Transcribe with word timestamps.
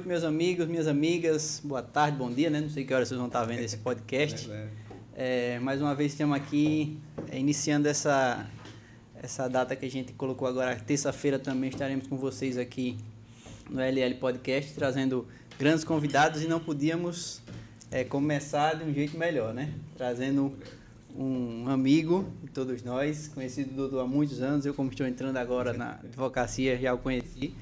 noite, 0.00 0.08
meus 0.08 0.24
amigos, 0.24 0.66
minhas 0.66 0.86
amigas. 0.86 1.60
Boa 1.62 1.82
tarde, 1.82 2.16
bom 2.16 2.30
dia, 2.30 2.48
né? 2.48 2.60
Não 2.60 2.70
sei 2.70 2.84
que 2.84 2.94
hora 2.94 3.04
vocês 3.04 3.18
vão 3.18 3.26
estar 3.26 3.44
vendo 3.44 3.60
esse 3.60 3.76
podcast. 3.78 4.50
É, 5.14 5.58
mais 5.58 5.80
uma 5.80 5.94
vez 5.94 6.12
estamos 6.12 6.36
aqui 6.36 6.98
é, 7.30 7.38
iniciando 7.38 7.86
essa, 7.88 8.48
essa 9.22 9.48
data 9.48 9.76
que 9.76 9.84
a 9.84 9.90
gente 9.90 10.12
colocou 10.12 10.48
agora. 10.48 10.74
Terça-feira 10.76 11.38
também 11.38 11.70
estaremos 11.70 12.06
com 12.06 12.16
vocês 12.16 12.56
aqui 12.56 12.96
no 13.68 13.80
LL 13.80 14.14
Podcast, 14.14 14.74
trazendo 14.74 15.26
grandes 15.58 15.84
convidados 15.84 16.42
e 16.42 16.48
não 16.48 16.60
podíamos 16.60 17.42
é, 17.90 18.02
começar 18.04 18.76
de 18.76 18.84
um 18.84 18.94
jeito 18.94 19.18
melhor, 19.18 19.52
né? 19.52 19.72
Trazendo 19.96 20.56
um 21.14 21.68
amigo 21.68 22.26
de 22.42 22.50
todos 22.50 22.82
nós, 22.82 23.28
conhecido 23.28 23.70
do 23.70 23.76
doutor 23.76 24.00
há 24.00 24.06
muitos 24.06 24.40
anos. 24.40 24.64
Eu, 24.64 24.72
como 24.72 24.90
estou 24.90 25.06
entrando 25.06 25.36
agora 25.36 25.72
na 25.72 25.94
advocacia, 26.02 26.78
já 26.78 26.94
o 26.94 26.98
conheci. 26.98 27.54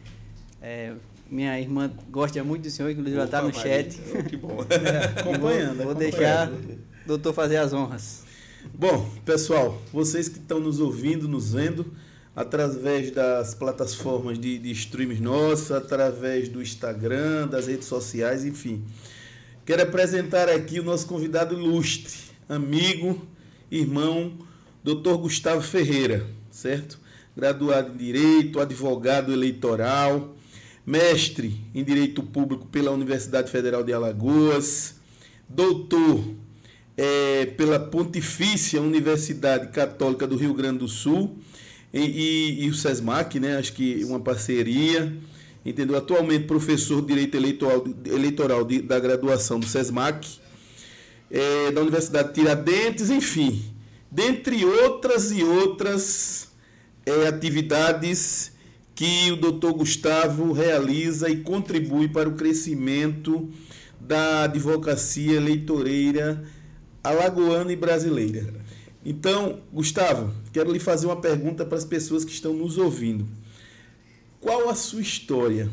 É, 0.60 0.94
minha 1.30 1.60
irmã 1.60 1.90
gosta 2.10 2.42
muito 2.42 2.62
do 2.62 2.70
senhor, 2.70 2.90
inclusive 2.90 3.16
ela 3.16 3.24
está 3.24 3.42
no 3.42 3.52
chat. 3.52 3.98
Que 4.28 4.36
bom. 4.36 4.58
É, 4.70 5.20
acompanhando. 5.20 5.76
Vou, 5.76 5.86
vou 5.86 5.94
deixar 5.94 6.50
o 6.50 6.78
doutor 7.06 7.32
fazer 7.32 7.56
as 7.56 7.72
honras. 7.72 8.24
Bom, 8.74 9.10
pessoal, 9.24 9.80
vocês 9.92 10.28
que 10.28 10.38
estão 10.38 10.60
nos 10.60 10.80
ouvindo, 10.80 11.28
nos 11.28 11.52
vendo, 11.52 11.92
através 12.34 13.10
das 13.10 13.54
plataformas 13.54 14.38
de, 14.38 14.58
de 14.58 14.70
streams 14.70 15.20
nossos, 15.20 15.70
através 15.70 16.48
do 16.48 16.62
Instagram, 16.62 17.48
das 17.48 17.66
redes 17.66 17.86
sociais, 17.86 18.44
enfim. 18.44 18.84
Quero 19.66 19.82
apresentar 19.82 20.48
aqui 20.48 20.80
o 20.80 20.84
nosso 20.84 21.06
convidado 21.06 21.54
ilustre, 21.54 22.14
amigo, 22.48 23.26
irmão, 23.70 24.32
doutor 24.82 25.18
Gustavo 25.18 25.60
Ferreira, 25.60 26.26
certo? 26.50 26.98
Graduado 27.36 27.92
em 27.92 27.96
Direito, 27.96 28.60
advogado 28.60 29.32
eleitoral, 29.32 30.34
mestre 30.88 31.54
em 31.74 31.84
Direito 31.84 32.22
Público 32.22 32.66
pela 32.66 32.90
Universidade 32.90 33.50
Federal 33.50 33.84
de 33.84 33.92
Alagoas, 33.92 34.94
doutor 35.46 36.24
é, 36.96 37.44
pela 37.44 37.78
Pontifícia 37.78 38.80
Universidade 38.80 39.68
Católica 39.68 40.26
do 40.26 40.34
Rio 40.34 40.54
Grande 40.54 40.78
do 40.78 40.88
Sul 40.88 41.36
e, 41.92 42.00
e, 42.00 42.64
e, 42.64 42.70
o 42.70 42.74
SESMAC, 42.74 43.38
né? 43.38 43.58
acho 43.58 43.74
que 43.74 44.02
uma 44.02 44.18
parceria, 44.18 45.14
entendeu? 45.62 45.94
Atualmente 45.94 46.46
professor 46.46 47.02
de 47.02 47.08
Direito 47.08 47.36
Eleitoral, 47.36 47.84
eleitoral 48.06 48.64
de, 48.64 48.80
da 48.80 48.98
graduação 48.98 49.60
do 49.60 49.66
SESMAC, 49.66 50.26
é, 51.30 51.70
da 51.70 51.82
Universidade 51.82 52.32
Tiradentes, 52.32 53.10
enfim, 53.10 53.62
dentre 54.10 54.64
outras 54.64 55.32
e 55.32 55.44
outras 55.44 56.48
é, 57.04 57.26
atividades 57.26 58.56
que 58.98 59.30
o 59.30 59.36
doutor 59.36 59.74
Gustavo 59.74 60.50
realiza 60.50 61.30
e 61.30 61.36
contribui 61.36 62.08
para 62.08 62.28
o 62.28 62.34
crescimento 62.34 63.48
da 64.00 64.42
advocacia 64.42 65.36
eleitoreira 65.36 66.42
alagoana 67.04 67.72
e 67.72 67.76
brasileira. 67.76 68.52
Então, 69.06 69.60
Gustavo, 69.72 70.34
quero 70.52 70.72
lhe 70.72 70.80
fazer 70.80 71.06
uma 71.06 71.20
pergunta 71.20 71.64
para 71.64 71.78
as 71.78 71.84
pessoas 71.84 72.24
que 72.24 72.32
estão 72.32 72.52
nos 72.52 72.76
ouvindo. 72.76 73.24
Qual 74.40 74.68
a 74.68 74.74
sua 74.74 75.00
história? 75.00 75.70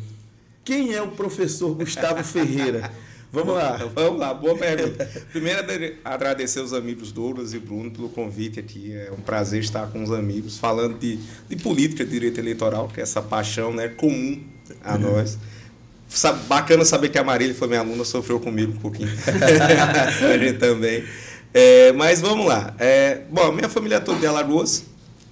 Quem 0.64 0.94
é 0.94 1.02
o 1.02 1.10
professor 1.10 1.74
Gustavo 1.74 2.24
Ferreira? 2.24 2.94
Vamos 3.36 3.54
lá. 3.54 3.76
Vamos 3.94 4.18
lá, 4.18 4.34
boa 4.34 4.58
pergunta. 4.58 5.12
Primeiro, 5.30 5.62
agradecer 6.06 6.62
os 6.62 6.72
amigos 6.72 7.12
Douglas 7.12 7.54
e 7.54 7.60
Bruno 7.60 7.92
pelo 7.92 8.08
convite 8.08 8.62
aqui. 8.62 8.94
É 8.96 9.12
um 9.12 9.20
prazer 9.20 9.60
estar 9.60 9.88
com 9.88 10.02
os 10.02 10.10
amigos 10.10 10.58
falando 10.58 10.98
de, 10.98 11.20
de 11.50 11.58
política, 11.58 12.06
de 12.06 12.12
direito 12.12 12.40
eleitoral, 12.40 12.88
que 12.88 13.02
é 13.02 13.04
essa 13.04 13.22
paixão 13.22 13.74
né, 13.74 13.90
comum 13.90 14.42
a 14.82 14.94
uhum. 14.94 15.00
nós. 15.02 15.38
Bacana 16.48 16.86
saber 16.86 17.10
que 17.10 17.18
a 17.18 17.26
Marília 17.26 17.54
foi 17.54 17.68
minha 17.68 17.82
aluna, 17.82 18.06
sofreu 18.06 18.40
comigo 18.40 18.72
um 18.72 18.78
pouquinho. 18.78 19.10
a 20.32 20.38
gente 20.38 20.58
também. 20.58 21.04
É, 21.54 21.92
mas 21.92 22.22
vamos 22.22 22.46
lá. 22.46 22.74
É, 22.80 23.24
bom, 23.30 23.52
minha 23.52 23.68
família 23.68 23.98
é 23.98 24.00
toda 24.00 24.18
de 24.18 24.28
Alagoas, 24.28 24.86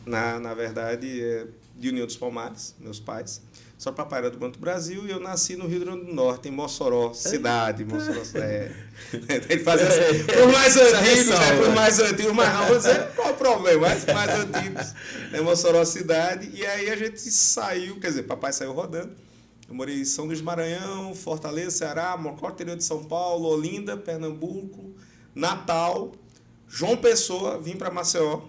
na, 0.06 0.42
na 0.42 0.54
verdade, 0.54 1.24
é 1.24 1.46
de 1.80 1.88
União 1.88 2.06
dos 2.06 2.18
Palmares, 2.18 2.76
meus 2.82 3.00
pais. 3.00 3.42
Só 3.78 3.92
papai 3.92 4.20
era 4.20 4.32
do 4.32 4.38
Banco 4.38 4.54
do 4.54 4.60
Brasil 4.60 5.06
e 5.06 5.12
eu 5.12 5.20
nasci 5.20 5.56
no 5.56 5.68
Rio 5.68 5.82
Grande 5.82 6.06
do 6.06 6.14
Norte, 6.14 6.48
em 6.48 6.52
Mossoró, 6.52 7.14
cidade, 7.14 7.84
Mossoró. 7.84 8.22
É. 8.36 8.72
Ele 9.50 9.64
fazia 9.64 9.88
assim, 9.88 10.24
por 10.24 10.52
mais 10.54 10.78
antigos, 10.78 11.28
né? 11.28 11.58
por 11.58 11.76
mais 11.76 12.00
antigos, 12.00 12.34
mas 12.34 12.68
vou 12.68 12.78
dizer, 12.78 13.12
qual 13.16 13.32
o 13.32 13.34
problema? 13.34 13.82
Mais, 13.82 14.06
mais 14.06 14.30
antigos, 14.40 14.94
né? 15.32 15.42
Mossoró, 15.42 15.84
cidade. 15.84 16.50
E 16.54 16.66
aí 16.66 16.90
a 16.90 16.96
gente 16.96 17.20
saiu, 17.20 18.00
quer 18.00 18.08
dizer, 18.08 18.24
papai 18.24 18.54
saiu 18.54 18.72
rodando. 18.72 19.12
Eu 19.68 19.76
morei 19.76 20.00
em 20.00 20.06
São 20.06 20.26
Luís 20.26 20.42
Maranhão, 20.42 21.14
Fortaleza, 21.14 21.72
Ceará, 21.72 22.16
Mocó, 22.16 22.50
interior 22.50 22.78
de 22.78 22.84
São 22.84 23.04
Paulo, 23.04 23.50
Olinda, 23.50 23.98
Pernambuco, 23.98 24.94
Natal, 25.36 26.14
João 26.70 26.96
Pessoa, 26.96 27.60
vim 27.60 27.76
para 27.76 27.92
Maceió. 27.92 28.44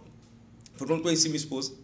Foi 0.76 0.86
quando 0.86 1.02
conheci 1.02 1.28
minha 1.28 1.38
esposa 1.38 1.83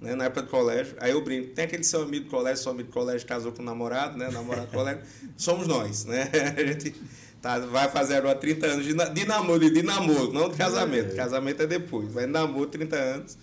né, 0.00 0.14
na 0.14 0.24
época 0.24 0.42
do 0.42 0.48
colégio. 0.48 0.96
Aí 1.00 1.12
eu 1.12 1.22
brinco, 1.22 1.54
tem 1.54 1.64
aquele 1.64 1.84
seu 1.84 2.02
amigo 2.02 2.26
do 2.26 2.30
colégio, 2.30 2.62
seu 2.62 2.72
amigo 2.72 2.88
do 2.88 2.92
colégio 2.92 3.26
casou 3.26 3.52
com 3.52 3.62
o 3.62 3.64
namorado, 3.64 4.18
né? 4.18 4.30
Namorado 4.30 4.66
do 4.66 4.72
colégio. 4.72 5.02
Somos 5.36 5.66
nós, 5.66 6.04
né? 6.04 6.30
A 6.56 6.64
gente 6.64 6.94
tá, 7.40 7.58
vai 7.58 7.88
fazer 7.90 8.16
agora 8.16 8.38
30 8.38 8.66
anos 8.66 8.84
de, 8.84 8.94
de 8.94 9.26
namoro, 9.26 9.70
de 9.70 9.82
namoro, 9.82 10.32
não 10.32 10.48
de 10.48 10.56
casamento. 10.56 11.12
É. 11.12 11.16
Casamento 11.16 11.62
é 11.62 11.66
depois, 11.66 12.12
vai 12.12 12.26
namoro 12.26 12.66
30 12.66 12.96
anos. 12.96 13.38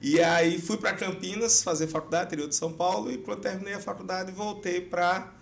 E 0.00 0.20
aí 0.20 0.60
fui 0.60 0.76
para 0.76 0.92
Campinas 0.92 1.62
fazer 1.62 1.86
faculdade, 1.86 2.26
interior 2.26 2.48
de 2.48 2.54
São 2.54 2.72
Paulo, 2.72 3.10
e 3.10 3.18
quando 3.18 3.40
terminei 3.40 3.74
a 3.74 3.80
faculdade 3.80 4.32
voltei 4.32 4.80
para 4.80 5.32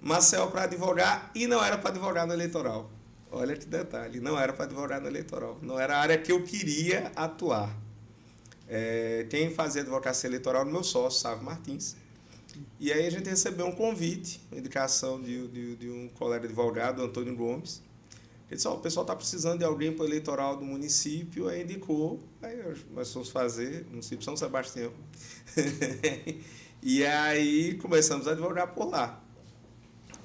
Marcel 0.00 0.46
para 0.48 0.62
advogar, 0.62 1.30
e 1.34 1.48
não 1.48 1.64
era 1.64 1.76
para 1.76 1.90
advogar 1.90 2.26
no 2.26 2.32
eleitoral. 2.32 2.90
Olha 3.32 3.56
que 3.56 3.66
detalhe, 3.66 4.20
não 4.20 4.38
era 4.38 4.52
para 4.52 4.66
advogar 4.66 5.00
no 5.00 5.08
eleitoral. 5.08 5.58
Não 5.60 5.78
era 5.78 5.96
a 5.96 6.00
área 6.00 6.16
que 6.16 6.30
eu 6.30 6.44
queria 6.44 7.10
atuar. 7.16 7.85
É, 8.68 9.26
quem 9.30 9.50
fazia 9.50 9.82
advocacia 9.82 10.28
eleitoral 10.28 10.64
no 10.64 10.72
meu 10.72 10.82
sócio, 10.82 11.20
Sávio 11.20 11.44
Martins. 11.44 11.96
E 12.80 12.92
aí 12.92 13.06
a 13.06 13.10
gente 13.10 13.28
recebeu 13.28 13.66
um 13.66 13.72
convite, 13.72 14.40
uma 14.50 14.58
indicação 14.58 15.20
de, 15.20 15.46
de, 15.48 15.76
de 15.76 15.90
um 15.90 16.08
colega 16.08 16.46
advogado, 16.46 17.02
Antônio 17.02 17.34
Gomes. 17.36 17.82
Ele 18.48 18.56
disse, 18.56 18.68
oh, 18.68 18.74
o 18.74 18.80
pessoal 18.80 19.02
está 19.02 19.14
precisando 19.14 19.58
de 19.58 19.64
alguém 19.64 19.92
para 19.92 20.04
o 20.04 20.06
eleitoral 20.06 20.56
do 20.56 20.64
município, 20.64 21.48
aí 21.48 21.64
indicou, 21.64 22.20
aí 22.40 22.56
nós 22.94 23.12
fomos 23.12 23.28
fazer, 23.28 23.84
município 23.90 24.24
São 24.24 24.36
Sebastião. 24.36 24.92
e 26.80 27.04
aí 27.04 27.74
começamos 27.74 28.28
a 28.28 28.32
advogar 28.32 28.72
por 28.72 28.88
lá. 28.88 29.20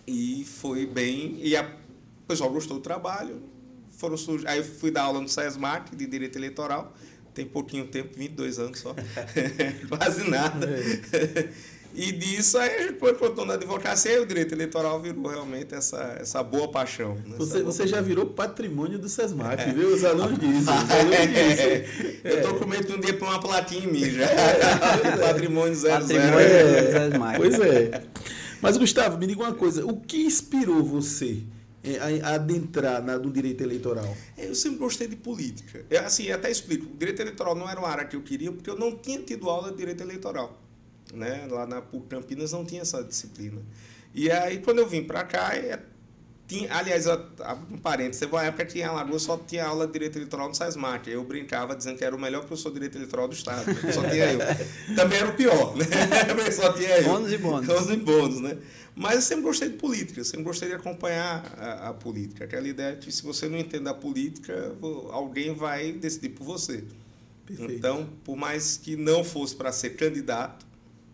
E 0.05 0.45
foi 0.45 0.85
bem, 0.85 1.39
e 1.41 1.55
a, 1.55 1.63
o 1.63 2.27
pessoal 2.27 2.51
gostou 2.51 2.77
do 2.77 2.83
trabalho, 2.83 3.41
foram 3.89 4.15
aí 4.45 4.59
eu 4.59 4.63
fui 4.63 4.91
dar 4.91 5.03
aula 5.03 5.19
no 5.19 5.27
SESMAC, 5.27 5.95
de 5.95 6.05
Direito 6.05 6.37
Eleitoral, 6.37 6.93
tem 7.33 7.45
pouquinho 7.45 7.87
tempo, 7.87 8.17
22 8.17 8.59
anos 8.59 8.79
só. 8.79 8.95
Quase 9.89 10.29
nada. 10.29 10.67
É. 10.67 11.49
E 11.93 12.11
disso 12.11 12.57
aí 12.57 12.73
a 12.73 12.81
gente 12.83 12.99
foi 12.99 13.13
pro 13.13 13.45
na 13.45 13.55
advocacia 13.55 14.13
e 14.13 14.19
o 14.19 14.25
direito 14.25 14.53
eleitoral 14.53 15.01
virou 15.01 15.27
realmente 15.27 15.75
essa, 15.75 16.17
essa 16.19 16.41
boa 16.41 16.69
paixão. 16.69 17.15
Né? 17.15 17.35
Você, 17.37 17.59
boa 17.59 17.65
você 17.65 17.85
já 17.85 17.99
virou 17.99 18.27
patrimônio 18.27 18.97
do 18.97 19.09
SESMAC, 19.09 19.61
é. 19.61 19.73
viu? 19.73 19.93
Os 19.93 20.05
alunos 20.05 20.39
dizem. 20.39 20.61
Os 20.61 20.67
alunos 20.69 21.15
É. 21.17 21.85
Eu 22.23 22.37
estou 22.37 22.55
com 22.55 22.65
medo 22.65 22.87
de 22.87 22.93
um 22.93 22.99
dia 22.99 23.13
pôr 23.13 23.27
uma 23.27 23.41
plaquinha 23.41 23.83
em 23.83 23.91
mim 23.91 24.09
já. 24.09 24.23
É. 24.23 25.17
patrimônio 25.17 25.75
00. 25.75 25.99
Patrimônio 25.99 26.39
é. 26.39 26.91
SESMAC. 26.91 27.37
Pois 27.37 27.59
é. 27.59 28.03
Mas, 28.61 28.77
Gustavo, 28.77 29.17
me 29.17 29.27
diga 29.27 29.41
uma 29.41 29.53
coisa. 29.53 29.85
O 29.85 29.97
que 29.97 30.23
inspirou 30.23 30.83
você 30.83 31.39
é, 31.83 32.21
adentrar 32.23 33.03
na, 33.03 33.17
no 33.17 33.31
direito 33.31 33.61
eleitoral? 33.63 34.15
É, 34.37 34.47
eu 34.47 34.55
sempre 34.55 34.79
gostei 34.79 35.07
de 35.07 35.15
política. 35.15 35.83
Eu, 35.89 36.01
assim, 36.01 36.31
até 36.31 36.49
explico. 36.51 36.85
O 36.85 36.97
direito 36.97 37.21
eleitoral 37.21 37.55
não 37.55 37.69
era 37.69 37.79
uma 37.79 37.89
área 37.89 38.05
que 38.05 38.15
eu 38.15 38.21
queria, 38.21 38.51
porque 38.51 38.69
eu 38.69 38.77
não 38.77 38.95
tinha 38.95 39.19
tido 39.19 39.49
aula 39.49 39.71
de 39.71 39.77
direito 39.77 40.01
eleitoral. 40.01 40.61
Né? 41.13 41.47
Lá 41.49 41.65
na 41.65 41.81
PUC 41.81 42.07
Campinas 42.07 42.51
não 42.51 42.63
tinha 42.63 42.81
essa 42.81 43.03
disciplina. 43.03 43.61
E 44.13 44.29
aí, 44.29 44.59
quando 44.59 44.79
eu 44.79 44.87
vim 44.87 45.03
para 45.03 45.23
cá, 45.23 45.55
é, 45.55 45.79
tinha, 46.51 46.73
aliás, 46.75 47.05
um 47.71 47.77
parênteses, 47.77 48.19
teve 48.19 48.33
uma 48.33 48.43
época 48.43 48.65
que 48.65 48.79
em 48.79 48.83
Alagoas 48.83 49.21
só 49.21 49.37
tinha 49.37 49.65
aula 49.65 49.87
de 49.87 49.93
direito 49.93 50.17
eleitoral 50.17 50.49
no 50.49 50.53
SESMAC. 50.53 51.09
Eu 51.09 51.23
brincava 51.23 51.73
dizendo 51.73 51.97
que 51.97 52.03
era 52.03 52.13
o 52.13 52.19
melhor 52.19 52.43
professor 52.43 52.69
de 52.69 52.73
direito 52.73 52.97
eleitoral 52.97 53.29
do 53.29 53.33
Estado. 53.33 53.63
Só 53.93 54.03
tinha 54.09 54.33
eu. 54.33 54.39
Também 54.93 55.19
era 55.19 55.29
o 55.29 55.33
pior, 55.33 55.77
né? 55.77 55.85
só 56.51 56.73
tinha 56.73 56.97
eu. 56.97 57.03
Bônus 57.05 57.31
e 57.31 57.37
bônus. 57.37 57.65
Bônus 57.65 57.89
e 57.89 57.95
bônus, 57.95 58.41
né? 58.41 58.57
Mas 58.93 59.15
eu 59.15 59.21
sempre 59.21 59.43
gostei 59.43 59.69
de 59.69 59.77
política, 59.77 60.23
sempre 60.25 60.43
gostei 60.43 60.67
de 60.67 60.75
acompanhar 60.75 61.41
a, 61.57 61.89
a, 61.89 61.93
política. 61.93 62.43
Aquela 62.43 62.67
ideia 62.67 62.97
de 62.97 63.05
que 63.05 63.11
se 63.13 63.23
você 63.23 63.47
não 63.47 63.57
entende 63.57 63.87
a 63.87 63.93
política, 63.93 64.75
alguém 65.11 65.53
vai 65.53 65.93
decidir 65.93 66.29
por 66.29 66.43
você. 66.43 66.83
Perfeito. 67.45 67.71
Então, 67.71 68.09
por 68.25 68.35
mais 68.35 68.75
que 68.75 68.97
não 68.97 69.23
fosse 69.23 69.55
para 69.55 69.71
ser 69.71 69.91
candidato, 69.91 70.65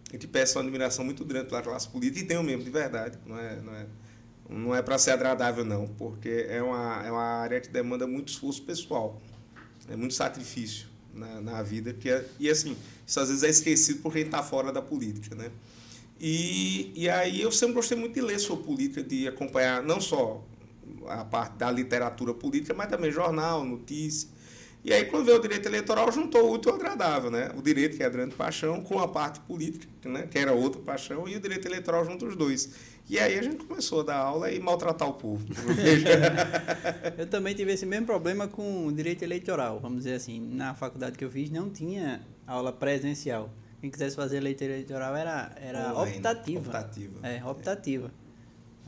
a 0.09 0.13
gente 0.13 0.27
peça 0.27 0.57
uma 0.57 0.63
admiração 0.63 1.05
muito 1.05 1.23
grande 1.23 1.49
pela 1.49 1.61
classe 1.61 1.87
política, 1.87 2.21
e 2.21 2.23
tenho 2.27 2.41
mesmo, 2.41 2.63
de 2.63 2.71
verdade. 2.71 3.19
Não 3.23 3.37
é, 3.37 3.61
não 3.61 3.75
é, 3.75 3.85
não 4.49 4.73
é 4.73 4.81
para 4.81 4.97
ser 4.97 5.11
agradável, 5.11 5.65
não, 5.65 5.88
porque 5.88 6.45
é 6.49 6.61
uma, 6.61 7.03
é 7.05 7.11
uma 7.11 7.23
área 7.23 7.59
que 7.59 7.69
demanda 7.69 8.07
muito 8.07 8.29
esforço 8.29 8.61
pessoal, 8.63 9.21
é 9.89 9.95
muito 9.95 10.13
sacrifício 10.13 10.88
na, 11.13 11.41
na 11.41 11.63
vida. 11.63 11.94
Que 11.94 12.09
é, 12.09 12.25
e, 12.39 12.49
assim, 12.49 12.75
isso 13.05 13.19
às 13.19 13.29
vezes 13.29 13.44
é 13.44 13.49
esquecido 13.49 14.01
por 14.01 14.13
quem 14.13 14.23
está 14.23 14.41
fora 14.41 14.71
da 14.71 14.81
política, 14.81 15.35
né? 15.35 15.51
E, 16.19 16.91
e 16.95 17.09
aí 17.09 17.41
eu 17.41 17.51
sempre 17.51 17.75
gostei 17.75 17.97
muito 17.97 18.13
de 18.13 18.21
ler 18.21 18.39
sobre 18.39 18.65
política, 18.65 19.03
de 19.03 19.27
acompanhar 19.27 19.83
não 19.83 20.01
só 20.01 20.44
a 21.07 21.23
parte 21.23 21.57
da 21.57 21.69
literatura 21.69 22.33
política, 22.33 22.73
mas 22.73 22.89
também 22.89 23.11
jornal, 23.11 23.63
notícia. 23.63 24.29
E 24.87 24.93
aí, 24.93 25.03
quando 25.03 25.25
veio 25.25 25.37
o 25.37 25.41
direito 25.41 25.67
eleitoral, 25.67 26.09
juntou 26.13 26.49
o 26.49 26.53
útil 26.53 26.71
ao 26.71 26.77
agradável, 26.77 27.29
né? 27.29 27.51
O 27.57 27.61
direito, 27.61 27.97
que 27.97 28.03
é 28.03 28.05
a 28.05 28.09
grande 28.09 28.33
paixão, 28.35 28.81
com 28.81 28.97
a 28.99 29.07
parte 29.09 29.37
política, 29.41 29.85
né? 30.05 30.25
que 30.31 30.39
era 30.39 30.53
outra 30.53 30.81
paixão, 30.81 31.27
e 31.27 31.35
o 31.35 31.41
direito 31.41 31.67
eleitoral 31.67 32.05
junto 32.05 32.25
os 32.25 32.37
dois. 32.37 32.69
E 33.09 33.19
aí 33.19 33.37
a 33.37 33.41
gente 33.41 33.65
começou 33.65 33.99
a 33.99 34.03
dar 34.03 34.15
aula 34.15 34.49
e 34.49 34.57
maltratar 34.61 35.09
o 35.09 35.15
povo. 35.15 35.45
eu 37.17 37.27
também 37.27 37.53
tive 37.53 37.73
esse 37.73 37.85
mesmo 37.85 38.05
problema 38.05 38.47
com 38.47 38.87
o 38.87 38.91
direito 38.93 39.23
eleitoral. 39.23 39.77
Vamos 39.81 39.97
dizer 40.05 40.13
assim, 40.13 40.39
na 40.39 40.73
faculdade 40.73 41.17
que 41.17 41.25
eu 41.25 41.29
fiz 41.29 41.49
não 41.49 41.69
tinha 41.69 42.21
aula 42.47 42.71
presencial. 42.71 43.49
Quem 43.81 43.91
quisesse 43.91 44.15
fazer 44.15 44.39
leite 44.39 44.63
eleitoral 44.63 45.17
era, 45.17 45.51
era 45.57 46.01
optativa. 46.01 46.61
Optativa. 46.61 47.27
É, 47.27 47.43
optativa. 47.43 48.09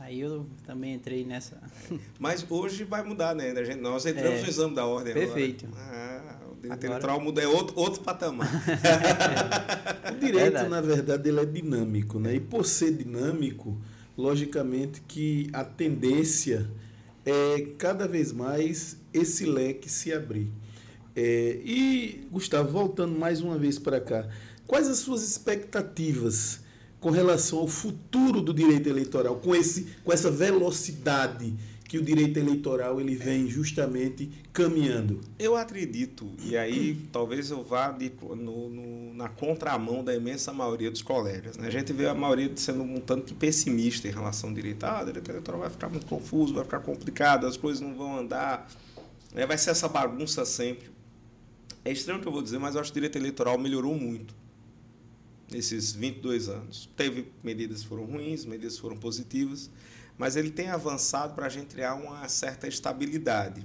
Aí 0.00 0.20
eu 0.20 0.46
também 0.66 0.94
entrei 0.94 1.24
nessa. 1.24 1.56
É. 1.56 1.98
Mas 2.18 2.44
hoje 2.48 2.84
vai 2.84 3.04
mudar, 3.04 3.34
né? 3.34 3.50
A 3.50 3.64
gente, 3.64 3.80
nós 3.80 4.04
entramos 4.06 4.40
é, 4.40 4.42
no 4.42 4.48
exame 4.48 4.74
da 4.74 4.86
ordem 4.86 5.14
perfeito. 5.14 5.66
agora. 5.66 5.82
Ah, 5.82 6.40
o 6.50 6.54
direito 6.56 6.72
agora... 6.72 6.86
eleitoral 6.86 7.20
muda, 7.20 7.42
é 7.42 7.46
outro, 7.46 7.78
outro 7.78 8.02
patamar. 8.02 8.48
o 10.10 10.14
direito, 10.18 10.42
verdade. 10.42 10.68
na 10.68 10.80
verdade, 10.80 11.28
ele 11.28 11.40
é 11.40 11.44
dinâmico, 11.44 12.18
né? 12.18 12.34
E 12.34 12.40
por 12.40 12.64
ser 12.64 12.96
dinâmico, 12.96 13.80
logicamente 14.16 15.00
que 15.02 15.48
a 15.52 15.62
tendência 15.62 16.68
é 17.24 17.60
cada 17.78 18.08
vez 18.08 18.32
mais 18.32 18.96
esse 19.12 19.46
leque 19.46 19.88
se 19.88 20.12
abrir. 20.12 20.50
É, 21.14 21.60
e, 21.64 22.26
Gustavo, 22.30 22.70
voltando 22.70 23.18
mais 23.18 23.40
uma 23.40 23.58
vez 23.58 23.78
para 23.78 24.00
cá, 24.00 24.26
Quais 24.70 24.86
as 24.86 24.98
suas 24.98 25.28
expectativas 25.28 26.60
com 27.00 27.10
relação 27.10 27.60
ao 27.60 27.66
futuro 27.66 28.42
do 28.42 28.52
direito 28.52 28.88
eleitoral, 28.88 29.36
com, 29.36 29.54
esse, 29.54 29.86
com 30.04 30.12
essa 30.12 30.30
velocidade 30.30 31.56
que 31.88 31.98
o 31.98 32.02
direito 32.02 32.38
eleitoral 32.38 33.00
ele 33.00 33.16
vem 33.16 33.48
justamente 33.48 34.30
caminhando? 34.52 35.20
Eu 35.38 35.56
acredito, 35.56 36.30
e 36.44 36.56
aí 36.56 36.94
talvez 37.10 37.50
eu 37.50 37.64
vá 37.64 37.90
de, 37.90 38.12
no, 38.22 38.68
no, 38.68 39.14
na 39.14 39.28
contramão 39.28 40.04
da 40.04 40.14
imensa 40.14 40.52
maioria 40.52 40.90
dos 40.90 41.02
colegas. 41.02 41.56
Né? 41.56 41.66
A 41.66 41.70
gente 41.70 41.92
vê 41.92 42.06
a 42.06 42.14
maioria 42.14 42.52
sendo 42.54 42.82
um 42.82 43.00
tanto 43.00 43.34
pessimista 43.34 44.06
em 44.06 44.12
relação 44.12 44.50
ao 44.50 44.54
direito. 44.54 44.84
Ah, 44.84 45.00
o 45.02 45.06
direito 45.06 45.30
eleitoral 45.30 45.62
vai 45.62 45.70
ficar 45.70 45.88
muito 45.88 46.06
confuso, 46.06 46.54
vai 46.54 46.64
ficar 46.64 46.80
complicado, 46.80 47.46
as 47.46 47.56
coisas 47.56 47.80
não 47.80 47.94
vão 47.94 48.18
andar, 48.18 48.70
né? 49.34 49.46
vai 49.46 49.58
ser 49.58 49.70
essa 49.70 49.88
bagunça 49.88 50.44
sempre. 50.44 50.90
É 51.82 51.90
estranho 51.90 52.18
o 52.18 52.22
que 52.22 52.28
eu 52.28 52.32
vou 52.32 52.42
dizer, 52.42 52.58
mas 52.58 52.74
eu 52.74 52.82
acho 52.82 52.92
que 52.92 52.98
o 52.98 53.00
direito 53.00 53.16
eleitoral 53.16 53.56
melhorou 53.56 53.94
muito 53.94 54.39
nesses 55.50 55.92
22 55.92 56.48
anos. 56.48 56.88
Teve 56.96 57.30
medidas 57.42 57.82
que 57.82 57.88
foram 57.88 58.04
ruins, 58.04 58.44
medidas 58.44 58.76
que 58.76 58.80
foram 58.80 58.96
positivas, 58.96 59.70
mas 60.16 60.36
ele 60.36 60.50
tem 60.50 60.68
avançado 60.68 61.34
para 61.34 61.46
a 61.46 61.48
gente 61.48 61.66
criar 61.74 61.94
uma 61.94 62.28
certa 62.28 62.68
estabilidade 62.68 63.64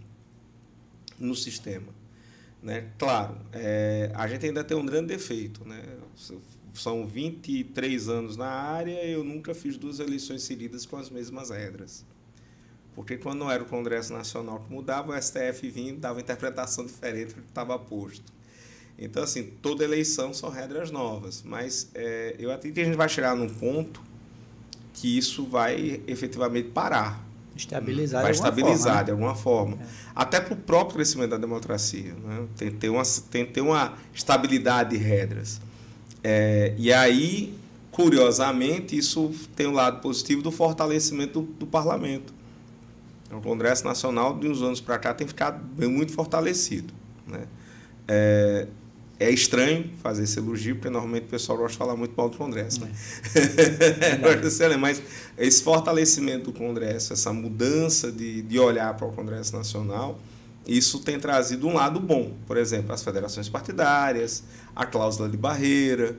no 1.19 1.35
sistema. 1.35 1.93
Né? 2.61 2.89
Claro, 2.97 3.37
é, 3.53 4.11
a 4.15 4.27
gente 4.27 4.45
ainda 4.45 4.63
tem 4.63 4.75
um 4.75 4.85
grande 4.85 5.07
defeito. 5.07 5.67
Né? 5.67 5.83
São 6.73 7.05
23 7.05 8.09
anos 8.09 8.35
na 8.35 8.47
área 8.47 9.05
eu 9.05 9.23
nunca 9.23 9.53
fiz 9.53 9.77
duas 9.77 9.99
eleições 9.99 10.43
seguidas 10.43 10.85
com 10.85 10.97
as 10.97 11.09
mesmas 11.09 11.49
regras. 11.49 12.05
Porque 12.95 13.17
quando 13.17 13.39
não 13.39 13.51
era 13.51 13.61
o 13.61 13.65
Congresso 13.65 14.13
Nacional 14.13 14.61
que 14.61 14.73
mudava, 14.73 15.11
o 15.11 15.21
STF 15.21 15.69
vinha 15.69 15.91
e 15.91 15.97
dava 15.97 16.21
interpretação 16.21 16.85
diferente 16.85 17.35
do 17.35 17.41
que 17.41 17.49
estava 17.49 17.77
posto. 17.77 18.34
Então, 18.97 19.23
assim, 19.23 19.43
toda 19.61 19.83
eleição 19.83 20.33
são 20.33 20.49
regras 20.49 20.89
novas, 20.89 21.43
mas 21.45 21.89
é, 21.93 22.35
eu 22.39 22.51
acredito 22.51 22.75
que 22.75 22.81
a 22.81 22.85
gente 22.85 22.95
vai 22.95 23.09
chegar 23.09 23.35
num 23.35 23.49
ponto 23.49 24.01
que 24.93 25.17
isso 25.17 25.45
vai 25.45 26.01
efetivamente 26.07 26.69
parar. 26.69 27.25
Estabilizar 27.55 28.21
vai 28.21 28.31
de 28.31 28.37
estabilizar 28.37 28.83
forma, 28.83 28.99
né? 28.99 29.03
de 29.03 29.11
alguma 29.11 29.35
forma. 29.35 29.77
É. 29.81 29.85
Até 30.13 30.39
para 30.39 30.53
o 30.53 30.57
próprio 30.57 30.95
crescimento 30.95 31.31
da 31.31 31.37
democracia. 31.37 32.13
Né? 32.13 32.45
Tem, 32.57 32.71
que 32.71 32.77
ter 32.77 32.89
uma, 32.89 33.03
tem 33.29 33.45
ter 33.45 33.61
uma 33.61 33.93
estabilidade 34.13 34.91
de 34.91 34.97
regras. 34.97 35.61
É, 36.23 36.73
e 36.77 36.91
aí, 36.91 37.53
curiosamente, 37.91 38.97
isso 38.97 39.31
tem 39.55 39.67
um 39.67 39.73
lado 39.73 40.01
positivo 40.01 40.41
do 40.41 40.51
fortalecimento 40.51 41.41
do, 41.41 41.47
do 41.47 41.67
parlamento. 41.67 42.33
O 43.31 43.41
Congresso 43.41 43.83
Nacional, 43.83 44.37
de 44.37 44.47
uns 44.47 44.61
anos 44.61 44.79
para 44.79 44.97
cá, 44.97 45.13
tem 45.13 45.27
ficado 45.27 45.61
muito 45.89 46.13
fortalecido. 46.13 46.93
Né? 47.27 47.45
É, 48.07 48.67
é 49.19 49.29
estranho 49.29 49.89
fazer 50.01 50.23
esse 50.23 50.37
elogio, 50.39 50.75
porque 50.75 50.89
normalmente 50.89 51.23
o 51.23 51.29
pessoal 51.29 51.57
gosta 51.57 51.71
de 51.71 51.77
falar 51.77 51.95
muito 51.95 52.13
mal 52.15 52.29
do 52.29 52.37
Congresso. 52.37 52.81
Né? 52.81 52.91
É. 53.33 54.75
Mas 54.77 55.01
esse 55.37 55.63
fortalecimento 55.63 56.51
do 56.51 56.53
Congresso, 56.53 57.13
essa 57.13 57.31
mudança 57.31 58.11
de, 58.11 58.41
de 58.41 58.59
olhar 58.59 58.93
para 58.95 59.07
o 59.07 59.11
Congresso 59.13 59.55
Nacional, 59.55 60.19
isso 60.67 60.99
tem 60.99 61.17
trazido 61.17 61.67
um 61.67 61.73
lado 61.73 61.99
bom. 61.99 62.33
Por 62.45 62.57
exemplo, 62.57 62.93
as 62.93 63.03
federações 63.03 63.47
partidárias, 63.47 64.43
a 64.75 64.85
cláusula 64.85 65.29
de 65.29 65.37
barreira. 65.37 66.17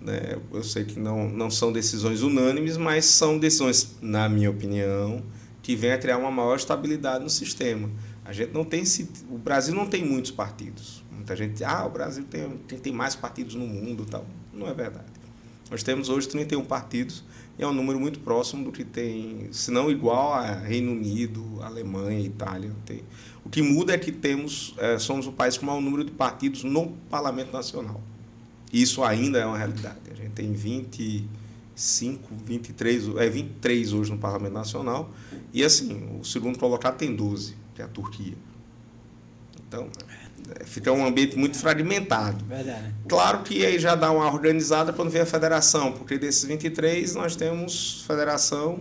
Né? 0.00 0.38
Eu 0.52 0.62
sei 0.62 0.84
que 0.84 0.98
não, 0.98 1.28
não 1.28 1.50
são 1.50 1.70
decisões 1.70 2.22
unânimes, 2.22 2.78
mas 2.78 3.04
são 3.04 3.38
decisões, 3.38 3.96
na 4.00 4.26
minha 4.28 4.50
opinião, 4.50 5.22
que 5.62 5.76
vêm 5.76 5.92
a 5.92 5.98
criar 5.98 6.16
uma 6.16 6.30
maior 6.30 6.56
estabilidade 6.56 7.22
no 7.22 7.30
sistema. 7.30 7.90
A 8.24 8.32
gente 8.32 8.54
não 8.54 8.64
tem. 8.64 8.84
O 9.28 9.36
Brasil 9.36 9.74
não 9.74 9.86
tem 9.86 10.02
muitos 10.02 10.30
partidos 10.30 11.06
Muita 11.28 11.36
gente, 11.36 11.62
ah, 11.62 11.84
o 11.84 11.90
Brasil 11.90 12.24
tem, 12.24 12.48
tem, 12.66 12.78
tem 12.78 12.90
mais 12.90 13.14
partidos 13.14 13.54
no 13.54 13.66
mundo 13.66 14.06
tal. 14.06 14.24
Não 14.50 14.66
é 14.66 14.72
verdade. 14.72 15.04
Nós 15.70 15.82
temos 15.82 16.08
hoje 16.08 16.26
31 16.26 16.64
partidos 16.64 17.22
e 17.58 17.62
é 17.62 17.66
um 17.66 17.72
número 17.74 18.00
muito 18.00 18.18
próximo 18.20 18.64
do 18.64 18.72
que 18.72 18.82
tem, 18.82 19.46
se 19.52 19.70
não 19.70 19.90
igual 19.90 20.32
a 20.32 20.54
Reino 20.54 20.90
Unido, 20.90 21.58
Alemanha, 21.60 22.18
Itália. 22.18 22.72
Tem. 22.86 23.02
O 23.44 23.50
que 23.50 23.60
muda 23.60 23.92
é 23.92 23.98
que 23.98 24.10
temos, 24.10 24.74
é, 24.78 24.98
somos 24.98 25.26
o 25.26 25.32
país 25.32 25.58
com 25.58 25.64
o 25.64 25.66
maior 25.66 25.82
número 25.82 26.02
de 26.02 26.12
partidos 26.12 26.64
no 26.64 26.92
Parlamento 27.10 27.52
Nacional. 27.52 28.00
Isso 28.72 29.04
ainda 29.04 29.38
é 29.38 29.44
uma 29.44 29.58
realidade. 29.58 29.98
A 30.10 30.14
gente 30.14 30.30
tem 30.30 30.50
25, 30.54 32.26
23, 32.46 33.16
é 33.18 33.28
23 33.28 33.92
hoje 33.92 34.10
no 34.10 34.16
Parlamento 34.16 34.54
Nacional. 34.54 35.10
E 35.52 35.62
assim, 35.62 36.08
o 36.18 36.24
segundo 36.24 36.58
colocado 36.58 36.96
tem 36.96 37.14
12, 37.14 37.54
que 37.74 37.82
é 37.82 37.84
a 37.84 37.88
Turquia. 37.88 38.34
Então, 39.68 39.90
fica 40.64 40.92
um 40.92 41.04
ambiente 41.06 41.36
muito 41.36 41.58
fragmentado. 41.58 42.44
Verdade. 42.44 42.94
Claro 43.08 43.40
que 43.40 43.64
aí 43.64 43.78
já 43.78 43.94
dá 43.94 44.10
uma 44.10 44.32
organizada 44.32 44.92
quando 44.92 45.10
vem 45.10 45.22
a 45.22 45.26
federação, 45.26 45.92
porque 45.92 46.18
desses 46.18 46.44
23 46.44 47.14
nós 47.14 47.36
temos 47.36 48.04
federação, 48.06 48.80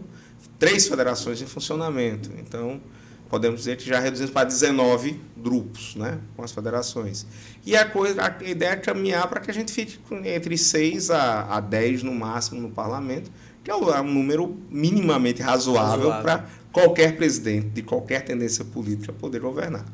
três 0.60 0.88
federações 0.88 1.42
em 1.42 1.46
funcionamento. 1.46 2.30
Então, 2.40 2.82
podemos 3.30 3.60
dizer 3.60 3.78
que 3.78 3.86
já 3.86 4.00
reduzimos 4.00 4.32
para 4.32 4.46
19 4.46 5.20
grupos, 5.36 5.96
né, 5.96 6.20
com 6.36 6.44
as 6.44 6.52
federações. 6.52 7.26
E 7.66 7.76
a 7.76 7.86
coisa, 7.86 8.22
a 8.22 8.44
ideia 8.44 8.72
é 8.72 8.76
caminhar 8.76 9.28
para 9.28 9.40
que 9.40 9.52
a 9.52 9.54
gente 9.54 9.72
fique 9.72 10.00
entre 10.26 10.58
6 10.58 11.12
a, 11.12 11.58
a 11.58 11.60
10 11.60 12.04
no 12.04 12.14
máximo 12.14 12.62
no 12.62 12.70
parlamento, 12.70 13.32
que 13.64 13.72
é 13.72 13.76
um 13.76 14.04
número 14.04 14.58
minimamente 14.70 15.42
razoável, 15.42 16.10
razoável. 16.10 16.24
para 16.24 16.46
qualquer 16.72 17.18
presidente 17.18 17.68
de 17.68 17.82
qualquer 17.82 18.24
tendência 18.24 18.64
política 18.64 19.12
poder 19.12 19.42
governar. 19.42 19.86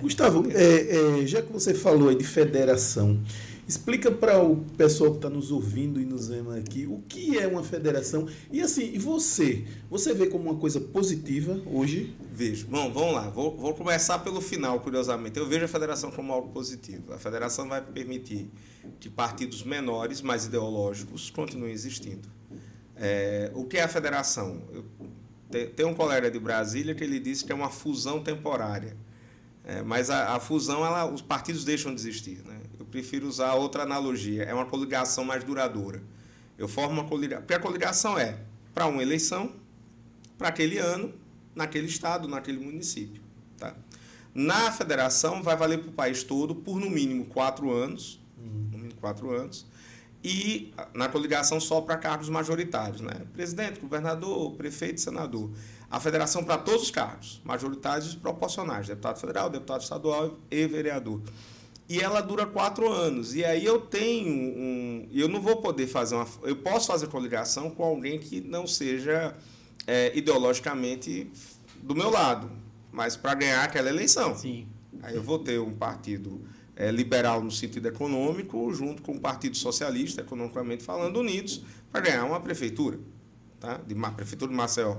Gustavo, 0.00 0.50
é, 0.50 1.20
é, 1.20 1.26
já 1.26 1.40
que 1.40 1.52
você 1.52 1.72
falou 1.74 2.08
aí 2.08 2.16
de 2.16 2.24
federação, 2.24 3.20
explica 3.66 4.10
para 4.10 4.42
o 4.42 4.56
pessoal 4.76 5.10
que 5.10 5.16
está 5.16 5.30
nos 5.30 5.50
ouvindo 5.50 6.00
e 6.00 6.04
nos 6.04 6.28
vendo 6.28 6.50
aqui 6.52 6.86
o 6.86 7.02
que 7.08 7.38
é 7.38 7.46
uma 7.46 7.62
federação. 7.62 8.26
E 8.52 8.60
assim, 8.60 8.90
e 8.92 8.98
você? 8.98 9.64
Você 9.90 10.12
vê 10.12 10.26
como 10.26 10.50
uma 10.50 10.58
coisa 10.58 10.80
positiva 10.80 11.60
hoje? 11.66 12.14
Vejo. 12.32 12.66
Bom, 12.66 12.92
vamos 12.92 13.14
lá. 13.14 13.30
Vou, 13.30 13.56
vou 13.56 13.74
começar 13.74 14.18
pelo 14.18 14.40
final, 14.40 14.80
curiosamente. 14.80 15.38
Eu 15.38 15.46
vejo 15.46 15.64
a 15.64 15.68
federação 15.68 16.10
como 16.10 16.32
algo 16.32 16.48
positivo. 16.48 17.12
A 17.12 17.18
federação 17.18 17.68
vai 17.68 17.80
permitir 17.80 18.50
que 19.00 19.08
partidos 19.08 19.62
menores, 19.62 20.20
mais 20.20 20.44
ideológicos, 20.44 21.30
continuem 21.30 21.72
existindo. 21.72 22.28
É, 22.96 23.50
o 23.54 23.64
que 23.64 23.78
é 23.78 23.82
a 23.82 23.88
federação? 23.88 24.60
Eu, 24.72 24.84
tem 25.70 25.86
um 25.86 25.94
colega 25.94 26.28
de 26.30 26.38
Brasília 26.38 26.94
que 26.94 27.04
ele 27.04 27.20
disse 27.20 27.44
que 27.44 27.52
é 27.52 27.54
uma 27.54 27.70
fusão 27.70 28.20
temporária 28.20 28.96
é, 29.64 29.82
mas 29.82 30.10
a, 30.10 30.36
a 30.36 30.40
fusão, 30.40 30.84
ela, 30.84 31.06
os 31.06 31.22
partidos 31.22 31.64
deixam 31.64 31.94
de 31.94 32.00
existir. 32.00 32.42
Né? 32.44 32.60
Eu 32.78 32.84
prefiro 32.84 33.26
usar 33.26 33.54
outra 33.54 33.82
analogia. 33.82 34.42
É 34.42 34.52
uma 34.52 34.66
coligação 34.66 35.24
mais 35.24 35.42
duradoura. 35.42 36.02
Eu 36.58 36.68
formo 36.68 37.00
uma 37.00 37.08
coligação. 37.08 37.42
Porque 37.42 37.54
a 37.54 37.60
coligação 37.60 38.18
é 38.18 38.38
para 38.74 38.86
uma 38.86 39.02
eleição, 39.02 39.52
para 40.36 40.48
aquele 40.48 40.78
ano, 40.78 41.14
naquele 41.54 41.86
estado, 41.86 42.28
naquele 42.28 42.58
município. 42.58 43.22
Tá? 43.56 43.74
Na 44.34 44.70
federação, 44.70 45.42
vai 45.42 45.56
valer 45.56 45.78
para 45.78 45.88
o 45.88 45.92
país 45.92 46.22
todo 46.22 46.54
por 46.54 46.78
no 46.78 46.90
mínimo 46.90 47.24
quatro 47.24 47.72
anos. 47.72 48.20
Uhum. 48.36 48.68
No 48.70 48.78
mínimo 48.78 49.00
quatro 49.00 49.30
anos. 49.30 49.66
E 50.22 50.72
na 50.94 51.08
coligação 51.08 51.58
só 51.60 51.80
para 51.80 51.96
cargos 51.98 52.30
majoritários, 52.30 53.02
né? 53.02 53.12
Presidente, 53.34 53.78
governador, 53.78 54.52
prefeito, 54.52 54.98
senador 54.98 55.50
a 55.94 56.00
federação 56.00 56.42
para 56.42 56.58
todos 56.58 56.82
os 56.82 56.90
cargos, 56.90 57.40
majoritários 57.44 58.14
e 58.14 58.16
proporcionais, 58.16 58.88
deputado 58.88 59.20
federal, 59.20 59.48
deputado 59.48 59.80
estadual 59.80 60.36
e 60.50 60.66
vereador. 60.66 61.20
e 61.88 62.00
ela 62.00 62.20
dura 62.20 62.46
quatro 62.46 62.90
anos. 62.90 63.34
E 63.34 63.44
aí 63.44 63.64
eu 63.64 63.80
tenho 63.80 64.28
um. 64.28 65.08
Eu 65.12 65.28
não 65.28 65.40
vou 65.40 65.58
poder 65.58 65.86
fazer 65.86 66.16
uma. 66.16 66.26
Eu 66.42 66.56
posso 66.56 66.88
fazer 66.88 67.06
coligação 67.06 67.70
com 67.70 67.84
alguém 67.84 68.18
que 68.18 68.40
não 68.40 68.66
seja 68.66 69.36
é, 69.86 70.10
ideologicamente 70.16 71.30
do 71.80 71.94
meu 71.94 72.10
lado, 72.10 72.50
mas 72.90 73.16
para 73.16 73.34
ganhar 73.34 73.62
aquela 73.62 73.88
eleição. 73.88 74.36
Sim. 74.36 74.66
Aí 75.00 75.14
eu 75.14 75.22
vou 75.22 75.38
ter 75.38 75.60
um 75.60 75.74
partido 75.74 76.40
é, 76.74 76.90
liberal 76.90 77.40
no 77.40 77.52
sentido 77.52 77.86
econômico, 77.86 78.72
junto 78.72 79.00
com 79.00 79.12
o 79.12 79.20
Partido 79.20 79.56
Socialista, 79.56 80.22
economicamente 80.22 80.82
falando, 80.82 81.20
unidos, 81.20 81.62
para 81.92 82.00
ganhar 82.00 82.24
uma 82.24 82.40
prefeitura, 82.40 82.98
tá? 83.60 83.78
de 83.86 83.94
uma 83.94 84.10
prefeitura 84.10 84.50
de 84.50 84.56
Maceió. 84.56 84.96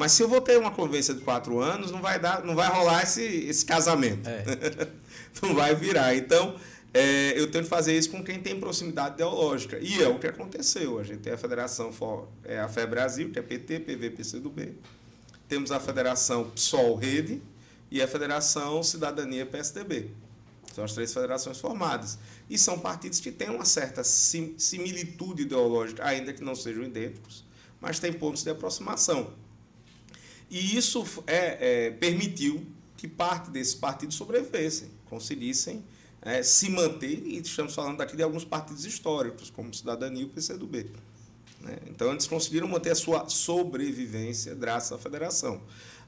Mas 0.00 0.12
se 0.12 0.22
eu 0.22 0.28
vou 0.28 0.40
ter 0.40 0.56
uma 0.56 0.70
convivência 0.70 1.12
de 1.12 1.20
quatro 1.20 1.60
anos, 1.60 1.90
não 1.90 2.00
vai 2.00 2.18
dar, 2.18 2.42
não 2.42 2.54
vai 2.54 2.66
rolar 2.70 3.02
esse, 3.02 3.22
esse 3.22 3.66
casamento. 3.66 4.26
É. 4.26 4.88
não 5.42 5.54
vai 5.54 5.74
virar. 5.74 6.16
Então, 6.16 6.56
é, 6.94 7.38
eu 7.38 7.50
tenho 7.50 7.64
que 7.64 7.68
fazer 7.68 7.94
isso 7.98 8.08
com 8.08 8.24
quem 8.24 8.40
tem 8.40 8.58
proximidade 8.58 9.16
ideológica. 9.16 9.78
E 9.78 10.02
é 10.02 10.08
o 10.08 10.18
que 10.18 10.26
aconteceu. 10.26 10.98
A 10.98 11.02
gente 11.02 11.18
tem 11.18 11.34
a 11.34 11.36
Federação 11.36 11.92
é 12.44 12.58
a 12.58 12.66
FE 12.66 12.86
Brasil, 12.86 13.30
que 13.30 13.38
é 13.38 13.42
PT, 13.42 13.80
PV, 13.80 14.10
PCdoB. 14.12 14.72
Temos 15.46 15.70
a 15.70 15.78
Federação 15.78 16.48
PSOL 16.48 16.96
Rede 16.96 17.42
e 17.90 18.00
a 18.00 18.08
Federação 18.08 18.82
Cidadania 18.82 19.44
PSDB. 19.44 20.12
São 20.74 20.82
as 20.82 20.94
três 20.94 21.12
federações 21.12 21.58
formadas. 21.60 22.18
E 22.48 22.56
são 22.56 22.78
partidos 22.78 23.20
que 23.20 23.30
têm 23.30 23.50
uma 23.50 23.66
certa 23.66 24.02
similitude 24.02 25.42
ideológica, 25.42 26.02
ainda 26.06 26.32
que 26.32 26.42
não 26.42 26.54
sejam 26.54 26.84
idênticos, 26.84 27.44
mas 27.82 27.98
têm 27.98 28.14
pontos 28.14 28.42
de 28.42 28.48
aproximação. 28.48 29.30
E 30.50 30.76
isso 30.76 31.04
é, 31.26 31.86
é 31.86 31.90
permitiu 31.90 32.66
que 32.96 33.06
parte 33.08 33.50
desses 33.50 33.74
partidos 33.74 34.16
sobrevivessem, 34.16 34.90
conseguissem 35.08 35.82
é, 36.20 36.42
se 36.42 36.68
manter, 36.68 37.22
e 37.24 37.38
estamos 37.38 37.74
falando 37.74 38.00
aqui 38.00 38.16
de 38.16 38.22
alguns 38.22 38.44
partidos 38.44 38.84
históricos, 38.84 39.48
como 39.48 39.72
Cidadania 39.72 40.22
e 40.22 40.24
o 40.24 40.28
PCdoB. 40.28 40.90
Né? 41.60 41.78
Então, 41.88 42.10
eles 42.10 42.26
conseguiram 42.26 42.68
manter 42.68 42.90
a 42.90 42.94
sua 42.94 43.28
sobrevivência 43.28 44.54
graças 44.54 44.92
à 44.92 44.98
federação. 44.98 45.62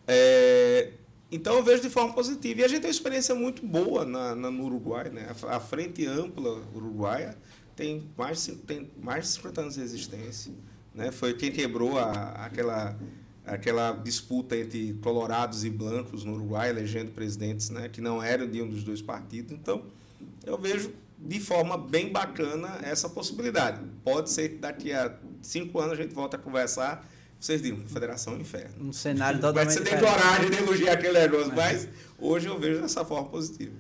É, 0.07 0.93
então, 1.31 1.57
eu 1.57 1.63
vejo 1.63 1.83
de 1.83 1.89
forma 1.89 2.13
positiva. 2.13 2.61
E 2.61 2.65
a 2.65 2.69
gente 2.69 2.81
tem 2.81 2.89
uma 2.89 2.95
experiência 2.95 3.35
muito 3.35 3.65
boa 3.65 4.05
na, 4.05 4.35
na 4.35 4.51
no 4.51 4.65
Uruguai. 4.65 5.09
Né? 5.09 5.35
A, 5.45 5.57
a 5.57 5.61
Frente 5.61 6.05
Ampla 6.07 6.63
Uruguaia 6.75 7.37
tem 7.75 8.11
mais, 8.17 8.51
tem 8.67 8.91
mais 9.01 9.25
de 9.25 9.31
50 9.31 9.61
anos 9.63 9.75
de 9.77 9.81
existência. 9.81 10.53
Né? 10.95 11.11
Foi 11.11 11.33
quem 11.33 11.51
quebrou 11.51 11.99
a, 11.99 12.33
aquela 12.45 12.99
aquela 13.45 13.93
disputa 13.93 14.57
entre 14.57 14.95
colorados 15.03 15.65
e 15.65 15.71
blancos 15.71 16.25
no 16.25 16.35
Uruguai, 16.35 16.71
elegendo 16.71 17.11
presidentes 17.11 17.71
né, 17.71 17.89
que 17.89 18.01
não 18.01 18.23
eram 18.23 18.49
de 18.49 18.63
um 18.63 18.69
dos 18.69 18.85
dois 18.85 19.03
partidos. 19.03 19.53
Então, 19.53 19.83
eu 20.45 20.57
vejo 20.59 20.93
de 21.19 21.41
forma 21.41 21.77
bem 21.77 22.11
bacana 22.11 22.79
essa 22.83 23.09
possibilidade. 23.09 23.81
Pode 24.05 24.31
ser 24.31 24.51
que 24.51 24.57
daqui 24.57 24.93
a 24.93 25.17
cinco 25.41 25.79
anos 25.81 25.99
a 25.99 26.03
gente 26.03 26.15
volte 26.15 26.37
a 26.37 26.39
conversar. 26.39 27.09
Vocês 27.39 27.61
digam, 27.61 27.85
Federação 27.89 28.39
Inferno. 28.39 28.89
Um 28.89 28.93
cenário 28.93 29.41
totalmente 29.41 29.67
Mas 29.67 29.75
você 29.75 29.85
tem 29.85 29.99
coragem 29.99 30.51
de 30.51 30.59
elogiar 30.59 30.93
aquele 30.93 31.19
negócio, 31.19 31.53
mas 31.55 31.89
hoje 32.19 32.47
eu 32.47 32.59
vejo 32.59 32.81
dessa 32.81 33.05
forma 33.05 33.29
positiva. 33.29 33.75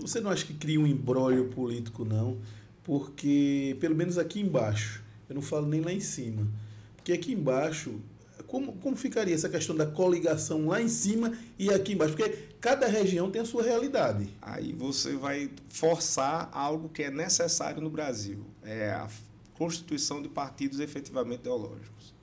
Você 0.00 0.20
não 0.20 0.30
acha 0.30 0.44
que 0.44 0.54
cria 0.54 0.80
um 0.80 0.86
embrólio 0.86 1.48
político, 1.48 2.04
não? 2.04 2.38
Porque, 2.84 3.76
pelo 3.80 3.96
menos 3.96 4.16
aqui 4.16 4.40
embaixo, 4.40 5.02
eu 5.28 5.34
não 5.34 5.42
falo 5.42 5.66
nem 5.66 5.80
lá 5.80 5.92
em 5.92 6.00
cima, 6.00 6.46
porque 6.94 7.12
aqui 7.12 7.32
embaixo 7.32 8.00
como, 8.46 8.74
como 8.74 8.96
ficaria 8.96 9.34
essa 9.34 9.48
questão 9.48 9.74
da 9.74 9.86
coligação 9.86 10.66
lá 10.66 10.80
em 10.80 10.88
cima 10.88 11.36
e 11.58 11.70
aqui 11.70 11.92
embaixo? 11.92 12.14
Porque 12.14 12.30
cada 12.60 12.86
região 12.86 13.30
tem 13.30 13.42
a 13.42 13.44
sua 13.44 13.62
realidade. 13.62 14.28
Aí 14.40 14.72
você 14.72 15.16
vai 15.16 15.50
forçar 15.68 16.48
algo 16.52 16.88
que 16.88 17.02
é 17.02 17.10
necessário 17.10 17.80
no 17.80 17.90
Brasil. 17.90 18.46
É 18.62 18.90
a 18.90 19.08
constituição 19.54 20.22
de 20.22 20.28
partidos 20.28 20.80
efetivamente 20.80 21.40
ideológicos. 21.40 22.14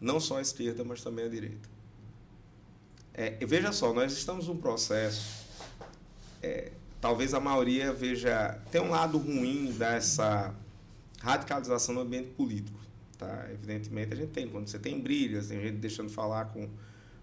Não 0.00 0.18
só 0.18 0.38
a 0.38 0.42
esquerda, 0.42 0.82
mas 0.84 1.02
também 1.02 1.24
a 1.24 1.28
direita. 1.28 1.68
É, 3.12 3.44
veja 3.46 3.70
só, 3.70 3.92
nós 3.92 4.12
estamos 4.12 4.48
num 4.48 4.56
processo. 4.56 5.46
É, 6.42 6.72
talvez 7.00 7.32
a 7.32 7.40
maioria 7.40 7.92
veja. 7.92 8.60
Tem 8.72 8.80
um 8.80 8.90
lado 8.90 9.18
ruim 9.18 9.72
dessa 9.72 10.52
radicalização 11.20 11.94
no 11.94 12.00
ambiente 12.00 12.30
político. 12.30 12.83
Tá? 13.24 13.46
Evidentemente, 13.50 14.12
a 14.12 14.16
gente 14.16 14.30
tem. 14.30 14.48
Quando 14.48 14.68
você 14.68 14.78
tem 14.78 15.00
brigas, 15.00 15.48
tem 15.48 15.60
gente 15.60 15.76
deixando 15.76 16.08
de 16.08 16.14
falar 16.14 16.46
com, 16.46 16.68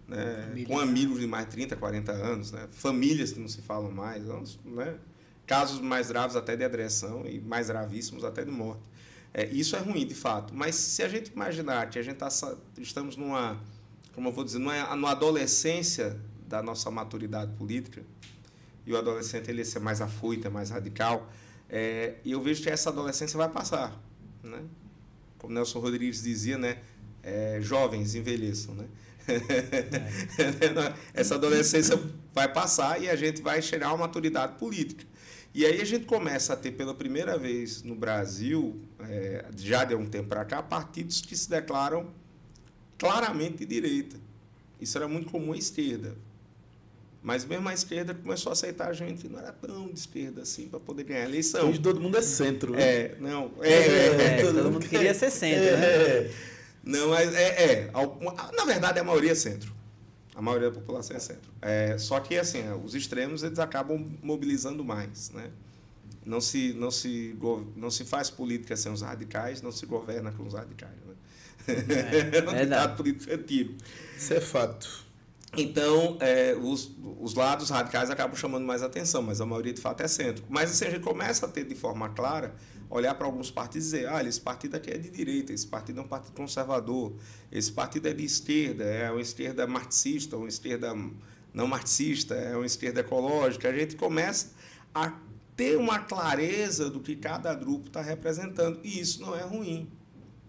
né, 0.08 0.66
com 0.66 0.80
amigos 0.80 1.20
de 1.20 1.28
mais 1.28 1.46
de 1.46 1.52
30, 1.52 1.76
40 1.76 2.12
anos, 2.12 2.52
né? 2.52 2.68
famílias 2.72 3.32
que 3.32 3.40
não 3.40 3.48
se 3.48 3.62
falam 3.62 3.92
mais, 3.92 4.24
né? 4.66 4.98
casos 5.46 5.80
mais 5.80 6.10
graves 6.10 6.36
até 6.36 6.56
de 6.56 6.64
agressão 6.64 7.26
e 7.26 7.40
mais 7.40 7.68
gravíssimos 7.68 8.24
até 8.24 8.44
de 8.44 8.52
morte. 8.52 8.82
É, 9.34 9.46
isso 9.48 9.76
é 9.76 9.80
ruim, 9.80 10.06
de 10.06 10.16
fato. 10.16 10.54
Mas 10.56 10.76
se 10.76 11.04
a 11.04 11.08
gente 11.08 11.32
imaginar 11.32 11.90
que 11.90 12.00
a 12.00 12.02
gente 12.02 12.18
tá, 12.18 12.30
estamos 12.78 13.16
numa, 13.16 13.62
como 14.14 14.30
eu 14.30 14.34
vou 14.34 14.44
dizer, 14.44 14.60
numa, 14.60 14.96
numa 14.96 15.12
adolescência 15.12 16.20
da 16.48 16.62
nossa 16.62 16.90
maturidade 16.90 17.54
política, 17.54 18.04
e 18.86 18.92
o 18.92 18.98
adolescente 18.98 19.50
ele 19.50 19.62
é 19.62 19.80
mais 19.80 20.02
afoito, 20.02 20.48
é 20.48 20.50
mais 20.50 20.70
radical, 20.70 21.32
é, 21.70 22.16
e 22.26 22.32
eu 22.32 22.42
vejo 22.42 22.62
que 22.62 22.70
essa 22.70 22.90
adolescência 22.90 23.38
vai 23.38 23.48
passar. 23.48 23.98
Né? 24.44 24.62
Como 25.42 25.56
Nelson 25.56 25.80
Rodrigues 25.80 26.22
dizia, 26.22 26.58
né? 26.58 26.78
É, 27.24 27.58
jovens 27.62 28.14
envelheçam, 28.14 28.76
né? 28.76 28.86
É. 29.28 30.94
Essa 31.20 31.36
adolescência 31.36 32.00
vai 32.32 32.52
passar 32.52 33.02
e 33.02 33.10
a 33.10 33.16
gente 33.16 33.42
vai 33.42 33.62
chegar 33.62 33.88
a 33.88 33.94
uma 33.94 34.06
maturidade 34.06 34.58
política. 34.60 35.04
E 35.54 35.66
aí 35.66 35.82
a 35.82 35.86
gente 35.86 36.06
começa 36.06 36.54
a 36.54 36.56
ter 36.56 36.72
pela 36.72 36.94
primeira 36.94 37.38
vez 37.38 37.82
no 37.82 37.96
Brasil, 37.96 38.80
é, 39.00 39.46
já 39.58 39.84
de 39.84 39.96
um 39.96 40.06
tempo 40.06 40.30
para 40.30 40.46
cá, 40.46 40.62
partidos 40.62 41.22
que 41.22 41.36
se 41.36 41.50
declaram 41.50 42.14
claramente 42.98 43.58
de 43.58 43.66
direita. 43.66 44.18
Isso 44.80 44.98
era 44.98 45.08
muito 45.08 45.30
comum 45.30 45.54
à 45.54 45.58
esquerda. 45.58 46.16
Mas 47.24 47.46
mesmo 47.46 47.70
a 47.70 47.74
esquerda 47.74 48.16
começou 48.16 48.50
a 48.50 48.54
aceitar 48.54 48.90
a 48.90 48.94
gente, 48.94 49.28
não 49.28 49.38
era 49.38 49.52
tão 49.52 49.88
de 49.88 50.00
esquerda 50.00 50.42
assim 50.42 50.68
para 50.68 50.80
poder 50.80 51.04
ganhar 51.04 51.22
a 51.22 51.26
eleição. 51.26 51.70
Hoje 51.70 51.80
todo 51.80 52.02
mundo 52.02 52.18
é 52.18 52.22
centro, 52.22 52.72
né? 52.72 52.82
É, 52.82 53.16
não. 53.20 53.52
É, 53.62 53.70
é, 53.70 53.78
é, 53.78 54.40
é 54.40 54.44
todo, 54.44 54.72
mundo 54.72 54.88
queria 54.88 55.14
ser 55.14 55.30
centro, 55.30 55.78
né? 55.78 55.86
É. 55.86 56.32
Não, 56.84 57.10
mas 57.10 57.34
é, 57.36 57.64
é. 57.64 57.92
Na 58.58 58.66
verdade, 58.66 59.00
a 59.00 59.04
maioria 59.04 59.34
é 59.34 59.36
centro. 59.36 59.72
A 60.34 60.42
maioria 60.42 60.72
da 60.72 60.80
população 60.80 61.16
é 61.16 61.20
centro. 61.20 61.52
É, 61.62 61.96
só 62.00 62.20
que, 62.20 62.38
assim, 62.38 62.64
os 62.84 62.96
extremos 62.96 63.44
eles 63.44 63.60
acabam 63.60 64.18
mobilizando 64.24 64.84
mais, 64.84 65.30
né? 65.30 65.52
Não 66.26 66.42
se, 66.42 66.74
não, 66.74 66.90
se, 66.90 67.36
não 67.76 67.92
se 67.92 68.04
faz 68.04 68.30
política 68.30 68.76
sem 68.76 68.92
os 68.92 69.02
radicais, 69.02 69.62
não 69.62 69.72
se 69.72 69.86
governa 69.86 70.32
com 70.32 70.44
os 70.44 70.54
radicais. 70.54 70.94
Né? 71.06 71.16
É, 71.68 72.74
é, 72.82 72.84
é 72.84 72.88
político 72.88 73.32
antigo. 73.32 73.76
Isso 74.18 74.34
é 74.34 74.42
fato. 74.42 75.11
Então, 75.58 76.18
é, 76.22 76.56
os, 76.56 76.96
os 77.20 77.34
lados 77.34 77.70
radicais 77.70 78.10
acabam 78.10 78.38
chamando 78.38 78.66
mais 78.66 78.82
atenção, 78.82 79.22
mas 79.22 79.42
a 79.42 79.46
maioria 79.46 79.74
de 79.74 79.82
fato 79.82 80.02
é 80.02 80.08
centro. 80.08 80.46
Mas 80.50 80.72
assim, 80.72 80.86
a 80.86 80.90
gente 80.92 81.04
começa 81.04 81.46
a 81.46 81.50
ter 81.50 81.66
de 81.66 81.76
forma 81.76 82.08
clara, 82.10 82.56
olhar 82.90 83.14
para 83.16 83.26
alguns 83.26 83.52
partidos 83.52 83.88
e 83.88 83.98
dizer: 83.98 84.10
olha, 84.10 84.30
esse 84.30 84.40
partido 84.40 84.76
aqui 84.76 84.92
é 84.92 84.98
de 84.98 85.10
direita, 85.10 85.52
esse 85.52 85.68
partido 85.68 86.00
é 86.00 86.04
um 86.04 86.08
partido 86.08 86.34
conservador, 86.34 87.16
esse 87.52 87.72
partido 87.72 88.08
é 88.08 88.14
de 88.14 88.24
esquerda, 88.24 88.86
é 88.86 89.12
uma 89.12 89.22
esquerda 89.22 89.68
marxista, 89.68 90.38
uma 90.38 90.48
esquerda 90.48 90.94
não 91.54 91.68
marxista, 91.68 92.34
é 92.34 92.56
uma 92.56 92.66
esquerda 92.66 93.02
ecológica. 93.02 93.68
A 93.68 93.74
gente 93.74 93.98
começa 93.98 94.54
a 94.96 95.20
ter 95.58 95.78
uma 95.78 96.00
clareza 96.00 96.90
do 96.90 97.02
que 97.02 97.14
cada 97.16 97.54
grupo 97.54 97.88
está 97.88 98.02
representando, 98.02 98.80
e 98.86 99.02
isso 99.02 99.22
não 99.22 99.36
é 99.36 99.42
ruim. 99.42 99.92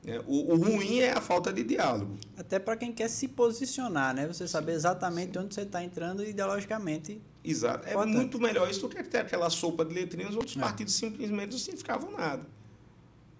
É, 0.05 0.21
o, 0.27 0.53
o, 0.53 0.57
ruim 0.57 0.99
é 0.99 1.13
a 1.13 1.21
falta 1.21 1.53
de 1.53 1.63
diálogo. 1.63 2.17
Até 2.37 2.59
para 2.59 2.77
quem 2.77 2.93
quer 2.93 3.09
se 3.09 3.29
posicionar, 3.29 4.13
né? 4.13 4.27
Você 4.27 4.49
saber 4.49 4.73
exatamente 4.73 5.39
onde 5.39 5.55
você 5.55 5.63
está 5.63 5.83
entrando 5.83 6.25
ideologicamente. 6.25 7.23
Exato. 7.45 7.89
É 7.89 8.05
muito 8.05 8.39
melhor 8.41 8.69
isso 8.69 8.81
do 8.81 8.89
que 8.89 9.03
ter 9.05 9.19
aquela 9.19 9.49
sopa 9.49 9.85
de 9.85 9.95
letrinhas, 9.95 10.35
outros 10.35 10.57
é. 10.57 10.61
partidos 10.61 10.95
simplesmente 10.95 11.53
não 11.53 11.59
significavam 11.59 12.11
nada. 12.11 12.45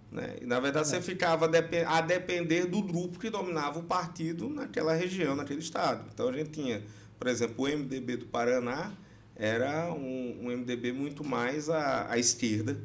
Né? 0.09 0.37
E, 0.41 0.45
na 0.45 0.59
verdade, 0.59 0.87
é. 0.87 0.89
você 0.89 1.01
ficava 1.01 1.49
a 1.87 2.01
depender 2.01 2.65
do 2.65 2.81
grupo 2.81 3.19
que 3.19 3.29
dominava 3.29 3.79
o 3.79 3.83
partido 3.83 4.47
naquela 4.47 4.93
região, 4.93 5.35
naquele 5.35 5.59
estado. 5.59 6.07
Então, 6.13 6.29
a 6.29 6.33
gente 6.33 6.51
tinha, 6.51 6.81
por 7.19 7.27
exemplo, 7.27 7.65
o 7.65 7.67
MDB 7.67 8.17
do 8.17 8.25
Paraná 8.27 8.93
era 9.35 9.91
um, 9.91 10.37
um 10.43 10.57
MDB 10.57 10.93
muito 10.93 11.25
mais 11.25 11.69
à, 11.69 12.09
à 12.09 12.17
esquerda, 12.17 12.79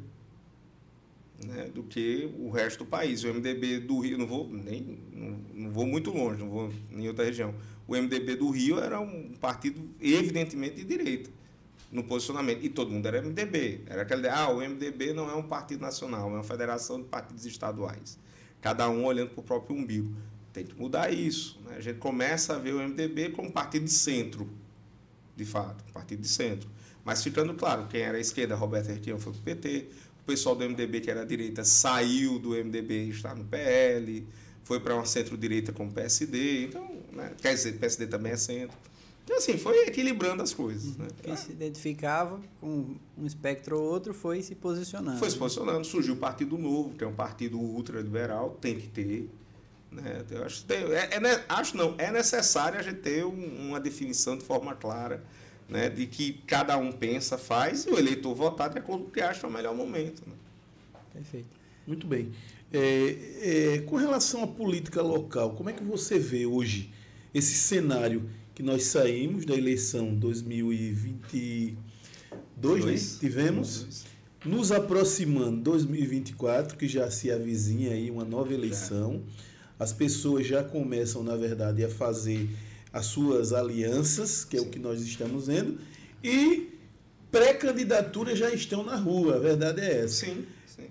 né, 1.45 1.69
do 1.73 1.83
que 1.83 2.29
o 2.37 2.49
resto 2.49 2.83
do 2.83 2.85
país. 2.85 3.23
O 3.23 3.33
MDB 3.33 3.79
do 3.79 3.99
Rio, 3.99 4.17
não 4.17 4.27
vou 4.27 4.49
nem 4.49 4.99
não, 5.13 5.37
não, 5.53 5.71
vou 5.71 5.85
muito 5.85 6.11
longe, 6.11 6.39
não 6.39 6.49
vou 6.49 6.73
em 6.91 7.07
outra 7.07 7.25
região. 7.25 7.53
O 7.87 7.95
MDB 7.95 8.35
do 8.35 8.49
Rio 8.49 8.79
era 8.79 8.99
um 8.99 9.33
partido 9.39 9.81
evidentemente 10.01 10.75
de 10.75 10.83
direita 10.83 11.29
no 11.91 12.03
posicionamento 12.03 12.63
e 12.63 12.69
todo 12.69 12.91
mundo 12.91 13.07
era 13.07 13.21
MDB. 13.21 13.81
Era 13.87 14.03
aquele 14.03 14.27
ah, 14.27 14.49
o 14.49 14.57
MDB 14.57 15.13
não 15.13 15.29
é 15.29 15.35
um 15.35 15.43
partido 15.43 15.81
nacional, 15.81 16.29
é 16.29 16.33
uma 16.33 16.43
federação 16.43 17.01
de 17.01 17.07
partidos 17.07 17.45
estaduais. 17.45 18.17
Cada 18.61 18.89
um 18.89 19.05
olhando 19.05 19.29
para 19.31 19.39
o 19.39 19.43
próprio 19.43 19.75
umbigo. 19.75 20.13
Tem 20.53 20.65
que 20.65 20.75
mudar 20.75 21.11
isso. 21.11 21.59
Né? 21.65 21.75
A 21.77 21.79
gente 21.79 21.97
começa 21.97 22.55
a 22.55 22.59
ver 22.59 22.73
o 22.73 22.79
MDB 22.79 23.29
como 23.29 23.47
um 23.47 23.51
partido 23.51 23.85
de 23.85 23.91
centro, 23.91 24.49
de 25.35 25.45
fato, 25.45 25.83
partido 25.93 26.21
de 26.21 26.27
centro. 26.27 26.69
Mas 27.03 27.23
ficando 27.23 27.53
claro, 27.53 27.87
quem 27.87 28.01
era 28.01 28.17
a 28.17 28.21
esquerda, 28.21 28.55
Roberto 28.55 28.87
Requião 28.87 29.19
foi 29.19 29.31
para 29.33 29.39
o 29.39 29.43
PT, 29.43 29.89
pessoal 30.29 30.55
do 30.55 30.63
MDB, 30.63 31.01
que 31.01 31.09
era 31.09 31.21
a 31.21 31.25
direita, 31.25 31.63
saiu 31.63 32.37
do 32.37 32.49
MDB 32.51 33.05
e 33.05 33.09
está 33.09 33.33
no 33.33 33.43
PL, 33.45 34.27
foi 34.63 34.79
para 34.79 34.93
uma 34.93 35.05
centro-direita 35.05 35.71
com 35.71 35.87
o 35.87 35.91
PSD, 35.91 36.65
então, 36.65 36.87
né? 37.11 37.31
quer 37.41 37.55
dizer, 37.55 37.75
o 37.75 37.79
PSD 37.79 38.07
também 38.07 38.31
é 38.31 38.37
centro. 38.37 38.77
Então, 39.23 39.37
assim, 39.37 39.57
foi 39.57 39.85
equilibrando 39.85 40.41
as 40.41 40.53
coisas. 40.53 40.97
Né? 40.97 41.07
Quem 41.21 41.35
se 41.35 41.51
identificava 41.51 42.39
com 42.59 42.95
um 43.17 43.25
espectro 43.25 43.79
ou 43.79 43.83
outro 43.83 44.13
foi 44.13 44.41
se 44.41 44.55
posicionando. 44.55 45.19
Foi 45.19 45.29
se 45.29 45.37
posicionando. 45.37 45.85
Surgiu 45.85 46.15
o 46.15 46.17
Partido 46.17 46.57
Novo, 46.57 46.95
que 46.95 47.03
é 47.03 47.07
um 47.07 47.13
partido 47.13 47.59
ultraliberal, 47.59 48.57
tem 48.59 48.79
que 48.79 48.87
ter. 48.87 49.29
Né? 49.91 50.23
Eu 50.31 50.45
acho, 50.45 50.65
é, 50.69 51.15
é, 51.15 51.45
acho 51.47 51.77
não, 51.77 51.93
é 51.99 52.11
necessário 52.11 52.79
a 52.79 52.81
gente 52.81 53.01
ter 53.01 53.23
um, 53.23 53.67
uma 53.69 53.79
definição 53.79 54.35
de 54.35 54.43
forma 54.43 54.73
clara 54.75 55.23
né, 55.69 55.89
de 55.89 56.07
que 56.07 56.33
cada 56.47 56.77
um 56.77 56.91
pensa, 56.91 57.37
faz 57.37 57.85
e 57.85 57.89
o 57.89 57.97
eleitor 57.97 58.33
votar 58.33 58.69
de 58.69 58.79
acordo 58.79 59.03
com 59.03 59.09
o 59.09 59.11
que 59.11 59.21
acha 59.21 59.45
o 59.45 59.51
melhor 59.51 59.75
momento. 59.75 60.23
Né? 60.25 60.33
Perfeito. 61.13 61.47
Muito 61.85 62.07
bem. 62.07 62.31
É, 62.71 63.15
é, 63.41 63.79
com 63.79 63.95
relação 63.95 64.43
à 64.43 64.47
política 64.47 65.01
local, 65.01 65.51
como 65.51 65.69
é 65.69 65.73
que 65.73 65.83
você 65.83 66.19
vê 66.19 66.45
hoje 66.45 66.91
esse 67.33 67.55
cenário 67.55 68.29
que 68.53 68.61
nós 68.61 68.83
saímos 68.83 69.45
da 69.45 69.55
eleição 69.55 70.13
2022, 70.15 72.85
né? 72.85 72.95
tivemos, 73.19 74.05
nos 74.45 74.71
aproximando 74.71 75.61
2024, 75.61 76.77
que 76.77 76.87
já 76.87 77.09
se 77.09 77.31
avizinha 77.31 77.91
aí 77.91 78.11
uma 78.11 78.25
nova 78.25 78.53
eleição. 78.53 79.23
As 79.79 79.93
pessoas 79.93 80.45
já 80.45 80.63
começam, 80.63 81.23
na 81.23 81.35
verdade, 81.35 81.83
a 81.85 81.89
fazer 81.89 82.49
as 82.91 83.05
suas 83.05 83.53
alianças, 83.53 84.43
que 84.43 84.57
é 84.57 84.61
o 84.61 84.65
que 84.65 84.79
nós 84.79 85.01
estamos 85.01 85.47
vendo, 85.47 85.79
e 86.23 86.69
pré-candidaturas 87.31 88.37
já 88.37 88.49
estão 88.51 88.83
na 88.83 88.95
rua, 88.95 89.35
a 89.35 89.39
verdade 89.39 89.81
é 89.81 90.01
essa. 90.03 90.25
Sim, 90.25 90.45
sim. 90.65 90.87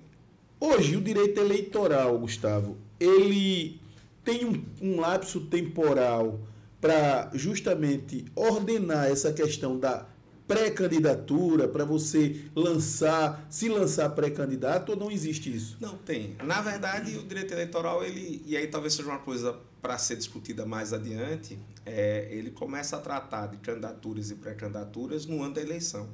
Hoje, 0.60 0.96
o 0.96 1.00
direito 1.00 1.40
eleitoral, 1.40 2.18
Gustavo, 2.18 2.76
ele 2.98 3.80
tem 4.24 4.44
um, 4.44 4.64
um 4.80 5.00
lapso 5.00 5.40
temporal 5.42 6.40
para 6.80 7.30
justamente 7.34 8.24
ordenar 8.36 9.10
essa 9.10 9.32
questão 9.32 9.78
da 9.78 10.06
pré-candidatura, 10.48 11.68
para 11.68 11.84
você 11.84 12.46
lançar, 12.56 13.46
se 13.50 13.68
lançar 13.68 14.08
pré-candidato, 14.10 14.90
ou 14.90 14.96
não 14.96 15.10
existe 15.10 15.54
isso? 15.54 15.76
Não 15.78 15.98
tem. 15.98 16.36
Na 16.42 16.62
verdade, 16.62 17.16
o 17.18 17.22
direito 17.22 17.52
eleitoral, 17.52 18.02
ele, 18.02 18.42
e 18.46 18.56
aí 18.56 18.66
talvez 18.66 18.94
seja 18.94 19.08
uma 19.08 19.18
coisa 19.18 19.54
para 19.82 19.98
ser 19.98 20.16
discutida 20.16 20.64
mais 20.64 20.92
adiante, 20.94 21.58
é, 21.84 22.26
ele 22.30 22.50
começa 22.50 22.96
a 22.96 23.00
tratar 23.00 23.48
de 23.48 23.58
candidaturas 23.58 24.30
e 24.30 24.34
pré-candidaturas 24.36 25.26
no 25.26 25.42
ano 25.42 25.54
da 25.54 25.60
eleição. 25.60 26.08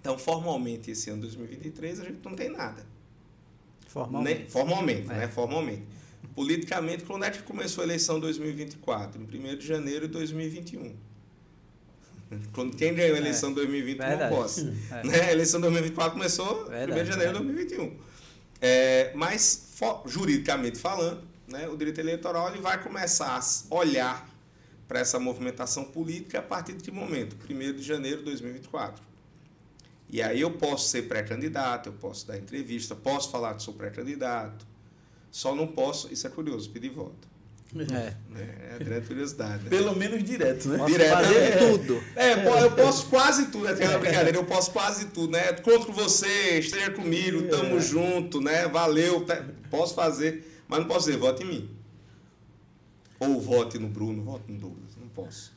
Então, 0.00 0.18
formalmente, 0.18 0.90
esse 0.90 1.10
ano 1.10 1.20
2023, 1.22 2.00
a 2.00 2.04
gente 2.04 2.24
não 2.24 2.34
tem 2.34 2.50
nada. 2.50 2.84
Formalmente. 3.86 4.40
Nem, 4.40 4.48
formalmente, 4.48 5.10
é. 5.10 5.14
né? 5.14 5.28
Formalmente. 5.28 5.84
Politicamente, 6.34 7.04
quando 7.04 7.24
é 7.24 7.30
que 7.30 7.42
começou 7.42 7.82
a 7.82 7.86
eleição 7.86 8.18
2024? 8.18 9.22
Em 9.22 9.52
1 9.54 9.58
de 9.58 9.66
janeiro 9.66 10.08
de 10.08 10.14
2021. 10.14 10.96
Quando 12.52 12.76
quem 12.76 12.94
ganhou 12.94 13.14
a 13.14 13.18
eleição 13.18 13.50
é, 13.50 13.54
2020 13.54 13.98
não 13.98 14.28
posso. 14.28 14.60
É. 14.90 15.04
Né? 15.04 15.20
A 15.20 15.32
eleição 15.32 15.60
2024 15.60 16.12
começou 16.12 16.70
em 16.72 16.92
1 16.92 17.04
de 17.04 17.10
janeiro 17.10 17.38
de 17.38 17.44
2021. 17.44 17.96
É, 18.60 19.12
mas, 19.14 19.68
for, 19.74 20.02
juridicamente 20.06 20.78
falando, 20.78 21.22
né, 21.46 21.68
o 21.68 21.76
direito 21.76 22.00
eleitoral 22.00 22.50
ele 22.50 22.60
vai 22.60 22.82
começar 22.82 23.38
a 23.38 23.74
olhar 23.74 24.28
para 24.88 25.00
essa 25.00 25.18
movimentação 25.18 25.84
política 25.84 26.38
a 26.38 26.42
partir 26.42 26.74
de 26.74 26.82
que 26.82 26.90
momento? 26.90 27.36
1 27.48 27.74
de 27.74 27.82
janeiro 27.82 28.18
de 28.18 28.24
2024. 28.24 29.02
E 30.08 30.22
aí 30.22 30.40
eu 30.40 30.50
posso 30.52 30.88
ser 30.88 31.02
pré-candidato, 31.02 31.88
eu 31.88 31.92
posso 31.94 32.26
dar 32.26 32.38
entrevista, 32.38 32.94
posso 32.94 33.30
falar 33.30 33.54
que 33.54 33.62
sou 33.62 33.74
pré-candidato, 33.74 34.66
só 35.30 35.54
não 35.54 35.66
posso, 35.66 36.12
isso 36.12 36.26
é 36.26 36.30
curioso, 36.30 36.70
pedir 36.70 36.90
voto. 36.90 37.33
É. 37.76 38.14
É, 38.36 38.96
é 38.96 39.00
curiosidade. 39.00 39.64
Né? 39.64 39.70
Pelo 39.70 39.96
menos 39.96 40.22
direto, 40.22 40.68
né? 40.68 40.78
Posso 40.78 40.92
direto, 40.92 41.12
fazer 41.12 41.36
é. 41.36 41.56
tudo. 41.56 42.02
É, 42.14 42.64
eu 42.64 42.70
posso 42.72 43.06
quase 43.06 43.46
tudo, 43.46 43.66
é 43.66 43.72
aquela 43.72 43.98
brincadeira, 43.98 44.38
eu 44.38 44.44
posso 44.44 44.70
quase 44.70 45.06
tudo, 45.06 45.32
né? 45.32 45.52
Conto 45.54 45.86
com 45.86 45.92
você, 45.92 46.58
esteja 46.58 46.92
comigo, 46.92 47.42
tamo 47.48 47.76
é. 47.76 47.80
junto, 47.80 48.40
né? 48.40 48.68
Valeu, 48.68 49.24
tá, 49.24 49.44
posso 49.70 49.94
fazer, 49.94 50.62
mas 50.68 50.80
não 50.80 50.86
posso 50.86 51.06
dizer, 51.06 51.18
vote 51.18 51.42
em 51.42 51.46
mim. 51.46 51.70
Ou 53.18 53.40
vote 53.40 53.78
no 53.78 53.88
Bruno, 53.88 54.22
vote 54.22 54.44
no 54.48 54.58
Douglas, 54.58 54.96
não 55.00 55.08
posso. 55.08 55.52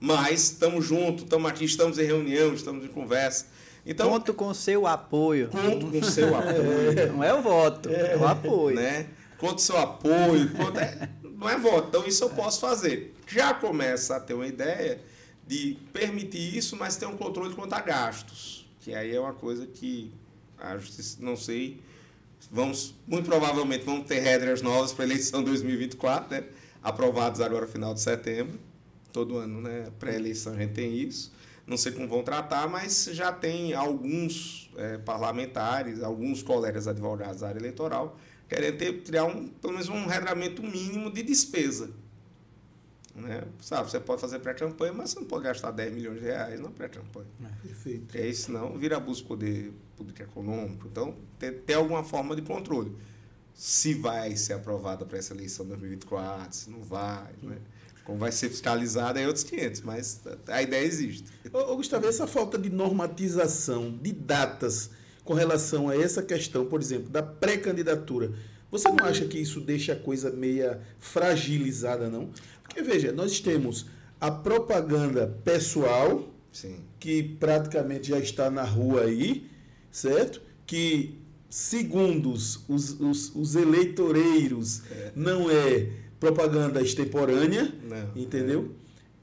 Mas 0.00 0.44
estamos 0.44 0.84
juntos, 0.84 1.24
estamos 1.24 1.48
aqui, 1.48 1.64
estamos 1.64 1.98
em 1.98 2.04
reunião, 2.04 2.52
estamos 2.52 2.84
em 2.84 2.88
conversa. 2.88 3.46
Então, 3.84 4.10
conto 4.10 4.34
com 4.34 4.52
seu 4.52 4.86
apoio. 4.86 5.48
Conto 5.48 5.86
com 5.86 6.02
seu 6.02 6.34
apoio. 6.36 7.12
Não 7.12 7.22
é 7.22 7.32
o 7.32 7.42
voto, 7.42 7.88
é, 7.90 8.16
o 8.16 8.26
apoio. 8.26 8.76
Né? 8.76 9.06
Conto 9.38 9.60
seu 9.60 9.76
apoio. 9.76 10.50
Conto, 10.50 10.78
é, 10.78 11.08
não 11.40 11.48
é 11.48 11.58
voto. 11.58 11.88
Então, 11.88 12.06
isso 12.06 12.22
eu 12.22 12.30
posso 12.30 12.60
fazer. 12.60 13.14
Já 13.26 13.54
começa 13.54 14.16
a 14.16 14.20
ter 14.20 14.34
uma 14.34 14.46
ideia 14.46 15.00
de 15.46 15.78
permitir 15.92 16.56
isso, 16.56 16.76
mas 16.76 16.96
ter 16.96 17.06
um 17.06 17.16
controle 17.16 17.54
quanto 17.54 17.72
a 17.72 17.80
gastos. 17.80 18.68
Que 18.80 18.94
aí 18.94 19.16
é 19.16 19.18
uma 19.18 19.32
coisa 19.32 19.66
que 19.66 20.12
a 20.58 20.76
justiça, 20.76 21.16
não 21.20 21.36
sei, 21.36 21.80
vamos, 22.50 22.94
muito 23.06 23.24
provavelmente 23.24 23.84
vamos 23.84 24.06
ter 24.06 24.20
regras 24.20 24.60
novas 24.60 24.92
para 24.92 25.04
a 25.04 25.08
eleição 25.08 25.42
2024, 25.44 26.30
né? 26.30 26.44
aprovadas 26.82 27.40
agora 27.40 27.66
final 27.66 27.94
de 27.94 28.00
setembro. 28.00 28.60
Todo 29.12 29.38
ano, 29.38 29.60
né? 29.60 29.90
Pré-eleição 29.98 30.52
a 30.52 30.56
gente 30.56 30.74
tem 30.74 30.94
isso 30.94 31.32
não 31.70 31.76
sei 31.76 31.92
como 31.92 32.08
vão 32.08 32.24
tratar, 32.24 32.68
mas 32.68 33.08
já 33.12 33.30
tem 33.30 33.72
alguns 33.74 34.68
é, 34.76 34.98
parlamentares, 34.98 36.02
alguns 36.02 36.42
colegas 36.42 36.88
advogados 36.88 37.42
da 37.42 37.48
área 37.48 37.60
eleitoral 37.60 38.18
querendo 38.50 38.78
ter, 38.78 39.02
criar 39.04 39.24
um, 39.24 39.46
pelo 39.46 39.74
menos 39.74 39.88
um 39.88 40.06
regramento 40.06 40.60
mínimo 40.60 41.08
de 41.08 41.22
despesa. 41.22 41.90
Né? 43.14 43.44
Sabe, 43.60 43.88
você 43.88 44.00
pode 44.00 44.20
fazer 44.20 44.40
pré-campanha, 44.40 44.92
mas 44.92 45.10
você 45.10 45.20
não 45.20 45.26
pode 45.26 45.44
gastar 45.44 45.70
10 45.70 45.92
milhões 45.92 46.18
de 46.18 46.24
reais 46.24 46.58
na 46.58 46.68
pré-campanha. 46.68 47.28
É, 47.44 47.68
perfeito. 47.68 48.18
É 48.18 48.26
isso, 48.26 48.50
não 48.50 48.76
vira 48.76 48.96
abuso 48.96 49.22
de 49.22 49.28
poder 49.28 49.72
público 49.96 50.20
econômico. 50.20 50.88
Então, 50.90 51.14
ter, 51.38 51.60
ter 51.60 51.74
alguma 51.74 52.02
forma 52.02 52.34
de 52.34 52.42
controle. 52.42 52.96
Se 53.54 53.94
vai 53.94 54.36
ser 54.36 54.54
aprovada 54.54 55.04
para 55.04 55.18
essa 55.18 55.32
eleição 55.32 55.64
de 55.64 55.70
2024, 55.70 56.56
se 56.56 56.70
não 56.70 56.82
vai. 56.82 57.30
Né? 57.42 57.58
Como 58.04 58.18
vai 58.18 58.32
ser 58.32 58.48
fiscalizado 58.48 59.18
é 59.18 59.26
outros 59.28 59.44
500, 59.44 59.82
mas 59.82 60.22
a 60.48 60.62
ideia 60.62 60.84
existe. 60.84 61.30
Ô, 61.52 61.76
Gustavo, 61.76 62.06
essa 62.08 62.26
falta 62.26 62.58
de 62.58 62.68
normatização 62.68 63.96
de 63.96 64.12
datas 64.12 64.90
com 65.30 65.34
relação 65.34 65.88
a 65.88 65.96
essa 65.96 66.24
questão, 66.24 66.66
por 66.66 66.80
exemplo, 66.80 67.08
da 67.08 67.22
pré-candidatura, 67.22 68.32
você 68.68 68.88
não 68.88 69.04
acha 69.04 69.24
que 69.26 69.38
isso 69.38 69.60
deixa 69.60 69.92
a 69.92 69.96
coisa 69.96 70.28
meia 70.28 70.80
fragilizada, 70.98 72.10
não? 72.10 72.30
Porque, 72.64 72.82
veja, 72.82 73.12
nós 73.12 73.38
temos 73.38 73.86
a 74.20 74.28
propaganda 74.28 75.32
pessoal, 75.44 76.28
Sim. 76.50 76.80
que 76.98 77.22
praticamente 77.22 78.08
já 78.08 78.18
está 78.18 78.50
na 78.50 78.64
rua 78.64 79.02
aí, 79.02 79.48
certo? 79.88 80.42
Que, 80.66 81.16
segundo 81.48 82.32
os, 82.32 82.68
os, 82.68 83.32
os 83.32 83.54
eleitoreiros, 83.54 84.82
é. 84.90 85.12
não 85.14 85.48
é 85.48 85.90
propaganda 86.18 86.82
extemporânea, 86.82 87.72
não, 87.88 88.20
entendeu? 88.20 88.72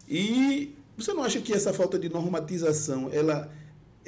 É. 0.10 0.13
E 0.13 0.74
você 0.98 1.13
não 1.13 1.22
acha 1.22 1.41
que 1.41 1.52
essa 1.52 1.74
falta 1.74 2.00
de 2.00 2.08
normatização 2.08 3.10
ela, 3.12 3.52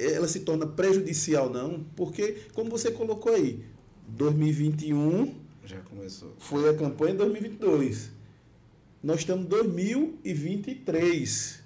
ela 0.04 0.28
se 0.28 0.40
torna 0.40 0.66
prejudicial, 0.66 1.50
não? 1.50 1.84
Porque, 1.96 2.42
como 2.54 2.70
você 2.70 2.90
colocou 2.90 3.34
aí, 3.34 3.64
2021 4.08 5.34
já 5.64 5.80
começou. 5.82 6.34
Foi 6.38 6.68
a 6.68 6.74
campanha 6.74 7.14
2022. 7.14 8.10
Nós 9.02 9.20
estamos 9.20 9.44
em 9.44 9.48
2023. 9.48 11.60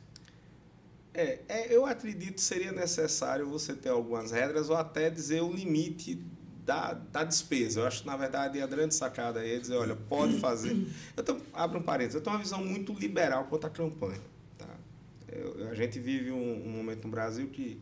É, 1.14 1.38
é, 1.48 1.74
eu 1.74 1.86
acredito 1.86 2.34
que 2.34 2.42
seria 2.42 2.72
necessário 2.72 3.48
você 3.48 3.72
ter 3.72 3.88
algumas 3.88 4.30
regras 4.30 4.68
ou 4.68 4.76
até 4.76 5.08
dizer 5.08 5.42
o 5.42 5.50
limite 5.52 6.20
da, 6.66 6.94
da 6.94 7.24
despesa. 7.24 7.80
Eu 7.80 7.86
acho 7.86 8.02
que, 8.02 8.06
na 8.06 8.16
verdade, 8.16 8.60
a 8.60 8.66
grande 8.66 8.94
sacada 8.94 9.40
aí 9.40 9.54
é 9.54 9.58
dizer, 9.58 9.76
olha, 9.76 9.96
pode 9.96 10.38
fazer. 10.38 10.86
Eu 11.16 11.22
tô, 11.22 11.36
abro 11.52 11.78
um 11.78 11.82
parênteses, 11.82 12.16
eu 12.16 12.20
tenho 12.20 12.36
uma 12.36 12.42
visão 12.42 12.64
muito 12.64 12.92
liberal 12.92 13.44
quanto 13.44 13.66
à 13.66 13.70
campanha. 13.70 14.20
Tá? 14.58 14.68
Eu, 15.30 15.68
a 15.68 15.74
gente 15.74 15.98
vive 15.98 16.30
um, 16.30 16.66
um, 16.66 16.70
momento 16.70 17.04
no 17.04 17.10
Brasil 17.10 17.48
que, 17.48 17.80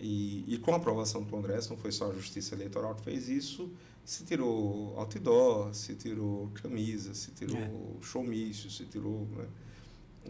e, 0.00 0.44
e 0.48 0.58
com 0.58 0.72
a 0.72 0.76
aprovação 0.76 1.22
do 1.22 1.30
Congresso, 1.30 1.70
não 1.70 1.76
foi 1.76 1.92
só 1.92 2.10
a 2.10 2.14
Justiça 2.14 2.54
Eleitoral 2.54 2.94
que 2.94 3.02
fez 3.02 3.28
isso, 3.28 3.70
se 4.04 4.24
tirou 4.24 4.98
outdoor, 4.98 5.74
se 5.74 5.94
tirou 5.94 6.50
camisa, 6.54 7.14
se 7.14 7.30
tirou 7.32 7.58
é. 7.58 8.04
showmício, 8.04 8.70
se 8.70 8.84
tirou... 8.86 9.28
Né? 9.36 9.46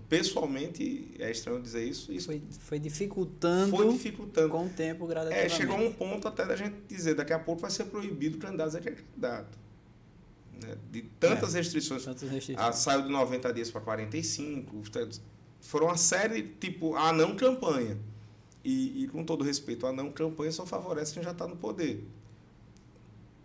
pessoalmente, 0.08 1.14
é 1.18 1.30
estranho 1.30 1.60
dizer 1.60 1.84
isso. 1.84 2.12
isso 2.12 2.26
foi, 2.26 2.42
foi 2.60 2.78
dificultando, 2.78 3.76
foi 3.76 3.92
dificultando 3.92 4.48
com 4.48 4.66
o 4.66 4.68
tempo, 4.68 5.06
gradativamente. 5.06 5.52
É, 5.52 5.56
chegou 5.56 5.76
a 5.76 5.80
um 5.80 5.92
ponto 5.92 6.28
até 6.28 6.46
da 6.46 6.56
gente 6.56 6.76
dizer, 6.88 7.14
daqui 7.14 7.32
a 7.32 7.38
pouco 7.38 7.60
vai 7.60 7.70
ser 7.70 7.84
proibido 7.84 8.38
candidatos 8.38 8.74
a 8.74 8.80
candidato. 8.80 9.58
Né? 10.62 10.76
De 10.90 11.02
tantas, 11.18 11.54
é, 11.54 11.58
restrições. 11.58 12.04
tantas 12.04 12.30
restrições. 12.30 12.66
Ah, 12.66 12.72
saiu 12.72 13.02
de 13.02 13.08
90 13.08 13.52
dias 13.52 13.70
para 13.70 13.80
45. 13.80 14.82
Foram 15.60 15.86
uma 15.86 15.96
série, 15.96 16.42
tipo, 16.42 16.94
a 16.94 17.12
não 17.12 17.34
campanha. 17.36 17.98
E, 18.62 19.04
e, 19.04 19.08
com 19.08 19.24
todo 19.24 19.42
respeito 19.42 19.86
à 19.86 19.92
não 19.92 20.10
campanha, 20.12 20.52
só 20.52 20.66
favorece 20.66 21.14
quem 21.14 21.22
já 21.22 21.30
está 21.30 21.46
no 21.46 21.56
poder. 21.56 22.04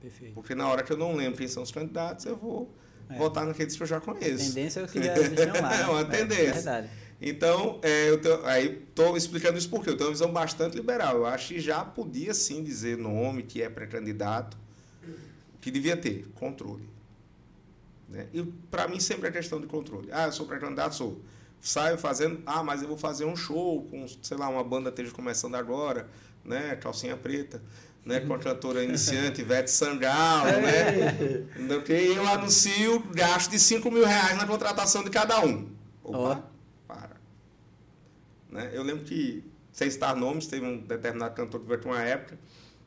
Perfeito. 0.02 0.34
Porque 0.34 0.54
na 0.54 0.68
hora 0.68 0.84
que 0.84 0.92
eu 0.92 0.98
não 0.98 1.16
lembro 1.16 1.38
quem 1.38 1.48
são 1.48 1.64
os 1.64 1.72
candidatos, 1.72 2.26
eu 2.26 2.36
vou 2.36 2.70
é. 3.10 3.18
votar 3.18 3.46
naqueles 3.46 3.76
que 3.76 3.82
eu 3.82 3.88
já 3.88 4.02
conheço. 4.02 4.44
A 4.44 4.48
tendência 4.48 4.80
é 4.82 4.84
o 4.84 4.88
que 4.88 5.02
já 5.02 5.62
lá. 5.62 5.76
é 5.76 5.86
uma 5.86 6.04
né? 6.04 6.18
tendência. 6.18 6.50
É 6.50 6.54
verdade. 6.54 6.90
Então, 7.22 7.80
é, 7.82 8.10
eu 8.10 8.20
tenho, 8.20 8.46
aí 8.46 8.84
estou 8.90 9.16
explicando 9.16 9.58
isso 9.58 9.70
porque 9.70 9.90
eu 9.90 9.96
tenho 9.96 10.10
uma 10.10 10.14
visão 10.14 10.32
bastante 10.32 10.76
liberal. 10.76 11.16
Eu 11.16 11.26
acho 11.26 11.54
que 11.54 11.60
já 11.60 11.84
podia 11.84 12.34
sim 12.34 12.64
dizer 12.64 12.98
nome 12.98 13.44
que 13.44 13.62
é 13.62 13.70
pré-candidato, 13.70 14.58
que 15.62 15.72
devia 15.72 15.96
ter 15.96 16.28
controle. 16.36 16.88
Né? 18.10 18.28
E 18.34 18.44
para 18.70 18.88
mim 18.88 19.00
sempre 19.00 19.30
é 19.30 19.32
questão 19.32 19.60
de 19.60 19.68
controle. 19.68 20.10
Ah, 20.12 20.26
eu 20.26 20.32
sou 20.32 20.46
pré-candidato, 20.46 20.94
sou. 20.94 21.20
Saio 21.66 21.98
fazendo, 21.98 22.44
ah, 22.46 22.64
mas 22.64 22.84
eu 22.84 22.88
vou 22.88 22.98
fazer 22.98 23.26
um 23.26 23.36
show 23.36 23.84
com, 23.90 24.06
sei 24.22 24.38
lá, 24.38 24.48
uma 24.48 24.64
banda 24.64 24.90
esteja 24.90 25.12
começando 25.12 25.56
agora, 25.56 26.08
né? 26.44 26.76
Calcinha 26.76 27.18
preta 27.18 27.60
né, 28.06 28.20
com 28.20 28.34
a 28.36 28.38
cantora 28.38 28.84
iniciante 28.84 29.42
Ivete 29.42 29.72
Sangalo, 29.72 30.62
né? 30.62 31.82
Que 31.84 31.92
eu 31.92 32.28
anuncio 32.28 33.00
gasto 33.12 33.50
de 33.50 33.60
5 33.60 33.90
mil 33.90 34.06
reais 34.06 34.38
na 34.38 34.46
contratação 34.46 35.04
de 35.04 35.10
cada 35.10 35.44
um. 35.44 35.68
Opa, 36.04 36.44
oh. 36.44 36.88
para. 36.88 37.18
Né? 38.52 38.70
Eu 38.72 38.84
lembro 38.84 39.04
que, 39.04 39.44
sem 39.74 39.88
estar 39.88 40.16
nomes, 40.16 40.46
teve 40.46 40.64
um 40.64 40.78
determinado 40.78 41.34
cantor 41.34 41.62
que 41.62 41.68
veio 41.68 41.82
uma 41.84 42.02
época, 42.02 42.38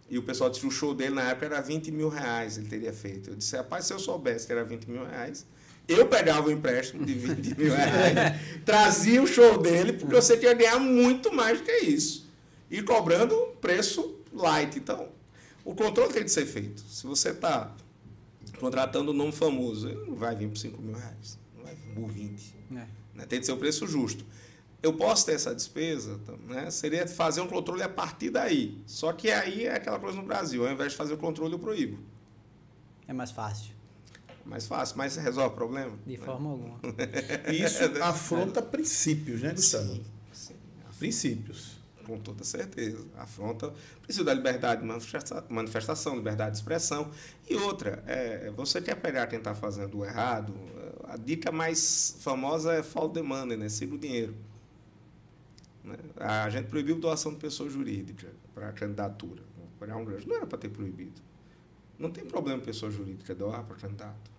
e 0.08 0.16
o 0.16 0.22
pessoal 0.22 0.48
disse 0.48 0.62
que 0.62 0.68
o 0.68 0.70
show 0.70 0.94
dele 0.94 1.16
na 1.16 1.30
época 1.30 1.46
era 1.46 1.60
20 1.60 1.90
mil 1.90 2.08
reais, 2.08 2.56
ele 2.56 2.68
teria 2.68 2.92
feito. 2.92 3.30
Eu 3.30 3.34
disse, 3.34 3.56
rapaz, 3.56 3.86
se 3.86 3.92
eu 3.92 3.98
soubesse 3.98 4.46
que 4.46 4.52
era 4.52 4.64
20 4.64 4.88
mil 4.88 5.04
reais, 5.04 5.44
eu 5.88 6.07
pegava 6.07 6.48
o 6.48 6.51
empréstimo 6.51 7.05
de 7.05 7.14
20 7.14 7.59
mil 7.59 7.74
reais, 7.74 8.38
trazia 8.64 9.22
o 9.22 9.27
show 9.27 9.57
dele, 9.57 9.94
porque 9.94 10.14
eu 10.14 10.20
sei 10.20 10.37
que 10.37 10.55
ganhar 10.55 10.79
muito 10.79 11.35
mais 11.35 11.59
do 11.59 11.64
que 11.64 11.72
isso. 11.79 12.29
E 12.70 12.83
cobrando 12.83 13.35
preço 13.61 14.16
light. 14.33 14.79
Então, 14.79 15.09
o 15.64 15.74
controle 15.74 16.12
tem 16.12 16.24
de 16.24 16.31
ser 16.31 16.44
feito. 16.44 16.83
Se 16.83 17.07
você 17.07 17.31
está 17.31 17.74
contratando 18.61 19.12
um 19.12 19.14
nome 19.14 19.33
famoso, 19.33 19.88
ele 19.88 20.05
não 20.07 20.14
vai 20.14 20.37
vir 20.37 20.48
por 20.48 20.59
5 20.59 20.81
mil 20.83 20.94
reais, 20.94 21.38
não 21.57 21.64
vai 21.64 21.74
vir 21.74 21.94
por 21.94 22.11
20. 22.11 22.55
É. 22.72 22.87
Né? 23.14 23.27
Tem 23.27 23.40
de 23.40 23.46
ser 23.46 23.53
o 23.53 23.57
preço 23.57 23.87
justo. 23.87 24.27
Eu 24.83 24.92
posso 24.92 25.27
ter 25.27 25.33
essa 25.33 25.55
despesa, 25.55 26.20
né? 26.46 26.70
seria 26.70 27.09
fazer 27.09 27.40
um 27.40 27.48
controle 27.48 27.83
a 27.83 27.88
partir 27.88 28.31
daí. 28.31 28.81
Só 28.87 29.12
que 29.12 29.31
aí 29.31 29.66
é 29.66 29.74
aquela 29.74 29.98
coisa 29.98 30.16
no 30.16 30.22
Brasil, 30.22 30.64
ao 30.64 30.72
invés 30.72 30.92
de 30.92 30.98
fazer 30.98 31.14
o 31.14 31.18
controle, 31.18 31.55
eu 31.55 31.59
proíbo. 31.59 31.98
É 33.09 33.12
mais 33.12 33.31
fácil. 33.31 33.77
Mais 34.48 34.66
fácil, 34.66 34.96
mas 34.96 35.14
resolve 35.16 35.52
o 35.52 35.56
problema? 35.56 35.92
De 36.06 36.16
né? 36.16 36.24
forma 36.24 36.50
alguma. 36.50 36.80
Isso 37.52 37.84
afronta 38.02 38.62
princípios, 38.62 39.42
né, 39.42 39.52
Gustavo? 39.52 39.94
Sim, 39.94 40.04
sim. 40.32 40.54
Princípios 40.98 41.78
com 42.08 42.18
toda 42.18 42.42
certeza. 42.42 43.06
Afronta 43.18 43.68
o 43.68 44.00
princípio 44.00 44.24
da 44.24 44.32
liberdade 44.32 44.80
de 44.80 44.87
manifestação, 45.50 46.16
liberdade 46.16 46.52
de 46.52 46.56
expressão. 46.56 47.11
E 47.48 47.54
outra, 47.54 48.02
é, 48.06 48.50
você 48.50 48.80
quer 48.80 48.94
pegar 48.94 49.26
quem 49.26 49.38
está 49.38 49.54
fazendo 49.54 49.98
o 49.98 50.04
errado, 50.04 50.54
a 51.04 51.18
dica 51.18 51.52
mais 51.52 52.16
famosa 52.20 52.72
é 52.72 52.82
follow 52.82 53.11
the 53.11 53.20
money, 53.20 53.58
né? 53.58 53.68
siga 53.68 53.94
o 53.94 53.98
dinheiro. 53.98 54.34
Né? 55.84 55.96
A 56.16 56.48
gente 56.48 56.68
proibiu 56.68 56.98
doação 56.98 57.32
de 57.32 57.38
pessoa 57.38 57.68
jurídica 57.68 58.28
para 58.54 58.72
candidatura. 58.72 59.42
Não 60.26 60.37
era 60.37 60.46
para 60.46 60.58
ter 60.58 60.70
proibido. 60.70 61.20
Não 61.98 62.11
tem 62.11 62.24
problema 62.24 62.61
pessoa 62.61 62.90
jurídica 62.90 63.34
doar 63.34 63.62
para 63.64 63.76
candidato. 63.76 64.38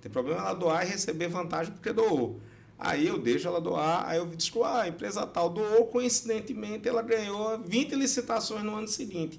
Tem 0.00 0.10
problema 0.10 0.40
ela 0.40 0.54
doar 0.54 0.86
e 0.86 0.90
receber 0.90 1.28
vantagem 1.28 1.72
porque 1.72 1.92
doou. 1.92 2.40
Aí 2.78 3.06
eu 3.06 3.18
deixo 3.18 3.46
ela 3.46 3.60
doar, 3.60 4.08
aí 4.08 4.16
eu 4.16 4.26
descubro, 4.26 4.66
ah, 4.66 4.82
a 4.82 4.88
empresa 4.88 5.26
tal 5.26 5.50
doou, 5.50 5.86
coincidentemente 5.86 6.88
ela 6.88 7.02
ganhou 7.02 7.58
20 7.58 7.94
licitações 7.94 8.64
no 8.64 8.74
ano 8.74 8.88
seguinte. 8.88 9.38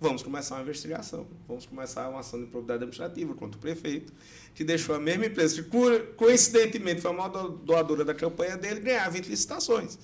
Vamos 0.00 0.22
começar 0.22 0.54
uma 0.54 0.62
investigação, 0.62 1.26
vamos 1.46 1.66
começar 1.66 2.08
uma 2.08 2.20
ação 2.20 2.38
de 2.38 2.46
improbidade 2.46 2.78
administrativa 2.78 3.34
contra 3.34 3.58
o 3.58 3.60
prefeito, 3.60 4.12
que 4.54 4.64
deixou 4.64 4.94
a 4.94 4.98
mesma 4.98 5.26
empresa, 5.26 5.60
que 5.60 5.68
coincidentemente 6.16 7.02
foi 7.02 7.10
a 7.10 7.14
maior 7.14 7.48
doadora 7.48 8.04
da 8.04 8.14
campanha 8.14 8.56
dele, 8.56 8.80
ganhar 8.80 9.10
20 9.10 9.26
licitações. 9.26 9.98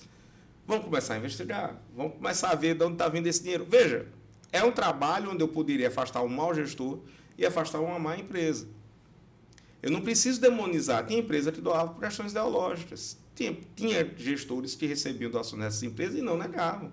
Vamos 0.67 0.85
começar 0.85 1.15
a 1.15 1.19
investigar, 1.19 1.81
vamos 1.97 2.15
começar 2.15 2.51
a 2.51 2.55
ver 2.57 2.75
de 2.75 2.85
onde 2.85 2.95
está 2.95 3.09
vindo 3.09 3.27
esse 3.29 3.41
dinheiro. 3.41 3.65
Veja, 3.65 4.07
é 4.53 4.63
um 4.65 4.73
trabalho 4.73 5.31
onde 5.31 5.43
eu 5.43 5.49
poderia 5.49 5.89
afastar 5.89 6.23
um 6.23 6.29
mau 6.29 6.53
gestor 6.53 6.99
e 7.39 7.47
afastar 7.47 7.81
uma 7.81 7.99
má 7.99 8.19
empresa. 8.19 8.69
Eu 9.87 9.93
não 9.93 10.01
preciso 10.01 10.41
demonizar. 10.41 11.07
Tinha 11.07 11.21
empresa 11.21 11.53
que 11.53 11.61
doava 11.61 11.93
por 11.93 12.01
questões 12.01 12.33
ideológicas. 12.33 13.17
Tinha, 13.37 13.57
tinha 13.77 14.13
gestores 14.17 14.75
que 14.75 14.85
recebiam 14.85 15.31
doações 15.31 15.63
nessas 15.63 15.81
empresas 15.85 16.19
e 16.19 16.23
não 16.23 16.37
negavam. 16.37 16.91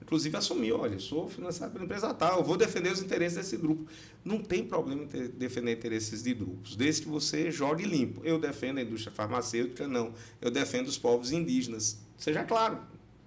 Inclusive 0.00 0.36
assumiu, 0.36 0.78
olha, 0.78 1.00
sou 1.00 1.28
financiado 1.28 1.72
pela 1.72 1.84
empresa 1.84 2.14
tal, 2.14 2.44
vou 2.44 2.56
defender 2.56 2.92
os 2.92 3.02
interesses 3.02 3.36
desse 3.36 3.56
grupo. 3.56 3.90
Não 4.24 4.38
tem 4.38 4.64
problema 4.64 5.02
em 5.02 5.26
defender 5.30 5.72
interesses 5.72 6.22
de 6.22 6.32
grupos, 6.32 6.76
desde 6.76 7.02
que 7.02 7.08
você 7.08 7.50
jogue 7.50 7.84
limpo. 7.84 8.20
Eu 8.22 8.38
defendo 8.38 8.78
a 8.78 8.82
indústria 8.82 9.12
farmacêutica, 9.12 9.88
não. 9.88 10.14
Eu 10.40 10.52
defendo 10.52 10.86
os 10.86 10.96
povos 10.96 11.32
indígenas. 11.32 11.98
Seja 12.16 12.44
claro 12.44 12.78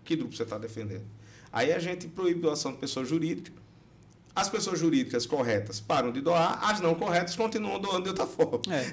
que 0.06 0.16
grupo 0.16 0.34
você 0.34 0.44
está 0.44 0.58
defendendo. 0.58 1.04
Aí 1.52 1.74
a 1.74 1.80
gente 1.80 2.08
proíbe 2.08 2.40
doação 2.40 2.72
de 2.72 2.78
pessoa 2.78 3.06
jurídica, 3.06 3.52
as 4.36 4.50
pessoas 4.50 4.80
jurídicas 4.80 5.26
corretas 5.26 5.80
param 5.80 6.12
de 6.12 6.20
doar, 6.20 6.60
as 6.64 6.80
não 6.80 6.96
corretas 6.96 7.36
continuam 7.36 7.80
doando 7.80 8.04
de 8.04 8.10
outra 8.10 8.26
forma. 8.26 8.62
É. 8.74 8.84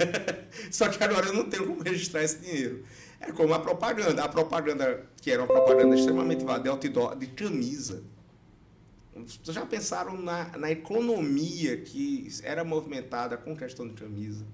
Só 0.70 0.88
que 0.88 1.02
agora 1.02 1.26
eu 1.26 1.32
não 1.32 1.48
tenho 1.48 1.66
como 1.66 1.82
registrar 1.82 2.22
esse 2.22 2.38
dinheiro. 2.38 2.84
É 3.20 3.32
como 3.32 3.54
a 3.54 3.58
propaganda. 3.58 4.22
A 4.22 4.28
propaganda, 4.28 5.06
que 5.22 5.30
era 5.30 5.42
uma 5.42 5.48
propaganda 5.48 5.96
extremamente 5.96 6.44
válida, 6.44 6.70
outdoor, 6.70 7.16
de 7.16 7.28
camisa. 7.28 8.02
Vocês 9.14 9.54
já 9.54 9.64
pensaram 9.64 10.20
na, 10.20 10.58
na 10.58 10.70
economia 10.70 11.78
que 11.78 12.28
era 12.42 12.64
movimentada 12.64 13.36
com 13.36 13.56
questão 13.56 13.88
de 13.88 13.94
camisa? 13.94 14.44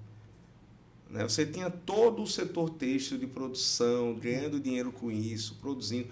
Né? 1.11 1.23
Você 1.23 1.45
tinha 1.45 1.69
todo 1.69 2.23
o 2.23 2.27
setor 2.27 2.69
têxtil 2.69 3.17
de 3.17 3.27
produção, 3.27 4.13
ganhando 4.15 4.59
dinheiro 4.59 4.93
com 4.93 5.11
isso, 5.11 5.55
produzindo. 5.55 6.07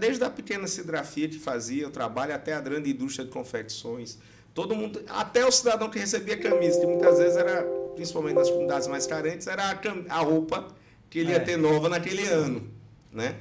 desde 0.00 0.24
a 0.24 0.28
pequena 0.28 0.66
cidrafia 0.66 1.28
que 1.28 1.38
fazia 1.38 1.86
o 1.86 1.90
trabalho 1.90 2.34
até 2.34 2.52
a 2.52 2.60
grande 2.60 2.90
indústria 2.90 3.24
de 3.24 3.30
confecções. 3.30 4.18
Todo 4.52 4.74
mundo, 4.74 5.00
até 5.08 5.46
o 5.46 5.52
cidadão 5.52 5.88
que 5.88 5.98
recebia 5.98 6.36
camisa, 6.36 6.80
que 6.80 6.86
muitas 6.86 7.18
vezes 7.18 7.36
era, 7.36 7.62
principalmente 7.94 8.34
nas 8.34 8.50
comunidades 8.50 8.88
mais 8.88 9.06
carentes, 9.06 9.46
era 9.46 9.62
a, 9.70 9.78
a 10.08 10.18
roupa 10.18 10.66
que 11.08 11.20
ele 11.20 11.30
é. 11.30 11.34
ia 11.34 11.40
ter 11.40 11.56
nova 11.56 11.88
naquele 11.88 12.26
ano, 12.26 12.68
né? 13.12 13.38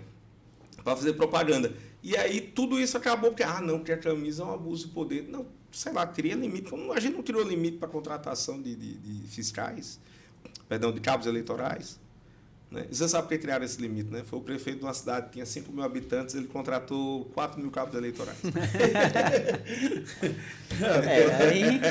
Para 0.83 0.95
fazer 0.95 1.13
propaganda. 1.13 1.73
E 2.03 2.15
aí 2.15 2.39
tudo 2.39 2.79
isso 2.79 2.95
acabou 2.95 3.31
porque, 3.31 3.43
ah, 3.43 3.59
não, 3.59 3.79
porque 3.79 3.91
a 3.91 3.97
camisa 3.97 4.43
é 4.43 4.45
um 4.45 4.53
abuso 4.53 4.87
de 4.87 4.93
poder. 4.93 5.27
Não, 5.27 5.47
sei 5.71 5.91
lá, 5.91 6.05
cria 6.05 6.35
limite. 6.35 6.71
A 6.93 6.99
gente 6.99 7.15
não 7.15 7.23
criou 7.23 7.43
limite 7.43 7.77
para 7.77 7.87
contratação 7.87 8.61
de, 8.61 8.75
de, 8.75 8.93
de 8.93 9.27
fiscais 9.27 9.99
perdão, 10.67 10.91
de 10.91 10.99
cabos 10.99 11.27
eleitorais. 11.27 11.99
Né? 12.71 12.85
E 12.89 12.95
você 12.95 13.05
sabe 13.09 13.23
por 13.23 13.33
que 13.33 13.39
criaram 13.39 13.65
esse 13.65 13.81
limite, 13.81 14.09
né? 14.09 14.23
Foi 14.25 14.39
o 14.39 14.41
prefeito 14.41 14.79
de 14.79 14.85
uma 14.85 14.93
cidade 14.93 15.25
que 15.25 15.33
tinha 15.33 15.45
5 15.45 15.73
mil 15.73 15.83
habitantes, 15.83 16.33
ele 16.35 16.47
contratou 16.47 17.25
4 17.33 17.59
mil 17.59 17.69
cabos 17.69 17.93
eleitorais. 17.95 18.37
é, 20.81 21.25
aí, 21.43 21.81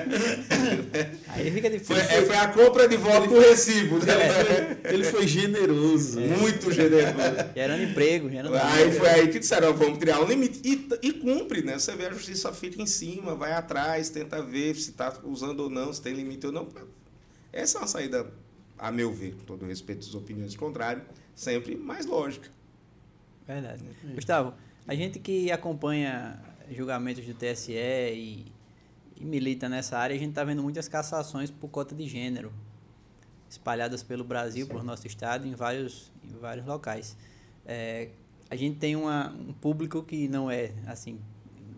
aí 1.28 1.50
fica 1.50 1.68
difícil. 1.68 1.94
Foi, 1.96 2.04
é, 2.04 2.24
foi 2.24 2.34
a 2.34 2.48
compra 2.48 2.88
de 2.88 2.96
voto 2.96 3.28
com 3.28 3.38
recibo. 3.38 3.98
Né? 3.98 4.78
É, 4.82 4.94
ele 4.94 5.04
foi 5.04 5.26
generoso. 5.26 6.18
É. 6.18 6.26
Muito 6.38 6.72
generoso. 6.72 7.18
Gerando 7.54 7.82
emprego. 7.82 8.30
Gerando 8.30 8.56
aí 8.56 8.86
emprego. 8.86 9.04
foi 9.04 9.08
aí 9.08 9.28
que 9.28 9.38
disseram, 9.38 9.74
vamos 9.74 9.98
criar 9.98 10.18
um 10.20 10.26
limite. 10.26 10.62
E, 10.64 10.88
e 11.02 11.12
cumpre, 11.12 11.60
né? 11.60 11.78
Você 11.78 11.94
vê 11.94 12.06
a 12.06 12.12
justiça 12.12 12.54
fica 12.54 12.80
em 12.80 12.86
cima, 12.86 13.34
vai 13.34 13.52
atrás, 13.52 14.08
tenta 14.08 14.42
ver 14.42 14.74
se 14.76 14.92
está 14.92 15.12
usando 15.24 15.60
ou 15.60 15.68
não, 15.68 15.92
se 15.92 16.00
tem 16.00 16.14
limite 16.14 16.46
ou 16.46 16.52
não. 16.52 16.66
Essa 17.52 17.76
é 17.76 17.80
uma 17.82 17.86
saída 17.86 18.26
a 18.80 18.90
meu 18.90 19.12
ver, 19.12 19.34
com 19.34 19.44
todo 19.44 19.66
respeito 19.66 20.06
às 20.06 20.14
opiniões 20.14 20.56
contrárias, 20.56 21.04
sempre 21.34 21.76
mais 21.76 22.06
lógica. 22.06 22.48
Verdade. 23.46 23.84
É. 24.08 24.14
Gustavo, 24.14 24.54
a 24.88 24.94
gente 24.94 25.18
que 25.18 25.52
acompanha 25.52 26.40
julgamentos 26.70 27.24
do 27.26 27.34
TSE 27.34 27.72
e, 27.72 28.46
e 29.16 29.24
milita 29.24 29.68
nessa 29.68 29.98
área, 29.98 30.16
a 30.16 30.18
gente 30.18 30.30
está 30.30 30.44
vendo 30.44 30.62
muitas 30.62 30.88
cassações 30.88 31.50
por 31.50 31.68
cota 31.68 31.94
de 31.94 32.08
gênero 32.08 32.50
espalhadas 33.50 34.02
pelo 34.02 34.24
Brasil, 34.24 34.64
Sim. 34.64 34.72
por 34.72 34.82
nosso 34.82 35.06
estado, 35.06 35.46
em 35.46 35.54
vários, 35.54 36.10
em 36.24 36.38
vários 36.38 36.64
locais. 36.64 37.16
É, 37.66 38.08
a 38.48 38.56
gente 38.56 38.78
tem 38.78 38.96
uma, 38.96 39.30
um 39.30 39.52
público 39.52 40.02
que 40.02 40.26
não 40.26 40.50
é 40.50 40.72
assim 40.86 41.18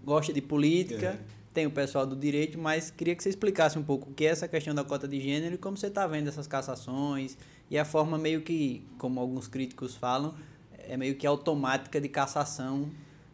gosta 0.04 0.32
de 0.32 0.40
política. 0.40 1.18
É 1.38 1.41
tem 1.52 1.66
o 1.66 1.70
pessoal 1.70 2.06
do 2.06 2.16
direito, 2.16 2.58
mas 2.58 2.90
queria 2.90 3.14
que 3.14 3.22
você 3.22 3.28
explicasse 3.28 3.78
um 3.78 3.82
pouco 3.82 4.10
o 4.10 4.14
que 4.14 4.24
é 4.24 4.28
essa 4.28 4.48
questão 4.48 4.74
da 4.74 4.84
cota 4.84 5.06
de 5.06 5.20
gênero 5.20 5.54
e 5.54 5.58
como 5.58 5.76
você 5.76 5.88
está 5.88 6.06
vendo 6.06 6.28
essas 6.28 6.46
cassações 6.46 7.36
e 7.70 7.78
a 7.78 7.84
forma 7.84 8.18
meio 8.18 8.42
que, 8.42 8.86
como 8.98 9.20
alguns 9.20 9.48
críticos 9.48 9.94
falam, 9.94 10.34
é 10.78 10.96
meio 10.96 11.14
que 11.14 11.26
automática 11.26 12.00
de 12.00 12.08
cassação 12.08 12.90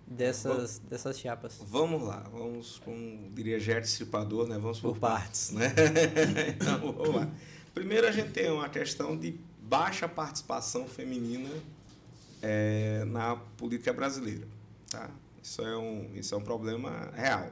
dessas, 0.06 0.52
vamos, 0.52 0.78
dessas 0.90 1.18
chapas. 1.18 1.60
Vamos 1.66 2.02
lá, 2.02 2.28
vamos, 2.32 2.78
como 2.84 3.30
diria 3.30 3.58
Gert 3.60 3.84
Stripador, 3.84 4.48
né? 4.48 4.58
vamos 4.58 4.80
por, 4.80 4.94
por 4.94 5.00
partes. 5.00 5.52
partes. 5.52 5.74
Né? 5.76 6.48
então, 6.56 6.92
vamos 6.92 7.14
lá. 7.14 7.28
Primeiro 7.74 8.06
a 8.06 8.10
gente 8.10 8.30
tem 8.30 8.50
uma 8.50 8.68
questão 8.68 9.16
de 9.16 9.38
baixa 9.62 10.08
participação 10.08 10.86
feminina 10.86 11.50
é, 12.42 13.04
na 13.06 13.36
política 13.36 13.92
brasileira. 13.92 14.46
Tá? 14.90 15.10
Isso, 15.42 15.62
é 15.62 15.76
um, 15.76 16.10
isso 16.14 16.34
é 16.34 16.38
um 16.38 16.42
problema 16.42 17.10
real. 17.14 17.50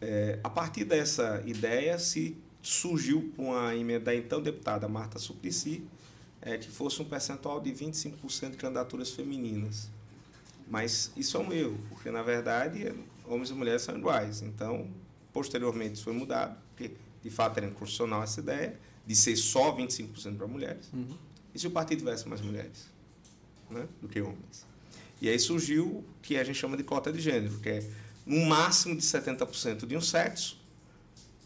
É, 0.00 0.38
a 0.42 0.50
partir 0.50 0.84
dessa 0.84 1.42
ideia, 1.44 1.98
se 1.98 2.36
surgiu 2.62 3.32
uma 3.36 3.74
emenda 3.74 4.06
da 4.06 4.14
então 4.14 4.40
deputada 4.40 4.88
Marta 4.88 5.18
Suplicy, 5.18 5.82
é, 6.40 6.56
que 6.56 6.68
fosse 6.70 7.00
um 7.02 7.04
percentual 7.04 7.60
de 7.60 7.72
25% 7.72 8.50
de 8.50 8.56
candidaturas 8.56 9.10
femininas. 9.10 9.90
Mas 10.68 11.10
isso 11.16 11.36
é 11.36 11.40
um 11.40 11.52
erro, 11.52 11.78
porque 11.88 12.10
na 12.10 12.22
verdade 12.22 12.92
homens 13.24 13.50
e 13.50 13.54
mulheres 13.54 13.82
são 13.82 13.96
iguais. 13.96 14.42
Então, 14.42 14.88
posteriormente 15.32 15.94
isso 15.94 16.04
foi 16.04 16.12
mudado, 16.12 16.56
porque 16.68 16.94
de 17.22 17.30
fato 17.30 17.58
era 17.58 17.66
inconstitucional 17.66 18.22
essa 18.22 18.40
ideia 18.40 18.78
de 19.06 19.16
ser 19.16 19.36
só 19.36 19.74
25% 19.74 20.36
para 20.36 20.46
mulheres. 20.46 20.90
Uhum. 20.92 21.16
E 21.54 21.58
se 21.58 21.66
o 21.66 21.70
partido 21.70 22.00
tivesse 22.00 22.28
mais 22.28 22.40
mulheres 22.40 22.86
né, 23.70 23.88
do 24.00 24.08
que 24.08 24.20
homens? 24.20 24.66
E 25.20 25.28
aí 25.28 25.38
surgiu 25.38 25.86
o 25.86 26.04
que 26.22 26.36
a 26.36 26.44
gente 26.44 26.56
chama 26.56 26.76
de 26.76 26.84
cota 26.84 27.12
de 27.12 27.20
gênero, 27.20 27.58
que 27.58 27.68
é 27.68 27.90
um 28.28 28.44
máximo 28.46 28.94
de 28.94 29.02
70% 29.02 29.86
de 29.86 29.96
um 29.96 30.00
sexo, 30.00 30.58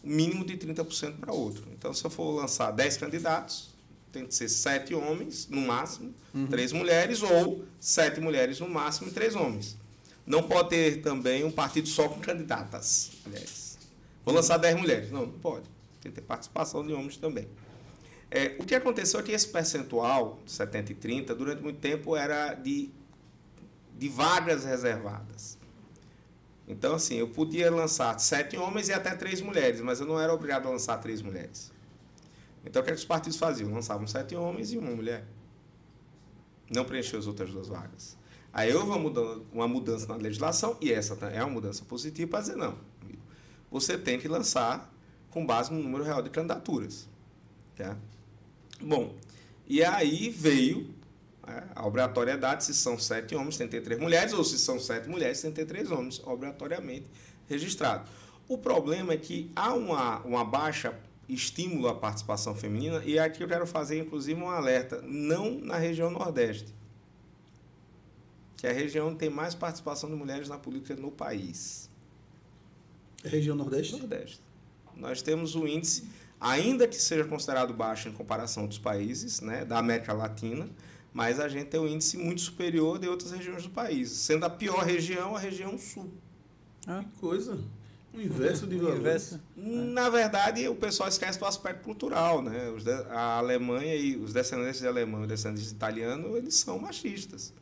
um 0.03 0.09
mínimo 0.09 0.45
de 0.45 0.57
30% 0.57 1.17
para 1.17 1.31
outro. 1.31 1.65
Então, 1.71 1.93
se 1.93 2.03
eu 2.03 2.09
for 2.09 2.31
lançar 2.31 2.71
10 2.71 2.97
candidatos, 2.97 3.69
tem 4.11 4.25
que 4.25 4.35
ser 4.35 4.49
7 4.49 4.93
homens, 4.93 5.47
no 5.47 5.61
máximo, 5.61 6.13
uhum. 6.33 6.47
3 6.47 6.73
mulheres, 6.73 7.23
ou 7.23 7.65
7 7.79 8.19
mulheres 8.19 8.59
no 8.59 8.69
máximo 8.69 9.09
e 9.09 9.13
3 9.13 9.35
homens. 9.35 9.77
Não 10.25 10.43
pode 10.43 10.69
ter 10.69 11.01
também 11.01 11.43
um 11.43 11.51
partido 11.51 11.87
só 11.87 12.07
com 12.07 12.19
candidatas 12.19 13.11
mulheres. 13.25 13.77
Vou 14.23 14.33
lançar 14.33 14.57
10 14.57 14.79
mulheres. 14.79 15.11
Não, 15.11 15.25
não 15.25 15.39
pode. 15.39 15.65
Tem 16.01 16.11
que 16.11 16.19
ter 16.19 16.21
participação 16.21 16.85
de 16.85 16.93
homens 16.93 17.17
também. 17.17 17.47
É, 18.29 18.55
o 18.59 18.65
que 18.65 18.73
aconteceu 18.73 19.19
é 19.19 19.23
que 19.23 19.31
esse 19.31 19.47
percentual, 19.47 20.39
70 20.45 20.91
e 20.91 20.95
30, 20.95 21.35
durante 21.35 21.61
muito 21.61 21.79
tempo 21.79 22.15
era 22.15 22.53
de, 22.53 22.89
de 23.97 24.09
vagas 24.09 24.63
reservadas. 24.63 25.57
Então, 26.67 26.95
assim, 26.95 27.15
eu 27.15 27.27
podia 27.27 27.69
lançar 27.69 28.17
sete 28.19 28.57
homens 28.57 28.87
e 28.87 28.93
até 28.93 29.15
três 29.15 29.41
mulheres, 29.41 29.81
mas 29.81 29.99
eu 29.99 30.05
não 30.05 30.19
era 30.19 30.33
obrigado 30.33 30.67
a 30.67 30.71
lançar 30.71 30.97
três 30.97 31.21
mulheres. 31.21 31.71
Então, 32.65 32.81
o 32.81 32.85
que, 32.85 32.91
é 32.91 32.93
que 32.93 32.99
os 32.99 33.05
partidos 33.05 33.37
faziam? 33.37 33.73
Lançavam 33.73 34.07
sete 34.07 34.35
homens 34.35 34.71
e 34.71 34.77
uma 34.77 34.91
mulher. 34.91 35.25
Não 36.73 36.85
preencheu 36.85 37.19
as 37.19 37.27
outras 37.27 37.51
duas 37.51 37.67
vagas. 37.67 38.17
Aí 38.53 38.73
houve 38.73 38.87
uma 38.89 38.99
mudança, 38.99 39.41
uma 39.51 39.67
mudança 39.67 40.07
na 40.07 40.15
legislação, 40.15 40.77
e 40.79 40.93
essa 40.93 41.13
é 41.25 41.43
uma 41.43 41.51
mudança 41.51 41.83
positiva 41.83 42.31
para 42.31 42.41
dizer, 42.41 42.55
não, 42.55 42.77
você 43.69 43.97
tem 43.97 44.19
que 44.19 44.27
lançar 44.27 44.93
com 45.31 45.45
base 45.45 45.73
no 45.73 45.81
número 45.81 46.03
real 46.03 46.21
de 46.21 46.29
candidaturas. 46.29 47.09
Tá? 47.75 47.97
Bom, 48.79 49.15
e 49.67 49.83
aí 49.83 50.29
veio 50.29 50.93
é, 51.47 51.63
a 51.75 51.85
obrigatoriedade, 51.85 52.63
se 52.63 52.73
são 52.73 52.97
sete 52.97 53.35
homens, 53.35 53.57
tem 53.57 53.67
que 53.67 53.71
ter 53.71 53.81
três 53.81 53.99
mulheres, 53.99 54.33
ou 54.33 54.43
se 54.43 54.57
são 54.57 54.79
sete 54.79 55.09
mulheres, 55.09 55.41
tem 55.41 55.51
que 55.51 55.57
ter 55.57 55.65
três 55.65 55.91
homens, 55.91 56.21
obrigatoriamente 56.25 57.05
registrado. 57.47 58.09
O 58.47 58.57
problema 58.57 59.13
é 59.13 59.17
que 59.17 59.51
há 59.55 59.73
uma, 59.73 60.19
uma 60.19 60.45
baixa 60.45 60.97
estímulo 61.27 61.87
à 61.87 61.95
participação 61.95 62.55
feminina, 62.55 63.01
e 63.05 63.19
aqui 63.19 63.43
eu 63.43 63.47
quero 63.47 63.65
fazer, 63.67 63.99
inclusive, 63.99 64.41
um 64.41 64.49
alerta, 64.49 65.01
não 65.01 65.59
na 65.59 65.77
região 65.77 66.09
Nordeste, 66.09 66.73
que 68.57 68.67
é 68.67 68.69
a 68.69 68.73
região 68.73 69.11
que 69.11 69.19
tem 69.19 69.29
mais 69.29 69.53
participação 69.53 70.09
de 70.09 70.15
mulheres 70.15 70.47
na 70.47 70.57
política 70.57 70.95
no 70.95 71.11
país. 71.11 71.89
Região 73.23 73.55
Nordeste? 73.55 73.97
Nordeste. 73.97 74.41
Nós 74.95 75.21
temos 75.21 75.55
o 75.55 75.67
índice, 75.67 76.07
ainda 76.39 76.87
que 76.87 76.95
seja 76.95 77.25
considerado 77.25 77.73
baixo 77.73 78.07
em 78.07 78.13
comparação 78.13 78.65
dos 78.67 78.77
países 78.77 79.41
né, 79.41 79.65
da 79.65 79.77
América 79.77 80.13
Latina, 80.13 80.69
mas 81.13 81.39
a 81.39 81.47
gente 81.47 81.67
tem 81.67 81.79
um 81.79 81.87
índice 81.87 82.17
muito 82.17 82.41
superior 82.41 82.97
de 82.97 83.07
outras 83.07 83.31
regiões 83.31 83.63
do 83.63 83.69
país, 83.69 84.09
sendo 84.09 84.45
a 84.45 84.49
pior 84.49 84.83
região 84.83 85.35
a 85.35 85.39
região 85.39 85.77
sul. 85.77 86.11
Ah. 86.87 87.03
Que 87.03 87.19
coisa. 87.19 87.59
O 88.13 88.21
inverso 88.21 88.67
de 88.67 88.77
valores. 88.77 89.39
Na 89.55 90.09
verdade, 90.09 90.67
o 90.67 90.75
pessoal 90.75 91.09
esquece 91.09 91.39
do 91.39 91.45
aspecto 91.45 91.83
cultural, 91.83 92.41
né? 92.41 92.71
a 93.09 93.37
Alemanha 93.37 93.95
e 93.95 94.15
os 94.15 94.33
descendentes 94.33 94.81
de 94.81 94.87
alemão 94.87 95.21
e 95.21 95.23
os 95.23 95.29
descendentes 95.29 95.69
de 95.69 95.75
italiano, 95.75 96.37
eles 96.37 96.55
são 96.55 96.77
machistas. 96.77 97.53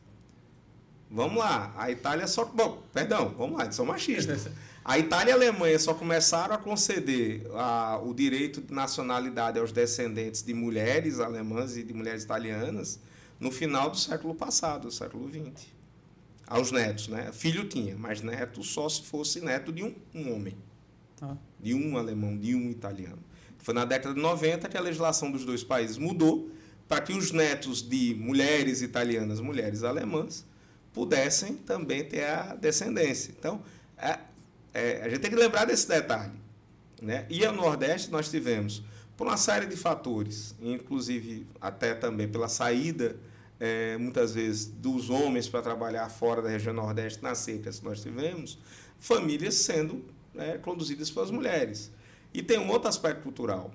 Vamos 1.10 1.38
lá, 1.38 1.74
a 1.76 1.90
Itália 1.90 2.26
só. 2.26 2.44
Bom, 2.44 2.82
perdão, 2.92 3.34
vamos 3.36 3.56
lá, 3.56 3.64
eles 3.64 3.76
são 3.76 3.84
machistas. 3.84 4.48
A 4.84 4.98
Itália 4.98 5.30
e 5.30 5.32
a 5.32 5.36
Alemanha 5.36 5.78
só 5.78 5.94
começaram 5.94 6.56
a 6.56 6.58
conceder 6.58 7.46
a, 7.54 8.00
o 8.02 8.12
direito 8.12 8.60
de 8.60 8.74
nacionalidade 8.74 9.56
aos 9.56 9.70
descendentes 9.70 10.42
de 10.42 10.52
mulheres 10.52 11.20
alemãs 11.20 11.76
e 11.76 11.84
de 11.84 11.94
mulheres 11.94 12.24
italianas 12.24 12.98
no 13.42 13.50
final 13.50 13.90
do 13.90 13.98
século 13.98 14.36
passado, 14.36 14.82
do 14.82 14.92
século 14.92 15.28
XX. 15.28 15.66
Aos 16.46 16.70
netos, 16.70 17.08
né? 17.08 17.32
Filho 17.32 17.66
tinha, 17.66 17.96
mas 17.96 18.22
neto 18.22 18.62
só 18.62 18.88
se 18.88 19.02
fosse 19.02 19.40
neto 19.40 19.72
de 19.72 19.82
um, 19.82 19.92
um 20.14 20.32
homem. 20.32 20.56
Ah. 21.20 21.36
De 21.58 21.74
um 21.74 21.98
alemão, 21.98 22.38
de 22.38 22.54
um 22.54 22.70
italiano. 22.70 23.18
Foi 23.58 23.74
na 23.74 23.84
década 23.84 24.14
de 24.14 24.20
90 24.20 24.68
que 24.68 24.76
a 24.76 24.80
legislação 24.80 25.32
dos 25.32 25.44
dois 25.44 25.64
países 25.64 25.98
mudou 25.98 26.52
para 26.86 27.00
que 27.00 27.12
os 27.12 27.32
netos 27.32 27.82
de 27.82 28.14
mulheres 28.14 28.80
italianas, 28.80 29.40
mulheres 29.40 29.82
alemãs, 29.82 30.46
pudessem 30.92 31.54
também 31.54 32.04
ter 32.04 32.24
a 32.24 32.54
descendência. 32.54 33.34
Então, 33.36 33.60
é, 33.98 34.20
é, 34.72 35.02
a 35.02 35.08
gente 35.08 35.20
tem 35.20 35.30
que 35.30 35.36
lembrar 35.36 35.64
desse 35.64 35.88
detalhe. 35.88 36.32
Né? 37.00 37.26
E 37.28 37.44
ao 37.44 37.52
Nordeste 37.52 38.08
nós 38.08 38.30
tivemos, 38.30 38.84
por 39.16 39.26
uma 39.26 39.36
série 39.36 39.66
de 39.66 39.76
fatores, 39.76 40.54
inclusive 40.60 41.44
até 41.60 41.92
também 41.92 42.28
pela 42.28 42.48
saída 42.48 43.16
é, 43.64 43.96
muitas 43.96 44.34
vezes, 44.34 44.66
dos 44.66 45.08
homens 45.08 45.48
para 45.48 45.62
trabalhar 45.62 46.08
fora 46.08 46.42
da 46.42 46.48
região 46.48 46.74
Nordeste 46.74 47.22
nas 47.22 47.38
secas 47.38 47.78
que 47.78 47.84
nós 47.84 48.02
tivemos, 48.02 48.58
famílias 48.98 49.54
sendo 49.54 50.04
é, 50.34 50.58
conduzidas 50.58 51.08
pelas 51.12 51.30
mulheres. 51.30 51.92
E 52.34 52.42
tem 52.42 52.58
um 52.58 52.68
outro 52.68 52.88
aspecto 52.88 53.22
cultural. 53.22 53.72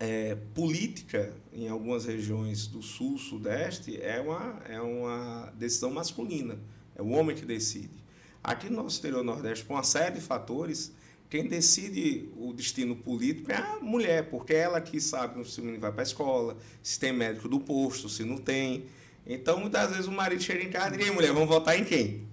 É, 0.00 0.34
política, 0.54 1.30
em 1.52 1.68
algumas 1.68 2.06
regiões 2.06 2.66
do 2.66 2.82
Sul, 2.82 3.18
Sudeste, 3.18 4.00
é 4.00 4.18
uma, 4.18 4.62
é 4.66 4.80
uma 4.80 5.52
decisão 5.58 5.90
masculina. 5.90 6.58
É 6.94 7.02
o 7.02 7.10
homem 7.10 7.36
que 7.36 7.44
decide. 7.44 8.02
Aqui 8.42 8.70
no 8.70 8.76
nosso 8.76 8.96
exterior 8.96 9.22
Nordeste, 9.22 9.66
por 9.66 9.74
uma 9.74 9.82
série 9.82 10.14
de 10.14 10.20
fatores, 10.22 10.90
quem 11.28 11.46
decide 11.46 12.28
o 12.36 12.52
destino 12.52 12.94
político 12.94 13.50
é 13.50 13.56
a 13.56 13.78
mulher, 13.80 14.30
porque 14.30 14.54
é 14.54 14.58
ela 14.58 14.80
que 14.80 15.00
sabe 15.00 15.44
se 15.48 15.60
o 15.60 15.64
menino 15.64 15.80
vai 15.80 15.90
para 15.90 16.02
a 16.02 16.04
escola, 16.04 16.56
se 16.82 16.98
tem 17.00 17.12
médico 17.12 17.48
do 17.48 17.58
posto, 17.58 18.08
se 18.08 18.24
não 18.24 18.36
tem. 18.36 18.86
Então, 19.26 19.58
muitas 19.58 19.90
vezes 19.90 20.06
o 20.06 20.12
marido 20.12 20.42
chega 20.42 20.62
em 20.62 20.70
casa 20.70 20.94
e 20.94 20.98
diz, 20.98 21.10
mulher, 21.10 21.32
vamos 21.32 21.48
votar 21.48 21.78
em 21.78 21.84
quem? 21.84 22.24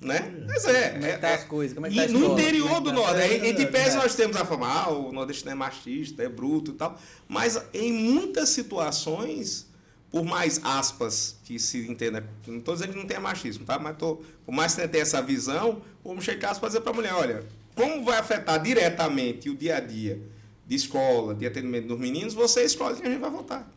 Né? 0.00 0.44
Mas 0.46 0.64
é. 0.66 0.90
Como 0.90 1.06
é, 1.06 1.16
tá 1.16 1.28
é, 1.28 1.34
as 1.34 1.44
coisas? 1.44 1.74
Como 1.74 1.86
é 1.86 1.90
que 1.90 1.96
tá 1.96 2.06
e 2.06 2.08
no 2.08 2.32
interior 2.32 2.80
do 2.80 2.90
tá 2.90 2.96
Nordeste, 2.96 3.46
entre 3.46 3.66
pés 3.66 3.94
nós 3.94 4.14
temos 4.14 4.36
a 4.36 4.44
fama, 4.44 4.66
ah, 4.66 4.90
o 4.90 5.12
Nordeste 5.12 5.48
é 5.48 5.54
machista, 5.54 6.22
é 6.22 6.28
bruto 6.28 6.72
e 6.72 6.74
tal. 6.74 7.00
Mas 7.28 7.58
em 7.72 7.92
muitas 7.92 8.50
situações, 8.50 9.66
por 10.10 10.24
mais 10.24 10.60
aspas 10.62 11.36
que 11.44 11.58
se 11.58 11.88
entenda, 11.88 12.22
não 12.46 12.58
estou 12.58 12.74
dizendo 12.74 12.92
que 12.92 12.98
não 12.98 13.06
tenha 13.06 13.20
machismo, 13.20 13.64
tá? 13.64 13.78
Mas 13.78 13.96
tô, 13.96 14.20
por 14.44 14.52
mais 14.52 14.74
que 14.74 14.86
tenha 14.88 15.02
essa 15.02 15.22
visão, 15.22 15.80
vamos 16.04 16.24
chegar 16.24 16.54
e 16.54 16.66
dizer 16.66 16.80
para 16.80 16.92
a 16.92 16.94
mulher, 16.94 17.14
olha, 17.14 17.44
como 17.74 18.04
vai 18.04 18.18
afetar 18.18 18.62
diretamente 18.62 19.48
o 19.48 19.56
dia 19.56 19.76
a 19.76 19.80
dia 19.80 20.20
de 20.66 20.74
escola, 20.74 21.34
de 21.34 21.46
atendimento 21.46 21.88
dos 21.88 21.98
meninos, 21.98 22.34
você 22.34 22.64
escolhe 22.64 22.96
quem 22.96 23.06
a 23.06 23.10
gente 23.10 23.20
vai 23.20 23.30
votar. 23.30 23.70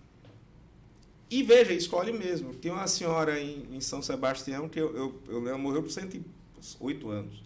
E 1.30 1.42
veja, 1.44 1.74
escolhe 1.74 2.14
mesmo. 2.14 2.54
Tem 2.54 2.72
uma 2.72 2.88
senhora 2.88 3.40
em, 3.40 3.66
em 3.72 3.82
São 3.82 4.02
Sebastião 4.02 4.70
que 4.70 4.80
eu, 4.80 4.96
eu, 4.96 5.22
eu 5.28 5.40
lembro, 5.40 5.60
morreu 5.60 5.82
por 5.82 5.92
108 5.92 7.10
anos. 7.10 7.44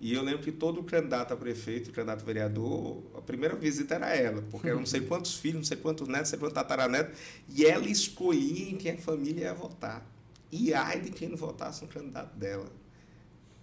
E 0.00 0.14
eu 0.14 0.22
lembro 0.22 0.42
que 0.42 0.52
todo 0.52 0.82
candidato 0.82 1.34
a 1.34 1.36
prefeito, 1.36 1.92
candidato 1.92 2.22
a 2.22 2.24
vereador, 2.24 3.02
a 3.14 3.20
primeira 3.20 3.54
visita 3.54 3.96
era 3.96 4.16
ela, 4.16 4.42
porque 4.50 4.68
eram 4.68 4.78
não 4.78 4.86
sei 4.86 5.02
quantos 5.02 5.34
filhos, 5.34 5.56
não 5.56 5.64
sei 5.64 5.76
quantos 5.76 6.08
netos, 6.08 6.20
não 6.20 6.30
sei 6.30 6.38
quantos 6.38 6.54
tataranetos, 6.54 7.20
e 7.54 7.66
ela 7.66 7.86
escolhia 7.86 8.70
em 8.70 8.76
quem 8.76 8.92
a 8.92 8.96
família 8.96 9.42
ia 9.42 9.54
votar. 9.54 10.06
E 10.50 10.72
ai 10.72 11.00
de 11.00 11.10
quem 11.10 11.28
não 11.28 11.36
votasse 11.36 11.82
no 11.82 11.88
candidato 11.88 12.34
dela 12.34 12.64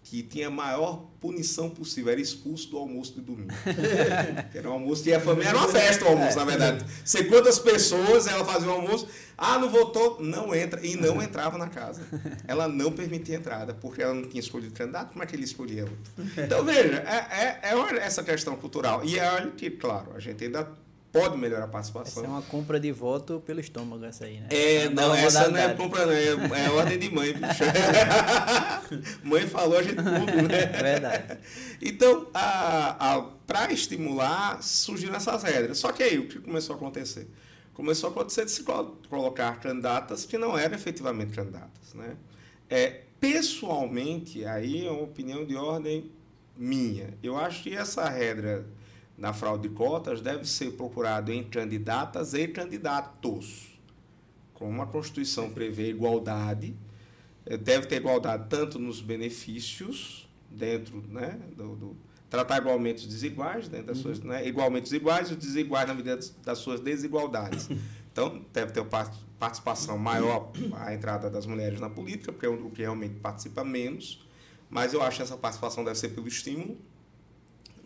que 0.10 0.24
tinha 0.24 0.48
a 0.48 0.52
maior 0.52 1.06
punição 1.20 1.70
possível, 1.70 2.12
era 2.12 2.22
expulso 2.22 2.70
do 2.70 2.78
almoço 2.78 3.14
de 3.14 3.22
domingo. 3.22 3.54
era 4.56 4.70
um 4.70 4.74
almoço 4.74 5.04
que 5.04 5.14
a 5.14 5.20
família 5.20 5.50
era 5.50 5.58
uma 5.58 5.68
festa 5.68 6.06
o 6.06 6.08
almoço, 6.08 6.38
na 6.38 6.46
verdade. 6.46 6.86
Sei 7.04 7.26
quantas 7.26 7.60
pessoas 7.60 8.26
ela 8.26 8.46
fazia 8.46 8.70
o 8.70 8.72
almoço, 8.72 9.08
ah, 9.38 9.60
não 9.60 9.70
votou, 9.70 10.22
não 10.22 10.56
entra, 10.56 10.86
e 10.86 10.96
não 10.96 11.20
entrava 11.22 11.58
na 11.58 11.68
casa. 11.68 12.02
Ela 12.48 12.70
não 12.70 12.92
permitia 12.94 13.36
entrada, 13.36 13.74
porque 13.74 14.02
ela 14.02 14.14
não 14.14 14.30
tinha 14.30 14.40
escolhido 14.40 14.74
candidato, 14.74 15.12
como 15.12 15.24
é 15.24 15.26
que 15.26 15.36
ele 15.36 15.44
escolhia 15.44 15.84
outro? 15.84 16.34
Então, 16.38 16.64
veja, 16.64 17.04
é, 17.06 17.70
é, 17.70 17.74
é 17.74 17.98
essa 17.98 18.24
questão 18.24 18.56
cultural. 18.56 19.04
E 19.04 19.20
é 19.20 19.30
olha 19.30 19.52
que, 19.52 19.70
claro, 19.70 20.14
a 20.16 20.20
gente 20.20 20.46
ainda 20.46 20.72
pode 21.20 21.38
melhorar 21.38 21.66
a 21.66 21.68
participação. 21.68 22.24
Essa 22.24 22.32
é 22.32 22.34
uma 22.34 22.42
compra 22.42 22.80
de 22.80 22.92
voto 22.92 23.42
pelo 23.46 23.60
estômago, 23.60 24.06
essa 24.06 24.26
aí, 24.26 24.40
né? 24.40 24.48
É, 24.50 24.90
não, 24.90 25.14
essa 25.14 25.50
não 25.50 25.58
é 25.58 25.74
compra, 25.74 26.06
não, 26.06 26.14
é, 26.14 26.28
é 26.66 26.70
ordem 26.72 27.00
de 27.00 27.10
mãe, 27.14 27.34
bicho. 27.34 27.64
mãe 29.24 29.48
falou, 29.48 29.80
a 29.80 29.84
gente 29.84 29.96
cumpre, 29.96 30.42
né? 30.42 30.64
É 30.74 30.84
verdade. 30.84 31.40
Então, 31.82 32.28
para 33.46 33.72
estimular, 33.72 34.62
surgiram 34.62 35.16
essas 35.16 35.44
regras. 35.44 35.78
Só 35.78 35.92
que 35.92 36.04
aí, 36.04 36.18
o 36.18 36.28
que 36.28 36.40
começou 36.40 36.74
a 36.74 36.78
acontecer? 36.78 37.28
Começou 37.74 38.10
a 38.10 38.12
acontecer 38.12 38.46
de 38.46 38.52
se 38.52 38.64
colocar 38.64 39.60
candidatas 39.60 40.26
que 40.26 40.38
não 40.38 40.58
eram 40.58 40.76
efetivamente 40.76 41.34
candidatas, 41.34 41.94
né? 41.94 42.16
É, 42.70 43.02
Pessoalmente, 43.20 44.46
aí 44.46 44.86
é 44.86 44.92
uma 44.92 45.02
opinião 45.02 45.44
de 45.44 45.56
ordem 45.56 46.12
minha. 46.56 47.16
Eu 47.24 47.36
acho 47.36 47.64
que 47.64 47.76
essa 47.76 48.08
regra 48.08 48.68
na 49.18 49.34
fraude 49.34 49.68
de 49.68 49.74
cotas 49.74 50.22
deve 50.22 50.46
ser 50.46 50.74
procurado 50.74 51.32
em 51.32 51.44
candidatas 51.44 52.34
e 52.34 52.48
candidatos. 52.48 53.80
Como 54.54 54.82
a 54.82 54.88
Constituição 54.88 55.50
prevê 55.50 55.90
igualdade, 55.90 56.76
eh, 57.46 57.58
deve 57.58 57.88
ter 57.88 57.98
igualdade 57.98 58.46
tanto 58.50 58.78
nos 58.78 59.02
benefícios, 59.02 60.30
dentro 60.50 61.04
né, 61.10 61.40
do, 61.56 61.76
do 61.76 61.98
tratar 62.30 62.58
igualmente 62.58 63.04
os 63.04 63.08
desiguais, 63.08 63.68
dentro 63.68 63.88
das 63.88 63.98
uhum. 63.98 64.04
suas, 64.04 64.20
né, 64.20 64.48
igualmente 64.48 64.86
os 64.86 64.94
iguais 64.94 65.30
e 65.30 65.34
os 65.34 65.38
desiguais 65.38 65.88
na 65.88 65.94
medida 65.94 66.20
das 66.44 66.58
suas 66.60 66.80
desigualdades. 66.80 67.70
Então, 68.18 68.44
deve 68.52 68.72
ter 68.72 68.84
participação 69.38 69.96
maior 69.96 70.52
a 70.74 70.92
entrada 70.92 71.30
das 71.30 71.46
mulheres 71.46 71.80
na 71.80 71.88
política, 71.88 72.32
porque 72.32 72.48
é 72.48 72.50
o 72.50 72.72
que 72.72 72.82
realmente 72.82 73.14
participa 73.20 73.64
menos, 73.64 74.28
mas 74.72 74.92
eu 74.92 75.04
acho 75.04 75.18
que 75.18 75.22
essa 75.22 75.38
participação 75.38 75.84
deve 75.84 76.00
ser 76.00 76.10
pelo 76.10 76.28
estímulo, 76.28 76.80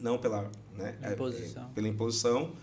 não 0.01 0.17
pela, 0.17 0.51
né, 0.75 0.97
imposição. 1.11 1.63
É, 1.63 1.73
pela 1.73 1.87
imposição. 1.87 2.53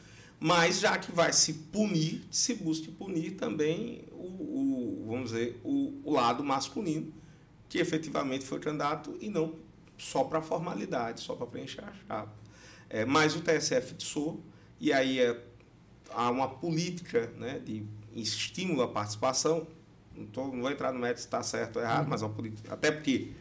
Mas 0.40 0.81
já 0.81 0.96
que 0.98 1.11
vai 1.11 1.33
se 1.33 1.53
punir, 1.53 2.22
se 2.31 2.55
busque 2.55 2.90
punir 2.92 3.33
também 3.33 4.05
o, 4.12 5.03
o 5.03 5.07
vamos 5.09 5.31
dizer, 5.31 5.61
o, 5.64 6.01
o, 6.05 6.12
lado 6.12 6.44
masculino, 6.44 7.12
que 7.68 7.79
efetivamente 7.79 8.44
foi 8.44 8.61
candidato 8.61 9.16
e 9.20 9.29
não 9.29 9.57
só 9.96 10.22
para 10.22 10.40
formalidade, 10.40 11.20
só 11.20 11.35
para 11.35 11.46
preencher 11.46 11.83
a 11.83 11.92
chapa. 12.07 12.33
É, 12.88 13.05
mas 13.05 13.35
o 13.35 13.40
TSF 13.40 13.88
fixou, 13.88 14.40
e 14.79 14.92
aí 14.92 15.18
é, 15.18 15.42
há 16.11 16.31
uma 16.31 16.48
política 16.48 17.33
né, 17.37 17.59
de 17.59 17.85
estímulo 18.14 18.83
à 18.83 18.88
participação. 18.88 19.66
Não, 20.14 20.27
tô, 20.27 20.46
não 20.46 20.61
vou 20.61 20.70
entrar 20.70 20.92
no 20.92 21.01
mérito 21.01 21.20
se 21.20 21.27
está 21.27 21.42
certo 21.42 21.77
ou 21.77 21.83
errado, 21.83 22.05
uhum. 22.05 22.11
mas 22.11 22.22
uma 22.22 22.31
política, 22.33 22.72
até 22.72 22.92
porque 22.92 23.33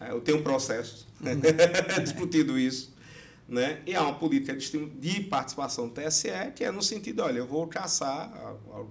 é, 0.00 0.10
eu 0.10 0.20
tenho 0.20 0.38
um 0.38 0.42
processo 0.42 1.06
uhum. 1.20 1.40
discutido 2.02 2.58
isso. 2.58 2.92
Né? 3.50 3.82
E 3.84 3.96
há 3.96 4.02
uma 4.02 4.14
política 4.14 4.56
de, 4.56 5.20
participação 5.24 5.88
do 5.88 5.94
TSE 5.94 6.30
que 6.54 6.62
é 6.62 6.70
no 6.70 6.80
sentido, 6.80 7.20
olha, 7.20 7.38
eu 7.38 7.46
vou 7.46 7.66
caçar 7.66 8.32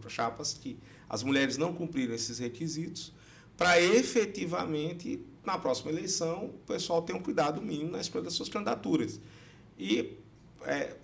chapas 0.10 0.54
que 0.54 0.78
as 1.08 1.24
mulheres 1.24 1.58
não 1.58 1.74
cumpriram 1.74 2.14
esses 2.14 2.40
requisitos 2.40 3.14
para 3.60 3.82
efetivamente, 3.82 5.22
na 5.46 5.58
próxima 5.58 5.92
eleição, 5.92 6.46
o 6.46 6.60
pessoal 6.66 7.02
tenha 7.02 7.20
um 7.20 7.22
cuidado 7.22 7.62
mínimo 7.62 7.92
na 7.92 8.00
escolha 8.00 8.24
das 8.24 8.34
suas 8.34 8.48
candidaturas. 8.48 9.20
E, 9.78 10.14
é, 10.64 10.96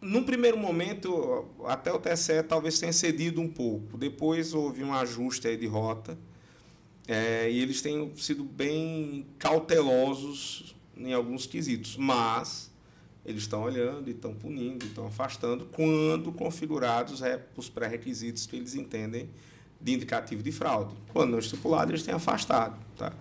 num 0.00 0.22
primeiro 0.22 0.56
momento, 0.56 1.44
até 1.64 1.92
o 1.92 1.98
TSE 1.98 2.40
talvez 2.44 2.78
tenha 2.78 2.92
cedido 2.92 3.40
um 3.40 3.48
pouco. 3.48 3.98
Depois 3.98 4.54
houve 4.54 4.84
um 4.84 4.94
ajuste 4.94 5.56
de 5.56 5.66
rota 5.66 6.16
é, 7.08 7.50
e 7.50 7.58
eles 7.58 7.82
têm 7.82 8.12
sido 8.16 8.44
bem 8.44 9.26
cautelosos 9.36 10.76
em 10.96 11.12
alguns 11.12 11.46
quesitos. 11.46 11.96
Mas 11.96 12.70
eles 13.24 13.42
estão 13.42 13.62
olhando 13.62 14.08
e 14.08 14.12
estão 14.12 14.34
punindo, 14.34 14.84
estão 14.84 15.06
afastando, 15.06 15.66
quando 15.66 16.30
configurados 16.32 17.22
é, 17.22 17.40
os 17.56 17.68
pré-requisitos 17.68 18.46
que 18.46 18.56
eles 18.56 18.74
entendem 18.74 19.30
de 19.80 19.92
indicativo 19.94 20.42
de 20.42 20.52
fraude. 20.52 20.94
Quando 21.12 21.30
não 21.30 21.38
estipulado, 21.38 21.90
eles 21.90 22.02
têm 22.02 22.14
afastado. 22.14 22.76
Tá? 22.96 23.12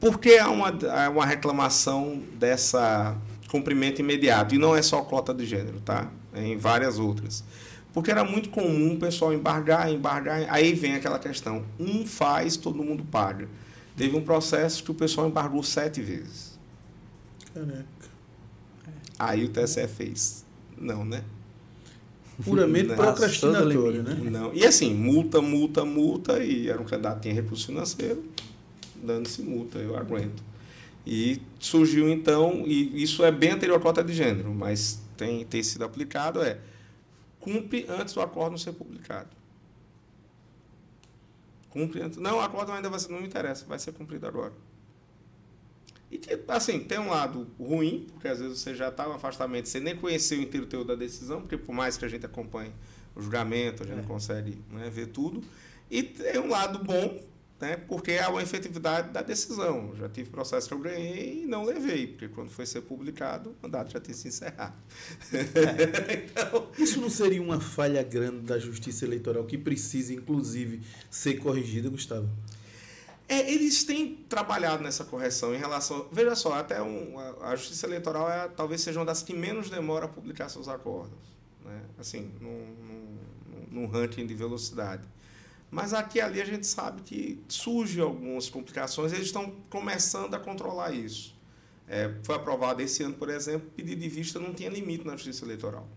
Por 0.00 0.18
que 0.18 0.38
há 0.38 0.50
uma, 0.50 0.68
há 0.68 1.10
uma 1.10 1.26
reclamação 1.26 2.22
dessa 2.34 3.16
cumprimento 3.48 4.00
imediato? 4.00 4.54
E 4.54 4.58
não 4.58 4.74
é 4.74 4.82
só 4.82 5.02
cota 5.02 5.32
de 5.34 5.46
gênero, 5.46 5.80
tá? 5.80 6.10
É 6.32 6.44
em 6.44 6.56
várias 6.56 6.98
outras. 6.98 7.44
Porque 7.92 8.10
era 8.10 8.24
muito 8.24 8.48
comum 8.48 8.94
o 8.94 8.98
pessoal 8.98 9.32
embargar, 9.32 9.90
embargar, 9.90 10.46
aí 10.48 10.72
vem 10.72 10.94
aquela 10.94 11.18
questão, 11.18 11.64
um 11.78 12.06
faz, 12.06 12.56
todo 12.56 12.82
mundo 12.82 13.04
paga. 13.04 13.48
Teve 13.96 14.16
um 14.16 14.22
processo 14.22 14.82
que 14.82 14.90
o 14.90 14.94
pessoal 14.94 15.28
embargou 15.28 15.62
sete 15.62 16.00
vezes. 16.00 16.58
Caraca. 17.52 18.01
Aí 19.22 19.44
o 19.44 19.48
TSE 19.48 19.86
fez. 19.86 20.44
Não, 20.76 21.04
né? 21.04 21.22
Puramente 22.44 22.92
procrastinatório, 22.92 24.02
né? 24.02 24.14
Não. 24.28 24.52
E 24.52 24.66
assim, 24.66 24.92
multa, 24.92 25.40
multa, 25.40 25.84
multa, 25.84 26.42
e 26.42 26.68
era 26.68 26.82
um 26.82 26.84
candidato 26.84 27.28
em 27.28 27.32
recurso 27.32 27.66
financeiro, 27.66 28.24
dando-se 28.96 29.40
multa, 29.42 29.78
eu 29.78 29.96
aguento. 29.96 30.42
E 31.06 31.40
surgiu 31.60 32.08
então, 32.10 32.64
e 32.66 33.00
isso 33.00 33.24
é 33.24 33.30
bem 33.30 33.50
anterior 33.52 33.76
à 33.76 33.80
cota 33.80 34.02
de 34.02 34.12
gênero, 34.12 34.52
mas 34.52 35.00
tem, 35.16 35.44
tem 35.44 35.62
sido 35.62 35.84
aplicado, 35.84 36.42
é 36.42 36.58
cumpre 37.38 37.86
antes 37.88 38.14
do 38.14 38.20
acordo 38.20 38.58
ser 38.58 38.72
publicado. 38.72 39.30
Cumpre 41.70 42.02
antes. 42.02 42.18
Não, 42.18 42.38
o 42.38 42.40
acordo 42.40 42.72
ainda 42.72 42.90
vai 42.90 42.98
ser, 42.98 43.12
não 43.12 43.20
me 43.20 43.26
interessa, 43.28 43.64
vai 43.66 43.78
ser 43.78 43.92
cumprido 43.92 44.26
agora. 44.26 44.52
E 46.12 46.18
que, 46.18 46.38
assim, 46.46 46.78
tem 46.80 46.98
um 46.98 47.08
lado 47.08 47.46
ruim, 47.58 48.06
porque 48.12 48.28
às 48.28 48.38
vezes 48.38 48.60
você 48.60 48.74
já 48.74 48.88
está 48.88 49.08
no 49.08 49.14
afastamento, 49.14 49.66
você 49.66 49.80
nem 49.80 49.96
conheceu 49.96 50.38
o 50.38 50.42
inteiro 50.42 50.66
teor 50.66 50.84
da 50.84 50.94
decisão, 50.94 51.40
porque 51.40 51.56
por 51.56 51.74
mais 51.74 51.96
que 51.96 52.04
a 52.04 52.08
gente 52.08 52.26
acompanhe 52.26 52.70
o 53.16 53.22
julgamento, 53.22 53.82
a 53.82 53.86
gente 53.86 53.94
é. 53.94 54.02
não 54.02 54.06
consegue 54.06 54.62
né, 54.70 54.90
ver 54.90 55.06
tudo. 55.06 55.42
E 55.90 56.02
tem 56.02 56.38
um 56.38 56.50
lado 56.50 56.84
bom, 56.84 57.18
né, 57.58 57.78
porque 57.88 58.18
há 58.18 58.28
uma 58.28 58.42
efetividade 58.42 59.08
da 59.08 59.22
decisão. 59.22 59.96
Já 59.96 60.06
tive 60.06 60.28
processo 60.28 60.68
que 60.68 60.74
eu 60.74 60.80
ganhei 60.80 61.44
e 61.44 61.46
não 61.46 61.64
levei, 61.64 62.08
porque 62.08 62.28
quando 62.28 62.50
foi 62.50 62.66
ser 62.66 62.82
publicado, 62.82 63.48
o 63.48 63.54
mandato 63.62 63.90
já 63.90 63.98
tinha 63.98 64.14
se 64.14 64.28
encerrado. 64.28 64.76
É. 65.32 66.24
então, 66.28 66.68
Isso 66.78 67.00
não 67.00 67.08
seria 67.08 67.40
uma 67.40 67.58
falha 67.58 68.02
grande 68.02 68.40
da 68.40 68.58
justiça 68.58 69.06
eleitoral 69.06 69.46
que 69.46 69.56
precisa, 69.56 70.12
inclusive, 70.12 70.82
ser 71.10 71.38
corrigida, 71.38 71.88
Gustavo? 71.88 72.28
É, 73.32 73.50
eles 73.50 73.82
têm 73.82 74.14
trabalhado 74.28 74.82
nessa 74.82 75.06
correção 75.06 75.54
em 75.54 75.58
relação. 75.58 76.06
Veja 76.12 76.34
só, 76.34 76.52
até 76.52 76.82
um, 76.82 77.18
a, 77.18 77.52
a 77.52 77.56
Justiça 77.56 77.86
Eleitoral 77.86 78.30
é, 78.30 78.46
talvez 78.46 78.82
seja 78.82 78.98
uma 78.98 79.06
das 79.06 79.22
que 79.22 79.32
menos 79.32 79.70
demora 79.70 80.04
a 80.04 80.08
publicar 80.08 80.50
seus 80.50 80.68
acordos. 80.68 81.18
Né? 81.64 81.80
Assim, 81.98 82.30
num, 82.42 82.66
num, 82.84 83.80
num 83.80 83.86
ranking 83.86 84.26
de 84.26 84.34
velocidade. 84.34 85.08
Mas 85.70 85.94
aqui 85.94 86.18
e 86.18 86.20
ali 86.20 86.42
a 86.42 86.44
gente 86.44 86.66
sabe 86.66 87.00
que 87.00 87.42
surgem 87.48 88.02
algumas 88.02 88.50
complicações, 88.50 89.14
eles 89.14 89.28
estão 89.28 89.50
começando 89.70 90.34
a 90.34 90.38
controlar 90.38 90.92
isso. 90.92 91.34
É, 91.88 92.14
foi 92.24 92.34
aprovado 92.34 92.82
esse 92.82 93.02
ano, 93.02 93.14
por 93.14 93.30
exemplo, 93.30 93.70
pedido 93.74 94.02
de 94.02 94.10
vista 94.10 94.38
não 94.38 94.52
tinha 94.52 94.68
limite 94.68 95.06
na 95.06 95.12
Justiça 95.12 95.46
Eleitoral. 95.46 95.88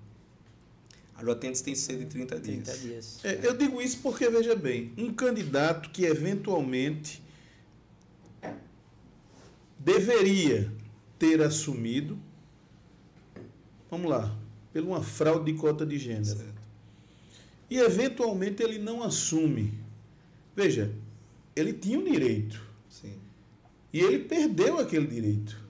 A 1.13 1.23
Jotentes 1.25 1.59
tem 1.59 1.73
que 1.73 1.79
ser 1.81 1.97
de 1.97 2.05
30 2.05 2.39
dias. 2.39 2.63
30 2.63 2.77
dias. 2.77 3.19
É, 3.25 3.39
eu 3.43 3.57
digo 3.57 3.81
isso 3.81 3.99
porque, 4.01 4.29
veja 4.29 4.55
bem, 4.55 4.93
um 4.97 5.13
candidato 5.13 5.89
que 5.89 6.05
eventualmente 6.05 7.24
deveria 9.77 10.71
ter 11.17 11.41
assumido, 11.41 12.17
vamos 13.89 14.09
lá, 14.09 14.35
por 14.71 14.81
uma 14.81 15.01
fraude 15.01 15.51
de 15.51 15.57
cota 15.57 15.85
de 15.85 15.97
gênero. 15.97 16.25
Certo. 16.25 16.55
E 17.69 17.77
eventualmente 17.77 18.61
ele 18.61 18.77
não 18.77 19.03
assume. 19.03 19.73
Veja, 20.55 20.93
ele 21.55 21.73
tinha 21.73 21.99
um 21.99 22.03
direito. 22.03 22.61
Sim. 22.89 23.19
E 23.91 23.99
ele 23.99 24.19
perdeu 24.19 24.79
aquele 24.79 25.07
direito. 25.07 25.65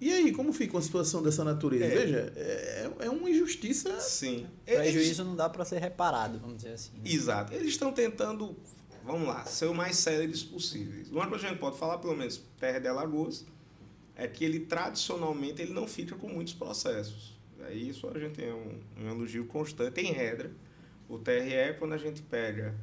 E 0.00 0.12
aí, 0.12 0.32
como 0.32 0.52
fica 0.52 0.74
uma 0.74 0.82
situação 0.82 1.22
dessa 1.22 1.44
natureza? 1.44 1.84
É. 1.84 1.88
Veja, 1.88 2.32
é, 2.34 2.90
é 3.00 3.10
uma 3.10 3.30
injustiça. 3.30 4.00
Sim. 4.00 4.48
O 4.62 4.64
prejuízo 4.64 5.24
não 5.24 5.36
dá 5.36 5.48
para 5.48 5.64
ser 5.64 5.78
reparado, 5.78 6.40
vamos 6.40 6.56
dizer 6.56 6.72
assim. 6.72 6.90
Né? 6.94 7.02
Exato. 7.04 7.54
Eles 7.54 7.68
estão 7.68 7.92
tentando 7.92 8.56
vamos 9.04 9.26
lá, 9.26 9.44
ser 9.44 9.66
o 9.66 9.74
mais 9.74 9.96
sérios 9.96 10.42
possíveis. 10.42 11.10
Uma 11.10 11.26
coisa 11.26 11.40
que 11.40 11.46
a 11.46 11.48
gente 11.50 11.60
pode 11.60 11.78
falar, 11.78 11.98
pelo 11.98 12.16
menos 12.16 12.42
Terra 12.58 12.78
de 12.78 12.88
Alagoas, 12.88 13.44
é 14.16 14.26
que 14.26 14.44
ele 14.44 14.60
tradicionalmente 14.60 15.62
ele 15.62 15.72
não 15.72 15.86
fica 15.86 16.14
com 16.16 16.28
muitos 16.28 16.54
processos. 16.54 17.36
É 17.60 17.74
isso 17.74 18.08
a 18.08 18.18
gente 18.18 18.34
tem 18.34 18.52
um, 18.52 18.80
um 19.00 19.08
elogio 19.10 19.46
constante, 19.46 19.92
tem 19.92 20.12
regra. 20.12 20.50
O 21.08 21.18
TRE, 21.18 21.76
quando 21.78 21.92
a 21.92 21.98
gente 21.98 22.22
pega 22.22 22.74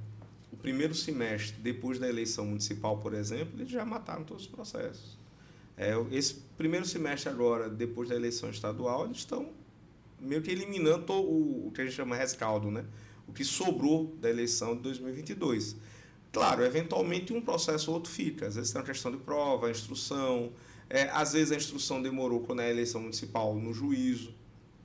o 0.52 0.58
primeiro 0.58 0.94
semestre 0.94 1.60
depois 1.62 2.00
da 2.00 2.08
eleição 2.08 2.46
municipal, 2.46 2.98
por 2.98 3.14
exemplo, 3.14 3.60
eles 3.60 3.70
já 3.70 3.86
mataram 3.86 4.24
todos 4.24 4.44
os 4.44 4.50
processos. 4.50 5.18
É, 5.76 5.94
esse 6.12 6.36
primeiro 6.58 6.86
semestre 6.86 7.30
agora, 7.30 7.70
depois 7.70 8.10
da 8.10 8.16
eleição 8.16 8.50
estadual, 8.50 9.06
eles 9.06 9.18
estão 9.18 9.52
meio 10.20 10.42
que 10.42 10.52
eliminando 10.52 11.14
o, 11.14 11.68
o 11.68 11.72
que 11.72 11.82
a 11.82 11.86
gente 11.86 11.96
chama 11.96 12.16
rescaldo, 12.16 12.70
né? 12.70 12.86
o 13.30 13.32
que 13.32 13.46
sobrou 13.46 14.16
da 14.20 14.30
eleição 14.30 14.76
de 14.76 14.82
2022. 14.82 15.76
Claro, 16.32 16.64
eventualmente 16.64 17.34
um 17.34 17.42
processo 17.42 17.90
ou 17.90 17.98
outro 17.98 18.12
fica. 18.12 18.48
Às 18.48 18.56
vezes 18.56 18.72
tem 18.72 18.80
uma 18.80 18.86
questão 18.86 19.12
de 19.12 19.18
prova, 19.18 19.70
instrução. 19.70 20.52
É, 20.90 21.04
às 21.10 21.34
vezes 21.34 21.52
a 21.52 21.56
instrução 21.56 22.02
demorou 22.02 22.42
quando 22.42 22.62
é 22.62 22.68
a 22.68 22.70
eleição 22.70 23.02
municipal 23.02 23.56
no 23.56 23.74
juízo. 23.74 24.34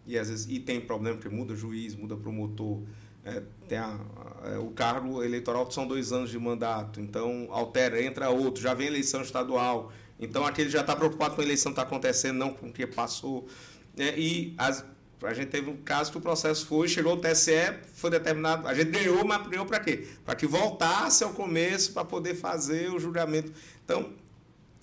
E, 0.07 0.18
às 0.18 0.28
vezes, 0.28 0.47
e 0.49 0.59
tem 0.59 0.80
problema 0.80 1.16
porque 1.16 1.34
muda 1.34 1.55
juiz, 1.55 1.95
muda 1.95 2.16
promotor. 2.16 2.82
É, 3.24 3.42
tem 3.68 3.78
a, 3.78 3.99
a, 4.42 4.51
é, 4.51 4.59
o 4.59 4.70
cargo 4.70 5.22
eleitoral 5.22 5.70
são 5.70 5.86
dois 5.86 6.12
anos 6.12 6.30
de 6.30 6.38
mandato, 6.38 7.01
então 7.01 7.49
altera, 7.51 8.03
entra 8.03 8.28
outro, 8.28 8.62
já 8.62 8.74
vem 8.74 8.86
eleição 8.86 9.22
estadual. 9.22 9.90
Então 10.20 10.45
aquele 10.45 10.68
já 10.68 10.82
está 10.82 10.95
preocupado 10.95 11.34
com 11.34 11.40
a 11.40 11.45
eleição 11.45 11.72
que 11.72 11.80
está 11.80 11.82
acontecendo, 11.82 12.36
não 12.36 12.53
com 12.53 12.68
o 12.68 12.72
que 12.72 12.86
passou. 12.86 13.47
É, 13.97 14.18
e 14.18 14.55
as, 14.59 14.84
a 15.26 15.34
gente 15.34 15.48
teve 15.48 15.70
um 15.70 15.76
caso 15.76 16.10
que 16.10 16.18
o 16.18 16.20
processo 16.20 16.66
foi, 16.66 16.88
chegou 16.88 17.12
ao 17.12 17.18
TSE, 17.18 17.52
foi 17.94 18.10
determinado, 18.10 18.66
a 18.66 18.74
gente 18.74 18.90
ganhou, 18.90 19.24
mas 19.24 19.46
ganhou 19.46 19.66
para 19.66 19.80
quê? 19.80 20.06
Para 20.24 20.34
que 20.34 20.46
voltasse 20.46 21.24
ao 21.24 21.32
começo 21.32 21.92
para 21.92 22.04
poder 22.04 22.34
fazer 22.34 22.90
o 22.90 22.98
julgamento. 22.98 23.52
Então, 23.84 24.12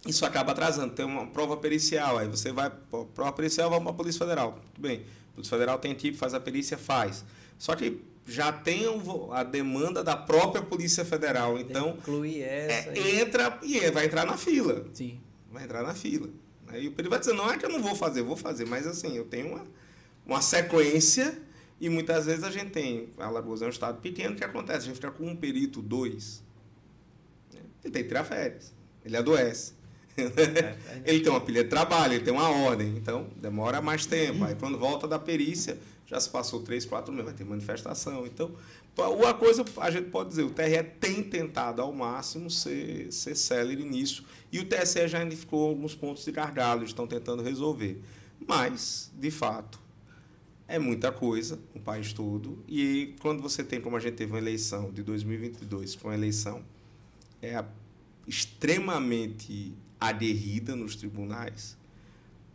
isso 0.06 0.26
acaba 0.26 0.52
atrasando. 0.52 0.94
Tem 0.94 1.06
uma 1.06 1.28
prova 1.28 1.58
pericial, 1.58 2.18
aí 2.18 2.28
você 2.28 2.52
vai, 2.52 2.72
prova 3.14 3.32
pericial, 3.32 3.70
vai 3.70 3.80
para 3.80 3.92
a 3.92 3.94
Polícia 3.94 4.20
Federal. 4.20 4.60
Tudo 4.74 4.88
bem. 4.88 5.06
A 5.32 5.36
Polícia 5.36 5.58
Federal 5.58 5.78
tem 5.78 5.94
tipo, 5.94 6.18
faz 6.18 6.34
a 6.34 6.40
perícia, 6.40 6.78
faz. 6.78 7.24
Só 7.58 7.76
que 7.76 8.02
já 8.26 8.52
tem 8.52 8.86
a 9.32 9.44
demanda 9.44 10.04
da 10.04 10.16
própria 10.16 10.62
Polícia 10.62 11.06
Federal. 11.06 11.60
Então, 11.60 11.96
inclui 12.00 12.42
essa. 12.42 12.90
É, 12.90 13.20
entra 13.20 13.60
e 13.62 13.80
é, 13.80 13.92
vai 13.92 14.06
entrar 14.06 14.26
na 14.26 14.38
fila. 14.38 14.86
Sim. 14.94 15.20
Vai 15.52 15.64
entrar 15.64 15.84
na 15.84 15.94
fila. 15.94 16.30
Aí 16.68 16.88
o 16.88 16.92
perito 16.92 17.10
vai 17.10 17.20
dizer, 17.20 17.34
não 17.34 17.52
é 17.52 17.58
que 17.58 17.66
eu 17.66 17.70
não 17.70 17.82
vou 17.82 17.96
fazer, 17.96 18.22
eu 18.22 18.26
vou 18.26 18.38
fazer, 18.38 18.66
mas 18.66 18.88
assim, 18.88 19.18
eu 19.18 19.26
tenho 19.26 19.50
uma, 19.50 19.66
uma 20.32 20.42
sequência 20.42 21.38
e 21.80 21.90
muitas 21.90 22.26
vezes 22.26 22.44
a 22.44 22.52
gente 22.52 22.72
tem, 22.72 23.10
a 23.18 23.26
Alagoas 23.26 23.62
é 23.62 23.66
um 23.66 23.70
estado 23.70 24.00
pequeno, 24.02 24.34
o 24.34 24.38
que 24.38 24.44
acontece? 24.44 24.80
A 24.80 24.86
gente 24.86 24.96
fica 24.96 25.12
com 25.12 25.26
um 25.26 25.36
perito, 25.36 25.82
dois, 25.82 26.44
né? 27.54 27.60
ele 27.84 27.92
tem 27.92 28.04
que 28.04 28.08
tirar 28.08 28.24
férias, 28.24 28.74
ele 29.04 29.18
adoece. 29.18 29.74
É, 30.18 30.24
é. 30.24 30.78
ele 31.06 31.22
tem 31.22 31.32
uma 31.32 31.42
pilha 31.42 31.64
de 31.64 31.70
trabalho, 31.70 32.14
ele 32.14 32.24
tem 32.24 32.34
uma 32.34 32.50
ordem, 32.50 32.96
então 32.98 33.28
demora 33.36 33.82
mais 33.82 34.06
tempo. 34.06 34.44
Aí 34.44 34.56
quando 34.56 34.78
volta 34.78 35.08
da 35.08 35.18
perícia, 35.18 35.78
já 36.06 36.20
se 36.20 36.30
passou 36.30 36.62
três, 36.62 36.86
quatro 36.86 37.12
meses, 37.12 37.26
vai 37.26 37.34
ter 37.34 37.46
manifestação. 37.46 38.26
Então, 38.28 38.52
uma 38.98 39.34
coisa 39.34 39.64
a 39.78 39.90
gente 39.90 40.10
pode 40.10 40.30
dizer, 40.30 40.44
o 40.44 40.50
TRE 40.50 40.84
tem 41.00 41.24
tentado 41.24 41.82
ao 41.82 41.92
máximo 41.94 42.50
ser, 42.52 43.12
ser 43.12 43.36
célere 43.36 43.84
nisso. 43.84 44.26
E 44.52 44.60
o 44.60 44.66
TSE 44.66 45.08
já 45.08 45.22
identificou 45.22 45.70
alguns 45.70 45.96
pontos 45.96 46.26
de 46.26 46.32
gargalo, 46.32 46.84
estão 46.84 47.08
tentando 47.08 47.42
resolver. 47.42 48.02
Mas, 48.46 49.10
de 49.18 49.32
fato, 49.32 49.80
é 50.72 50.80
muita 50.80 51.12
coisa, 51.12 51.60
o 51.76 51.80
país 51.80 52.14
todo. 52.14 52.64
E 52.68 53.14
quando 53.20 53.42
você 53.42 53.62
tem, 53.62 53.82
como 53.82 53.98
a 53.98 54.00
gente 54.00 54.16
teve 54.16 54.32
uma 54.32 54.38
eleição 54.38 54.90
de 54.90 55.04
2022, 55.04 55.96
que 55.96 56.04
uma 56.06 56.14
eleição 56.14 56.64
é, 57.42 57.64
extremamente 58.26 59.76
aderrida 60.00 60.74
nos 60.74 60.96
tribunais, 60.96 61.78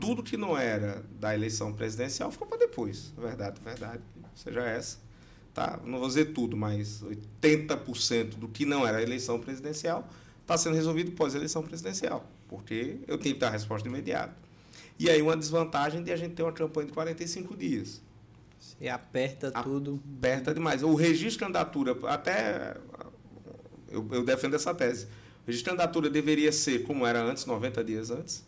tudo 0.00 0.22
que 0.22 0.36
não 0.36 0.56
era 0.56 1.04
da 1.20 1.34
eleição 1.34 1.74
presidencial 1.74 2.30
ficou 2.32 2.46
para 2.46 2.58
depois. 2.58 3.12
Verdade, 3.18 3.60
verdade, 3.62 4.02
seja 4.34 4.60
essa. 4.62 4.98
Tá? 5.52 5.78
Não 5.84 5.98
vou 5.98 6.08
dizer 6.08 6.32
tudo, 6.32 6.56
mas 6.56 7.02
80% 7.02 8.36
do 8.36 8.48
que 8.48 8.64
não 8.64 8.86
era 8.86 8.98
a 8.98 9.02
eleição 9.02 9.38
presidencial 9.38 10.08
está 10.40 10.56
sendo 10.56 10.74
resolvido 10.74 11.10
pós-eleição 11.12 11.62
presidencial, 11.62 12.30
porque 12.48 12.98
eu 13.06 13.18
tenho 13.18 13.34
que 13.34 13.40
dar 13.40 13.48
a 13.48 13.50
resposta 13.50 13.86
imediata. 13.86 14.34
E 14.98 15.10
aí 15.10 15.20
uma 15.20 15.36
desvantagem 15.36 16.02
de 16.02 16.10
a 16.10 16.16
gente 16.16 16.34
ter 16.34 16.42
uma 16.42 16.52
campanha 16.52 16.86
de 16.86 16.92
45 16.94 17.56
dias. 17.56 18.05
Você 18.78 18.88
aperta 18.88 19.50
tudo. 19.50 20.02
Aperta 20.18 20.52
demais. 20.52 20.82
O 20.82 20.94
registro 20.94 21.30
de 21.30 21.38
candidatura, 21.38 21.96
até 22.08 22.76
eu, 23.90 24.06
eu 24.10 24.24
defendo 24.24 24.54
essa 24.54 24.74
tese. 24.74 25.06
O 25.06 25.46
registro 25.46 25.70
de 25.72 25.76
candidatura 25.76 26.10
deveria 26.10 26.50
ser 26.50 26.82
como 26.82 27.06
era 27.06 27.22
antes, 27.22 27.46
90 27.46 27.84
dias 27.84 28.10
antes. 28.10 28.44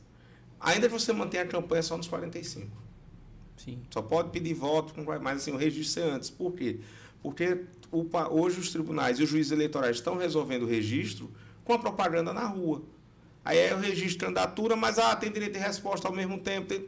Ainda 0.60 0.88
que 0.88 0.92
você 0.92 1.12
mantenha 1.12 1.44
a 1.44 1.46
campanha 1.46 1.82
só 1.82 1.96
nos 1.96 2.08
45. 2.08 2.68
Sim. 3.56 3.80
Só 3.90 4.02
pode 4.02 4.30
pedir 4.30 4.54
voto, 4.54 4.94
mas 5.20 5.38
assim, 5.38 5.52
o 5.52 5.56
registro 5.56 6.02
ser 6.02 6.10
antes. 6.10 6.30
Por 6.30 6.52
quê? 6.52 6.80
Porque 7.22 7.64
hoje 8.30 8.60
os 8.60 8.70
tribunais 8.70 9.18
e 9.18 9.22
os 9.22 9.28
juízes 9.28 9.52
eleitorais 9.52 9.96
estão 9.96 10.16
resolvendo 10.16 10.62
o 10.62 10.66
registro 10.66 11.30
com 11.64 11.72
a 11.72 11.78
propaganda 11.78 12.32
na 12.32 12.46
rua. 12.46 12.82
Aí 13.44 13.58
é 13.58 13.74
o 13.74 13.78
registro 13.78 14.10
de 14.10 14.18
candidatura, 14.18 14.76
mas 14.76 14.98
ah, 14.98 15.14
tem 15.16 15.30
direito 15.30 15.54
de 15.54 15.58
resposta 15.58 16.06
ao 16.06 16.14
mesmo 16.14 16.38
tempo. 16.38 16.68
Tem... 16.68 16.86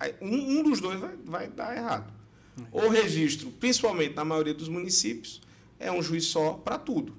Aí, 0.00 0.14
um, 0.20 0.58
um, 0.58 0.62
dos 0.62 0.80
dois 0.80 0.98
vai, 0.98 1.14
vai 1.24 1.48
dar 1.48 1.76
errado. 1.76 2.10
O 2.72 2.88
registro, 2.88 3.50
principalmente 3.52 4.16
na 4.16 4.24
maioria 4.24 4.54
dos 4.54 4.68
municípios, 4.68 5.40
é 5.78 5.92
um 5.92 6.02
juiz 6.02 6.24
só 6.24 6.54
para 6.54 6.78
tudo. 6.78 7.14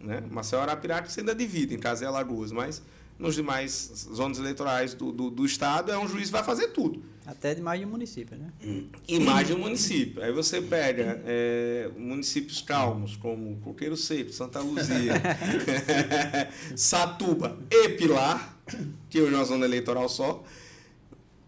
Né? 0.00 0.22
Marcelo 0.30 0.62
Arapiraca 0.62 1.08
você 1.08 1.20
ainda 1.20 1.34
divide 1.34 1.74
em 1.74 1.78
Casa 1.78 2.04
e 2.04 2.06
Alagoas, 2.06 2.52
mas 2.52 2.82
nos 3.18 3.34
demais 3.34 4.06
zonas 4.14 4.38
eleitorais 4.38 4.94
do, 4.94 5.10
do, 5.10 5.28
do, 5.28 5.44
Estado, 5.44 5.90
é 5.90 5.98
um 5.98 6.06
juiz 6.06 6.26
que 6.26 6.32
vai 6.32 6.44
fazer 6.44 6.68
tudo. 6.68 7.02
Até 7.26 7.54
de 7.54 7.60
mais 7.60 7.80
de 7.80 7.84
um 7.84 7.90
município, 7.90 8.38
né? 8.38 8.52
E 9.06 9.18
mais 9.18 9.46
de 9.46 9.54
um 9.54 9.58
município. 9.58 10.22
Aí 10.22 10.32
você 10.32 10.62
pega 10.62 11.20
é, 11.26 11.90
municípios 11.96 12.62
calmos, 12.62 13.16
como 13.16 13.56
Coqueiro 13.56 13.96
Seco, 13.96 14.32
Santa 14.32 14.60
Luzia, 14.60 15.14
Satuba 16.76 17.58
e 17.70 17.88
Pilar, 17.90 18.56
que 19.10 19.20
hoje 19.20 19.34
é 19.34 19.36
uma 19.36 19.44
zona 19.44 19.66
eleitoral 19.66 20.08
só. 20.08 20.44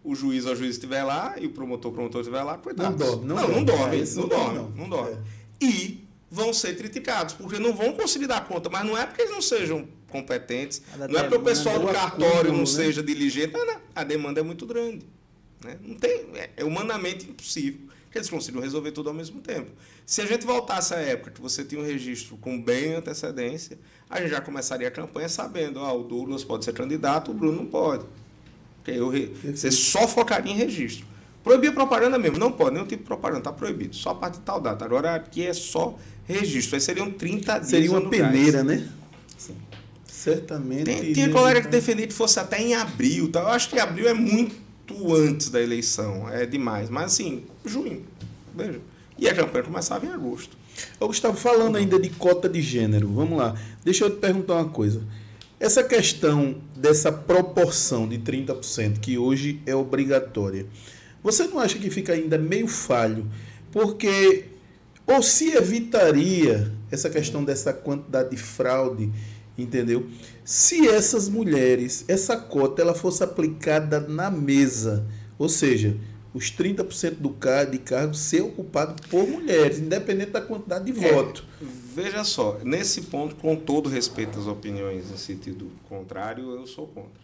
O 0.03 0.15
juiz 0.15 0.45
ou 0.45 0.55
juiz 0.55 0.71
estiver 0.71 1.03
lá 1.03 1.35
e 1.37 1.45
o 1.45 1.51
promotor 1.51 1.91
promotor 1.91 2.21
estiver 2.21 2.41
lá, 2.41 2.57
coitado. 2.57 2.89
Não 2.89 2.97
dorme, 2.97 3.25
não, 3.25 3.35
não, 3.35 3.45
dorme, 3.45 3.55
não 3.55 3.65
dorme, 3.65 4.01
é 4.01 4.15
não, 4.15 4.27
dorme, 4.27 4.57
não, 4.57 4.69
não 4.69 4.89
dorme. 4.89 5.17
É. 5.61 5.65
E 5.65 6.07
vão 6.29 6.53
ser 6.53 6.77
criticados, 6.77 7.33
porque 7.33 7.59
não 7.59 7.73
vão 7.73 7.93
conseguir 7.93 8.25
dar 8.25 8.47
conta, 8.47 8.69
mas 8.69 8.85
não 8.85 8.97
é 8.97 9.05
porque 9.05 9.21
eles 9.21 9.33
não 9.33 9.41
sejam 9.41 9.87
competentes, 10.07 10.81
não 10.97 11.19
é 11.19 11.23
porque 11.23 11.35
o 11.35 11.41
pessoal 11.41 11.79
do 11.79 11.87
cartório 11.87 12.51
não 12.51 12.59
né? 12.59 12.65
seja 12.65 13.03
diligente, 13.03 13.53
não, 13.53 13.65
não, 13.65 13.81
a 13.93 14.03
demanda 14.03 14.39
é 14.39 14.43
muito 14.43 14.65
grande. 14.65 15.05
Né? 15.63 15.77
Não 15.81 15.95
tem, 15.95 16.25
é, 16.35 16.49
é 16.57 16.63
humanamente 16.63 17.29
impossível 17.29 17.91
que 18.09 18.17
eles 18.17 18.29
consigam 18.29 18.61
resolver 18.61 18.91
tudo 18.91 19.09
ao 19.09 19.15
mesmo 19.15 19.39
tempo. 19.39 19.71
Se 20.05 20.21
a 20.21 20.25
gente 20.25 20.45
voltasse 20.45 20.93
à 20.93 20.97
época 20.97 21.31
que 21.31 21.41
você 21.41 21.63
tinha 21.63 21.79
um 21.79 21.85
registro 21.85 22.35
com 22.37 22.61
bem 22.61 22.93
antecedência, 22.93 23.79
a 24.09 24.19
gente 24.19 24.31
já 24.31 24.41
começaria 24.41 24.87
a 24.87 24.91
campanha 24.91 25.29
sabendo, 25.29 25.79
ah, 25.79 25.93
o 25.93 26.03
Douglas 26.03 26.43
pode 26.43 26.65
ser 26.65 26.73
candidato, 26.73 27.31
o 27.31 27.33
Bruno 27.33 27.57
não 27.57 27.65
pode. 27.65 28.05
Eu, 28.87 29.11
você 29.43 29.71
só 29.71 30.07
focaria 30.07 30.51
em 30.51 30.55
registro. 30.55 31.05
Proibir 31.43 31.73
propaganda 31.73 32.19
mesmo, 32.19 32.37
não 32.37 32.51
pode, 32.51 32.75
nenhum 32.75 32.85
tipo 32.85 33.01
de 33.01 33.07
propaganda, 33.07 33.39
está 33.39 33.51
proibido, 33.51 33.95
só 33.95 34.11
a 34.11 34.15
partir 34.15 34.39
de 34.39 34.45
tal 34.45 34.61
data. 34.61 34.85
Agora 34.85 35.15
aqui 35.15 35.45
é 35.45 35.53
só 35.53 35.97
registro, 36.25 36.75
aí 36.75 36.81
seriam 36.81 37.09
30 37.09 37.53
dias. 37.53 37.67
Seria 37.67 37.91
uma 37.91 38.09
peneira, 38.09 38.63
né? 38.63 38.87
Sim. 39.37 39.55
Certamente. 40.05 40.83
Tem, 40.83 41.13
tinha 41.13 41.29
colega 41.29 41.61
que 41.61 41.67
defendia 41.67 42.05
que 42.05 42.13
fosse 42.13 42.39
até 42.39 42.61
em 42.61 42.75
abril. 42.75 43.31
Tá? 43.31 43.39
Eu 43.39 43.47
acho 43.47 43.69
que 43.69 43.79
abril 43.79 44.07
é 44.07 44.13
muito 44.13 44.55
antes 45.15 45.49
da 45.49 45.59
eleição, 45.59 46.29
é 46.29 46.45
demais. 46.45 46.89
Mas 46.89 47.13
assim, 47.13 47.43
junho. 47.65 48.03
Veja. 48.55 48.79
E 49.17 49.27
a 49.27 49.33
campanha 49.33 49.63
começava 49.63 50.05
em 50.05 50.09
agosto. 50.09 50.55
Ô, 50.99 51.07
Gustavo, 51.07 51.37
falando 51.37 51.75
ainda 51.75 51.99
de 51.99 52.09
cota 52.09 52.47
de 52.47 52.61
gênero, 52.61 53.07
vamos 53.07 53.37
lá. 53.37 53.55
Deixa 53.83 54.05
eu 54.05 54.09
te 54.11 54.17
perguntar 54.17 54.55
uma 54.55 54.69
coisa. 54.69 55.01
Essa 55.61 55.83
questão 55.83 56.55
dessa 56.75 57.11
proporção 57.11 58.09
de 58.09 58.17
30% 58.17 58.99
que 58.99 59.15
hoje 59.15 59.61
é 59.63 59.75
obrigatória, 59.75 60.65
você 61.21 61.43
não 61.43 61.59
acha 61.59 61.77
que 61.77 61.87
fica 61.91 62.13
ainda 62.13 62.35
meio 62.35 62.67
falho? 62.67 63.29
Porque 63.71 64.45
ou 65.05 65.21
se 65.21 65.51
evitaria 65.51 66.71
essa 66.89 67.11
questão 67.11 67.43
dessa 67.43 67.71
quantidade 67.71 68.31
de 68.31 68.37
fraude, 68.37 69.11
entendeu? 69.55 70.07
Se 70.43 70.87
essas 70.87 71.29
mulheres, 71.29 72.05
essa 72.07 72.35
cota, 72.35 72.81
ela 72.81 72.95
fosse 72.95 73.23
aplicada 73.23 73.99
na 73.99 74.31
mesa, 74.31 75.05
ou 75.37 75.47
seja, 75.47 75.95
os 76.33 76.45
30% 76.45 77.17
do 77.19 77.29
car 77.29 77.69
de 77.69 77.77
cargo 77.77 78.15
ser 78.15 78.41
ocupado 78.41 78.99
por 79.11 79.27
mulheres, 79.27 79.77
independente 79.77 80.31
da 80.31 80.41
quantidade 80.41 80.91
de 80.91 81.05
é, 81.05 81.13
voto. 81.13 81.45
Veja 81.93 82.23
só, 82.23 82.57
nesse 82.63 83.03
ponto, 83.03 83.35
com 83.35 83.55
todo 83.55 83.89
respeito 83.89 84.39
às 84.39 84.47
opiniões 84.47 85.11
em 85.11 85.17
sentido 85.17 85.69
contrário, 85.89 86.51
eu 86.55 86.65
sou 86.65 86.87
contra. 86.87 87.21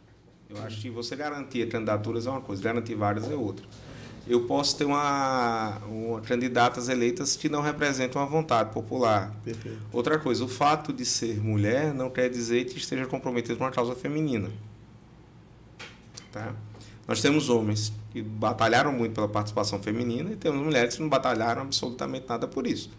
Eu 0.50 0.62
acho 0.64 0.82
que 0.82 0.90
você 0.90 1.16
garantir 1.16 1.68
candidaturas 1.68 2.28
é 2.28 2.30
uma 2.30 2.42
coisa, 2.42 2.62
garantir 2.62 2.96
várias 2.96 3.30
é 3.30 3.36
outra 3.36 3.66
eu 4.30 4.42
posso 4.42 4.78
ter 4.78 4.86
uma, 4.86 5.78
uma 5.88 6.22
candidatas 6.22 6.90
eleitas 6.90 7.36
que 7.36 7.48
não 7.48 7.62
representam 7.62 8.22
a 8.22 8.26
vontade 8.26 8.74
popular. 8.74 9.34
Perfeito. 9.44 9.80
Outra 9.92 10.20
coisa, 10.20 10.44
o 10.44 10.48
fato 10.48 10.92
de 10.92 11.06
ser 11.06 11.40
mulher 11.40 11.94
não 11.94 12.10
quer 12.10 12.30
dizer 12.30 12.66
que 12.66 12.78
esteja 12.78 13.06
comprometido 13.06 13.58
com 13.58 13.66
a 13.66 13.72
causa 13.72 13.96
feminina. 13.96 14.50
Tá? 16.32 16.54
Nós 17.08 17.22
temos 17.22 17.50
homens 17.50 17.94
que 18.12 18.22
batalharam 18.22 18.92
muito 18.92 19.14
pela 19.14 19.30
participação 19.30 19.82
feminina 19.82 20.32
e 20.32 20.36
temos 20.36 20.62
mulheres 20.62 20.96
que 20.96 21.02
não 21.02 21.10
batalharam 21.10 21.62
absolutamente 21.62 22.26
nada 22.28 22.48
por 22.48 22.68
isso. 22.68 22.90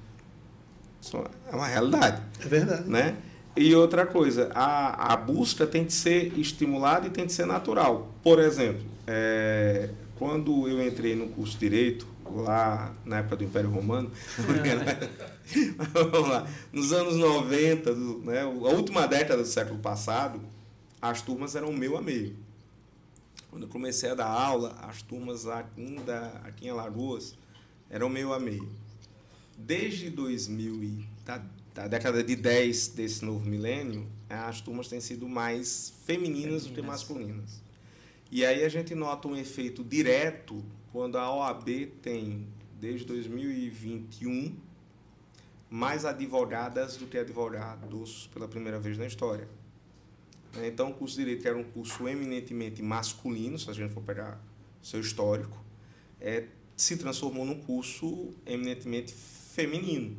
É 1.50 1.54
uma 1.54 1.66
realidade. 1.66 2.22
É 2.44 2.48
verdade. 2.48 2.88
Né? 2.88 3.16
E 3.56 3.74
outra 3.74 4.06
coisa, 4.06 4.50
a, 4.54 5.12
a 5.12 5.16
busca 5.16 5.66
tem 5.66 5.84
que 5.84 5.92
ser 5.92 6.38
estimulada 6.38 7.06
e 7.06 7.10
tem 7.10 7.26
que 7.26 7.32
ser 7.32 7.46
natural. 7.46 8.12
Por 8.22 8.38
exemplo, 8.38 8.82
é, 9.06 9.90
quando 10.16 10.68
eu 10.68 10.86
entrei 10.86 11.16
no 11.16 11.28
curso 11.28 11.54
de 11.54 11.68
Direito, 11.68 12.06
lá 12.30 12.94
na 13.04 13.18
época 13.18 13.36
do 13.36 13.44
Império 13.44 13.70
Romano, 13.70 14.10
vamos 15.92 16.28
lá, 16.28 16.46
nos 16.72 16.92
anos 16.92 17.16
90, 17.16 17.94
né, 17.94 18.42
a 18.42 18.46
última 18.46 19.06
década 19.06 19.42
do 19.42 19.48
século 19.48 19.78
passado, 19.78 20.40
as 21.00 21.22
turmas 21.22 21.56
eram 21.56 21.72
meio 21.72 21.96
a 21.96 22.02
meio. 22.02 22.36
Quando 23.50 23.62
eu 23.62 23.68
comecei 23.68 24.10
a 24.10 24.14
dar 24.14 24.26
aula, 24.26 24.76
as 24.82 25.02
turmas 25.02 25.46
ainda 25.46 26.32
aqui 26.44 26.66
em 26.66 26.70
Alagoas 26.70 27.34
eram 27.88 28.08
meio 28.08 28.32
a 28.32 28.38
meio. 28.38 28.68
Desde 29.60 30.08
2000 30.08 30.84
e 30.84 31.08
da, 31.24 31.44
da 31.74 31.88
década 31.88 32.22
de 32.22 32.36
10 32.36 32.88
desse 32.88 33.24
novo 33.24 33.44
milênio, 33.44 34.06
as 34.30 34.60
turmas 34.60 34.86
têm 34.86 35.00
sido 35.00 35.28
mais 35.28 35.92
femininas 36.06 36.64
do 36.64 36.72
que 36.72 36.80
masculinas. 36.80 37.60
E 38.30 38.46
aí 38.46 38.64
a 38.64 38.68
gente 38.68 38.94
nota 38.94 39.26
um 39.26 39.36
efeito 39.36 39.82
direto 39.82 40.64
quando 40.92 41.18
a 41.18 41.34
OAB 41.34 41.86
tem, 42.00 42.46
desde 42.80 43.04
2021, 43.06 44.54
mais 45.68 46.04
advogadas 46.04 46.96
do 46.96 47.06
que 47.06 47.18
advogados 47.18 48.30
pela 48.32 48.46
primeira 48.46 48.78
vez 48.78 48.96
na 48.96 49.06
história. 49.06 49.48
Então, 50.64 50.90
o 50.90 50.94
curso 50.94 51.16
de 51.16 51.24
Direito, 51.24 51.42
que 51.42 51.48
era 51.48 51.58
um 51.58 51.64
curso 51.64 52.08
eminentemente 52.08 52.80
masculino, 52.80 53.58
se 53.58 53.68
a 53.68 53.72
gente 53.72 53.92
for 53.92 54.02
pegar 54.02 54.40
seu 54.82 55.00
histórico, 55.00 55.62
é, 56.20 56.46
se 56.76 56.96
transformou 56.96 57.44
num 57.44 57.60
curso 57.60 58.32
eminentemente 58.46 59.12
feminino. 59.58 60.16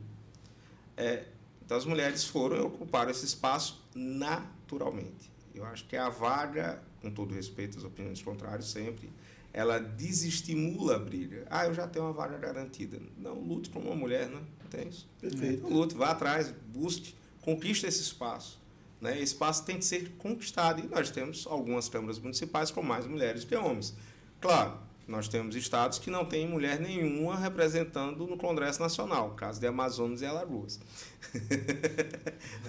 É, 0.98 1.24
então, 1.64 1.78
as 1.78 1.86
mulheres 1.86 2.26
foram 2.26 2.58
e 2.58 2.60
ocuparam 2.60 3.10
esse 3.10 3.26
espaço 3.26 3.82
naturalmente. 3.96 5.32
Eu 5.56 5.64
acho 5.64 5.86
que 5.86 5.96
a 5.96 6.10
vaga, 6.10 6.84
com 7.02 7.10
todo 7.10 7.34
respeito 7.34 7.78
às 7.78 7.86
opiniões 7.86 8.22
contrárias, 8.22 8.66
sempre, 8.66 9.10
ela 9.54 9.80
desestimula 9.80 10.98
a 10.98 11.00
briga. 11.00 11.46
Ah, 11.50 11.66
eu 11.66 11.74
já 11.74 11.88
tenho 11.88 12.06
uma 12.06 12.14
vaga 12.14 12.38
garantida. 12.38 13.00
Não, 13.18 13.40
lute 13.40 13.70
como 13.70 13.88
uma 13.88 13.96
mulher, 13.96 14.28
né? 14.28 14.42
Tem 14.70 14.90
isso. 14.90 15.08
Perfeito. 15.22 15.66
Então, 15.66 15.70
lute, 15.70 15.96
vá 15.96 16.10
atrás, 16.10 16.54
busque, 16.68 17.16
conquiste 17.42 17.86
esse 17.86 18.02
espaço. 18.02 18.60
Né? 19.00 19.14
Esse 19.14 19.34
espaço 19.34 19.64
tem 19.64 19.78
que 19.78 19.86
ser 19.86 20.10
conquistado. 20.18 20.84
E 20.84 20.88
nós 20.88 21.10
temos 21.12 21.48
algumas 21.48 21.88
câmaras 21.88 22.20
municipais 22.20 22.72
com 22.72 22.84
mais 22.84 23.08
mulheres 23.08 23.46
que 23.46 23.56
homens. 23.56 23.96
Claro, 24.42 24.78
nós 25.10 25.28
temos 25.28 25.55
estados 25.55 25.97
que 25.97 26.12
não 26.12 26.24
têm 26.24 26.47
mulher 26.47 26.80
nenhuma 26.80 27.36
representando 27.36 28.28
no 28.28 28.38
Congresso 28.38 28.80
Nacional, 28.80 29.32
caso 29.32 29.60
de 29.60 29.66
Amazonas 29.66 30.22
e 30.22 30.26
Alagoas. 30.26 30.80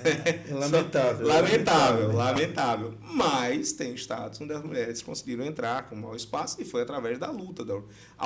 É 0.02 0.52
lamentável, 0.52 1.26
lamentável, 1.26 2.12
lamentável. 2.12 2.94
Mas 3.02 3.72
tem 3.72 3.94
estados 3.94 4.40
onde 4.40 4.54
as 4.54 4.62
mulheres 4.62 5.02
conseguiram 5.02 5.44
entrar 5.44 5.88
com 5.88 5.94
maior 5.94 6.16
espaço 6.16 6.60
e 6.60 6.64
foi 6.64 6.80
através 6.82 7.18
da 7.18 7.30
luta, 7.30 7.62
da 7.64 7.76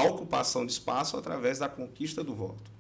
ocupação 0.05 0.65
de 0.65 0.73
espaço 0.73 1.17
através 1.17 1.59
da 1.59 1.69
conquista 1.69 2.23
do 2.23 2.35
voto. 2.35 2.71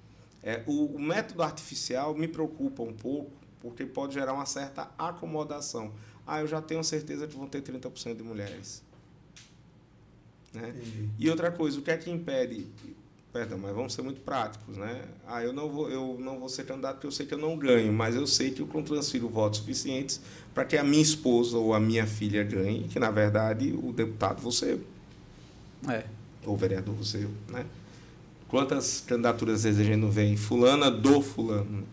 É, 0.42 0.62
o, 0.66 0.94
o 0.94 1.00
método 1.00 1.42
artificial 1.42 2.14
me 2.14 2.28
preocupa 2.28 2.82
um 2.82 2.92
pouco, 2.92 3.32
porque 3.60 3.84
pode 3.84 4.14
gerar 4.14 4.32
uma 4.34 4.46
certa 4.46 4.88
acomodação. 4.96 5.92
Ah, 6.24 6.40
eu 6.40 6.46
já 6.46 6.62
tenho 6.62 6.84
certeza 6.84 7.26
que 7.26 7.36
vão 7.36 7.48
ter 7.48 7.62
30% 7.62 8.16
de 8.16 8.22
mulheres. 8.22 8.82
Né? 10.54 10.72
E 11.18 11.28
outra 11.28 11.50
coisa, 11.50 11.78
o 11.78 11.82
que 11.82 11.90
é 11.90 11.96
que 11.96 12.10
impede? 12.10 12.66
Perdão, 13.32 13.58
mas 13.58 13.74
vamos 13.74 13.92
ser 13.92 14.02
muito 14.02 14.20
práticos, 14.20 14.76
né? 14.76 15.02
Ah, 15.26 15.42
eu 15.42 15.52
não 15.52 15.68
vou, 15.68 15.90
eu 15.90 16.16
não 16.20 16.38
vou 16.38 16.48
ser 16.48 16.64
candidato 16.64 16.94
porque 16.94 17.08
eu 17.08 17.10
sei 17.10 17.26
que 17.26 17.34
eu 17.34 17.38
não 17.38 17.58
ganho, 17.58 17.92
mas 17.92 18.14
eu 18.14 18.28
sei 18.28 18.52
que 18.52 18.62
eu 18.62 18.82
transfiro 18.84 19.28
votos 19.28 19.58
suficientes 19.58 20.20
para 20.54 20.64
que 20.64 20.76
a 20.76 20.84
minha 20.84 21.02
esposa 21.02 21.58
ou 21.58 21.74
a 21.74 21.80
minha 21.80 22.06
filha 22.06 22.44
ganhe, 22.44 22.84
que 22.84 23.00
na 23.00 23.10
verdade 23.10 23.72
o 23.72 23.92
deputado 23.92 24.40
você 24.40 24.78
é. 25.88 26.04
ou 26.46 26.54
o 26.54 26.56
vereador 26.56 26.94
você, 26.94 27.26
né? 27.48 27.66
Quantas 28.46 29.00
candidaturas 29.00 29.66
a 29.66 29.72
gente 29.72 29.96
não 29.96 30.12
vem? 30.12 30.36
Fulana 30.36 30.88
do 30.88 31.20
fulano. 31.20 31.84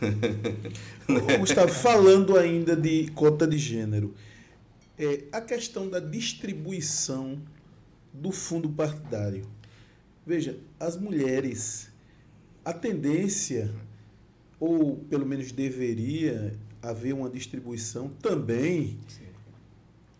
Gustavo, 1.38 1.70
falando 1.70 2.38
ainda 2.38 2.74
de 2.74 3.08
cota 3.08 3.46
de 3.46 3.58
gênero, 3.58 4.14
é, 4.98 5.24
a 5.30 5.42
questão 5.42 5.86
da 5.86 6.00
distribuição 6.00 7.38
do 8.12 8.32
fundo 8.32 8.68
partidário. 8.68 9.46
Veja, 10.26 10.58
as 10.78 10.96
mulheres, 10.96 11.90
a 12.64 12.72
tendência, 12.72 13.74
ou 14.60 14.96
pelo 15.08 15.24
menos 15.24 15.52
deveria 15.52 16.54
haver 16.82 17.14
uma 17.14 17.30
distribuição 17.30 18.08
também 18.08 18.98
Sim. 19.08 19.24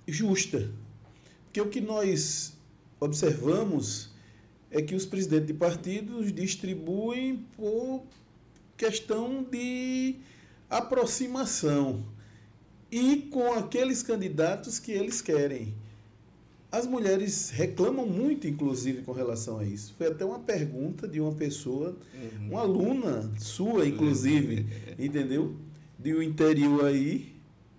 justa. 0.07 0.71
Porque 1.45 1.61
o 1.61 1.69
que 1.69 1.81
nós 1.81 2.57
observamos 3.01 4.11
é 4.71 4.83
que 4.83 4.95
os 4.95 5.07
presidentes 5.07 5.47
de 5.47 5.55
partidos 5.55 6.33
distribuem 6.33 7.45
por 7.57 8.03
questão 8.77 9.43
de 9.43 10.17
aproximação 10.69 12.05
e 12.91 13.17
com 13.23 13.53
aqueles 13.55 14.03
candidatos 14.03 14.79
que 14.79 14.93
eles 14.93 15.21
querem. 15.21 15.75
As 16.71 16.87
mulheres 16.87 17.49
reclamam 17.49 18.07
muito, 18.07 18.47
inclusive, 18.47 19.03
com 19.03 19.13
relação 19.13 19.59
a 19.59 19.65
isso. 19.65 19.95
Foi 19.97 20.09
até 20.09 20.25
uma 20.25 20.39
pergunta 20.39 21.09
de 21.09 21.19
uma 21.19 21.33
pessoa, 21.33 21.97
uhum. 22.15 22.51
uma 22.51 22.61
aluna 22.61 23.31
sua, 23.39 23.87
inclusive, 23.87 24.67
entendeu? 24.99 25.57
De 25.99 26.15
um 26.15 26.23
interior 26.23 26.85
aí, 26.85 27.35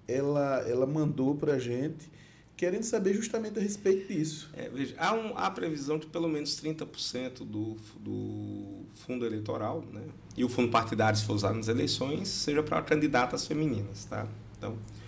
ela, 0.08 0.68
ela 0.68 0.88
mandou 0.88 1.36
para 1.36 1.54
a 1.54 1.60
gente, 1.60 2.10
querendo 2.58 2.84
saber 2.84 3.14
justamente 3.14 3.60
a 3.60 3.62
respeito 3.62 4.12
disso. 4.12 4.50
É, 4.54 4.68
veja, 4.68 4.96
há, 4.98 5.14
um, 5.14 5.38
há 5.38 5.52
previsão 5.52 6.00
de 6.00 6.08
pelo 6.08 6.28
menos 6.28 6.60
30% 6.60 7.46
do, 7.46 7.78
do 8.00 8.86
fundo 8.96 9.24
eleitoral, 9.24 9.84
né? 9.94 10.02
e 10.36 10.44
o 10.44 10.50
fundo 10.50 10.70
partidário, 10.70 11.18
se 11.18 11.26
for 11.26 11.36
usado 11.36 11.56
nas 11.56 11.68
eleições, 11.68 12.28
seja 12.28 12.64
para 12.64 12.82
candidatas 12.82 13.46
femininas. 13.46 14.06
Tá? 14.06 14.28
Então, 14.58 14.74
o 14.74 14.99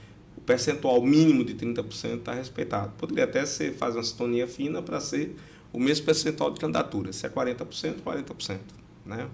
percentual 0.51 1.01
mínimo 1.01 1.45
de 1.45 1.53
30% 1.53 2.17
está 2.17 2.33
respeitado. 2.33 2.91
Poderia 2.97 3.23
até 3.23 3.45
ser 3.45 3.73
fazer 3.73 3.97
uma 3.97 4.03
sintonia 4.03 4.45
fina 4.45 4.81
para 4.81 4.99
ser 4.99 5.37
o 5.71 5.79
mesmo 5.79 6.05
percentual 6.05 6.51
de 6.51 6.59
candidatura. 6.59 7.13
Se 7.13 7.25
é 7.25 7.29
40%, 7.29 8.01
40%. 8.05 8.57
Né? 9.05 9.29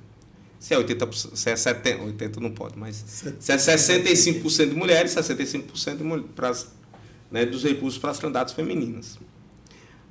Se 0.59 0.75
é 0.75 0.77
80%, 0.77 1.35
se 1.35 1.49
é 1.49 1.55
70%, 1.55 2.17
80% 2.19 2.37
não 2.37 2.51
pode, 2.51 2.77
mas 2.77 3.03
se 3.39 3.51
é 3.51 3.55
65% 3.55 4.69
de 4.69 4.75
mulheres, 4.75 5.15
65% 5.15 5.97
de 5.97 6.03
mulheres, 6.03 6.29
para 6.35 6.53
né, 7.31 7.45
dos 7.47 7.63
recursos 7.63 7.99
para 7.99 8.11
as 8.11 8.19
candidatas 8.19 8.53
femininas. 8.53 9.17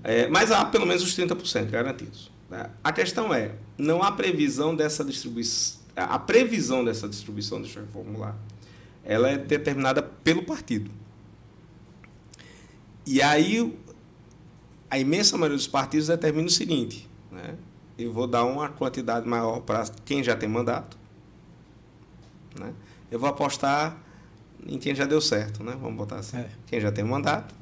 É, 0.02 0.26
mas 0.28 0.50
há 0.50 0.64
pelo 0.64 0.86
menos 0.86 1.04
os 1.04 1.16
30% 1.16 1.70
garantidos. 1.70 2.32
Né? 2.50 2.68
A 2.82 2.92
questão 2.92 3.32
é, 3.32 3.52
não 3.78 4.02
há 4.02 4.10
previsão 4.10 4.74
dessa 4.74 5.04
distribuição, 5.04 5.80
a 5.94 6.18
previsão 6.18 6.84
dessa 6.84 7.08
distribuição, 7.08 7.60
deixa 7.62 7.78
eu 7.78 7.86
formular, 7.92 8.36
ela 9.06 9.30
é 9.30 9.38
determinada 9.38 10.02
pelo 10.02 10.42
partido. 10.42 10.90
E 13.06 13.22
aí 13.22 13.72
a 14.90 14.98
imensa 14.98 15.36
maioria 15.36 15.56
dos 15.56 15.68
partidos 15.68 16.08
determina 16.08 16.48
o 16.48 16.50
seguinte, 16.50 17.08
né? 17.30 17.54
eu 17.96 18.12
vou 18.12 18.26
dar 18.26 18.44
uma 18.44 18.68
quantidade 18.68 19.26
maior 19.26 19.60
para 19.60 19.84
quem 20.04 20.22
já 20.22 20.36
tem 20.36 20.48
mandato, 20.48 20.98
né? 22.58 22.72
eu 23.10 23.18
vou 23.18 23.28
apostar 23.28 23.96
em 24.66 24.78
quem 24.78 24.94
já 24.94 25.04
deu 25.04 25.20
certo, 25.20 25.62
né? 25.62 25.76
vamos 25.80 25.96
botar 25.96 26.16
assim, 26.16 26.38
é. 26.38 26.50
quem 26.66 26.80
já 26.80 26.90
tem 26.90 27.04
mandato, 27.04 27.54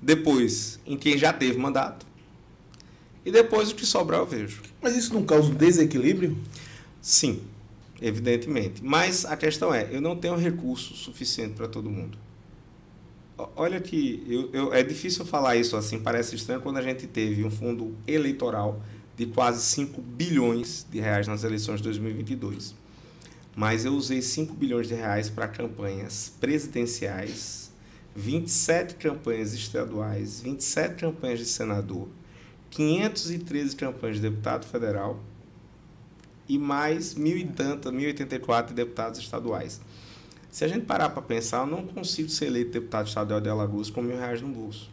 depois 0.00 0.80
em 0.86 0.96
quem 0.96 1.18
já 1.18 1.32
teve 1.32 1.58
mandato, 1.58 2.06
e 3.24 3.30
depois 3.30 3.70
o 3.70 3.74
que 3.74 3.86
sobrar 3.86 4.20
eu 4.20 4.26
vejo. 4.26 4.62
Mas 4.80 4.96
isso 4.96 5.14
não 5.14 5.24
causa 5.24 5.48
um 5.48 5.54
desequilíbrio? 5.54 6.36
Sim, 7.00 7.42
evidentemente. 8.02 8.84
Mas 8.84 9.24
a 9.24 9.36
questão 9.36 9.72
é, 9.72 9.88
eu 9.90 10.00
não 10.00 10.16
tenho 10.16 10.36
recurso 10.36 10.94
suficiente 10.94 11.54
para 11.54 11.68
todo 11.68 11.88
mundo. 11.88 12.18
Olha 13.56 13.80
que 13.80 14.22
eu, 14.28 14.50
eu, 14.52 14.74
é 14.74 14.82
difícil 14.82 15.24
falar 15.24 15.56
isso 15.56 15.76
assim, 15.76 15.98
parece 15.98 16.34
estranho 16.36 16.60
quando 16.60 16.76
a 16.76 16.82
gente 16.82 17.06
teve 17.06 17.44
um 17.44 17.50
fundo 17.50 17.96
eleitoral 18.06 18.82
de 19.16 19.26
quase 19.26 19.62
5 19.62 20.00
bilhões 20.02 20.86
de 20.90 21.00
reais 21.00 21.26
nas 21.26 21.44
eleições 21.44 21.78
de 21.78 21.84
2022. 21.84 22.74
Mas 23.54 23.84
eu 23.84 23.94
usei 23.94 24.20
5 24.20 24.54
bilhões 24.54 24.88
de 24.88 24.94
reais 24.94 25.30
para 25.30 25.46
campanhas 25.46 26.32
presidenciais, 26.40 27.70
27 28.14 28.96
campanhas 28.96 29.52
estaduais, 29.52 30.40
27 30.40 30.96
campanhas 30.96 31.38
de 31.38 31.46
senador, 31.46 32.08
513 32.70 33.76
campanhas 33.76 34.16
de 34.16 34.22
deputado 34.22 34.66
federal 34.66 35.20
e 36.52 36.58
mais 36.58 37.14
mil 37.14 37.36
e 37.38 37.46
tantas, 37.46 37.90
1084 37.90 38.74
deputados 38.74 39.18
estaduais. 39.18 39.80
Se 40.50 40.64
a 40.66 40.68
gente 40.68 40.84
parar 40.84 41.08
para 41.08 41.22
pensar, 41.22 41.60
eu 41.60 41.66
não 41.66 41.86
consigo 41.86 42.28
ser 42.28 42.46
eleito 42.46 42.72
deputado 42.72 43.08
estadual 43.08 43.40
de 43.40 43.48
Alagoas 43.48 43.88
com 43.88 44.02
mil 44.02 44.18
reais 44.18 44.42
no 44.42 44.48
bolso. 44.48 44.90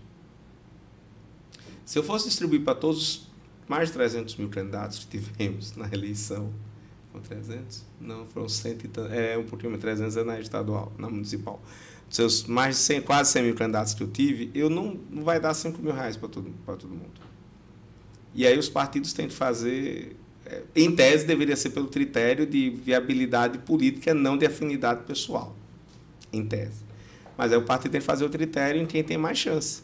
Se 1.85 1.99
eu 1.99 2.03
fosse 2.03 2.29
distribuir 2.29 2.63
para 2.63 2.75
todos 2.75 2.97
os 3.01 3.29
mais 3.67 3.89
de 3.89 3.93
300 3.93 4.37
mil 4.37 4.47
candidatos 4.47 4.99
que 4.99 5.19
tivemos 5.19 5.75
na 5.75 5.89
eleição, 5.91 6.53
foram 7.11 7.23
300? 7.25 7.83
Não, 7.99 8.25
foram 8.27 8.47
100 8.47 8.71
e 8.71 8.77
é 9.11 9.37
um 9.37 9.43
pouquinho 9.43 9.71
mais, 9.71 9.81
300 9.81 10.15
é 10.15 10.23
na 10.23 10.39
estadual, 10.39 10.93
na 10.97 11.09
municipal. 11.09 11.61
Seus 12.09 12.45
mais 12.45 12.77
de 12.77 12.81
100, 12.83 13.01
quase 13.01 13.31
100 13.33 13.43
mil 13.43 13.55
candidatos 13.55 13.93
que 13.93 14.01
eu 14.01 14.09
tive, 14.09 14.49
eu 14.55 14.69
não, 14.69 14.97
não 15.09 15.25
vai 15.25 15.41
dar 15.41 15.53
5 15.53 15.81
mil 15.81 15.91
reais 15.91 16.15
para 16.15 16.29
todo, 16.29 16.53
todo 16.65 16.87
mundo. 16.87 17.19
E 18.33 18.47
aí 18.47 18.57
os 18.57 18.69
partidos 18.69 19.11
têm 19.11 19.27
que 19.27 19.33
fazer 19.33 20.15
em 20.75 20.95
tese, 20.95 21.25
deveria 21.25 21.55
ser 21.55 21.69
pelo 21.71 21.87
critério 21.87 22.45
de 22.45 22.69
viabilidade 22.69 23.57
política, 23.59 24.13
não 24.13 24.37
de 24.37 24.45
afinidade 24.45 25.03
pessoal. 25.03 25.55
Em 26.31 26.45
tese. 26.45 26.83
Mas 27.37 27.51
aí 27.51 27.57
o 27.57 27.63
partido 27.63 27.91
tem 27.91 28.01
que 28.01 28.05
fazer 28.05 28.25
o 28.25 28.29
critério 28.29 28.81
em 28.81 28.85
quem 28.85 29.03
tem 29.03 29.17
mais 29.17 29.37
chance. 29.37 29.81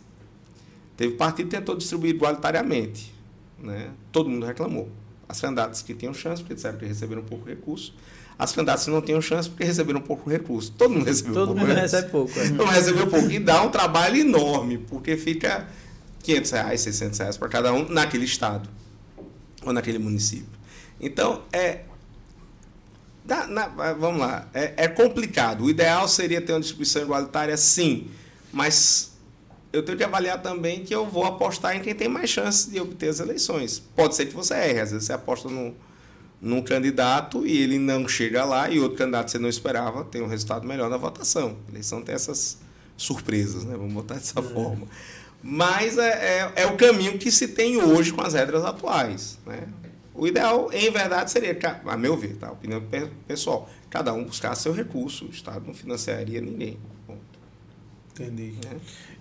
Teve 0.98 1.16
partido 1.16 1.50
que 1.50 1.56
tentou 1.56 1.76
distribuir 1.76 2.16
igualitariamente. 2.16 3.14
Né? 3.60 3.90
Todo 4.12 4.30
mundo 4.30 4.46
reclamou. 4.46 4.90
As 5.28 5.42
candidatas 5.42 5.82
que 5.82 5.94
tinham 5.94 6.14
chance, 6.14 6.42
porque 6.42 6.56
disseram 6.56 6.78
que 6.78 6.86
receberam 6.86 7.24
pouco 7.24 7.48
recurso. 7.48 7.94
As 8.38 8.52
candidatas 8.52 8.86
que 8.86 8.92
não 8.92 9.02
tinham 9.02 9.22
chance, 9.22 9.50
porque 9.50 9.64
receberam 9.64 10.02
pouco 10.02 10.30
recurso. 10.30 10.72
Todo 10.72 10.94
mundo 10.94 11.06
recebeu 11.06 11.34
Todo 11.34 11.48
pouco 11.48 11.62
mundo 11.62 11.74
recebe 11.74 12.10
pouco. 12.10 12.40
É. 12.40 12.44
Todo 12.50 12.58
mundo 12.58 12.72
recebeu 12.72 13.08
pouco. 13.08 13.32
E 13.32 13.40
dá 13.40 13.64
um 13.64 13.70
trabalho 13.70 14.18
enorme, 14.18 14.78
porque 14.78 15.18
fica 15.18 15.68
500 16.24 16.52
reais, 16.52 16.82
600 16.82 17.20
reais 17.20 17.38
para 17.38 17.48
cada 17.48 17.74
um 17.74 17.88
naquele 17.90 18.26
estado 18.26 18.70
ou 19.66 19.74
naquele 19.74 19.98
município. 19.98 20.55
Então, 21.06 21.44
é. 21.54 21.82
Dá, 23.24 23.48
na, 23.48 23.68
vamos 23.94 24.20
lá, 24.20 24.48
é, 24.54 24.74
é, 24.78 24.88
complicado. 24.88 25.64
O 25.64 25.70
ideal 25.70 26.08
seria 26.08 26.40
ter 26.42 26.54
uma 26.54 26.60
distribuição 26.60 27.02
igualitária, 27.02 27.58
sim, 27.58 28.12
mas 28.54 29.14
eu 29.74 29.84
tenho 29.84 29.98
que 29.98 30.04
avaliar 30.04 30.42
também 30.42 30.84
que 30.84 30.94
eu 30.94 31.08
vou 31.08 31.26
apostar 31.26 31.76
em 31.76 31.82
quem 31.82 31.96
tem 31.96 32.08
mais 32.08 32.30
chance 32.30 32.70
de 32.70 32.80
obter 32.80 33.10
as 33.10 33.20
eleições. 33.20 33.80
Pode 33.96 34.16
ser 34.16 34.28
que 34.28 34.34
você 34.34 34.54
erre, 34.54 34.80
às 34.80 34.92
vezes 34.92 35.08
você 35.08 35.14
aposta 35.14 35.50
no, 35.50 35.76
num 36.40 36.62
candidato 36.62 37.46
e 37.48 37.58
ele 37.58 37.80
não 37.80 38.08
chega 38.08 38.46
lá 38.46 38.70
e 38.70 38.80
outro 38.80 38.98
candidato 38.98 39.26
que 39.26 39.32
você 39.32 39.40
não 39.40 39.50
esperava 39.50 40.04
tem 40.04 40.22
um 40.22 40.28
resultado 40.28 40.68
melhor 40.68 40.90
na 40.90 40.98
votação. 40.98 41.58
A 41.68 41.72
eleição 41.72 42.04
tem 42.04 42.14
essas 42.14 42.60
surpresas, 42.96 43.64
né? 43.64 43.76
vamos 43.76 43.94
botar 43.94 44.16
dessa 44.16 44.40
é. 44.40 44.44
forma. 44.44 44.88
Mas 45.42 45.98
é, 45.98 46.10
é, 46.10 46.52
é, 46.64 46.66
o 46.68 46.78
caminho 46.78 47.18
que 47.18 47.32
se 47.32 47.48
tem 47.48 47.78
hoje 47.78 48.12
com 48.12 48.22
as 48.22 48.34
regras 48.34 48.64
atuais. 48.64 49.38
Né? 49.46 49.68
O 50.16 50.26
ideal, 50.26 50.72
em 50.72 50.90
verdade, 50.90 51.30
seria, 51.30 51.58
a 51.86 51.98
meu 51.98 52.16
ver, 52.16 52.38
tá? 52.38 52.52
opinião 52.52 52.82
pessoal, 53.28 53.70
cada 53.90 54.14
um 54.14 54.24
buscar 54.24 54.56
seu 54.56 54.72
recurso, 54.72 55.26
o 55.26 55.30
Estado 55.30 55.66
não 55.68 55.74
financiaria 55.74 56.40
ninguém. 56.40 56.78
Ponto. 57.06 57.20
Entendi. 58.12 58.54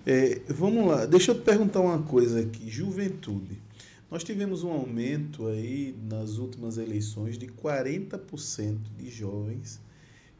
É. 0.05 0.11
é, 0.11 0.41
vamos 0.47 0.87
lá, 0.87 1.05
deixa 1.05 1.31
eu 1.31 1.35
te 1.35 1.41
perguntar 1.41 1.81
uma 1.81 2.01
coisa 2.01 2.39
aqui. 2.39 2.69
Juventude. 2.69 3.61
Nós 4.09 4.23
tivemos 4.23 4.63
um 4.63 4.71
aumento 4.71 5.47
aí 5.47 5.93
nas 6.07 6.37
últimas 6.37 6.77
eleições 6.77 7.37
de 7.37 7.47
40% 7.47 8.77
de 8.97 9.09
jovens 9.09 9.81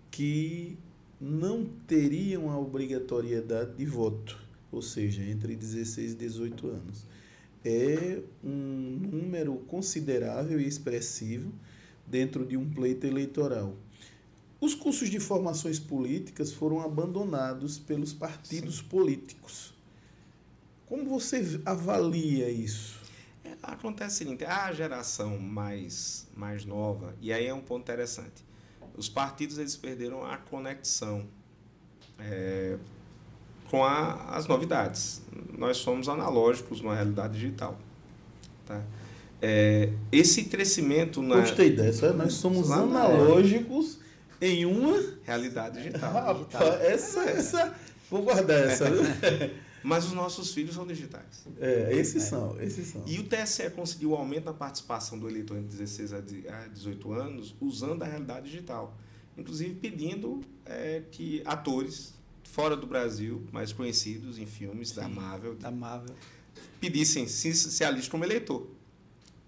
que 0.10 0.78
não 1.20 1.66
teriam 1.86 2.50
a 2.50 2.58
obrigatoriedade 2.58 3.74
de 3.76 3.86
voto, 3.86 4.40
ou 4.72 4.82
seja, 4.82 5.22
entre 5.24 5.56
16 5.56 6.14
e 6.14 6.16
18 6.16 6.68
anos. 6.68 7.06
É 7.66 8.22
um 8.44 9.00
número 9.12 9.56
considerável 9.68 10.60
e 10.60 10.68
expressivo 10.68 11.52
dentro 12.06 12.46
de 12.46 12.56
um 12.56 12.70
pleito 12.70 13.08
eleitoral. 13.08 13.76
Os 14.62 14.76
cursos 14.76 15.10
de 15.10 15.20
formações 15.20 15.80
políticas 15.80 16.54
foram 16.54 16.80
abandonados 16.80 17.80
pelos 17.80 18.14
partidos 18.14 18.78
Sim. 18.78 18.84
políticos. 18.84 19.74
Como 20.86 21.06
você 21.06 21.60
avalia 21.66 22.50
isso? 22.50 23.00
É, 23.44 23.56
acontece 23.64 24.16
o 24.16 24.18
seguinte, 24.20 24.46
a 24.46 24.72
geração 24.72 25.40
mais, 25.40 26.28
mais 26.36 26.66
nova, 26.66 27.16
e 27.20 27.34
aí 27.34 27.48
é 27.48 27.54
um 27.54 27.62
ponto 27.62 27.82
interessante, 27.82 28.46
os 28.96 29.10
partidos 29.10 29.58
eles 29.58 29.76
perderam 29.76 30.24
a 30.24 30.38
conexão 30.38 31.28
é, 32.20 32.78
com 33.70 33.84
a, 33.84 34.36
as 34.36 34.48
novidades. 34.48 35.22
Nós 35.58 35.78
somos 35.78 36.10
analógicos 36.10 36.82
numa 36.82 36.96
realidade 36.96 37.34
digital. 37.34 37.78
Tá? 38.66 38.82
É, 39.42 39.92
esse 40.12 40.46
crescimento 40.46 41.22
na. 41.22 41.42
Gostei 41.42 41.72
dessa, 41.72 42.14
nós 42.14 42.34
somos 42.34 42.72
analógicos 42.72 44.00
em 44.42 44.66
uma 44.66 45.02
realidade 45.24 45.78
digital. 45.82 46.12
Rapaz, 46.14 46.82
essa, 46.82 47.22
essa. 47.22 47.76
Vou 48.10 48.24
guardar 48.24 48.70
essa. 48.70 48.86
Mas 49.84 50.06
os 50.06 50.14
nossos 50.14 50.52
filhos 50.52 50.74
são 50.74 50.88
digitais. 50.88 51.46
É, 51.60 51.92
esses 51.94 52.24
é. 52.24 52.26
são, 52.26 52.60
esses 52.60 52.88
são. 52.88 53.04
E 53.06 53.20
o 53.20 53.24
TSE 53.24 53.70
conseguiu 53.70 54.12
o 54.12 54.16
aumento 54.16 54.46
na 54.46 54.54
participação 54.54 55.20
do 55.20 55.30
eleitor 55.30 55.58
entre 55.58 55.78
16 55.78 56.12
a 56.12 56.22
18 56.74 57.14
anos 57.14 57.56
usando 57.62 58.02
a 58.02 58.06
realidade 58.08 58.48
digital. 58.48 58.98
Inclusive 59.38 59.76
pedindo 59.76 60.42
é, 60.66 61.04
que 61.12 61.44
atores 61.46 62.15
fora 62.56 62.78
do 62.78 62.88
Brasil, 62.88 63.46
mais 63.52 63.74
conhecidos 63.74 64.40
em 64.40 64.46
filmes 64.46 64.90
Sim, 64.90 64.96
da 64.96 65.10
Marvel, 65.10 65.56
da 65.56 65.70
Marvel, 65.70 66.16
pedissem 66.80 67.28
se, 67.28 67.54
se 67.54 67.84
alistem 67.84 68.10
como 68.10 68.24
eleitor. 68.24 68.66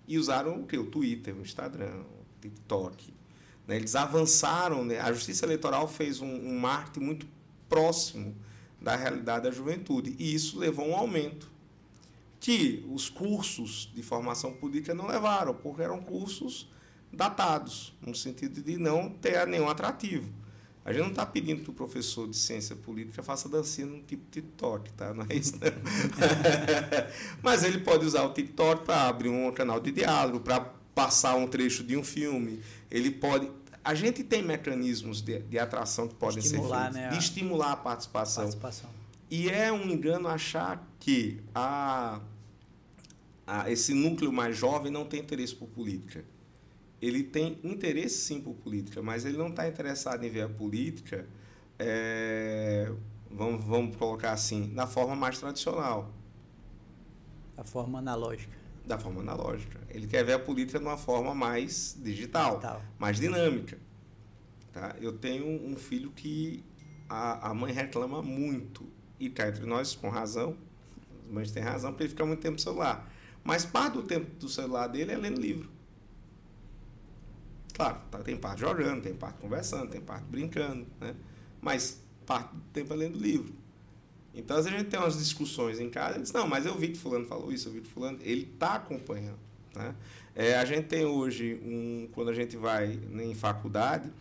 E 0.05 0.17
usaram 0.17 0.61
o 0.61 0.67
que? 0.67 0.77
O 0.77 0.87
Twitter, 0.87 1.33
o 1.33 1.41
Instagram, 1.41 2.01
o 2.01 2.41
TikTok. 2.41 3.13
Né? 3.65 3.77
Eles 3.77 3.95
avançaram, 3.95 4.83
né? 4.83 4.99
a 4.99 5.13
Justiça 5.13 5.45
Eleitoral 5.45 5.87
fez 5.87 6.19
um, 6.19 6.27
um 6.27 6.59
marketing 6.59 7.05
muito 7.05 7.27
próximo 7.69 8.35
da 8.81 8.97
realidade 8.97 9.45
da 9.45 9.51
juventude. 9.51 10.13
E 10.19 10.35
isso 10.35 10.59
levou 10.59 10.83
a 10.83 10.87
um 10.89 10.95
aumento. 10.95 11.49
Que 12.41 12.85
os 12.91 13.09
cursos 13.09 13.89
de 13.95 14.03
formação 14.03 14.51
política 14.51 14.93
não 14.93 15.07
levaram, 15.07 15.53
porque 15.53 15.81
eram 15.81 16.01
cursos 16.01 16.69
datados, 17.11 17.93
no 18.01 18.13
sentido 18.13 18.61
de 18.61 18.77
não 18.77 19.09
ter 19.09 19.47
nenhum 19.47 19.69
atrativo. 19.69 20.29
A 20.87 20.93
gente 20.93 21.01
não 21.01 21.09
está 21.09 21.25
pedindo 21.25 21.63
que 21.63 21.69
o 21.69 21.73
professor 21.73 22.29
de 22.29 22.37
ciência 22.37 22.73
política 22.73 23.21
faça 23.21 23.49
dancinha 23.49 23.85
no 23.85 24.01
tipo 24.03 24.23
TikTok, 24.31 24.93
tá? 24.93 25.13
Não 25.13 25.25
é 25.29 25.35
isso, 25.35 25.59
não. 25.59 25.67
Mas 27.43 27.65
ele 27.65 27.79
pode 27.79 28.05
usar 28.05 28.23
o 28.23 28.31
TikTok 28.31 28.85
para 28.85 29.09
abrir 29.09 29.27
um 29.27 29.51
canal 29.51 29.81
de 29.81 29.91
diálogo, 29.91 30.39
para 30.39 30.61
passar 30.95 31.35
um 31.35 31.45
trecho 31.45 31.83
de 31.83 31.97
um 31.97 32.05
filme. 32.05 32.61
Ele 32.89 33.11
pode 33.11 33.51
a 33.83 33.93
gente 33.93 34.23
tem 34.23 34.41
mecanismos 34.41 35.21
de, 35.21 35.39
de 35.39 35.59
atração 35.59 36.07
que 36.07 36.15
podem 36.15 36.39
estimular, 36.39 36.87
ser 36.87 36.93
feitos, 36.93 37.01
né, 37.01 37.09
de 37.09 37.17
estimular 37.17 37.71
a 37.73 37.75
participação. 37.75 38.43
participação. 38.43 38.89
E 39.29 39.49
é 39.49 39.71
um 39.71 39.89
engano 39.89 40.29
achar 40.29 40.85
que 40.99 41.41
a, 41.53 42.21
a, 43.45 43.69
esse 43.69 43.93
núcleo 43.93 44.31
mais 44.31 44.55
jovem 44.55 44.89
não 44.89 45.05
tem 45.05 45.19
interesse 45.19 45.53
por 45.53 45.67
política. 45.67 46.23
Ele 47.01 47.23
tem 47.23 47.59
interesse 47.63 48.17
sim 48.17 48.41
por 48.41 48.55
política, 48.55 49.01
mas 49.01 49.25
ele 49.25 49.37
não 49.37 49.49
está 49.49 49.67
interessado 49.67 50.23
em 50.23 50.29
ver 50.29 50.41
a 50.41 50.49
política, 50.49 51.27
é, 51.77 52.91
vamos, 53.29 53.63
vamos 53.63 53.95
colocar 53.95 54.31
assim, 54.31 54.73
da 54.73 54.87
forma 54.87 55.15
mais 55.15 55.39
tradicional. 55.39 56.11
Da 57.55 57.63
forma 57.63 57.99
analógica 57.99 58.67
da 58.87 58.97
forma 58.97 59.21
analógica. 59.21 59.79
Ele 59.89 60.07
quer 60.07 60.23
ver 60.23 60.33
a 60.33 60.39
política 60.39 60.79
de 60.79 60.85
uma 60.85 60.97
forma 60.97 61.35
mais 61.35 61.95
digital, 62.01 62.51
digital. 62.51 62.81
mais 62.97 63.19
dinâmica. 63.19 63.77
Tá? 64.71 64.95
Eu 64.99 65.11
tenho 65.17 65.45
um 65.45 65.75
filho 65.75 66.11
que 66.11 66.63
a, 67.09 67.49
a 67.49 67.53
mãe 67.53 67.73
reclama 67.73 68.21
muito, 68.21 68.87
e 69.19 69.29
cá 69.29 69.49
entre 69.49 69.65
nós, 69.65 69.93
com 69.93 70.09
razão, 70.09 70.57
as 71.21 71.31
mães 71.31 71.51
têm 71.51 71.61
razão, 71.61 71.91
porque 71.91 72.03
ele 72.03 72.09
fica 72.09 72.25
muito 72.25 72.39
tempo 72.39 72.53
no 72.53 72.59
celular. 72.59 73.11
Mas 73.43 73.65
parte 73.65 73.93
do 73.93 74.03
tempo 74.03 74.29
do 74.39 74.47
celular 74.47 74.87
dele 74.87 75.11
é 75.11 75.17
lendo 75.17 75.39
livro. 75.39 75.69
Claro, 77.77 77.99
tá, 78.09 78.17
tem 78.17 78.35
parte 78.35 78.61
jogando, 78.61 79.03
tem 79.03 79.13
parte 79.13 79.37
conversando, 79.39 79.87
tem 79.91 80.01
parte 80.01 80.25
brincando, 80.25 80.87
né? 80.99 81.13
mas 81.61 82.01
parte 82.25 82.55
do 82.55 82.61
tempo 82.73 82.91
é 82.91 82.97
lendo 82.97 83.19
livro. 83.19 83.53
Então, 84.33 84.57
às 84.57 84.65
vezes 84.65 84.79
a 84.79 84.81
gente 84.81 84.89
tem 84.89 84.99
umas 84.99 85.15
discussões 85.19 85.79
em 85.79 85.87
casa, 85.87 86.15
ele 86.15 86.23
diz, 86.23 86.31
não, 86.31 86.47
mas 86.47 86.65
eu 86.65 86.75
vi 86.75 86.87
que 86.87 86.97
fulano 86.97 87.27
falou 87.27 87.51
isso, 87.51 87.69
eu 87.69 87.73
vi 87.73 87.81
que 87.81 87.87
fulano... 87.87 88.17
Ele 88.23 88.49
está 88.51 88.73
acompanhando. 88.77 89.37
Né? 89.75 89.93
É, 90.35 90.55
a 90.55 90.65
gente 90.65 90.87
tem 90.87 91.05
hoje, 91.05 91.61
um, 91.63 92.09
quando 92.13 92.29
a 92.29 92.33
gente 92.33 92.57
vai 92.57 92.99
em 93.13 93.35
faculdade, 93.35 94.11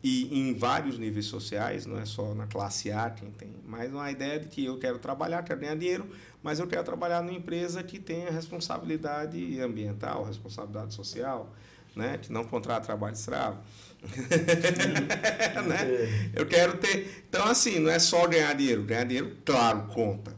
e 0.00 0.38
em 0.38 0.54
vários 0.54 0.96
níveis 0.96 1.26
sociais, 1.26 1.86
não 1.86 1.98
é 1.98 2.04
só 2.04 2.34
na 2.34 2.46
classe 2.46 2.92
A 2.92 3.10
quem 3.10 3.32
tem, 3.32 3.52
mas 3.66 3.92
uma 3.92 4.10
ideia 4.12 4.38
de 4.38 4.46
que 4.46 4.64
eu 4.64 4.78
quero 4.78 5.00
trabalhar, 5.00 5.42
quero 5.42 5.58
ganhar 5.58 5.74
dinheiro, 5.74 6.06
mas 6.40 6.60
eu 6.60 6.68
quero 6.68 6.84
trabalhar 6.84 7.20
numa 7.20 7.36
empresa 7.36 7.82
que 7.82 7.98
tenha 7.98 8.30
responsabilidade 8.30 9.60
ambiental, 9.60 10.24
responsabilidade 10.24 10.94
social, 10.94 11.52
né? 11.94 12.18
que 12.18 12.32
não 12.32 12.44
contrata 12.44 12.86
trabalho 12.86 13.14
escravo. 13.14 13.58
né? 15.66 15.82
É. 15.84 16.30
Eu 16.34 16.46
quero 16.46 16.76
ter. 16.78 17.24
Então, 17.28 17.46
assim, 17.46 17.78
não 17.78 17.90
é 17.90 17.98
só 17.98 18.26
ganhar 18.26 18.52
dinheiro. 18.54 18.82
Ganhar 18.82 19.04
dinheiro, 19.04 19.36
claro, 19.44 19.86
conta. 19.88 20.34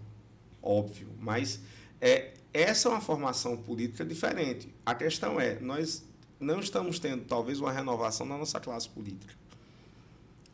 Óbvio. 0.63 1.09
Mas 1.19 1.61
é, 2.01 2.35
essa 2.53 2.89
é 2.89 2.91
uma 2.91 3.01
formação 3.01 3.57
política 3.57 4.05
diferente. 4.05 4.73
A 4.85 4.95
questão 4.95 5.41
é, 5.41 5.59
nós 5.61 6.05
não 6.39 6.61
estamos 6.61 6.99
tendo, 6.99 7.25
talvez, 7.25 7.61
uma 7.61 7.73
renovação 7.73 8.27
na 8.27 8.37
nossa 8.37 8.61
classe 8.61 8.89
política. 8.89 9.35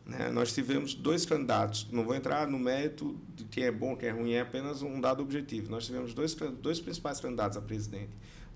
Né? 0.07 0.30
Nós 0.30 0.53
tivemos 0.53 0.94
dois 0.94 1.24
candidatos, 1.24 1.88
não 1.90 2.05
vou 2.05 2.14
entrar 2.14 2.46
no 2.46 2.59
mérito 2.59 3.16
de 3.36 3.44
quem 3.44 3.64
é 3.64 3.70
bom, 3.70 3.96
quem 3.96 4.09
é 4.09 4.12
ruim, 4.12 4.32
é 4.32 4.40
apenas 4.40 4.82
um 4.82 5.01
dado 5.01 5.22
objetivo. 5.22 5.70
Nós 5.70 5.86
tivemos 5.86 6.14
dois, 6.14 6.34
dois 6.34 6.80
principais 6.80 7.20
candidatos 7.20 7.57
a 7.57 7.61
presidente 7.61 8.11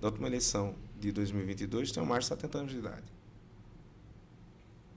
da 0.04 0.10
última 0.10 0.26
eleição 0.26 0.74
de 1.00 1.10
2022, 1.12 1.88
que 1.88 1.94
têm 1.94 2.04
mais 2.06 2.24
de 2.24 2.28
70 2.28 2.58
anos 2.58 2.72
de 2.72 2.78
idade. 2.78 3.04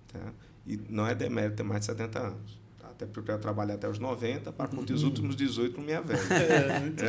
Tá? 0.10 0.34
E 0.66 0.78
não 0.89 1.08
é 1.08 1.16
demérito 1.16 1.55
ter 1.55 1.64
mais 1.64 1.80
de 1.80 1.86
70 1.86 2.20
anos. 2.20 2.60
Tá? 2.78 2.89
Até 2.89 3.05
porque 3.05 3.20
eu 3.22 3.24
quero 3.24 3.39
trabalhar 3.39 3.76
até 3.76 3.88
os 3.88 3.99
90 3.99 4.51
para 4.51 4.68
curtir 4.68 4.91
os 4.91 5.03
últimos 5.03 5.38
18 5.38 5.74
com 5.74 5.82
minha 5.82 6.01
velha. 6.01 6.20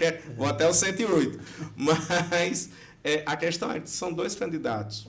É, 0.00 0.22
Vou 0.34 0.46
até 0.46 0.66
os 0.66 0.76
108. 0.78 1.38
Mas 1.76 2.70
é, 3.04 3.22
a 3.26 3.36
questão 3.36 3.70
é 3.70 3.80
que 3.80 3.90
são 3.90 4.10
dois 4.10 4.34
candidatos 4.34 5.06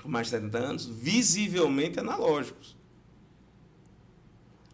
com 0.00 0.08
mais 0.08 0.28
de 0.28 0.34
70 0.34 0.56
anos, 0.56 0.86
visivelmente 0.86 1.98
analógicos. 1.98 2.76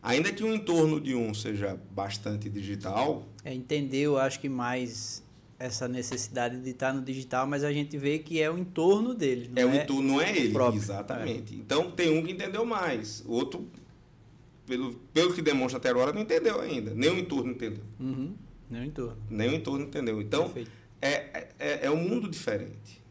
Ainda 0.03 0.31
que 0.31 0.45
o 0.45 0.55
entorno 0.55 1.01
de 1.01 1.15
um 1.15 1.33
seja 1.33 1.81
bastante 1.91 2.51
digital. 2.51 3.27
É, 3.43 3.55
entender, 3.55 4.03
eu 4.03 4.19
acho 4.19 4.39
que 4.39 4.51
mais 4.51 5.24
essa 5.59 5.87
necessidade 5.87 6.61
de 6.61 6.71
estar 6.71 6.93
no 6.93 7.03
digital, 7.03 7.47
mas 7.47 7.65
a 7.65 7.73
gente 7.73 7.97
vê 7.97 8.19
que 8.19 8.41
é 8.41 8.51
o 8.51 8.59
entorno 8.59 9.15
dele. 9.15 9.51
Não 9.55 9.63
é, 9.63 9.67
o 9.67 9.71
é 9.71 9.83
entorno, 9.83 10.03
não 10.03 10.21
é 10.21 10.37
ele. 10.37 10.53
Próprio. 10.53 10.81
Exatamente. 10.81 11.55
É. 11.55 11.57
Então 11.59 11.91
tem 11.91 12.19
um 12.19 12.25
que 12.25 12.33
entendeu 12.33 12.65
mais, 12.65 13.23
o 13.27 13.33
outro, 13.33 13.69
pelo, 14.67 14.95
pelo 15.13 15.33
que 15.33 15.43
demonstra 15.43 15.79
até 15.79 15.91
agora, 15.91 16.13
não 16.13 16.23
entendeu 16.23 16.61
ainda. 16.61 16.93
Nem 16.95 17.11
o 17.11 17.19
entorno 17.19 17.53
entendeu. 17.53 17.85
Uhum. 18.01 18.35
Nem 18.71 18.83
o 18.83 18.85
entorno. 18.85 19.17
Nem 19.31 19.49
o 19.51 19.55
entorno 19.55 19.85
entendeu. 19.85 20.21
Então, 20.21 20.53
é, 21.01 21.49
é, 21.59 21.87
é 21.87 21.91
um 21.91 22.09
mundo 22.09 22.29
diferente. 22.29 23.03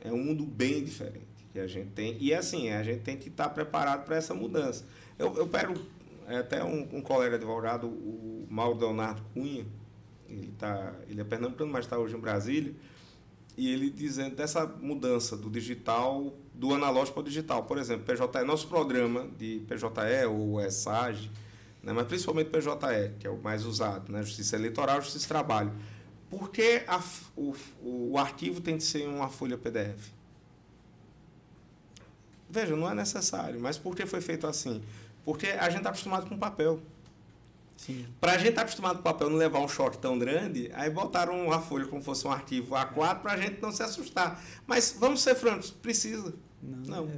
É 0.00 0.10
um 0.10 0.22
mundo 0.22 0.46
bem 0.46 0.82
diferente 0.82 1.30
que 1.52 1.58
a 1.58 1.66
gente 1.66 1.90
tem. 1.90 2.16
E 2.20 2.32
assim, 2.32 2.70
a 2.70 2.82
gente 2.82 3.00
tem 3.00 3.16
que 3.16 3.28
estar 3.28 3.48
preparado 3.50 4.04
para 4.04 4.16
essa 4.16 4.32
mudança. 4.34 4.84
Eu, 5.18 5.34
eu 5.36 5.46
pego 5.46 5.74
é, 6.26 6.38
até 6.38 6.64
um, 6.64 6.88
um 6.92 7.02
colega 7.02 7.36
advogado, 7.36 7.86
o 7.86 8.46
Mauro 8.48 8.78
Leonardo 8.78 9.22
Cunha, 9.34 9.66
ele, 10.30 10.52
tá, 10.58 10.94
ele 11.08 11.20
é 11.20 11.24
pernambucano, 11.24 11.70
mas 11.70 11.84
está 11.84 11.98
hoje 11.98 12.16
em 12.16 12.20
Brasília, 12.20 12.74
e 13.56 13.72
ele 13.72 13.90
dizendo 13.90 14.36
dessa 14.36 14.66
mudança 14.66 15.36
do 15.36 15.50
digital, 15.50 16.34
do 16.54 16.74
analógico 16.74 17.14
para 17.14 17.20
o 17.20 17.24
digital. 17.24 17.64
Por 17.64 17.78
exemplo, 17.78 18.04
PJE, 18.06 18.44
nosso 18.44 18.68
programa 18.68 19.28
de 19.36 19.62
PJE 19.68 20.26
ou 20.28 20.60
ESAG, 20.60 21.30
né, 21.82 21.92
mas 21.92 22.06
principalmente 22.06 22.50
PJE, 22.50 23.18
que 23.18 23.26
é 23.26 23.30
o 23.30 23.38
mais 23.38 23.64
usado, 23.64 24.10
né, 24.12 24.22
Justiça 24.22 24.56
Eleitoral, 24.56 25.00
Justiça 25.02 25.28
Trabalho. 25.28 25.72
Por 26.30 26.50
que 26.50 26.82
a, 26.86 27.02
o, 27.36 27.54
o 27.82 28.18
arquivo 28.18 28.60
tem 28.60 28.76
que 28.76 28.84
ser 28.84 29.06
uma 29.08 29.28
folha 29.28 29.58
PDF? 29.58 30.10
Veja, 32.48 32.74
não 32.76 32.90
é 32.90 32.94
necessário, 32.94 33.60
mas 33.60 33.78
por 33.78 33.94
que 33.94 34.06
foi 34.06 34.20
feito 34.20 34.46
assim? 34.46 34.82
Porque 35.24 35.48
a 35.48 35.68
gente 35.68 35.78
está 35.78 35.90
acostumado 35.90 36.28
com 36.28 36.38
papel. 36.38 36.80
Para 38.20 38.32
a 38.32 38.38
gente 38.38 38.50
estar 38.50 38.60
tá 38.60 38.62
acostumado 38.62 38.98
com 38.98 39.02
papel 39.02 39.30
não 39.30 39.36
levar 39.36 39.60
um 39.60 39.68
choque 39.68 39.96
tão 39.98 40.18
grande, 40.18 40.70
aí 40.74 40.90
botaram 40.90 41.46
uma 41.46 41.60
folha 41.60 41.86
como 41.86 42.02
fosse 42.02 42.26
um 42.26 42.30
arquivo 42.30 42.74
A4 42.74 43.20
para 43.20 43.32
a 43.32 43.36
gente 43.36 43.60
não 43.60 43.72
se 43.72 43.82
assustar. 43.82 44.42
Mas 44.66 44.94
vamos 44.98 45.22
ser 45.22 45.34
francos, 45.34 45.70
precisa. 45.70 46.34
Não. 46.62 47.06
não. 47.06 47.10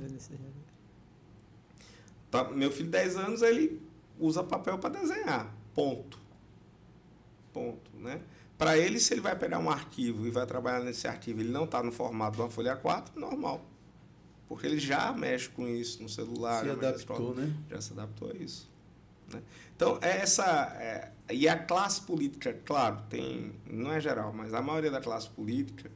Tá, 2.30 2.44
meu 2.44 2.70
filho, 2.70 2.88
10 2.88 3.16
anos, 3.16 3.42
ele 3.42 3.82
usa 4.18 4.42
papel 4.42 4.78
para 4.78 5.00
desenhar. 5.00 5.52
Ponto. 5.74 6.18
Ponto. 7.52 7.90
Né? 7.98 8.22
Para 8.56 8.78
ele, 8.78 9.00
se 9.00 9.12
ele 9.12 9.20
vai 9.20 9.36
pegar 9.36 9.58
um 9.58 9.68
arquivo 9.68 10.26
e 10.26 10.30
vai 10.30 10.46
trabalhar 10.46 10.80
nesse 10.80 11.08
arquivo, 11.08 11.40
ele 11.40 11.50
não 11.50 11.64
está 11.64 11.82
no 11.82 11.90
formato 11.90 12.36
de 12.36 12.42
uma 12.42 12.50
folha 12.50 12.80
A4, 12.80 13.16
normal. 13.16 13.66
Porque 14.48 14.66
ele 14.66 14.78
já 14.78 15.12
mexe 15.12 15.48
com 15.48 15.66
isso 15.66 16.02
no 16.02 16.08
celular. 16.08 16.62
Se 16.62 16.70
adaptou, 16.70 17.34
né? 17.34 17.52
Já 17.68 17.80
se 17.80 17.92
adaptou 17.92 18.30
a 18.30 18.34
isso. 18.34 18.71
Né? 19.32 19.42
Então, 19.74 19.98
é 20.00 20.18
essa. 20.18 20.44
É, 20.78 21.10
e 21.30 21.48
a 21.48 21.58
classe 21.58 22.00
política, 22.02 22.52
claro, 22.64 23.02
tem. 23.08 23.52
Não 23.66 23.92
é 23.92 24.00
geral, 24.00 24.32
mas 24.32 24.52
a 24.54 24.62
maioria 24.62 24.90
da 24.90 25.00
classe 25.00 25.28
política 25.30 25.90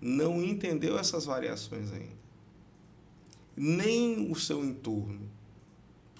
não 0.00 0.42
entendeu 0.42 0.98
essas 0.98 1.24
variações 1.24 1.92
ainda. 1.92 2.24
Nem 3.56 4.30
o 4.30 4.34
seu 4.34 4.64
entorno. 4.64 5.30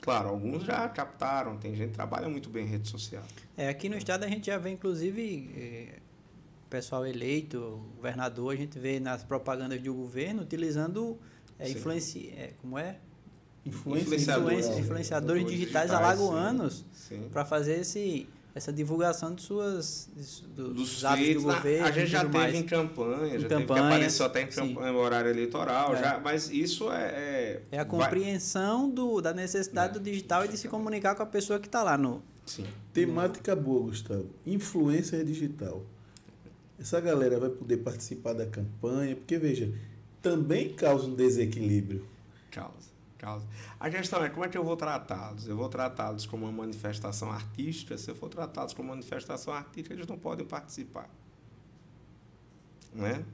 Claro, 0.01 0.29
alguns 0.29 0.65
já 0.65 0.89
captaram, 0.89 1.57
tem 1.57 1.75
gente 1.75 1.91
que 1.91 1.95
trabalha 1.95 2.29
muito 2.29 2.51
bem 2.51 2.67
em 2.67 2.69
rede 2.69 2.89
social. 2.89 3.23
É, 3.57 3.69
aqui 3.69 3.89
no 3.89 3.97
estado 3.97 4.25
a 4.25 4.29
gente 4.29 4.47
já 4.47 4.59
vê, 4.59 4.71
inclusive, 4.71 5.51
é, 5.57 5.99
pessoal 6.69 7.07
eleito, 7.07 7.83
governador, 7.97 8.53
a 8.53 8.57
gente 8.57 8.79
vê 8.79 9.01
nas 9.01 9.25
propagandas 9.25 9.81
do 9.81 9.95
governo 9.95 10.43
utilizando 10.43 11.19
é, 11.59 11.71
influenci... 11.71 12.35
É, 12.37 12.53
como 12.61 12.79
é? 12.79 12.99
Influenciadores, 13.67 14.67
influenciadores 14.67 15.47
digitais, 15.47 15.91
digitais 15.91 15.91
alagoanos 15.91 16.85
para 17.33 17.45
fazer 17.47 17.81
esse, 17.81 18.29
essa 18.55 18.73
divulgação 18.73 19.35
de 19.35 19.43
suas 19.43 20.09
do, 20.55 20.75
dos 20.75 21.01
feitos, 21.03 21.43
do 21.43 21.51
governo. 21.51 21.87
A 21.87 21.91
gente 21.91 22.11
já 22.11 22.21
teve 22.21 22.39
mais. 22.39 22.55
em 22.55 22.63
campanha, 22.63 23.37
em 23.37 23.41
já 23.41 23.49
campanha, 23.49 23.67
teve 23.67 23.67
que 23.67 23.95
apareceu 23.95 24.27
até 24.27 24.43
em 24.43 24.47
campanha, 24.47 24.93
horário 24.93 25.31
eleitoral, 25.31 25.95
é. 25.95 26.01
já, 26.01 26.21
mas 26.21 26.51
isso 26.51 26.93
é, 26.93 27.05
é. 27.05 27.63
É, 27.73 27.79
a 27.79 27.85
compreensão 27.85 28.83
vai... 28.83 28.93
do, 28.93 29.21
da 29.21 29.33
necessidade 29.33 29.97
é. 29.97 29.99
do 29.99 30.01
digital 30.01 30.45
e 30.45 30.49
de 30.49 30.57
se 30.57 30.69
comunicar 30.69 31.15
com 31.15 31.23
a 31.23 31.27
pessoa 31.27 31.59
que 31.59 31.67
está 31.67 31.83
lá 31.83 31.99
no. 31.99 32.23
Sim. 32.47 32.67
Temática 32.93 33.57
boa, 33.57 33.85
Gustavo. 33.85 34.29
Influência 34.47 35.25
digital. 35.25 35.83
Essa 36.79 37.01
galera 37.01 37.41
vai 37.41 37.49
poder 37.49 37.79
participar 37.79 38.35
da 38.35 38.47
campanha, 38.47 39.17
porque 39.17 39.39
veja, 39.39 39.73
também 40.21 40.73
causa 40.75 41.07
um 41.07 41.15
desequilíbrio. 41.15 42.07
Causa, 42.51 42.94
causa. 43.25 43.47
A 43.81 43.89
questão 43.89 44.23
é 44.23 44.29
como 44.29 44.45
é 44.45 44.49
que 44.49 44.59
eu 44.59 44.65
vou 44.65 44.77
tratá-los? 44.77 45.49
Eu 45.49 45.57
vou 45.57 45.69
tratá-los 45.69 46.27
como 46.27 46.45
uma 46.45 46.53
manifestação 46.53 47.31
artística? 47.31 47.97
Se 47.97 48.11
eu 48.11 48.15
for 48.15 48.29
tratá-los 48.29 48.75
como 48.75 48.91
manifestação 48.91 49.55
artística, 49.55 49.95
eles 49.95 50.07
não 50.07 50.19
podem 50.19 50.47
participar. 50.47 51.09
Né? 52.93 53.25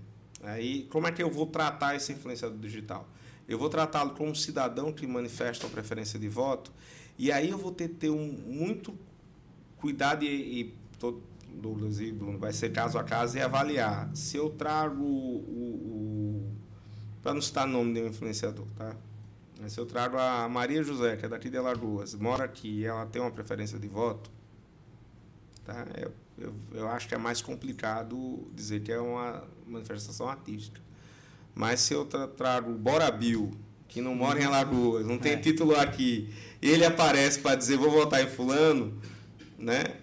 Aí, 0.43 0.87
como 0.91 1.07
é 1.07 1.13
que 1.13 1.23
eu 1.23 1.31
vou 1.31 1.47
tratar 1.47 1.97
esse 1.97 2.13
influenciador 2.13 2.59
digital? 2.59 3.07
Eu 3.49 3.59
vou 3.59 3.69
tratá-lo 3.69 4.11
como 4.11 4.31
um 4.31 4.35
cidadão 4.35 4.93
que 4.93 5.07
manifesta 5.07 5.67
uma 5.67 5.73
preferência 5.73 6.19
de 6.19 6.29
voto, 6.29 6.73
e 7.19 7.33
aí 7.33 7.51
eu 7.51 7.59
vou 7.59 7.73
ter 7.73 7.89
que 7.89 7.95
ter 7.97 8.11
um, 8.11 8.33
muito 8.47 8.97
cuidado 9.77 10.25
e, 10.25 10.61
e 10.61 10.75
todo, 10.99 11.21
Douglas 11.53 11.99
e 12.01 12.13
Bruno, 12.13 12.39
vai 12.39 12.53
ser 12.53 12.71
caso 12.71 12.97
a 12.97 13.03
caso 13.03 13.37
e 13.37 13.43
avaliar. 13.43 14.09
Se 14.15 14.37
eu 14.37 14.51
trago 14.51 15.03
o, 15.03 15.07
o 15.07 16.53
para 17.21 17.35
não 17.35 17.43
citar 17.43 17.67
o 17.67 17.71
nome 17.71 17.93
de 17.93 18.01
um 18.01 18.07
influenciador, 18.07 18.67
tá? 18.77 18.97
Se 19.69 19.79
eu 19.79 19.87
trago 19.87 20.17
a 20.17 20.49
Maria 20.49 20.83
José, 20.83 21.17
que 21.17 21.27
é 21.27 21.29
daqui 21.29 21.51
de 21.51 21.57
Alagoas, 21.57 22.15
mora 22.15 22.45
aqui 22.45 22.81
e 22.81 22.85
ela 22.85 23.05
tem 23.07 23.21
uma 23.21 23.31
preferência 23.31 23.79
de 23.79 23.89
voto, 23.89 24.31
tá? 25.65 25.87
Eu, 25.97 26.13
eu, 26.39 26.55
eu 26.73 26.89
acho 26.89 27.07
que 27.07 27.15
é 27.15 27.19
mais 27.19 27.43
complicado 27.43 28.51
dizer 28.55 28.81
que 28.81 28.91
é 28.91 28.99
uma 28.99 29.45
manifestação 29.67 30.29
artística. 30.29 30.81
Mas 31.55 31.81
se 31.81 31.93
eu 31.93 32.05
tra 32.05 32.27
trago 32.27 32.73
o 32.73 32.79
Bora 32.79 33.11
Bill, 33.11 33.51
que 33.87 34.01
não 34.01 34.15
mora 34.15 34.41
em 34.41 34.45
Alagoas, 34.45 35.05
não 35.05 35.19
tem 35.19 35.33
é. 35.33 35.37
título 35.37 35.77
aqui, 35.77 36.33
e 36.63 36.71
ele 36.71 36.85
aparece 36.85 37.41
para 37.41 37.57
dizer 37.57 37.77
vou 37.77 37.91
votar 37.91 38.23
em 38.23 38.29
fulano, 38.29 38.99
né? 39.59 40.01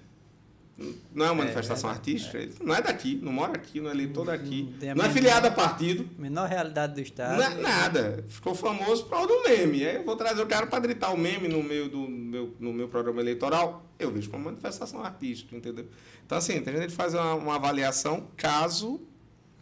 Não 1.14 1.26
é 1.26 1.32
uma 1.32 1.42
é, 1.42 1.46
manifestação 1.46 1.90
é, 1.90 1.94
artística, 1.94 2.38
é. 2.38 2.50
não 2.62 2.76
é 2.76 2.82
daqui, 2.82 3.20
não 3.22 3.32
mora 3.32 3.54
aqui, 3.54 3.82
não 3.82 3.90
é 3.90 3.94
eleitor 3.94 4.26
daqui, 4.26 4.76
não, 4.80 4.96
não 4.96 5.06
é 5.06 5.10
filiado 5.10 5.48
a 5.48 5.52
partido. 5.52 6.08
Menor 6.20 6.48
realidade 6.48 6.94
do 6.94 7.02
Estado. 7.02 7.38
Não 7.38 7.44
é 7.44 7.56
nada. 7.56 8.24
Ficou 8.28 8.54
famoso 8.54 9.04
por 9.06 9.10
causa 9.10 9.28
do 9.28 9.44
meme. 9.44 9.84
Aí 9.88 9.96
eu 9.96 10.04
vou 10.04 10.16
trazer 10.16 10.42
o 10.42 10.46
cara 10.46 10.68
para 10.68 10.80
gritar 10.80 11.12
o 11.12 11.18
meme 11.18 11.48
no 11.48 11.64
meio 11.64 11.90
do 11.90 12.08
meu, 12.08 12.54
no 12.60 12.72
meu 12.72 12.88
programa 12.88 13.20
eleitoral. 13.20 13.84
Eu 13.98 14.12
vejo 14.12 14.30
como 14.30 14.46
manifestação 14.46 15.04
artística, 15.04 15.56
entendeu? 15.56 15.88
Então, 16.24 16.38
assim, 16.38 16.62
tem 16.62 16.76
gente 16.76 16.90
que 16.90 16.94
fazer 16.94 17.18
uma, 17.18 17.34
uma 17.34 17.56
avaliação 17.56 18.28
caso 18.38 19.02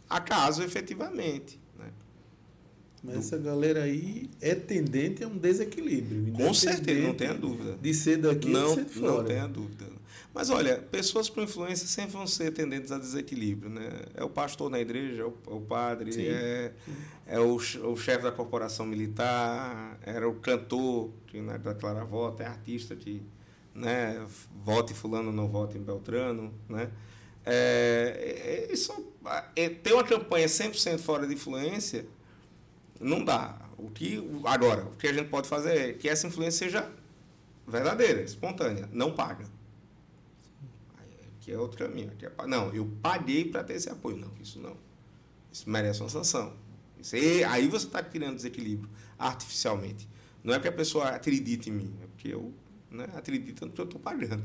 a 0.09 0.19
caso, 0.19 0.63
efetivamente. 0.63 1.57
Né? 1.79 1.85
Mas 3.01 3.17
essa 3.17 3.37
galera 3.37 3.83
aí 3.83 4.29
é 4.41 4.53
tendente 4.53 5.23
a 5.23 5.27
um 5.27 5.37
desequilíbrio. 5.37 6.33
Com 6.33 6.53
certeza, 6.53 7.07
não 7.07 7.13
tenha 7.13 7.33
dúvida. 7.33 7.77
De 7.81 7.93
ser 7.93 8.17
daqui 8.17 8.49
não, 8.49 8.69
de 8.69 8.75
ser 8.75 8.85
de 8.85 8.93
fora. 8.95 9.11
Não 9.13 9.23
tenha 9.23 9.47
dúvida. 9.47 9.95
Mas 10.35 10.49
olha, 10.49 10.75
pessoas 10.91 11.29
com 11.29 11.41
influência 11.41 11.87
sempre 11.87 12.11
vão 12.11 12.27
ser 12.27 12.51
tendentes 12.51 12.91
a 12.91 12.97
desequilíbrio. 12.97 13.69
Né? 13.69 13.89
É 14.13 14.21
o 14.21 14.29
pastor 14.29 14.69
na 14.69 14.81
igreja, 14.81 15.21
é 15.21 15.25
o, 15.25 15.33
é 15.47 15.53
o 15.53 15.61
padre, 15.61 16.11
Sim. 16.11 16.25
é, 16.27 16.73
é 17.25 17.39
o, 17.39 17.55
o 17.55 17.95
chefe 17.95 18.21
da 18.21 18.33
corporação 18.33 18.85
militar, 18.85 19.97
era 20.03 20.27
o 20.27 20.35
cantor 20.35 21.09
que 21.27 21.39
né, 21.39 21.57
declara 21.57 22.03
voto, 22.03 22.43
é 22.43 22.47
artista 22.47 22.97
que 22.97 23.23
né, 23.73 24.27
vote 24.61 24.93
fulano, 24.93 25.31
não 25.31 25.47
vote 25.47 25.77
em 25.77 25.81
Beltrano. 25.81 26.53
Né? 26.67 26.91
É, 27.45 28.67
é, 28.67 28.73
isso, 28.73 28.93
é, 29.55 29.69
ter 29.69 29.93
uma 29.93 30.03
campanha 30.03 30.47
100% 30.47 30.99
fora 30.99 31.25
de 31.25 31.33
influência 31.33 32.05
não 32.99 33.23
dá. 33.23 33.57
O 33.77 33.89
que, 33.89 34.21
agora, 34.43 34.83
o 34.83 34.97
que 34.97 35.07
a 35.07 35.13
gente 35.13 35.29
pode 35.29 35.47
fazer 35.47 35.77
é 35.77 35.93
que 35.93 36.09
essa 36.09 36.27
influência 36.27 36.65
seja 36.65 36.91
verdadeira, 37.65 38.21
espontânea, 38.21 38.89
não 38.91 39.13
paga 39.13 39.54
que 41.45 41.51
é 41.51 41.57
outro 41.59 41.77
caminho. 41.77 42.11
Que 42.17 42.25
é, 42.25 42.31
não, 42.47 42.73
eu 42.73 42.89
paguei 43.03 43.45
para 43.45 43.63
ter 43.63 43.73
esse 43.73 43.87
apoio. 43.87 44.17
Não, 44.17 44.31
isso 44.41 44.59
não. 44.59 44.75
Isso 45.53 45.69
merece 45.69 46.01
uma 46.01 46.09
sanção. 46.09 46.53
Isso 46.99 47.15
aí, 47.15 47.43
aí 47.43 47.67
você 47.67 47.85
está 47.85 48.01
criando 48.01 48.35
desequilíbrio 48.35 48.89
artificialmente. 49.17 50.09
Não 50.43 50.55
é 50.55 50.59
que 50.59 50.67
a 50.67 50.71
pessoa 50.71 51.09
acredite 51.09 51.69
em 51.69 51.73
mim, 51.73 51.93
é 52.03 52.07
porque 52.07 52.33
eu 52.33 52.51
né, 52.89 53.07
acredito 53.15 53.63
no 53.63 53.71
que 53.71 53.79
eu 53.79 53.85
estou 53.85 54.01
pagando. 54.01 54.43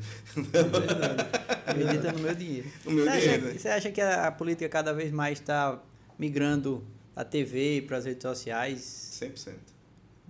É 0.53 1.71
Acredita 1.71 2.13
no 2.13 2.19
meu 2.19 2.35
dinheiro. 2.35 2.69
No 2.85 2.93
meu 2.93 3.05
você 3.07 3.19
dinheiro. 3.19 3.45
Acha, 3.45 3.53
né? 3.53 3.59
Você 3.59 3.69
acha 3.69 3.91
que 3.91 4.01
a 4.03 4.31
política 4.31 4.69
cada 4.69 4.93
vez 4.93 5.11
mais 5.11 5.39
está 5.41 5.83
migrando 6.19 6.87
da 7.15 7.25
TV 7.25 7.83
para 7.87 7.97
as 7.97 8.05
redes 8.05 8.23
sociais? 8.23 9.19
100%. 9.23 9.55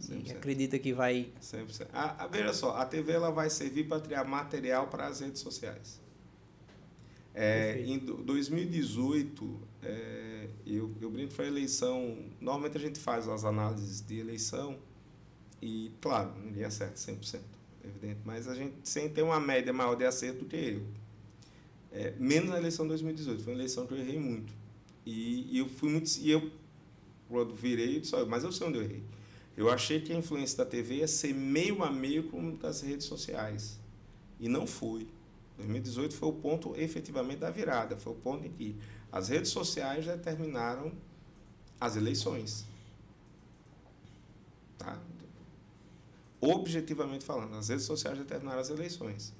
100%. 0.01 0.27
E 0.29 0.31
acredita 0.31 0.79
que 0.79 0.93
vai. 0.93 1.33
100%. 1.43 1.89
A, 1.93 2.25
a, 2.25 2.27
veja 2.29 2.53
só, 2.53 2.77
a 2.77 2.85
TV 2.87 3.13
ela 3.13 3.31
vai 3.31 3.51
servir 3.51 3.89
para 3.89 4.01
criar 4.01 4.23
material 4.23 4.87
para 4.87 5.07
as 5.09 5.19
redes 5.19 5.41
sociais. 5.41 6.01
É, 7.35 7.81
em 7.87 7.99
2018, 7.99 9.61
é, 9.83 10.49
eu, 10.67 10.91
eu 11.01 11.11
brinco 11.11 11.33
foi 11.33 11.47
a 11.47 11.49
eleição. 11.49 12.19
Normalmente 12.41 12.77
a 12.77 12.81
gente 12.81 12.99
faz 12.99 13.29
as 13.29 13.45
análises 13.45 14.01
de 14.01 14.19
eleição 14.19 14.79
e, 15.63 15.93
claro, 16.01 16.33
ninguém 16.45 16.65
acerta 16.65 16.95
100%, 16.95 17.41
evidente, 17.85 18.21
mas 18.25 18.49
a 18.49 18.55
gente 18.55 18.75
sempre 18.83 19.11
tem 19.11 19.25
uma 19.25 19.39
média 19.39 19.73
maior 19.73 19.95
de 19.95 20.05
acerto 20.05 20.41
do 20.41 20.47
que 20.47 20.57
eu. 20.57 20.83
É, 21.93 22.15
menos 22.19 22.51
na 22.51 22.59
eleição 22.59 22.85
de 22.85 22.91
2018, 22.91 23.43
foi 23.43 23.53
uma 23.53 23.59
eleição 23.59 23.87
que 23.87 23.93
eu 23.93 23.99
errei 23.99 24.19
muito. 24.19 24.53
E, 25.05 25.49
e 25.51 25.59
eu 25.59 25.69
fui 25.69 25.91
muito. 25.91 26.09
E 26.19 26.31
eu, 26.31 26.51
quando 27.29 27.55
virei, 27.55 27.97
eu 27.97 28.01
disse, 28.01 28.17
mas 28.27 28.45
eu 28.45 28.53
sei 28.53 28.67
onde 28.67 28.79
eu 28.79 28.85
errei. 28.85 29.03
Eu 29.57 29.69
achei 29.71 30.01
que 30.01 30.13
a 30.13 30.17
influência 30.17 30.59
da 30.59 30.65
TV 30.65 30.97
ia 30.97 31.09
ser 31.09 31.35
meio 31.35 31.83
a 31.83 31.91
meio 31.91 32.25
como 32.25 32.57
das 32.57 32.81
redes 32.81 33.07
sociais. 33.07 33.79
E 34.39 34.49
não 34.49 34.67
foi. 34.67 35.07
2018 35.61 36.15
foi 36.15 36.29
o 36.29 36.33
ponto 36.33 36.75
efetivamente 36.77 37.39
da 37.39 37.51
virada, 37.51 37.97
foi 37.97 38.13
o 38.13 38.17
ponto 38.17 38.47
em 38.47 38.51
que 38.51 38.77
as 39.13 39.29
redes 39.29 39.51
sociais 39.51 40.07
determinaram 40.07 40.93
as 41.81 41.97
eleições. 41.97 42.65
Tá? 44.79 44.99
Objetivamente 46.41 47.25
falando, 47.25 47.55
as 47.57 47.69
redes 47.69 47.85
sociais 47.85 48.19
determinaram 48.19 48.61
as 48.61 48.71
eleições. 48.71 49.35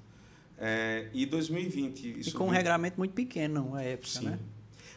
É, 0.57 1.09
e 1.13 1.25
2020. 1.25 2.19
e 2.19 2.31
com 2.33 2.45
um 2.45 2.49
regramento 2.49 2.97
muito 2.97 3.13
pequeno 3.13 3.71
na 3.71 3.81
época, 3.81 4.07
Sim. 4.07 4.25
né? 4.25 4.39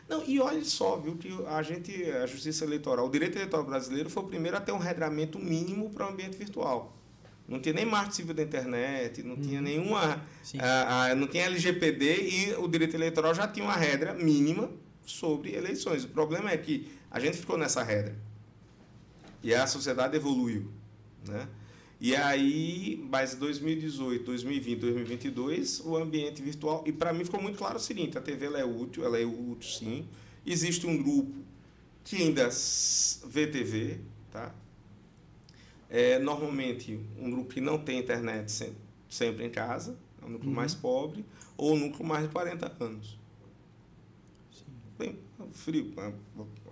Não, 0.09 0.23
e 0.27 0.39
olha 0.39 0.63
só, 0.65 0.97
viu, 0.97 1.17
que 1.17 1.31
a 1.47 1.63
gente, 1.63 2.05
a 2.11 2.27
Justiça 2.27 2.65
Eleitoral, 2.65 3.07
o 3.07 3.11
direito 3.11 3.37
eleitoral 3.37 3.65
brasileiro 3.65 4.11
foi 4.11 4.23
o 4.23 4.27
primeiro 4.27 4.57
a 4.57 4.61
ter 4.61 4.73
um 4.73 4.79
regramento 4.79 5.39
mínimo 5.39 5.89
para 5.91 6.07
o 6.07 6.11
ambiente 6.11 6.37
virtual. 6.37 6.95
Não 7.47 7.61
tinha 7.61 7.75
nem 7.75 7.85
marco 7.85 8.15
civil 8.15 8.35
da 8.35 8.43
internet, 8.43 9.23
não 9.23 9.37
tinha 9.37 9.59
uhum. 9.59 9.65
nenhuma. 9.65 10.25
A, 10.59 11.07
a, 11.11 11.15
não 11.15 11.27
tinha 11.27 11.45
LGPD 11.45 12.29
e 12.29 12.55
o 12.55 12.67
direito 12.67 12.97
eleitoral 12.97 13.35
já 13.35 13.47
tinha 13.47 13.65
uma 13.65 13.77
regra 13.77 14.15
mínima 14.15 14.71
sobre 15.05 15.55
eleições. 15.55 16.05
O 16.05 16.09
problema 16.09 16.51
é 16.51 16.57
que 16.57 16.89
a 17.11 17.21
gente 17.21 17.37
ficou 17.37 17.59
nessa 17.59 17.83
regra. 17.83 18.17
E 19.43 19.55
a 19.55 19.67
sociedade 19.67 20.17
evoluiu. 20.17 20.71
Né? 21.29 21.47
E 22.01 22.17
aí, 22.17 23.07
mas 23.11 23.35
2018, 23.35 24.25
2020, 24.25 24.79
2022, 24.81 25.81
o 25.81 25.97
ambiente 25.97 26.43
virtual. 26.43 26.83
E 26.87 26.93
para 26.93 27.13
mim 27.13 27.25
ficou 27.25 27.41
muito 27.41 27.59
claro 27.59 27.77
o 27.77 27.81
seguinte: 27.81 28.17
a 28.17 28.21
TV 28.21 28.47
é 28.47 28.65
útil, 28.65 29.05
ela 29.05 29.19
é 29.19 29.25
útil 29.25 29.71
sim. 29.71 30.09
Existe 30.47 30.87
um 30.87 31.03
grupo 31.03 31.35
que 32.05 32.17
ainda 32.17 32.49
vê 33.27 33.47
TV, 33.47 34.01
tá? 34.31 34.55
É, 35.95 36.19
normalmente, 36.19 36.99
um 37.17 37.31
grupo 37.31 37.55
que 37.55 37.61
não 37.61 37.79
tem 37.79 38.01
internet 38.01 38.51
sempre, 38.51 38.83
sempre 39.09 39.47
em 39.47 39.49
casa, 39.49 39.97
é 40.21 40.25
um 40.25 40.31
núcleo 40.31 40.51
uhum. 40.51 40.57
mais 40.57 40.75
pobre, 40.75 41.25
ou 41.57 41.75
um 41.75 41.79
núcleo 41.79 42.05
mais 42.05 42.25
de 42.25 42.31
40 42.31 42.85
anos. 42.85 43.17
Sim. 44.51 44.65
Bem 44.99 45.19
frio, 45.53 45.95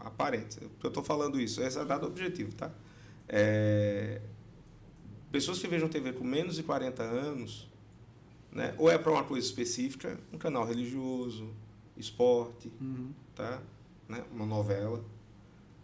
aparente. 0.01 0.59
Eu 0.83 0.89
estou 0.89 1.05
falando 1.05 1.41
isso, 1.41 1.63
esse 1.63 1.79
é 1.79 1.85
dado 1.85 2.05
objetivo, 2.05 2.53
tá? 2.57 2.73
É, 3.29 4.21
pessoas 5.31 5.61
que 5.61 5.69
vejam 5.69 5.89
TV 5.89 6.15
com 6.15 6.25
menos 6.25 6.57
de 6.57 6.65
40 6.65 7.05
anos, 7.05 7.71
né, 8.51 8.75
ou 8.77 8.91
é 8.91 8.99
para 8.99 9.13
uma 9.13 9.23
coisa 9.23 9.47
específica, 9.47 10.19
um 10.33 10.37
canal 10.37 10.67
religioso, 10.67 11.49
esporte, 11.97 12.73
uhum. 12.81 13.13
tá? 13.37 13.63
Né, 14.09 14.25
uma 14.33 14.47
novela, 14.47 15.01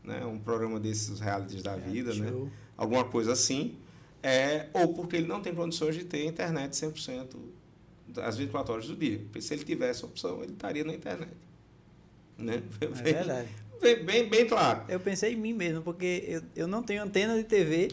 né, 0.03 0.26
um 0.26 0.41
programa 0.41 0.80
desses 0.80 1.20
realities 1.20 1.62
da 1.62 1.76
é, 1.76 1.78
vida, 1.78 2.12
né, 2.16 2.32
alguma 2.79 3.05
coisa 3.05 3.33
assim, 3.33 3.76
é, 4.22 4.68
ou 4.72 4.95
porque 4.95 5.16
ele 5.16 5.26
não 5.26 5.43
tem 5.43 5.55
condições 5.55 5.97
de 5.97 6.05
ter 6.05 6.24
internet 6.24 6.72
100% 6.72 7.37
às 8.22 8.39
24 8.39 8.72
horas 8.72 8.87
do 8.87 8.97
dia. 8.97 9.18
Porque 9.18 9.43
se 9.43 9.53
ele 9.53 9.64
tivesse 9.64 10.05
opção, 10.05 10.43
ele 10.43 10.53
estaria 10.53 10.85
na 10.85 10.95
internet. 10.95 11.33
Né? 12.39 12.62
É 12.81 12.87
verdade. 12.87 13.49
Bem, 13.81 14.05
bem, 14.05 14.29
bem 14.29 14.47
claro. 14.47 14.85
Eu 14.89 14.99
pensei 14.99 15.35
em 15.35 15.37
mim 15.37 15.53
mesmo, 15.53 15.83
porque 15.83 16.24
eu, 16.26 16.43
eu 16.57 16.66
não 16.66 16.83
tenho 16.83 17.03
antena 17.03 17.37
de 17.37 17.45
TV 17.45 17.91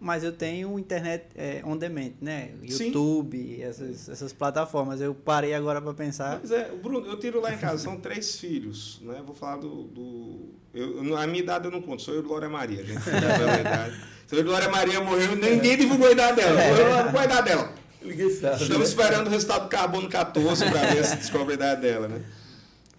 mas 0.00 0.22
eu 0.22 0.32
tenho 0.32 0.78
internet 0.78 1.26
é, 1.34 1.60
on 1.64 1.76
demand, 1.76 2.12
né? 2.20 2.50
YouTube, 2.62 3.60
essas, 3.60 4.08
essas 4.08 4.32
plataformas. 4.32 5.00
Eu 5.00 5.14
parei 5.14 5.54
agora 5.54 5.80
para 5.80 5.92
pensar. 5.92 6.38
Mas 6.40 6.52
é, 6.52 6.70
Bruno, 6.70 7.06
eu 7.06 7.18
tiro 7.18 7.40
lá 7.40 7.52
em 7.52 7.58
casa, 7.58 7.78
são 7.78 7.96
três 7.98 8.38
filhos, 8.38 9.00
né? 9.02 9.20
Vou 9.24 9.34
falar 9.34 9.56
do. 9.56 9.84
do 9.84 10.54
eu, 10.72 11.16
a 11.16 11.26
minha 11.26 11.42
idade 11.42 11.64
eu 11.64 11.70
não 11.70 11.82
conto, 11.82 12.02
sou 12.02 12.14
eu 12.14 12.20
e 12.20 12.22
Glória 12.22 12.48
Maria, 12.48 12.84
gente. 12.84 13.00
Se 14.28 14.36
eu 14.36 14.40
e 14.40 14.42
Glória 14.42 14.68
Maria 14.68 15.00
morreu, 15.00 15.34
ninguém 15.34 15.76
divulgou 15.76 16.06
a 16.08 16.12
idade 16.12 16.36
dela. 16.36 16.60
É. 16.60 17.10
Qual 17.10 17.18
a 17.18 17.24
idade 17.24 17.48
dela? 17.48 17.72
Estamos 18.60 18.88
esperando 18.90 19.26
o 19.26 19.30
resultado 19.30 19.62
do 19.64 19.68
carbono 19.68 20.08
14 20.08 20.64
para 20.70 20.80
ver 20.94 21.04
se 21.04 21.16
descobre 21.16 21.52
a 21.52 21.56
idade 21.56 21.80
dela, 21.80 22.08
né? 22.08 22.22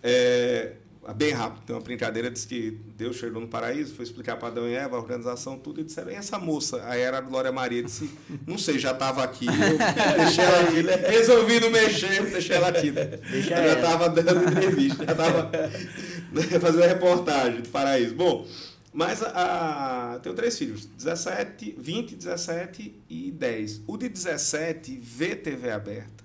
É, 0.03 0.73
bem 1.15 1.31
rápido. 1.31 1.63
Tem 1.65 1.75
uma 1.75 1.81
brincadeira, 1.81 2.29
diz 2.29 2.45
que 2.45 2.71
Deus 2.95 3.15
chegou 3.15 3.41
no 3.41 3.47
paraíso, 3.47 3.95
foi 3.95 4.03
explicar 4.05 4.37
para 4.37 4.49
Adão 4.49 4.67
e 4.67 4.73
Eva, 4.73 4.95
a 4.95 4.99
organização, 4.99 5.57
tudo, 5.57 5.81
e 5.81 5.83
disseram, 5.83 6.11
e 6.11 6.15
essa 6.15 6.37
moça? 6.37 6.83
Aí 6.85 7.01
era 7.01 7.17
a 7.17 7.21
Glória 7.21 7.51
Maria, 7.51 7.81
disse, 7.83 8.09
não 8.45 8.57
sei, 8.57 8.77
já 8.77 8.91
estava 8.91 9.23
aqui, 9.23 9.47
eu 9.49 10.17
deixei 10.23 10.43
ela 10.43 10.61
aqui, 10.61 10.83
né? 10.83 10.95
resolvi 10.95 11.59
não 11.59 11.69
mexer, 11.69 12.29
deixei 12.29 12.55
ela 12.55 12.67
aqui. 12.67 12.91
Né? 12.91 13.19
Já 13.41 13.73
estava 13.73 14.09
dando 14.09 14.49
entrevista, 14.49 15.05
já 15.05 15.11
estava 15.11 15.51
fazendo 16.59 16.83
reportagem 16.83 17.61
do 17.61 17.69
paraíso. 17.69 18.15
Bom, 18.15 18.45
mas 18.91 19.21
a, 19.23 20.13
a, 20.15 20.19
tenho 20.19 20.35
três 20.35 20.57
filhos, 20.57 20.85
17, 20.85 21.75
20, 21.77 22.15
17 22.15 23.01
e 23.09 23.31
10. 23.31 23.81
O 23.87 23.97
de 23.97 24.09
17 24.09 24.99
vê 25.01 25.35
TV 25.35 25.71
aberta, 25.71 26.23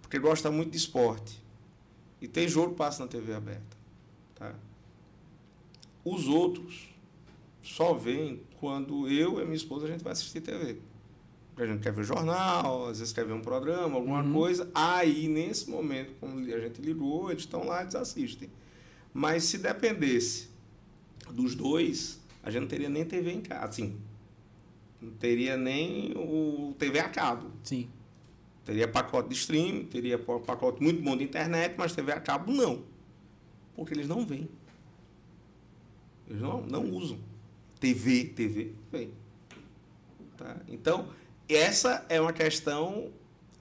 porque 0.00 0.18
gosta 0.18 0.50
muito 0.50 0.70
de 0.70 0.76
esporte. 0.76 1.42
E 2.20 2.28
tem 2.28 2.48
jogo 2.48 2.74
passa 2.74 3.02
na 3.02 3.08
TV 3.08 3.34
aberta. 3.34 3.73
Os 6.04 6.28
outros 6.28 6.94
só 7.62 7.94
vêm 7.94 8.42
quando 8.60 9.08
eu 9.08 9.40
e 9.40 9.44
minha 9.44 9.56
esposa 9.56 9.86
a 9.86 9.90
gente 9.90 10.04
vai 10.04 10.12
assistir 10.12 10.40
TV. 10.40 10.78
A 11.56 11.64
gente 11.66 11.82
quer 11.82 11.92
ver 11.92 12.04
jornal, 12.04 12.88
às 12.88 12.98
vezes 12.98 13.12
quer 13.12 13.24
ver 13.24 13.32
um 13.32 13.40
programa, 13.40 13.94
alguma 13.94 14.22
uhum. 14.22 14.32
coisa. 14.32 14.68
Aí, 14.74 15.28
nesse 15.28 15.70
momento, 15.70 16.12
como 16.18 16.38
a 16.40 16.60
gente 16.60 16.82
ligou, 16.82 17.30
eles 17.30 17.44
estão 17.44 17.64
lá, 17.64 17.82
eles 17.82 17.94
assistem. 17.94 18.50
Mas 19.12 19.44
se 19.44 19.58
dependesse 19.58 20.48
dos 21.30 21.54
dois, 21.54 22.20
a 22.42 22.50
gente 22.50 22.62
não 22.62 22.68
teria 22.68 22.88
nem 22.88 23.04
TV 23.04 23.32
em 23.32 23.40
casa. 23.40 23.66
Assim, 23.66 23.96
não 25.00 25.12
teria 25.12 25.56
nem 25.56 26.12
o 26.16 26.74
TV 26.76 26.98
a 26.98 27.08
cabo. 27.08 27.50
Sim. 27.62 27.88
Teria 28.64 28.88
pacote 28.88 29.28
de 29.28 29.34
streaming, 29.34 29.84
teria 29.84 30.18
pacote 30.18 30.82
muito 30.82 31.02
bom 31.02 31.16
de 31.16 31.22
internet, 31.22 31.74
mas 31.78 31.92
TV 31.92 32.12
a 32.12 32.20
cabo 32.20 32.52
não. 32.52 32.82
Porque 33.76 33.94
eles 33.94 34.08
não 34.08 34.26
vêm. 34.26 34.48
Eles 36.28 36.40
não, 36.40 36.62
não 36.62 36.90
usam. 36.90 37.18
TV, 37.80 38.24
TV, 38.24 38.72
vem. 38.90 39.10
Tá? 40.36 40.56
Então, 40.68 41.08
essa 41.48 42.04
é 42.08 42.20
uma 42.20 42.32
questão. 42.32 43.10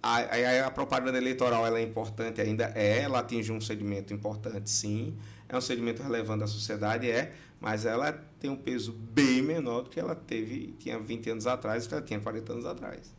A, 0.01 0.17
a, 0.17 0.67
a, 0.67 0.71
propaganda 0.71 1.17
eleitoral 1.17 1.65
ela 1.65 1.79
é 1.79 1.83
importante 1.83 2.41
ainda? 2.41 2.71
É, 2.75 3.01
ela 3.01 3.19
atinge 3.19 3.51
um 3.51 3.61
segmento 3.61 4.13
importante, 4.13 4.69
sim. 4.69 5.17
É 5.47 5.55
um 5.55 5.61
segmento 5.61 6.01
relevante 6.01 6.39
da 6.39 6.47
sociedade, 6.47 7.09
é, 7.09 7.33
mas 7.59 7.85
ela 7.85 8.11
tem 8.39 8.49
um 8.49 8.55
peso 8.55 8.91
bem 8.91 9.41
menor 9.41 9.83
do 9.83 9.89
que 9.89 9.99
ela 9.99 10.15
teve, 10.15 10.75
tinha 10.79 10.99
20 10.99 11.29
anos 11.29 11.47
atrás, 11.47 11.85
do 11.85 11.89
que 11.89 11.95
ela 11.95 12.03
tinha 12.03 12.19
40 12.19 12.53
anos 12.53 12.65
atrás. 12.65 13.13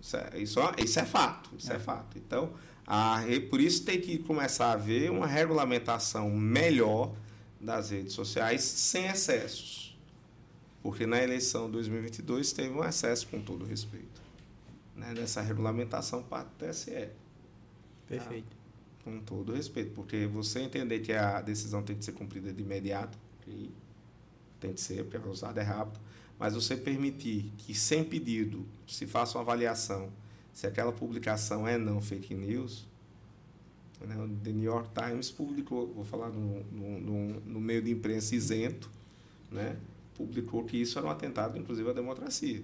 Isso 0.00 0.16
é, 0.16 0.30
isso, 0.38 0.60
é, 0.60 0.74
isso 0.78 1.00
é 1.00 1.04
fato, 1.04 1.50
isso 1.58 1.72
é. 1.72 1.76
é 1.76 1.78
fato. 1.78 2.16
Então, 2.16 2.52
a, 2.86 3.22
por 3.50 3.60
isso 3.60 3.84
tem 3.84 4.00
que 4.00 4.18
começar 4.18 4.66
a 4.66 4.72
haver 4.72 5.10
uma 5.10 5.26
regulamentação 5.26 6.30
melhor 6.30 7.12
das 7.66 7.90
redes 7.90 8.14
sociais 8.14 8.62
sem 8.62 9.06
excessos. 9.06 9.98
Porque 10.82 11.04
na 11.04 11.22
eleição 11.22 11.66
de 11.66 11.72
2022 11.72 12.52
teve 12.52 12.70
um 12.70 12.84
excesso, 12.84 13.26
com 13.26 13.42
todo 13.42 13.64
respeito, 13.64 14.22
né, 14.94 15.12
nessa 15.12 15.42
regulamentação 15.42 16.22
para 16.22 16.46
o 16.46 16.50
TSE. 16.52 17.08
Perfeito. 18.08 18.48
Tá? 18.48 18.56
Com 19.04 19.20
todo 19.20 19.52
respeito, 19.52 19.92
porque 19.92 20.26
você 20.26 20.60
entender 20.60 21.00
que 21.00 21.12
a 21.12 21.40
decisão 21.40 21.82
tem 21.82 21.96
que 21.96 22.04
ser 22.04 22.12
cumprida 22.12 22.52
de 22.52 22.62
imediato, 22.62 23.18
que 23.42 23.70
tem 24.58 24.72
que 24.72 24.80
ser, 24.80 25.02
porque 25.02 25.16
a 25.16 25.20
velocidade 25.20 25.58
é 25.58 25.62
rápida, 25.62 26.00
mas 26.38 26.54
você 26.54 26.76
permitir 26.76 27.52
que, 27.58 27.74
sem 27.74 28.02
pedido, 28.04 28.66
se 28.86 29.06
faça 29.06 29.38
uma 29.38 29.42
avaliação 29.42 30.10
se 30.56 30.66
aquela 30.66 30.90
publicação 30.90 31.68
é 31.68 31.76
não 31.76 32.00
fake 32.00 32.34
news, 32.34 32.86
né? 34.04 34.16
o 34.16 34.28
The 34.42 34.52
New 34.52 34.64
York 34.64 34.90
Times 34.94 35.30
publicou, 35.30 35.92
vou 35.92 36.04
falar 36.04 36.30
no, 36.30 36.62
no, 36.64 37.40
no, 37.40 37.60
meio 37.60 37.80
de 37.80 37.90
imprensa 37.90 38.34
isento, 38.34 38.90
né? 39.50 39.76
publicou 40.14 40.64
que 40.64 40.76
isso 40.76 40.98
era 40.98 41.06
um 41.06 41.10
atentado, 41.10 41.58
inclusive, 41.58 41.88
à 41.88 41.92
democracia. 41.92 42.62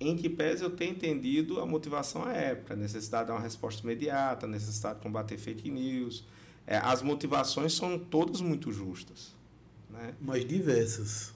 Em 0.00 0.16
que 0.16 0.28
pese 0.28 0.64
eu 0.64 0.70
ter 0.70 0.86
entendido 0.86 1.60
a 1.60 1.66
motivação 1.66 2.24
à 2.24 2.32
época, 2.32 2.74
a 2.74 2.76
necessidade 2.76 3.24
de 3.24 3.28
dar 3.28 3.34
uma 3.34 3.42
resposta 3.42 3.82
imediata, 3.82 4.46
a 4.46 4.48
necessidade 4.48 4.96
de 4.96 5.02
combater 5.02 5.38
fake 5.38 5.70
news. 5.70 6.24
É, 6.66 6.76
as 6.76 7.02
motivações 7.02 7.74
são 7.74 7.98
todas 7.98 8.40
muito 8.40 8.72
justas. 8.72 9.32
Né? 9.88 10.14
Mas 10.20 10.44
diversas. 10.44 11.32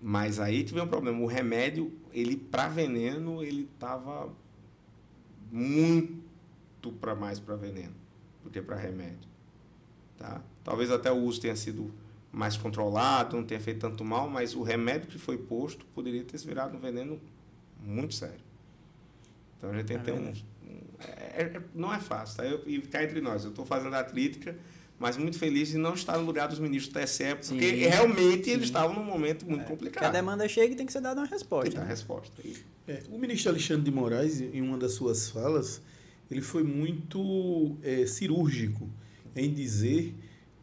Mas 0.00 0.38
aí 0.38 0.62
tive 0.62 0.80
um 0.80 0.86
problema. 0.86 1.18
O 1.20 1.26
remédio, 1.26 1.92
ele 2.12 2.36
para 2.36 2.68
veneno, 2.68 3.42
ele 3.42 3.68
estava 3.74 4.32
muito 5.50 6.27
para 7.00 7.14
mais 7.14 7.38
para 7.38 7.56
veneno 7.56 7.94
do 8.42 8.50
que 8.50 8.60
para 8.60 8.76
remédio. 8.76 9.28
Tá? 10.16 10.40
Talvez 10.64 10.90
até 10.90 11.10
o 11.10 11.16
uso 11.16 11.40
tenha 11.40 11.56
sido 11.56 11.92
mais 12.32 12.56
controlado, 12.56 13.36
não 13.36 13.44
tenha 13.44 13.60
feito 13.60 13.80
tanto 13.80 14.04
mal, 14.04 14.28
mas 14.28 14.54
o 14.54 14.62
remédio 14.62 15.08
que 15.08 15.18
foi 15.18 15.38
posto 15.38 15.84
poderia 15.94 16.22
ter 16.24 16.38
se 16.38 16.46
virado 16.46 16.76
um 16.76 16.80
veneno 16.80 17.20
muito 17.80 18.14
sério. 18.14 18.40
Então 19.56 19.70
a 19.70 19.74
gente 19.74 19.86
tem 19.86 19.98
que 19.98 20.04
ter 20.04 20.12
um. 20.12 20.32
É, 21.00 21.42
é, 21.42 21.62
não 21.74 21.92
é 21.92 21.98
fácil, 21.98 22.36
tá? 22.36 22.44
Eu, 22.44 22.62
e 22.66 22.80
cá 22.82 23.02
entre 23.02 23.20
nós, 23.20 23.44
eu 23.44 23.50
estou 23.50 23.64
fazendo 23.64 23.94
a 23.94 24.04
crítica 24.04 24.56
mas 24.98 25.16
muito 25.16 25.38
feliz 25.38 25.68
de 25.68 25.78
não 25.78 25.94
estar 25.94 26.18
no 26.18 26.24
lugar 26.24 26.48
dos 26.48 26.58
ministros 26.58 26.92
do 26.92 27.00
TSE, 27.00 27.34
porque 27.36 27.44
sim, 27.44 27.76
realmente 27.76 28.46
sim. 28.46 28.50
eles 28.50 28.64
estavam 28.64 28.96
num 28.96 29.04
momento 29.04 29.46
muito 29.46 29.62
é, 29.62 29.64
complicado. 29.64 30.04
a 30.04 30.10
demanda 30.10 30.48
chega 30.48 30.72
e 30.72 30.76
tem 30.76 30.84
que 30.84 30.92
ser 30.92 31.00
dada 31.00 31.20
uma 31.20 31.26
resposta. 31.26 31.64
Tem 31.64 31.70
que 31.70 31.76
dar 31.76 31.84
né? 31.84 31.90
resposta. 31.90 32.42
É, 32.88 33.02
o 33.08 33.18
ministro 33.18 33.50
Alexandre 33.50 33.84
de 33.84 33.90
Moraes, 33.92 34.40
em 34.40 34.60
uma 34.60 34.76
das 34.76 34.92
suas 34.92 35.30
falas, 35.30 35.80
ele 36.30 36.40
foi 36.42 36.62
muito 36.62 37.76
é, 37.82 38.06
cirúrgico 38.06 38.88
em 39.34 39.52
dizer 39.52 40.14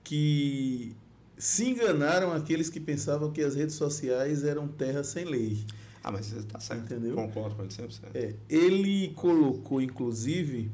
que 0.03 0.95
se 1.37 1.65
enganaram 1.65 2.31
aqueles 2.31 2.69
que 2.69 2.79
pensavam 2.79 3.31
que 3.31 3.41
as 3.41 3.55
redes 3.55 3.75
sociais 3.75 4.43
eram 4.43 4.67
terra 4.67 5.03
sem 5.03 5.25
lei. 5.25 5.65
Ah, 6.03 6.11
mas 6.11 6.27
você 6.27 6.37
está 6.37 6.59
certo. 6.59 6.83
Entendeu? 6.83 7.15
Concordo 7.15 7.55
com 7.55 7.63
ele 7.63 7.71
100%. 7.71 7.89
É, 8.13 8.35
ele 8.47 9.09
colocou, 9.15 9.81
inclusive, 9.81 10.69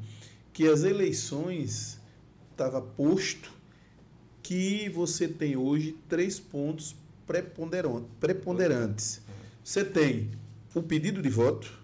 que 0.52 0.68
as 0.68 0.84
eleições 0.84 1.98
estava 2.50 2.82
posto 2.82 3.50
que 4.42 4.88
você 4.90 5.26
tem 5.26 5.56
hoje 5.56 5.96
três 6.08 6.38
pontos 6.38 6.94
preponderantes. 8.20 9.22
Você 9.64 9.84
tem 9.84 10.30
o 10.74 10.82
pedido 10.82 11.22
de 11.22 11.28
voto. 11.28 11.81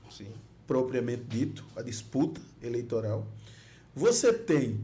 Propriamente 0.68 1.24
dito, 1.28 1.64
a 1.74 1.82
disputa 1.82 2.40
eleitoral. 2.62 3.26
Você 3.96 4.32
tem 4.32 4.78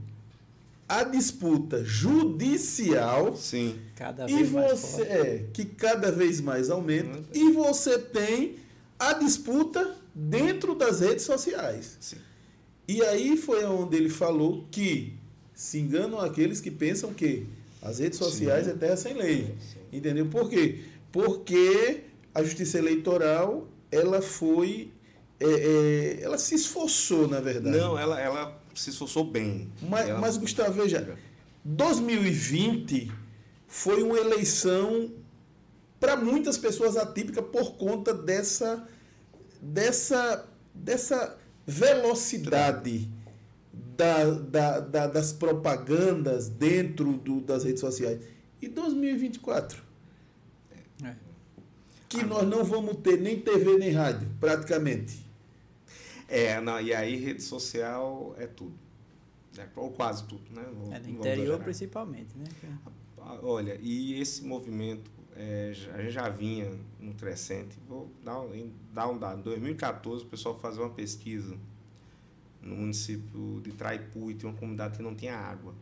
a 0.88 1.04
disputa 1.04 1.84
judicial. 1.84 3.36
Sim. 3.36 3.78
Cada 3.94 4.28
e 4.28 4.34
vez 4.34 4.50
mais 4.50 4.80
você 4.80 5.04
forte. 5.04 5.12
é 5.12 5.46
que 5.52 5.64
cada 5.64 6.10
vez 6.10 6.40
mais 6.40 6.70
aumenta. 6.70 7.18
Hum. 7.18 7.24
E 7.32 7.52
você 7.52 7.98
tem 7.98 8.56
a 8.98 9.12
disputa 9.12 9.94
dentro 10.14 10.74
das 10.74 11.00
redes 11.00 11.24
sociais. 11.24 11.96
Sim. 12.00 12.16
E 12.88 13.02
aí 13.02 13.36
foi 13.36 13.64
onde 13.64 13.96
ele 13.96 14.10
falou 14.10 14.66
que 14.70 15.14
se 15.54 15.78
enganam 15.78 16.18
aqueles 16.20 16.60
que 16.60 16.70
pensam 16.70 17.12
que 17.14 17.46
as 17.80 17.98
redes 17.98 18.18
sociais 18.18 18.64
Sim. 18.64 18.72
é 18.72 18.74
terra 18.74 18.96
sem 18.96 19.14
lei. 19.14 19.54
Entendeu? 19.92 20.26
Por 20.26 20.48
quê? 20.48 20.80
Porque 21.12 22.00
a 22.34 22.42
justiça 22.42 22.78
eleitoral 22.78 23.68
ela 23.90 24.20
foi. 24.20 24.90
É, 25.44 26.18
é, 26.20 26.22
ela 26.22 26.38
se 26.38 26.54
esforçou, 26.54 27.28
na 27.28 27.40
verdade. 27.40 27.76
Não, 27.76 27.98
ela, 27.98 28.20
ela 28.20 28.60
se 28.74 28.90
esforçou 28.90 29.24
bem. 29.24 29.70
Mas, 29.82 30.08
Ela- 30.08 30.18
mas 30.20 30.36
Gustavo, 30.36 30.72
veja, 30.72 31.16
2020 31.64 33.10
foi 33.66 34.02
uma 34.02 34.16
eleição 34.18 35.12
para 36.00 36.16
muitas 36.16 36.58
pessoas 36.58 36.96
atípica 36.96 37.42
por 37.42 37.72
conta 37.76 38.12
dessa 38.14 38.86
dessa 39.60 40.46
dessa 40.74 41.38
velocidade 41.66 43.08
da, 43.96 44.24
da, 44.30 44.80
da- 44.80 45.06
das 45.06 45.32
propagandas 45.32 46.48
dentro 46.48 47.12
do- 47.14 47.40
das 47.40 47.64
redes 47.64 47.80
sociais. 47.80 48.20
E 48.60 48.68
2024? 48.68 49.82
É. 51.04 51.14
Que 52.08 52.24
nós 52.24 52.46
não 52.46 52.64
vamos 52.64 52.96
ter 52.98 53.18
nem 53.20 53.40
TV 53.40 53.76
nem 53.78 53.90
rádio, 53.92 54.28
praticamente. 54.40 55.23
É, 56.28 56.60
não, 56.60 56.80
e 56.80 56.94
aí 56.94 57.16
rede 57.16 57.42
social 57.42 58.34
é 58.38 58.46
tudo. 58.46 58.74
É, 59.58 59.68
ou 59.76 59.90
quase 59.90 60.24
tudo, 60.24 60.42
né? 60.50 60.62
É, 60.62 60.70
vamos 60.70 61.08
interior 61.08 61.38
exagerar. 61.38 61.60
principalmente, 61.60 62.36
né? 62.36 62.44
Ah, 63.18 63.38
Olha, 63.42 63.78
e 63.80 64.20
esse 64.20 64.44
movimento, 64.44 65.10
é, 65.36 65.72
a 65.92 66.02
gente 66.02 66.10
já 66.10 66.28
vinha 66.28 66.72
no 66.98 67.14
crescente. 67.14 67.78
Vou 67.88 68.10
dar 68.22 68.40
um, 68.40 68.72
dar 68.92 69.08
um 69.08 69.18
dado. 69.18 69.40
Em 69.40 69.42
2014, 69.42 70.24
o 70.24 70.26
pessoal 70.26 70.58
fazia 70.58 70.82
uma 70.82 70.90
pesquisa 70.90 71.56
no 72.60 72.76
município 72.76 73.60
de 73.62 73.72
Traipu 73.72 74.30
e 74.30 74.34
tinha 74.34 74.50
uma 74.50 74.58
comunidade 74.58 74.96
que 74.96 75.02
não 75.02 75.14
tinha 75.14 75.36
água. 75.36 75.74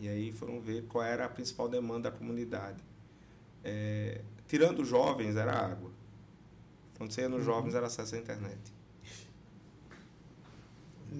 E 0.00 0.08
aí 0.08 0.32
foram 0.32 0.60
ver 0.60 0.84
qual 0.84 1.04
era 1.04 1.24
a 1.24 1.28
principal 1.28 1.68
demanda 1.68 2.10
da 2.10 2.16
comunidade. 2.16 2.82
É, 3.62 4.20
tirando 4.46 4.80
os 4.80 4.88
jovens, 4.88 5.36
era 5.36 5.52
água. 5.52 5.90
Quando 6.96 7.10
você 7.10 7.22
ia 7.22 7.28
nos 7.28 7.44
jovens, 7.44 7.74
era 7.74 7.86
acesso 7.86 8.14
à 8.14 8.18
internet. 8.18 8.73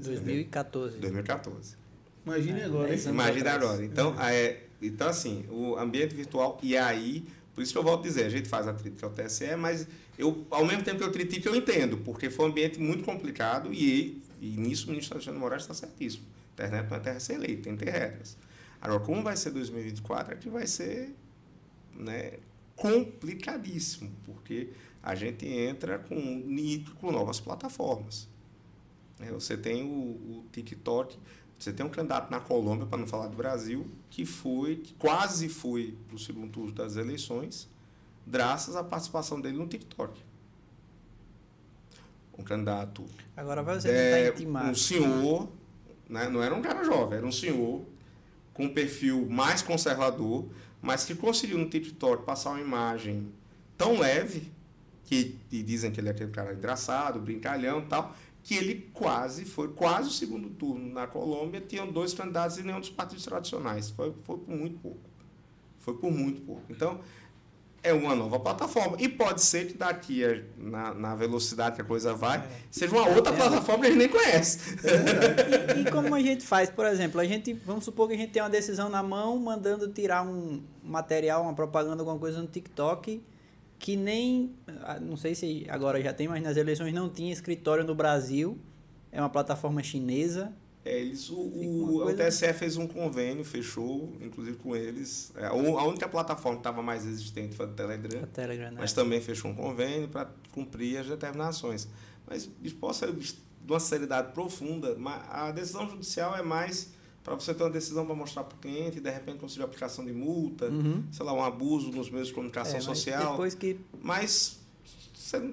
2014. 0.00 0.98
2014. 0.98 1.76
Imagine 2.26 2.60
É, 2.60 2.64
agora, 2.64 2.88
hein? 2.92 2.98
atrás. 3.40 3.64
agora. 3.70 3.84
Então, 3.84 4.20
é, 4.20 4.60
então, 4.80 5.08
assim, 5.08 5.44
o 5.50 5.76
ambiente 5.76 6.14
virtual, 6.14 6.58
e 6.62 6.76
aí, 6.76 7.24
por 7.54 7.62
isso 7.62 7.72
que 7.72 7.78
eu 7.78 7.82
volto 7.82 8.00
a 8.00 8.02
dizer, 8.02 8.24
a 8.24 8.28
gente 8.28 8.48
faz 8.48 8.66
a 8.66 8.72
crítica 8.72 9.06
ao 9.06 9.12
TSE, 9.12 9.56
mas 9.56 9.86
eu, 10.18 10.46
ao 10.50 10.64
mesmo 10.64 10.82
tempo 10.82 10.98
que 10.98 11.04
eu 11.04 11.12
critico, 11.12 11.48
eu 11.48 11.54
entendo, 11.54 11.98
porque 11.98 12.30
foi 12.30 12.46
um 12.46 12.48
ambiente 12.48 12.80
muito 12.80 13.04
complicado 13.04 13.72
e, 13.72 14.22
e 14.40 14.48
nisso 14.56 14.86
o 14.86 14.90
ministro 14.90 15.14
Alexandre 15.14 15.38
de 15.38 15.40
Moraes 15.40 15.62
está 15.62 15.74
certíssimo. 15.74 16.24
A 16.50 16.52
internet 16.62 16.88
não 16.88 16.96
é 16.96 17.00
terra 17.00 17.20
sem 17.20 17.36
lei, 17.36 17.56
tem 17.56 17.76
que 17.76 17.84
ter 17.84 17.90
regras. 17.90 18.36
Agora, 18.80 19.00
como 19.00 19.22
vai 19.22 19.36
ser 19.36 19.50
2024, 19.50 20.34
é 20.34 20.36
que 20.36 20.48
vai 20.48 20.66
ser 20.66 21.14
né, 21.94 22.34
complicadíssimo, 22.76 24.10
porque 24.24 24.68
a 25.02 25.14
gente 25.14 25.46
entra 25.46 25.98
com, 25.98 26.44
com 27.00 27.12
novas 27.12 27.40
plataformas. 27.40 28.28
É, 29.20 29.30
você 29.30 29.56
tem 29.56 29.84
o, 29.84 29.88
o 30.38 30.44
TikTok, 30.52 31.18
você 31.58 31.72
tem 31.72 31.84
um 31.84 31.88
candidato 31.88 32.30
na 32.30 32.40
Colômbia, 32.40 32.86
para 32.86 32.98
não 32.98 33.06
falar 33.06 33.28
do 33.28 33.36
Brasil, 33.36 33.86
que 34.10 34.26
foi, 34.26 34.76
que 34.76 34.94
quase 34.94 35.48
foi 35.48 35.96
para 36.06 36.16
o 36.16 36.18
segundo 36.18 36.50
turno 36.50 36.72
das 36.72 36.96
eleições, 36.96 37.68
graças 38.26 38.76
à 38.76 38.82
participação 38.82 39.40
dele 39.40 39.56
no 39.56 39.66
TikTok. 39.66 40.20
Um 42.36 42.42
candidato, 42.42 43.04
Agora 43.36 43.62
vai 43.62 43.80
você 43.80 43.88
é, 43.88 44.28
intimar. 44.28 44.70
um 44.70 44.74
senhor, 44.74 45.48
né, 46.08 46.28
não 46.28 46.42
era 46.42 46.54
um 46.54 46.60
cara 46.60 46.82
jovem, 46.84 47.18
era 47.18 47.26
um 47.26 47.32
senhor 47.32 47.82
com 48.52 48.64
um 48.64 48.74
perfil 48.74 49.26
mais 49.30 49.62
conservador, 49.62 50.46
mas 50.82 51.04
que 51.04 51.14
conseguiu 51.14 51.58
no 51.58 51.68
TikTok 51.68 52.24
passar 52.24 52.50
uma 52.50 52.60
imagem 52.60 53.32
tão 53.78 53.98
leve, 53.98 54.50
que 55.04 55.38
e 55.50 55.62
dizem 55.62 55.90
que 55.90 56.00
ele 56.00 56.08
é 56.08 56.10
aquele 56.10 56.30
cara 56.30 56.52
engraçado, 56.52 57.20
brincalhão 57.20 57.80
e 57.80 57.86
tal, 57.86 58.14
que 58.44 58.54
ele 58.54 58.90
quase 58.92 59.44
foi, 59.46 59.68
quase 59.68 60.08
o 60.08 60.12
segundo 60.12 60.48
turno 60.50 60.92
na 60.92 61.06
Colômbia, 61.08 61.60
tinham 61.60 61.90
dois 61.90 62.12
candidatos 62.14 62.58
e 62.58 62.62
nenhum 62.62 62.78
dos 62.78 62.90
partidos 62.90 63.24
tradicionais. 63.24 63.90
Foi, 63.90 64.14
foi 64.22 64.36
por 64.38 64.54
muito 64.54 64.78
pouco. 64.78 65.00
Foi 65.80 65.94
por 65.94 66.12
muito 66.12 66.42
pouco. 66.42 66.62
Então, 66.70 67.00
é 67.82 67.92
uma 67.92 68.14
nova 68.14 68.38
plataforma. 68.38 68.96
E 69.00 69.08
pode 69.08 69.40
ser 69.42 69.66
que 69.68 69.74
daqui, 69.78 70.22
a- 70.24 70.42
na, 70.58 70.94
na 70.94 71.14
velocidade 71.14 71.76
que 71.76 71.82
a 71.82 71.84
coisa 71.84 72.14
vai, 72.14 72.38
É. 72.38 72.48
seja 72.70 72.94
uma 72.94 73.08
outra 73.08 73.32
É. 73.32 73.36
plataforma 73.36 73.80
que 73.82 73.86
a 73.86 73.90
gente 73.90 73.98
nem 73.98 74.08
conhece. 74.10 74.58
E, 75.76 75.80
e 75.80 75.90
como 75.90 76.14
a 76.14 76.20
gente 76.20 76.44
faz, 76.46 76.68
por 76.70 76.84
exemplo, 76.86 77.20
a 77.20 77.24
gente, 77.24 77.52
vamos 77.52 77.84
supor 77.84 78.08
que 78.08 78.14
a 78.14 78.16
gente 78.18 78.30
tem 78.32 78.42
uma 78.42 78.50
decisão 78.50 78.88
na 78.90 79.02
mão, 79.02 79.38
mandando 79.38 79.88
tirar 79.88 80.22
um 80.22 80.62
material, 80.82 81.42
uma 81.42 81.54
propaganda, 81.54 82.02
alguma 82.02 82.18
coisa 82.18 82.40
no 82.40 82.46
TikTok, 82.46 83.22
que 83.84 83.96
nem, 83.96 84.54
ah, 84.80 84.98
não 84.98 85.14
sei 85.14 85.34
se 85.34 85.66
agora 85.68 86.00
já 86.00 86.10
tem, 86.10 86.26
mas 86.26 86.42
nas 86.42 86.56
eleições 86.56 86.90
não 86.94 87.10
tinha 87.10 87.30
escritório 87.30 87.84
no 87.84 87.94
Brasil, 87.94 88.58
é 89.12 89.20
uma 89.20 89.28
plataforma 89.28 89.82
chinesa. 89.82 90.50
É, 90.82 90.98
eles, 90.98 91.28
o, 91.28 91.34
o, 91.34 92.06
o 92.06 92.16
TSE 92.16 92.50
fez 92.54 92.78
um 92.78 92.86
convênio, 92.86 93.44
fechou, 93.44 94.16
inclusive 94.22 94.56
com 94.56 94.74
eles. 94.74 95.34
É, 95.36 95.44
a 95.44 95.50
a 95.50 95.84
única 95.86 96.08
plataforma 96.08 96.56
que 96.56 96.60
estava 96.60 96.82
mais 96.82 97.04
existente 97.04 97.54
foi 97.54 97.66
o 97.66 97.72
Telegram. 97.72 98.22
A 98.22 98.26
Telegram, 98.26 98.70
né? 98.70 98.76
mas 98.78 98.94
também 98.94 99.20
fechou 99.20 99.50
um 99.50 99.54
convênio 99.54 100.08
para 100.08 100.30
cumprir 100.50 100.96
as 100.96 101.06
determinações. 101.06 101.86
Mas 102.26 102.50
isso 102.62 102.76
pode 102.76 102.96
ser 102.96 103.12
de 103.12 103.34
uma 103.68 103.80
seriedade 103.80 104.32
profunda, 104.32 104.96
a 105.28 105.50
decisão 105.50 105.90
judicial 105.90 106.34
é 106.34 106.42
mais 106.42 106.90
para 107.24 107.34
você 107.34 107.52
ter 107.54 107.62
uma 107.64 107.70
decisão 107.70 108.04
para 108.06 108.14
mostrar 108.14 108.44
para 108.44 108.54
o 108.54 108.58
cliente 108.60 108.98
e 108.98 109.00
de 109.00 109.10
repente 109.10 109.38
conseguir 109.38 109.64
aplicação 109.64 110.04
de 110.04 110.12
multa, 110.12 110.66
Uhum. 110.66 111.02
sei 111.10 111.24
lá, 111.26 111.32
um 111.32 111.42
abuso 111.42 111.90
nos 111.90 112.10
meios 112.10 112.28
de 112.28 112.34
comunicação 112.34 112.74
É, 112.74 112.76
mas 112.76 112.84
social. 112.84 113.32
Depois 113.32 113.54
que 113.54 113.78
Mas 114.02 114.60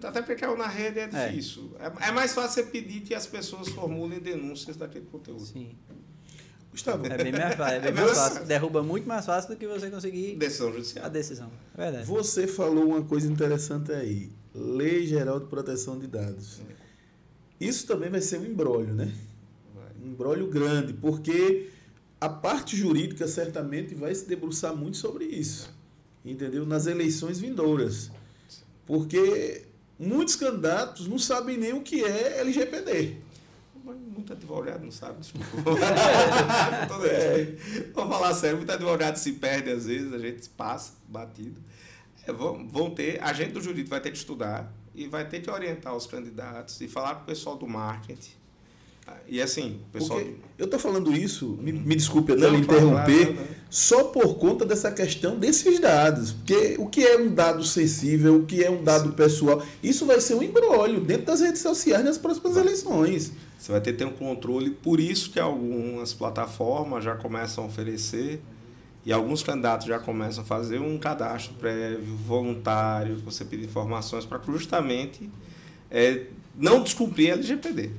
até 0.04 0.22
porque 0.22 0.36
caiu 0.36 0.58
na 0.58 0.68
rede 0.68 1.00
é 1.00 1.10
É. 1.12 1.30
difícil. 1.30 1.72
É, 1.80 2.10
é 2.10 2.12
mais 2.12 2.34
fácil 2.34 2.62
você 2.64 2.70
pedir 2.70 3.02
que 3.02 3.16
as 3.16 3.26
pessoas 3.26 3.70
formulem 3.70 4.20
denúncias 4.20 4.76
daquele 4.76 5.06
conteúdo. 5.06 5.46
Sim. 5.46 5.72
Gustavo, 6.72 7.06
É 7.08 7.18
bem 7.22 7.32
mais 7.32 7.56
fácil. 7.56 7.76
É 7.78 7.80
bem 7.80 7.90
É 8.04 8.06
mais 8.06 8.18
fácil. 8.18 8.46
Derruba 8.46 8.84
muito 8.84 9.08
mais 9.08 9.26
fácil 9.26 9.50
do 9.52 9.56
que 9.58 9.66
você 9.68 9.90
conseguir 9.90 10.36
Decisão 10.36 10.70
a 10.70 10.72
judicial. 10.74 11.10
decisão. 11.10 11.52
É 11.78 11.82
verdade. 11.84 12.06
Você 12.06 12.48
falou 12.48 12.88
uma 12.90 13.02
coisa 13.02 13.32
interessante 13.32 13.92
aí. 13.94 14.30
Lei 14.54 15.08
Geral 15.08 15.40
de 15.40 15.46
Proteção 15.48 15.98
de 15.98 16.08
Dados. 16.08 16.60
Isso 17.60 17.88
também 17.88 18.10
vai 18.10 18.22
ser 18.22 18.40
um 18.40 18.46
embrólio, 18.46 18.94
né? 18.94 19.14
Um 20.02 20.08
embrólio 20.08 20.48
grande, 20.48 20.94
porque 20.94 21.70
a 22.20 22.30
parte 22.30 22.76
jurídica 22.78 23.28
certamente 23.28 23.96
vai 23.96 24.14
se 24.14 24.28
debruçar 24.28 24.76
muito 24.76 24.98
sobre 24.98 25.26
isso. 25.26 25.74
Entendeu? 26.24 26.66
Nas 26.66 26.86
eleições 26.86 27.40
vindouras. 27.40 28.12
Porque 28.86 29.66
muitos 29.98 30.36
candidatos 30.36 31.08
não 31.08 31.18
sabem 31.18 31.58
nem 31.58 31.74
o 31.74 31.82
que 31.82 32.04
é 32.04 32.40
LGPD. 32.40 33.18
Muito 33.84 34.34
advogado 34.34 34.84
não 34.84 34.92
sabe, 34.92 35.20
desculpa. 35.20 35.48
Respeito. 37.02 37.92
Vamos 37.94 38.16
falar 38.16 38.34
sério, 38.36 38.58
muito 38.58 38.72
advogado 38.72 39.16
se 39.16 39.34
perde 39.34 39.72
às 39.72 39.88
vezes, 39.88 40.14
a 40.14 40.20
gente 40.20 40.48
passa 40.50 40.94
batido. 41.08 41.60
É, 42.28 42.32
vão, 42.32 42.68
vão 42.68 42.92
ter, 42.92 43.22
a 43.24 43.34
gente 43.34 43.52
do 43.52 43.62
jurídico 43.62 43.90
vai 43.90 44.00
ter 44.00 44.12
que 44.12 44.18
estudar 44.18 44.72
e 44.94 45.08
vai 45.08 45.28
ter 45.28 45.42
que 45.42 45.50
orientar 45.50 45.96
os 45.96 46.06
candidatos 46.06 46.80
e 46.82 46.88
falar 46.88 47.16
com 47.16 47.24
o 47.24 47.26
pessoal 47.26 47.58
do 47.58 47.68
marketing 47.68 48.41
E 49.28 49.42
assim, 49.42 49.80
pessoal. 49.94 50.20
Porque 50.20 50.36
eu 50.58 50.66
estou 50.66 50.80
falando 50.80 51.16
isso, 51.16 51.58
me, 51.62 51.72
me 51.72 51.96
desculpe 51.96 52.34
até 52.34 52.52
não, 52.52 52.56
interromper, 52.56 53.28
não, 53.28 53.34
não, 53.36 53.48
só 53.70 54.04
por 54.04 54.36
conta 54.36 54.66
dessa 54.66 54.92
questão 54.92 55.40
desses 55.40 55.80
dados. 55.80 56.34
Porque 56.34 56.76
o 56.78 56.88
que 56.88 57.06
é 57.06 57.18
um 57.18 57.34
dado 57.34 57.64
sensível, 57.64 58.36
o 58.36 58.46
que 58.46 58.62
é 58.62 58.70
um 58.70 58.84
dado 58.84 59.14
pessoal, 59.14 59.64
isso 59.82 60.06
vai 60.06 60.20
ser 60.20 60.36
um 60.36 60.44
embrólio 60.44 61.00
dentro 61.00 61.28
das 61.28 61.40
redes 61.40 61.62
sociais 61.62 62.04
nas 62.04 62.18
próximas 62.18 62.56
vai. 62.56 62.64
eleições. 62.64 63.32
Você 63.58 63.72
vai 63.72 63.80
ter 63.80 63.94
que 63.94 64.00
ter 64.00 64.06
um 64.06 64.12
controle, 64.12 64.72
por 64.72 65.00
isso 65.00 65.32
que 65.32 65.40
algumas 65.40 66.14
plataformas 66.14 67.04
já 67.04 67.16
começam 67.16 67.64
a 67.64 67.68
oferecer 67.68 68.42
e 69.06 69.14
alguns 69.14 69.42
candidatos 69.42 69.88
já 69.88 69.98
começam 69.98 70.44
a 70.44 70.46
fazer 70.46 70.80
um 70.80 70.98
cadastro 70.98 71.54
prévio, 71.54 72.16
voluntário, 72.18 73.18
você 73.20 73.46
pedir 73.46 73.66
informações 73.66 74.26
para 74.26 74.40
justamente 74.48 75.30
é, 75.90 76.26
não 76.56 76.84
descumprir 76.84 77.32
a 77.32 77.34
LGPD. 77.36 77.92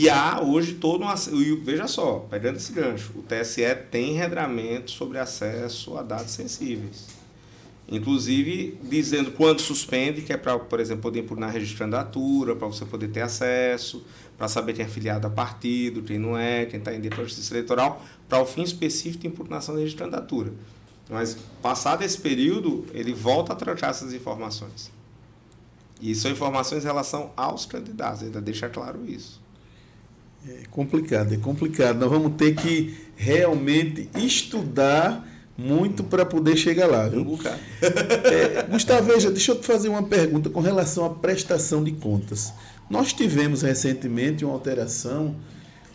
E 0.00 0.08
há 0.08 0.40
hoje 0.40 0.74
todo 0.74 1.04
um. 1.04 1.64
Veja 1.64 1.88
só, 1.88 2.20
pegando 2.30 2.54
esse 2.54 2.70
gancho, 2.72 3.12
o 3.16 3.22
TSE 3.22 3.62
tem 3.90 4.12
regramento 4.12 4.92
sobre 4.92 5.18
acesso 5.18 5.98
a 5.98 6.04
dados 6.04 6.30
sensíveis. 6.30 7.08
Inclusive 7.90 8.78
dizendo 8.84 9.32
quando 9.32 9.58
suspende, 9.60 10.22
que 10.22 10.32
é 10.32 10.36
para, 10.36 10.56
por 10.56 10.78
exemplo, 10.78 11.02
poder 11.02 11.18
impugnar 11.18 11.50
registro 11.50 11.74
de 11.74 11.78
candidatura, 11.80 12.54
para 12.54 12.68
você 12.68 12.84
poder 12.84 13.08
ter 13.08 13.22
acesso, 13.22 14.06
para 14.36 14.46
saber 14.46 14.72
quem 14.74 14.84
é 14.84 14.86
afiliado 14.86 15.26
a 15.26 15.30
partido, 15.30 16.00
quem 16.00 16.16
não 16.16 16.38
é, 16.38 16.64
quem 16.64 16.78
está 16.78 16.94
em 16.94 17.00
dentro 17.00 17.18
da 17.18 17.24
justiça 17.24 17.52
eleitoral, 17.54 18.00
para 18.28 18.40
o 18.40 18.46
fim 18.46 18.62
específico 18.62 19.22
de 19.22 19.26
impugnação 19.26 19.84
de 19.84 19.96
candidatura. 19.96 20.52
Mas, 21.10 21.36
passado 21.60 22.04
esse 22.04 22.18
período, 22.18 22.86
ele 22.94 23.12
volta 23.12 23.52
a 23.52 23.56
trancar 23.56 23.90
essas 23.90 24.14
informações. 24.14 24.92
E 26.00 26.14
são 26.14 26.30
informações 26.30 26.84
em 26.84 26.86
relação 26.86 27.32
aos 27.36 27.66
candidatos, 27.66 28.22
ainda 28.22 28.40
deixa 28.40 28.68
claro 28.68 29.04
isso. 29.04 29.47
É 30.46 30.66
complicado, 30.70 31.34
é 31.34 31.36
complicado. 31.36 31.98
Nós 31.98 32.10
vamos 32.10 32.34
ter 32.36 32.54
que 32.54 32.96
realmente 33.16 34.08
estudar 34.16 35.26
muito 35.56 36.04
para 36.04 36.24
poder 36.24 36.56
chegar 36.56 36.86
lá. 36.86 37.08
Viu? 37.08 37.24
É, 37.80 38.62
Gustavo, 38.62 39.12
veja, 39.12 39.30
deixa 39.30 39.52
eu 39.52 39.60
te 39.60 39.66
fazer 39.66 39.88
uma 39.88 40.02
pergunta 40.02 40.48
com 40.48 40.60
relação 40.60 41.04
à 41.04 41.10
prestação 41.10 41.82
de 41.82 41.92
contas. 41.92 42.52
Nós 42.88 43.12
tivemos 43.12 43.62
recentemente 43.62 44.44
uma 44.44 44.54
alteração 44.54 45.34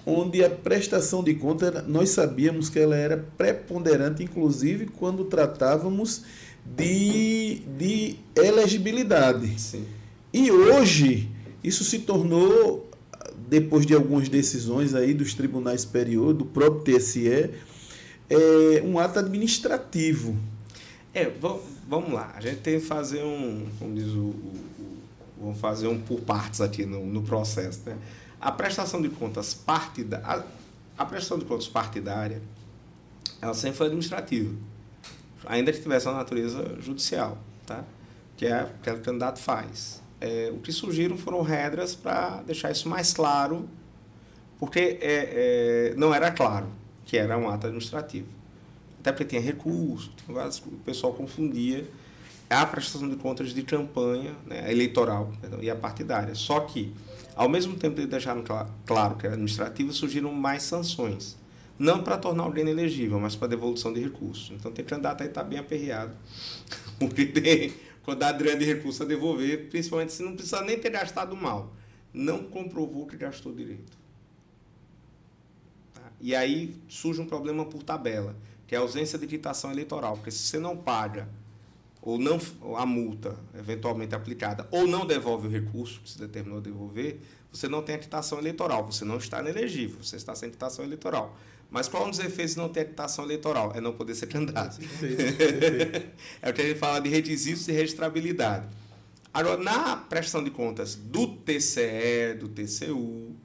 onde 0.05 0.43
a 0.43 0.49
prestação 0.49 1.23
de 1.23 1.33
contas, 1.33 1.87
nós 1.87 2.09
sabíamos 2.09 2.69
que 2.69 2.77
ela 2.77 2.95
era 2.95 3.25
preponderante, 3.37 4.21
inclusive 4.21 4.87
quando 4.87 5.23
tratávamos 5.25 6.23
de, 6.65 7.61
de 7.77 8.17
elegibilidade. 8.35 9.59
Sim. 9.59 9.85
E 10.33 10.51
hoje, 10.51 11.29
isso 11.63 11.83
se 11.83 11.99
tornou 11.99 12.89
depois 13.53 13.85
de 13.85 13.93
algumas 13.93 14.27
decisões 14.27 14.95
aí 14.95 15.13
dos 15.13 15.35
tribunais 15.35 15.81
superiores, 15.81 16.35
do 16.35 16.43
próprio 16.43 16.97
TSE, 16.97 17.51
é 18.27 18.81
um 18.83 18.97
ato 18.97 19.19
administrativo. 19.19 20.35
É, 21.13 21.31
vamos 21.87 22.11
lá. 22.11 22.33
A 22.35 22.41
gente 22.41 22.61
tem 22.61 22.79
que 22.79 22.85
fazer 22.87 23.23
um, 23.23 23.67
como 23.77 23.93
diz 23.93 24.07
o, 24.07 24.21
o, 24.21 24.53
o 25.37 25.43
vamos 25.43 25.59
fazer 25.59 25.87
um 25.87 26.01
por 26.01 26.19
partes 26.21 26.61
aqui 26.61 26.83
no, 26.83 27.05
no 27.05 27.21
processo, 27.21 27.81
né? 27.85 27.95
A 28.41 28.51
prestação 28.51 28.99
de 28.99 29.09
contas 29.09 29.53
partidária, 29.53 30.25
a, 30.97 31.03
a 31.03 31.05
prestação 31.05 31.37
de 31.37 31.45
contas 31.45 31.67
partidária, 31.67 32.41
ela 33.39 33.53
sempre 33.53 33.77
foi 33.77 33.85
administrativa, 33.85 34.51
ainda 35.45 35.71
que 35.71 35.79
tivesse 35.79 36.07
uma 36.07 36.17
natureza 36.17 36.75
judicial, 36.81 37.37
tá? 37.67 37.83
Que 38.35 38.47
é 38.47 38.63
o 38.63 38.81
que 38.81 38.89
o 38.89 38.99
candidato 38.99 39.37
faz 39.37 40.01
é, 40.23 40.49
o 40.51 40.59
que 40.59 40.71
surgiram 40.71 41.17
foram 41.17 41.41
regras 41.41 41.93
para 41.93 42.41
deixar 42.43 42.71
isso 42.71 42.87
mais 42.87 43.13
claro, 43.13 43.67
porque 44.57 44.97
é, 45.01 45.89
é, 45.91 45.93
não 45.97 46.15
era 46.15 46.31
claro 46.31 46.67
que 47.05 47.17
era 47.17 47.37
um 47.37 47.49
ato 47.49 47.67
administrativo. 47.67 48.27
Até 49.01 49.11
porque 49.11 49.25
tinha 49.25 49.41
recurso, 49.41 50.13
tinha 50.15 50.33
vários, 50.33 50.59
o 50.59 50.71
pessoal 50.85 51.11
confundia 51.11 51.85
a 52.49 52.65
prestação 52.65 53.09
de 53.09 53.17
contas 53.17 53.53
de 53.53 53.63
campanha 53.63 54.33
né, 54.45 54.71
eleitoral 54.71 55.29
perdão, 55.41 55.61
e 55.61 55.69
a 55.69 55.75
partidária. 55.75 56.33
Só 56.35 56.61
que, 56.61 56.93
ao 57.35 57.49
mesmo 57.49 57.75
tempo 57.75 57.99
de 57.99 58.07
deixar 58.07 58.37
claro 58.85 59.15
que 59.15 59.25
era 59.25 59.33
administrativo, 59.33 59.91
surgiram 59.91 60.31
mais 60.31 60.63
sanções. 60.63 61.35
Não 61.77 62.01
para 62.01 62.17
tornar 62.17 62.43
alguém 62.43 62.65
elegível, 62.69 63.19
mas 63.19 63.35
para 63.35 63.49
devolução 63.49 63.91
de 63.91 63.99
recursos. 63.99 64.53
Então, 64.55 64.71
tem 64.71 64.85
candidato 64.85 65.21
aí 65.21 65.27
está 65.27 65.43
bem 65.43 65.59
aperreado, 65.59 66.13
porque 66.97 67.25
tem 67.25 67.73
quantidade 68.03 68.37
grande 68.37 68.65
de 68.65 68.73
recursos 68.73 69.01
a 69.01 69.05
devolver, 69.05 69.69
principalmente 69.69 70.13
se 70.13 70.21
não 70.21 70.33
precisa 70.33 70.61
nem 70.61 70.77
ter 70.77 70.89
gastado 70.89 71.35
mal. 71.35 71.73
Não 72.13 72.43
comprovou 72.43 73.07
que 73.07 73.17
gastou 73.17 73.53
direito. 73.53 73.97
Tá? 75.93 76.01
E 76.21 76.35
aí 76.35 76.75
surge 76.87 77.21
um 77.21 77.25
problema 77.25 77.65
por 77.65 77.81
tabela, 77.81 78.35
que 78.67 78.75
é 78.75 78.77
a 78.77 78.81
ausência 78.81 79.17
de 79.17 79.25
quitação 79.25 79.71
eleitoral. 79.71 80.17
Porque 80.17 80.31
se 80.31 80.39
você 80.39 80.59
não 80.59 80.77
paga 80.77 81.27
ou 82.01 82.19
não 82.19 82.37
a 82.77 82.85
multa 82.85 83.37
eventualmente 83.57 84.13
aplicada 84.13 84.67
ou 84.69 84.85
não 84.85 85.05
devolve 85.05 85.47
o 85.47 85.49
recurso 85.49 86.01
que 86.01 86.09
se 86.09 86.19
determinou 86.19 86.59
devolver, 86.59 87.19
você 87.53 87.67
não 87.69 87.83
tem 87.83 87.95
a 87.95 87.99
quitação 87.99 88.39
eleitoral, 88.39 88.83
você 88.83 89.05
não 89.05 89.17
está 89.17 89.39
inelegível, 89.39 90.03
você 90.03 90.15
está 90.15 90.33
sem 90.33 90.49
quitação 90.49 90.83
eleitoral. 90.83 91.37
Mas 91.69 91.87
qual 91.87 92.05
um 92.05 92.09
dos 92.09 92.19
efeitos 92.19 92.55
de 92.55 92.59
não 92.59 92.69
ter 92.69 92.81
habitação 92.81 93.23
eleitoral? 93.25 93.71
É 93.75 93.81
não 93.81 93.93
poder 93.93 94.15
ser 94.15 94.27
candidato. 94.27 94.79
é 96.41 96.49
o 96.49 96.53
que 96.53 96.61
a 96.61 96.65
gente 96.65 96.79
fala 96.79 96.99
de 96.99 97.09
requisitos 97.09 97.67
e 97.67 97.71
registrabilidade. 97.71 98.67
Agora, 99.33 99.57
na 99.57 99.95
prestação 99.95 100.43
de 100.43 100.51
contas 100.51 100.95
do 100.95 101.27
TCE, 101.27 102.35
do 102.39 102.47
TCU, 102.49 103.35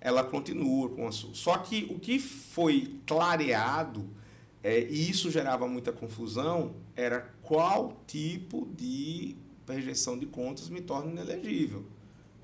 ela 0.00 0.24
continua 0.24 0.90
com 0.90 1.06
a 1.06 1.12
sua. 1.12 1.34
Só 1.34 1.58
que 1.58 1.86
o 1.90 1.98
que 1.98 2.18
foi 2.18 2.98
clareado, 3.06 4.08
é, 4.62 4.80
e 4.80 5.10
isso 5.10 5.30
gerava 5.30 5.66
muita 5.66 5.92
confusão, 5.92 6.74
era 6.96 7.34
qual 7.42 8.02
tipo 8.06 8.66
de 8.74 9.36
rejeição 9.68 10.18
de 10.18 10.26
contas 10.26 10.68
me 10.68 10.80
torna 10.80 11.10
inelegível. 11.10 11.84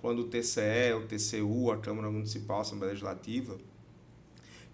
Quando 0.01 0.20
o 0.20 0.24
TCE, 0.24 0.94
o 0.96 1.07
TCU, 1.07 1.70
a 1.70 1.78
Câmara 1.78 2.11
Municipal, 2.11 2.59
a 2.59 2.61
Assembleia 2.62 2.92
Legislativa, 2.92 3.59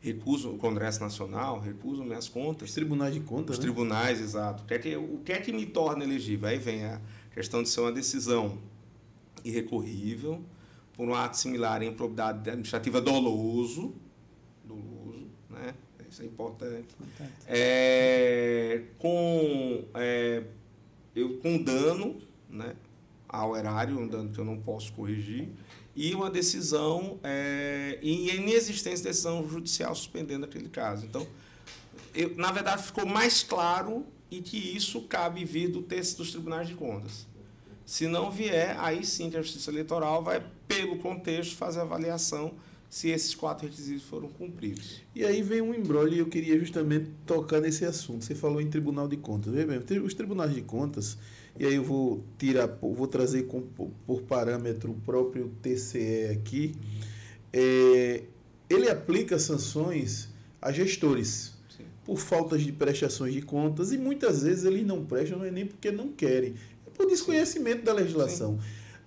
recuso 0.00 0.50
o 0.50 0.58
Congresso 0.58 1.00
Nacional, 1.00 1.58
recuso 1.58 2.04
minhas 2.04 2.28
contas. 2.28 2.68
Os 2.68 2.74
tribunais 2.74 3.12
de 3.12 3.20
contas, 3.20 3.56
Os 3.56 3.58
né? 3.58 3.62
tribunais, 3.62 4.20
exato. 4.20 4.62
O 4.62 4.66
que, 4.66 4.74
é 4.74 4.78
que, 4.78 4.96
o 4.96 5.20
que 5.24 5.32
é 5.32 5.40
que 5.40 5.52
me 5.52 5.66
torna 5.66 6.04
elegível? 6.04 6.48
Aí 6.48 6.58
vem 6.58 6.84
a 6.84 7.00
questão 7.34 7.62
de 7.62 7.68
ser 7.68 7.80
uma 7.80 7.92
decisão 7.92 8.58
irrecorrível, 9.44 10.42
por 10.92 11.08
um 11.08 11.14
ato 11.14 11.36
similar 11.36 11.82
em 11.82 11.88
improbidade 11.88 12.48
administrativa 12.48 13.00
doloso, 13.00 13.94
doloso, 14.64 15.26
né? 15.50 15.74
Isso 16.08 16.22
é 16.22 16.24
importante. 16.24 16.94
importante. 16.98 17.32
É, 17.46 18.82
com, 18.98 19.84
é, 19.94 20.44
eu, 21.14 21.38
com 21.38 21.62
dano 21.62 22.16
né, 22.48 22.74
ao 23.28 23.56
erário, 23.56 23.98
um 23.98 24.06
dano 24.06 24.30
que 24.30 24.38
eu 24.38 24.44
não 24.44 24.58
posso 24.58 24.92
corrigir, 24.92 25.48
e 25.94 26.14
uma 26.14 26.30
decisão 26.30 27.18
é, 27.22 27.98
em 28.02 28.28
inexistência 28.28 28.98
de 28.98 29.04
decisão 29.04 29.48
judicial 29.48 29.94
suspendendo 29.94 30.44
aquele 30.44 30.68
caso. 30.68 31.06
Então, 31.06 31.26
eu, 32.14 32.36
na 32.36 32.52
verdade, 32.52 32.82
ficou 32.82 33.06
mais 33.06 33.42
claro 33.42 34.04
e 34.30 34.40
que 34.40 34.56
isso 34.56 35.02
cabe 35.02 35.44
vir 35.44 35.68
do 35.68 35.82
texto 35.82 36.18
dos 36.18 36.30
tribunais 36.30 36.68
de 36.68 36.74
contas. 36.74 37.26
Se 37.84 38.08
não 38.08 38.30
vier, 38.30 38.76
aí 38.78 39.04
sim 39.06 39.30
que 39.30 39.36
a 39.36 39.42
Justiça 39.42 39.70
Eleitoral 39.70 40.22
vai, 40.22 40.44
pelo 40.66 40.98
contexto, 40.98 41.56
fazer 41.56 41.80
a 41.80 41.82
avaliação 41.82 42.52
se 42.90 43.08
esses 43.08 43.34
quatro 43.34 43.66
requisitos 43.66 44.02
foram 44.04 44.28
cumpridos. 44.28 45.02
E 45.14 45.24
aí 45.24 45.42
vem 45.42 45.60
um 45.60 45.74
embrolho 45.74 46.14
e 46.14 46.18
eu 46.18 46.26
queria 46.26 46.58
justamente 46.58 47.10
tocar 47.24 47.60
nesse 47.60 47.84
assunto. 47.84 48.24
Você 48.24 48.34
falou 48.34 48.60
em 48.60 48.68
Tribunal 48.68 49.06
de 49.08 49.16
Contas. 49.16 49.52
Os 50.02 50.14
tribunais 50.14 50.54
de 50.54 50.62
contas 50.62 51.16
e 51.58 51.66
aí 51.66 51.74
eu 51.74 51.84
vou 51.84 52.24
tirar, 52.38 52.66
vou 52.80 53.06
trazer 53.06 53.44
com, 53.44 53.62
por 53.62 54.22
parâmetro 54.22 54.90
o 54.92 54.94
próprio 54.94 55.50
TCE 55.62 56.30
aqui. 56.32 56.74
É, 57.52 58.22
ele 58.68 58.90
aplica 58.90 59.38
sanções 59.38 60.28
a 60.60 60.70
gestores 60.72 61.54
Sim. 61.68 61.84
por 62.04 62.18
faltas 62.18 62.62
de 62.62 62.72
prestações 62.72 63.32
de 63.32 63.42
contas 63.42 63.92
e 63.92 63.98
muitas 63.98 64.42
vezes 64.42 64.64
eles 64.64 64.86
não 64.86 65.04
prestam, 65.04 65.38
não 65.38 65.44
é 65.46 65.50
nem 65.50 65.66
porque 65.66 65.90
não 65.90 66.08
querem, 66.08 66.54
é 66.86 66.90
por 66.90 67.06
desconhecimento 67.06 67.78
Sim. 67.78 67.84
da 67.84 67.92
legislação. 67.92 68.58
Sim. 68.60 68.66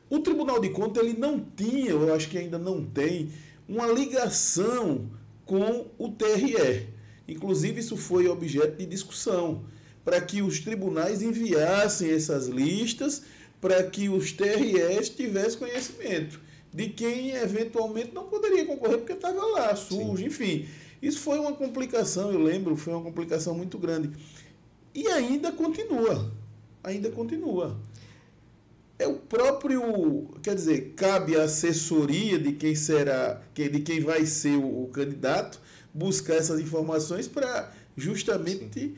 O 0.10 0.20
Tribunal 0.20 0.60
de 0.60 0.70
Contas 0.70 1.04
ele 1.04 1.18
não 1.18 1.40
tinha, 1.40 1.92
eu 1.92 2.14
acho 2.14 2.30
que 2.30 2.38
ainda 2.38 2.58
não 2.58 2.84
tem, 2.84 3.30
uma 3.68 3.86
ligação 3.86 5.08
com 5.46 5.86
o 6.00 6.10
TRE. 6.10 6.88
Inclusive, 7.28 7.80
isso 7.80 7.96
foi 7.96 8.28
objeto 8.28 8.78
de 8.78 8.88
discussão 8.88 9.66
para 10.10 10.20
que 10.22 10.42
os 10.42 10.60
tribunais 10.60 11.22
enviassem 11.22 12.10
essas 12.10 12.48
listas 12.48 13.22
para 13.62 13.84
que 13.84 14.10
os 14.10 14.32
TREs 14.32 15.08
tivessem 15.10 15.60
conhecimento 15.60 16.42
de 16.74 16.90
quem 16.90 17.34
eventualmente 17.36 18.12
não 18.12 18.24
poderia 18.24 18.66
concorrer 18.66 18.98
porque 18.98 19.14
estava 19.14 19.46
lá, 19.46 19.76
sujo, 19.76 20.18
Sim. 20.18 20.26
enfim. 20.26 20.68
Isso 21.00 21.20
foi 21.20 21.38
uma 21.38 21.54
complicação, 21.54 22.32
eu 22.32 22.42
lembro, 22.42 22.76
foi 22.76 22.92
uma 22.92 23.04
complicação 23.04 23.54
muito 23.54 23.78
grande. 23.78 24.10
E 24.96 25.08
ainda 25.10 25.52
continua. 25.52 26.34
Ainda 26.84 27.12
continua. 27.12 27.78
é 28.98 29.08
o 29.08 29.14
próprio, 29.14 30.32
quer 30.42 30.56
dizer, 30.56 30.94
cabe 30.96 31.36
a 31.36 31.44
assessoria 31.44 32.40
de 32.40 32.54
quem 32.54 32.74
será, 32.74 33.44
de 33.54 33.80
quem 33.82 34.00
vai 34.00 34.26
ser 34.26 34.58
o, 34.58 34.86
o 34.86 34.88
candidato, 34.88 35.62
buscar 35.94 36.34
essas 36.34 36.60
informações 36.60 37.28
para 37.28 37.72
justamente 37.96 38.96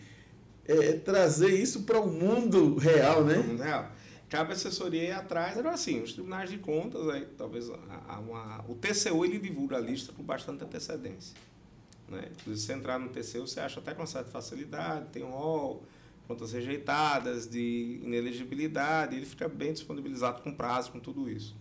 é, 0.72 0.94
trazer 0.94 1.50
isso 1.50 1.84
para 1.84 2.00
o 2.00 2.08
mundo 2.12 2.76
real, 2.76 3.24
né? 3.24 3.38
Mundo 3.38 3.64
real. 3.64 3.92
Cabe 4.30 4.54
assessoria 4.54 5.04
ir 5.04 5.12
atrás. 5.12 5.58
Agora, 5.58 5.76
sim, 5.76 6.02
os 6.02 6.14
tribunais 6.14 6.50
de 6.50 6.58
contas, 6.58 7.08
aí, 7.10 7.26
talvez 7.38 7.68
uma, 7.68 8.64
o 8.68 8.76
TCU 8.76 9.26
ele 9.26 9.38
divulga 9.38 9.76
a 9.76 9.80
lista 9.80 10.14
com 10.14 10.24
bastante 10.24 10.64
antecedência. 10.64 11.36
Né? 12.08 12.30
Se 12.44 12.50
você 12.50 12.74
entrar 12.74 12.98
no 12.98 13.10
TCU, 13.10 13.46
você 13.46 13.60
acha 13.60 13.80
até 13.80 13.94
com 13.94 14.06
certa 14.06 14.32
facilidade, 14.32 15.08
tem 15.12 15.24
um 15.24 15.32
rol, 15.32 15.84
contas 16.28 16.54
rejeitadas, 16.54 17.46
de 17.46 18.00
inelegibilidade, 18.04 19.18
ele 19.18 19.26
fica 19.26 19.50
bem 19.50 19.74
disponibilizado 19.74 20.42
com 20.42 20.54
prazo, 20.54 20.92
com 20.94 21.00
tudo 21.00 21.30
isso. 21.30 21.56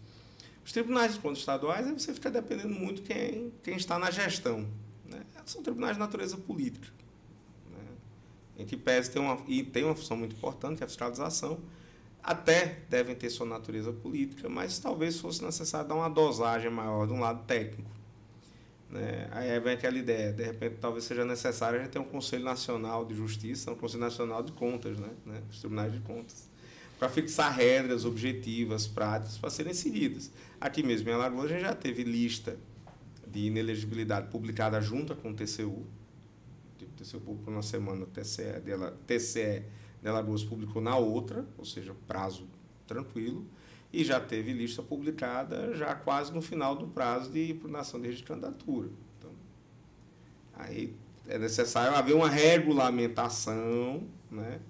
Os 0.65 0.71
tribunais 0.71 1.15
de 1.15 1.21
contas 1.21 1.39
estaduais, 1.39 1.87
aí 1.87 1.93
você 1.93 2.15
fica 2.15 2.31
dependendo 2.31 2.75
muito 2.75 3.03
quem, 3.03 3.53
quem 3.65 3.77
está 3.77 3.99
na 3.99 4.11
gestão. 4.13 4.69
Né? 5.05 5.21
São 5.45 5.61
tribunais 5.61 5.95
de 5.95 6.01
natureza 6.01 6.37
política. 6.37 7.00
Que 8.65 8.77
pese 8.77 9.11
tem 9.11 9.21
uma, 9.21 9.39
e 9.47 9.63
tem 9.63 9.85
uma 9.85 9.95
função 9.95 10.17
muito 10.17 10.35
importante, 10.35 10.79
que 10.79 10.83
é 10.83 10.87
a 10.87 10.89
fiscalização, 10.89 11.59
até 12.23 12.81
devem 12.89 13.15
ter 13.15 13.31
sua 13.31 13.47
natureza 13.47 13.93
política, 13.93 14.49
mas 14.49 14.79
talvez 14.79 15.19
fosse 15.19 15.43
necessário 15.43 15.89
dar 15.89 15.95
uma 15.95 16.11
dosagem 16.11 16.71
maior 16.71 17.07
de 17.07 17.13
um 17.13 17.21
lado 17.21 17.45
técnico. 17.47 17.91
Né? 18.91 19.29
Aí 19.31 19.59
vem 19.61 19.75
aquela 19.75 19.97
ideia, 19.97 20.33
de 20.33 20.43
repente 20.43 20.77
talvez 20.81 21.05
seja 21.05 21.25
necessário 21.25 21.79
a 21.79 21.83
gente 21.83 21.93
ter 21.93 21.99
um 21.99 22.05
Conselho 22.05 22.45
Nacional 22.45 23.05
de 23.05 23.15
Justiça, 23.15 23.71
um 23.71 23.77
Conselho 23.77 24.01
Nacional 24.01 24.43
de 24.43 24.53
Contas, 24.53 24.99
né? 24.99 25.09
né? 25.25 25.41
os 25.51 25.61
tribunais 25.61 25.93
de 25.93 26.01
contas, 26.01 26.49
para 26.99 27.09
fixar 27.09 27.55
regras 27.55 28.05
objetivas, 28.05 28.87
práticas, 28.87 29.39
para 29.39 29.49
serem 29.49 29.73
seguidas. 29.73 30.31
Aqui 30.61 30.83
mesmo 30.83 31.09
em 31.09 31.13
Alagoas 31.13 31.47
a 31.47 31.55
gente 31.55 31.63
já 31.63 31.75
teve 31.75 32.03
lista 32.03 32.57
de 33.27 33.47
inelegibilidade 33.47 34.29
publicada 34.29 34.81
junto 34.81 35.15
com 35.15 35.31
o 35.31 35.35
TCU, 35.35 35.87
o 36.85 36.89
TCU 36.89 37.51
na 37.51 37.63
semana, 37.63 38.07
TCE, 38.07 38.61
dela, 38.61 38.99
TCE 39.07 39.65
de 40.03 40.09
Alagoas 40.09 40.43
publicou 40.43 40.81
na 40.81 40.97
outra, 40.97 41.47
ou 41.59 41.65
seja, 41.65 41.95
prazo 42.07 42.47
tranquilo, 42.87 43.47
e 43.93 44.05
já 44.05 44.21
teve 44.21 44.53
lista 44.53 44.83
publicada 44.83 45.75
já 45.75 45.95
quase 45.95 46.33
no 46.33 46.41
final 46.41 46.77
do 46.77 46.87
prazo 46.89 47.31
de 47.31 47.51
impugnação 47.51 48.01
de 48.01 48.07
registro 48.07 48.35
de 48.35 48.41
candidatura. 48.41 48.89
Então, 49.19 49.31
aí 50.55 50.95
é 51.29 51.39
necessário 51.39 51.97
haver 51.97 52.15
uma 52.15 52.29
regulamentação, 52.29 54.03
né? 54.31 54.61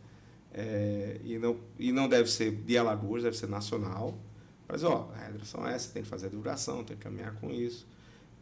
É, 0.52 1.20
e, 1.22 1.38
não, 1.38 1.56
e 1.78 1.92
não 1.92 2.08
deve 2.08 2.28
ser 2.28 2.50
de 2.50 2.76
Alagoas, 2.76 3.22
deve 3.22 3.36
ser 3.36 3.48
nacional. 3.48 4.18
Mas, 4.66 4.82
ó, 4.84 5.10
as 5.14 5.20
regras 5.20 5.48
são 5.48 5.66
essas, 5.66 5.92
tem 5.92 6.02
que 6.02 6.08
fazer 6.08 6.26
a 6.26 6.28
divulgação, 6.28 6.84
tem 6.84 6.96
que 6.96 7.02
caminhar 7.02 7.34
com 7.34 7.50
isso. 7.50 7.86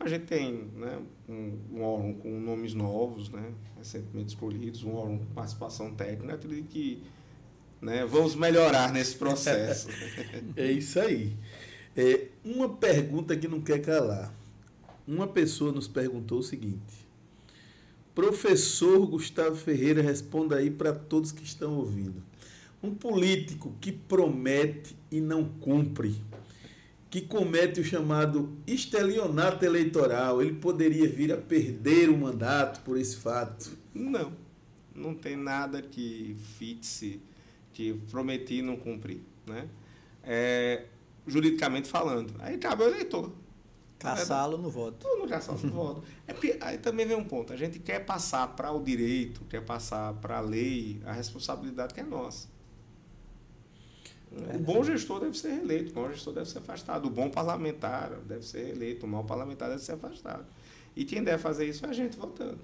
A 0.01 0.09
gente 0.09 0.27
tem 0.27 0.71
né, 0.77 1.01
um, 1.29 1.59
um 1.73 1.83
órgão 1.83 2.15
com 2.15 2.41
nomes 2.41 2.73
novos, 2.73 3.29
né, 3.31 3.53
recentemente 3.77 4.29
escolhidos, 4.29 4.85
um 4.85 4.95
órgão 4.95 5.19
com 5.19 5.27
participação 5.27 5.93
técnica, 5.95 6.35
acredito 6.35 6.69
que 6.69 7.03
né? 7.81 8.05
Vamos 8.05 8.35
melhorar 8.35 8.93
nesse 8.93 9.17
processo. 9.17 9.89
é 10.57 10.71
isso 10.71 10.99
aí. 10.99 11.37
É, 11.97 12.27
uma 12.45 12.69
pergunta 12.69 13.37
que 13.37 13.49
não 13.49 13.61
quer 13.61 13.81
calar. 13.81 14.33
Uma 15.07 15.27
pessoa 15.27 15.73
nos 15.73 15.89
perguntou 15.89 16.41
o 16.41 16.43
seguinte: 16.43 17.07
Professor 18.15 19.07
Gustavo 19.07 19.57
Ferreira, 19.57 20.03
responda 20.03 20.57
aí 20.57 20.71
para 20.71 20.93
todos 20.93 21.33
que 21.33 21.45
estão 21.45 21.77
ouvindo. 21.77 22.23
Um 22.83 22.95
político 22.95 23.75
que 23.81 23.91
promete 23.91 24.97
e 25.11 25.21
não 25.21 25.45
cumpre, 25.45 26.15
que 27.11 27.23
comete 27.23 27.81
o 27.81 27.85
chamado 27.85 28.57
estelionato 28.67 29.65
eleitoral, 29.65 30.43
ele 30.43 30.55
poderia 30.55 31.09
vir 31.09 31.33
a 31.33 31.37
perder 31.37 32.11
o 32.11 32.17
mandato 32.17 32.81
por 32.83 32.99
esse 32.99 33.17
fato? 33.17 33.77
Não. 33.95 34.33
Não 34.95 35.15
tem 35.15 35.37
nada 35.37 35.81
que 35.81 36.37
fixe 36.59 37.21
que 37.73 37.95
prometi 38.11 38.57
e 38.57 38.63
não 38.63 38.77
cumpri, 38.77 39.23
né? 39.47 39.69
É, 40.23 40.87
juridicamente 41.27 41.89
falando. 41.89 42.35
Aí 42.41 42.59
cabe 42.59 42.83
ao 42.83 42.91
eleitor. 42.91 43.33
Caçá-lo 43.99 44.59
no 44.59 44.71
voto. 44.71 45.07
Não 45.17 45.27
caçá-lo 45.27 45.61
no 45.63 45.73
voto. 45.73 46.05
É 46.27 46.33
porque, 46.33 46.57
aí 46.61 46.79
também 46.79 47.07
vem 47.07 47.17
um 47.17 47.25
ponto. 47.25 47.53
A 47.53 47.57
gente 47.57 47.79
quer 47.79 48.05
passar 48.05 48.49
para 48.49 48.71
o 48.71 48.83
direito, 48.83 49.45
quer 49.49 49.65
passar 49.65 50.13
para 50.15 50.39
a 50.39 50.41
lei 50.41 51.01
a 51.05 51.13
responsabilidade 51.13 51.95
que 51.95 52.01
é 52.01 52.05
nossa. 52.05 52.49
É. 54.51 54.57
O 54.57 54.59
bom 54.61 54.85
gestor 54.85 55.21
deve 55.21 55.37
ser 55.37 55.49
reeleito, 55.49 55.91
o 55.91 55.95
bom 55.95 56.09
gestor 56.11 56.35
deve 56.35 56.49
ser 56.49 56.59
afastado. 56.59 57.07
O 57.07 57.11
bom 57.11 57.31
parlamentar 57.31 58.11
deve 58.27 58.45
ser 58.45 58.67
reeleito, 58.67 59.07
o 59.07 59.09
mau 59.09 59.25
parlamentar 59.25 59.69
deve 59.69 59.83
ser 59.83 59.93
afastado. 59.93 60.47
E 60.95 61.05
quem 61.05 61.23
deve 61.23 61.39
fazer 61.39 61.67
isso 61.67 61.85
é 61.87 61.89
a 61.89 61.93
gente 61.93 62.17
votando. 62.17 62.59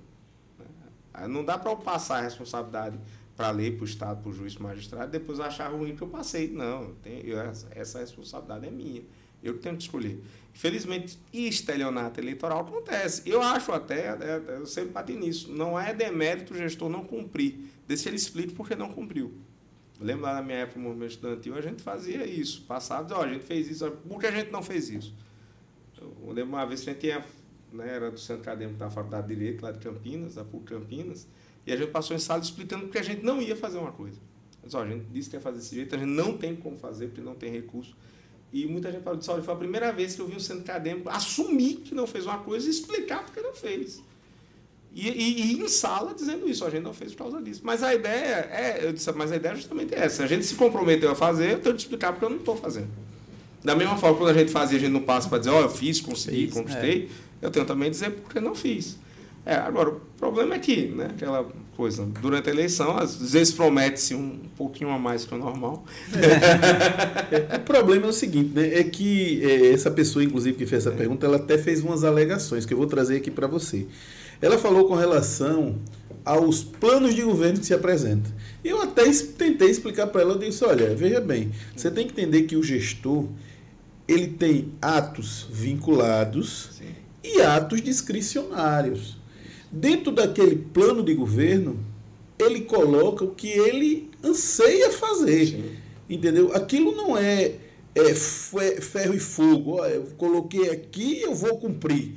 Né? 0.58 1.26
Não 1.28 1.44
dá 1.44 1.58
para 1.58 1.74
passar 1.76 2.18
a 2.18 2.22
responsabilidade 2.22 2.98
para 3.36 3.50
ler 3.50 3.76
para 3.76 3.82
o 3.82 3.86
Estado, 3.86 4.22
para 4.22 4.30
o 4.30 4.32
juiz, 4.32 4.54
para 4.54 4.64
o 4.64 4.68
magistrado, 4.68 5.10
depois 5.10 5.40
achar 5.40 5.68
ruim 5.68 5.96
que 5.96 6.02
eu 6.02 6.08
passei. 6.08 6.50
Não, 6.50 6.94
tem, 7.02 7.20
eu, 7.26 7.38
essa 7.40 7.98
responsabilidade 7.98 8.66
é 8.66 8.70
minha. 8.70 9.02
Eu 9.42 9.58
tenho 9.58 9.76
que 9.76 9.82
escolher. 9.82 10.22
Infelizmente, 10.54 11.18
estelionato 11.32 12.20
eleitoral 12.20 12.60
acontece. 12.60 13.22
Eu 13.26 13.42
acho 13.42 13.72
até, 13.72 14.06
é, 14.06 14.42
é, 14.48 14.56
eu 14.56 14.66
sempre 14.66 14.90
bati 14.90 15.14
nisso, 15.14 15.52
não 15.52 15.78
é 15.78 15.92
demérito 15.92 16.54
o 16.54 16.56
gestor 16.56 16.88
não 16.88 17.04
cumprir. 17.04 17.56
Deixa 17.86 18.08
ele 18.08 18.16
explique 18.16 18.54
por 18.54 18.66
que 18.66 18.74
não 18.74 18.90
cumpriu. 18.92 19.34
Eu 20.00 20.06
lembro 20.06 20.22
lá 20.22 20.34
na 20.34 20.42
minha 20.42 20.58
época, 20.58 20.78
no 20.78 20.86
movimento 20.88 21.12
estudantil, 21.12 21.56
a 21.56 21.60
gente 21.60 21.82
fazia 21.82 22.26
isso. 22.26 22.62
Passava, 22.62 23.16
oh, 23.16 23.22
a 23.22 23.28
gente 23.28 23.44
fez 23.44 23.70
isso, 23.70 23.90
por 23.90 24.20
que 24.20 24.26
a 24.26 24.30
gente 24.30 24.50
não 24.50 24.62
fez 24.62 24.90
isso? 24.90 25.14
Eu 26.00 26.32
lembro 26.32 26.54
uma 26.54 26.66
vez 26.66 26.82
que 26.82 26.90
a 26.90 26.92
gente 26.92 27.00
tinha, 27.00 27.24
né, 27.72 27.88
era 27.88 28.10
do 28.10 28.18
centro 28.18 28.42
acadêmico 28.42 28.78
da 28.78 28.90
Faculdade 28.90 29.28
de 29.28 29.34
Direito, 29.34 29.62
lá 29.62 29.70
de 29.70 29.78
Campinas, 29.78 30.34
da 30.34 30.44
PUC 30.44 30.66
Campinas, 30.66 31.26
e 31.66 31.72
a 31.72 31.76
gente 31.76 31.90
passou 31.90 32.14
em 32.14 32.18
sala 32.18 32.42
explicando 32.42 32.88
que 32.88 32.98
a 32.98 33.02
gente 33.02 33.22
não 33.24 33.40
ia 33.40 33.56
fazer 33.56 33.78
uma 33.78 33.92
coisa. 33.92 34.18
Mas, 34.62 34.74
ó, 34.74 34.82
a 34.82 34.86
gente 34.86 35.04
disse 35.06 35.30
que 35.30 35.36
ia 35.36 35.40
fazer 35.40 35.58
desse 35.58 35.74
jeito, 35.74 35.94
a 35.94 35.98
gente 35.98 36.10
não 36.10 36.36
tem 36.36 36.56
como 36.56 36.76
fazer, 36.76 37.06
porque 37.06 37.20
não 37.20 37.34
tem 37.34 37.50
recurso. 37.50 37.96
E 38.52 38.66
muita 38.66 38.90
gente 38.90 39.02
falou, 39.02 39.18
disse, 39.18 39.30
olha, 39.30 39.42
foi 39.42 39.54
a 39.54 39.56
primeira 39.56 39.92
vez 39.92 40.14
que 40.14 40.20
eu 40.20 40.28
vi 40.28 40.36
um 40.36 40.40
centro 40.40 40.62
acadêmico 40.62 41.08
assumir 41.08 41.76
que 41.76 41.94
não 41.94 42.06
fez 42.06 42.24
uma 42.24 42.38
coisa 42.38 42.66
e 42.66 42.70
explicar 42.70 43.24
porque 43.24 43.40
não 43.40 43.54
fez. 43.54 44.02
E, 44.94 45.08
e, 45.08 45.52
e, 45.52 45.60
em 45.60 45.68
sala 45.68 46.14
dizendo 46.14 46.48
isso, 46.48 46.64
a 46.64 46.70
gente 46.70 46.84
não 46.84 46.94
fez 46.94 47.12
por 47.12 47.24
causa 47.24 47.42
disso. 47.42 47.62
Mas 47.64 47.82
a 47.82 47.92
ideia 47.92 48.48
é, 48.52 48.80
eu 48.84 48.92
disse, 48.92 49.10
mas 49.12 49.32
a 49.32 49.36
ideia 49.36 49.52
é 49.52 49.56
justamente 49.56 49.92
essa. 49.92 50.22
A 50.22 50.26
gente 50.26 50.44
se 50.44 50.54
comprometeu 50.54 51.10
a 51.10 51.16
fazer, 51.16 51.52
eu 51.52 51.58
tenho 51.58 51.74
que 51.74 51.82
explicar 51.82 52.12
porque 52.12 52.24
eu 52.24 52.30
não 52.30 52.36
estou 52.36 52.56
fazendo. 52.56 52.88
Da 53.64 53.74
mesma 53.74 53.96
forma, 53.96 54.16
quando 54.16 54.30
a 54.30 54.38
gente 54.38 54.52
fazia, 54.52 54.78
a 54.78 54.80
gente 54.80 54.92
não 54.92 55.02
passa 55.02 55.28
para 55.28 55.38
dizer, 55.38 55.50
ó, 55.50 55.58
oh, 55.58 55.62
eu 55.62 55.68
fiz, 55.68 56.00
consegui, 56.00 56.46
conquistei. 56.48 57.10
É. 57.42 57.46
Eu 57.46 57.50
tenho 57.50 57.66
também 57.66 57.86
que 57.86 57.92
dizer 57.92 58.10
porque 58.10 58.38
não 58.38 58.54
fiz. 58.54 58.96
É, 59.44 59.56
agora, 59.56 59.90
o 59.90 60.00
problema 60.16 60.54
é 60.54 60.58
que, 60.58 60.86
né, 60.86 61.08
aquela 61.10 61.46
coisa, 61.76 62.04
durante 62.20 62.48
a 62.48 62.52
eleição, 62.52 62.96
às 62.96 63.32
vezes 63.32 63.52
promete-se 63.52 64.14
um 64.14 64.38
pouquinho 64.56 64.90
a 64.90 64.98
mais 64.98 65.24
que 65.24 65.34
o 65.34 65.38
normal. 65.38 65.84
É, 67.32 67.56
o 67.58 67.60
problema 67.60 68.06
é 68.06 68.08
o 68.08 68.12
seguinte, 68.12 68.54
né, 68.54 68.78
é 68.78 68.84
que 68.84 69.44
é, 69.44 69.72
essa 69.72 69.90
pessoa, 69.90 70.24
inclusive, 70.24 70.56
que 70.56 70.66
fez 70.66 70.86
essa 70.86 70.96
pergunta, 70.96 71.26
ela 71.26 71.36
até 71.36 71.58
fez 71.58 71.80
umas 71.80 72.04
alegações 72.04 72.64
que 72.64 72.72
eu 72.72 72.78
vou 72.78 72.86
trazer 72.86 73.16
aqui 73.16 73.30
para 73.30 73.46
você. 73.46 73.86
Ela 74.40 74.58
falou 74.58 74.86
com 74.86 74.94
relação 74.94 75.78
aos 76.24 76.64
planos 76.64 77.14
de 77.14 77.22
governo 77.22 77.60
que 77.60 77.66
se 77.66 77.74
apresentam. 77.74 78.32
Eu 78.64 78.80
até 78.80 79.04
tentei 79.36 79.68
explicar 79.68 80.06
para 80.06 80.22
ela, 80.22 80.34
eu 80.34 80.38
disse, 80.38 80.64
olha, 80.64 80.94
veja 80.94 81.20
bem, 81.20 81.52
você 81.76 81.90
tem 81.90 82.06
que 82.06 82.12
entender 82.12 82.42
que 82.44 82.56
o 82.56 82.62
gestor, 82.62 83.26
ele 84.08 84.28
tem 84.28 84.72
atos 84.80 85.46
vinculados 85.50 86.70
Sim. 86.78 86.94
e 87.22 87.40
atos 87.42 87.82
discricionários. 87.82 89.18
Dentro 89.70 90.12
daquele 90.12 90.56
plano 90.56 91.02
de 91.02 91.12
governo, 91.14 91.78
ele 92.38 92.62
coloca 92.62 93.24
o 93.24 93.34
que 93.34 93.48
ele 93.48 94.10
anseia 94.22 94.90
fazer. 94.90 95.46
Sim. 95.46 95.64
Entendeu? 96.08 96.54
Aquilo 96.54 96.94
não 96.94 97.16
é, 97.16 97.52
é 97.94 98.14
ferro 98.14 99.14
e 99.14 99.20
fogo. 99.20 99.78
Ó, 99.80 99.86
eu 99.86 100.04
coloquei 100.16 100.70
aqui 100.70 101.20
eu 101.20 101.34
vou 101.34 101.58
cumprir. 101.58 102.12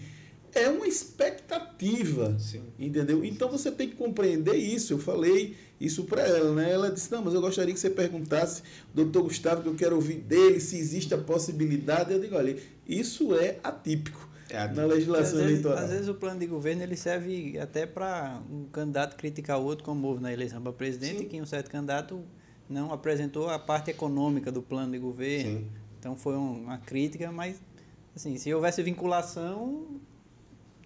É 0.60 0.70
uma 0.70 0.88
expectativa. 0.88 2.38
Sim. 2.40 2.64
Entendeu? 2.80 3.24
Então 3.24 3.50
você 3.50 3.72
tem 3.72 3.90
que 3.90 3.96
compreender 3.96 4.56
isso. 4.56 4.94
Eu 4.94 5.00
falei 5.00 5.56
isso 5.80 6.06
para 6.06 6.22
ela, 6.24 6.54
né? 6.54 6.72
Ela 6.72 6.92
disse: 6.92 7.12
Não, 7.12 7.24
mas 7.24 7.34
eu 7.34 7.42
gostaria 7.42 7.74
que 7.74 7.80
você 7.80 7.90
perguntasse, 7.90 8.64
doutor 8.94 9.24
Gustavo, 9.24 9.62
que 9.62 9.70
eu 9.70 9.76
quero 9.76 9.96
ouvir 9.96 10.18
dele, 10.18 10.60
se 10.60 10.78
existe 10.78 11.14
a 11.14 11.18
possibilidade. 11.18 12.12
Eu 12.12 12.20
digo: 12.20 12.36
Olha, 12.36 12.58
isso 12.88 13.36
é 13.36 13.60
atípico. 13.64 14.28
É, 14.50 14.66
na 14.70 14.86
legislação 14.86 15.40
às 15.40 15.46
eleitoral. 15.46 15.78
Vezes, 15.78 15.92
às 15.92 15.96
vezes 15.98 16.10
o 16.10 16.16
plano 16.16 16.40
de 16.40 16.46
governo 16.46 16.82
ele 16.82 16.96
serve 16.96 17.60
até 17.60 17.86
para 17.86 18.42
um 18.50 18.64
candidato 18.66 19.18
criticar 19.18 19.60
o 19.60 19.64
outro, 19.66 19.84
como 19.84 20.08
houve 20.08 20.22
na 20.22 20.32
eleição 20.32 20.62
para 20.62 20.72
presidente, 20.72 21.20
Sim. 21.20 21.28
que 21.28 21.42
um 21.42 21.46
certo 21.46 21.70
candidato 21.70 22.24
não 22.70 22.94
apresentou 22.94 23.50
a 23.50 23.60
parte 23.60 23.92
econômica 23.92 24.52
do 24.52 24.62
plano 24.62 24.94
de 24.94 25.00
governo. 25.00 25.60
Sim. 25.60 25.68
Então 26.00 26.16
foi 26.16 26.36
uma 26.36 26.78
crítica, 26.78 27.30
mas 27.32 27.62
assim, 28.16 28.38
se 28.38 28.54
houvesse 28.54 28.82
vinculação, 28.82 30.00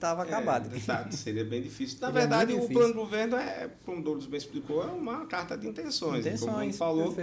estava 0.01 0.23
acabado. 0.23 0.73
É, 0.73 0.77
exato, 0.77 1.15
seria 1.15 1.45
bem 1.45 1.61
difícil. 1.61 1.99
Na 2.01 2.07
seria 2.07 2.21
verdade, 2.21 2.53
o 2.53 2.67
plano 2.67 2.87
de 2.87 2.93
governo 2.93 3.37
é, 3.37 3.69
como 3.85 3.99
o 3.99 4.03
Douros 4.03 4.25
bem 4.25 4.39
explicou, 4.39 4.83
é 4.83 4.87
uma 4.87 5.27
carta 5.27 5.55
de 5.55 5.67
intenções. 5.67 6.25
Intenções, 6.25 6.49
como 6.49 6.73
falou, 6.73 7.15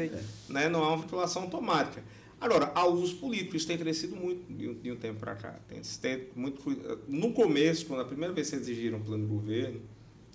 né, 0.49 0.69
não 0.69 0.85
há 0.85 0.89
uma 0.95 0.99
vinculação 0.99 1.43
automática. 1.43 2.03
Agora, 2.41 2.71
há 2.73 2.87
usos 2.87 3.13
políticos, 3.15 3.65
tem 3.65 3.77
crescido 3.77 4.15
muito 4.15 4.53
de 4.53 4.69
um, 4.69 4.75
de 4.75 4.93
um 4.93 4.97
tempo 4.97 5.19
para 5.19 5.35
cá. 5.35 5.57
Tem, 5.67 5.81
tem 6.01 6.29
muito, 6.37 6.63
no 7.09 7.33
começo, 7.33 7.85
quando 7.87 8.01
a 8.01 8.05
primeira 8.05 8.33
vez 8.33 8.49
que 8.49 8.55
exigiram 8.55 8.99
um 8.99 9.03
plano 9.03 9.25
de 9.25 9.29
governo, 9.29 9.81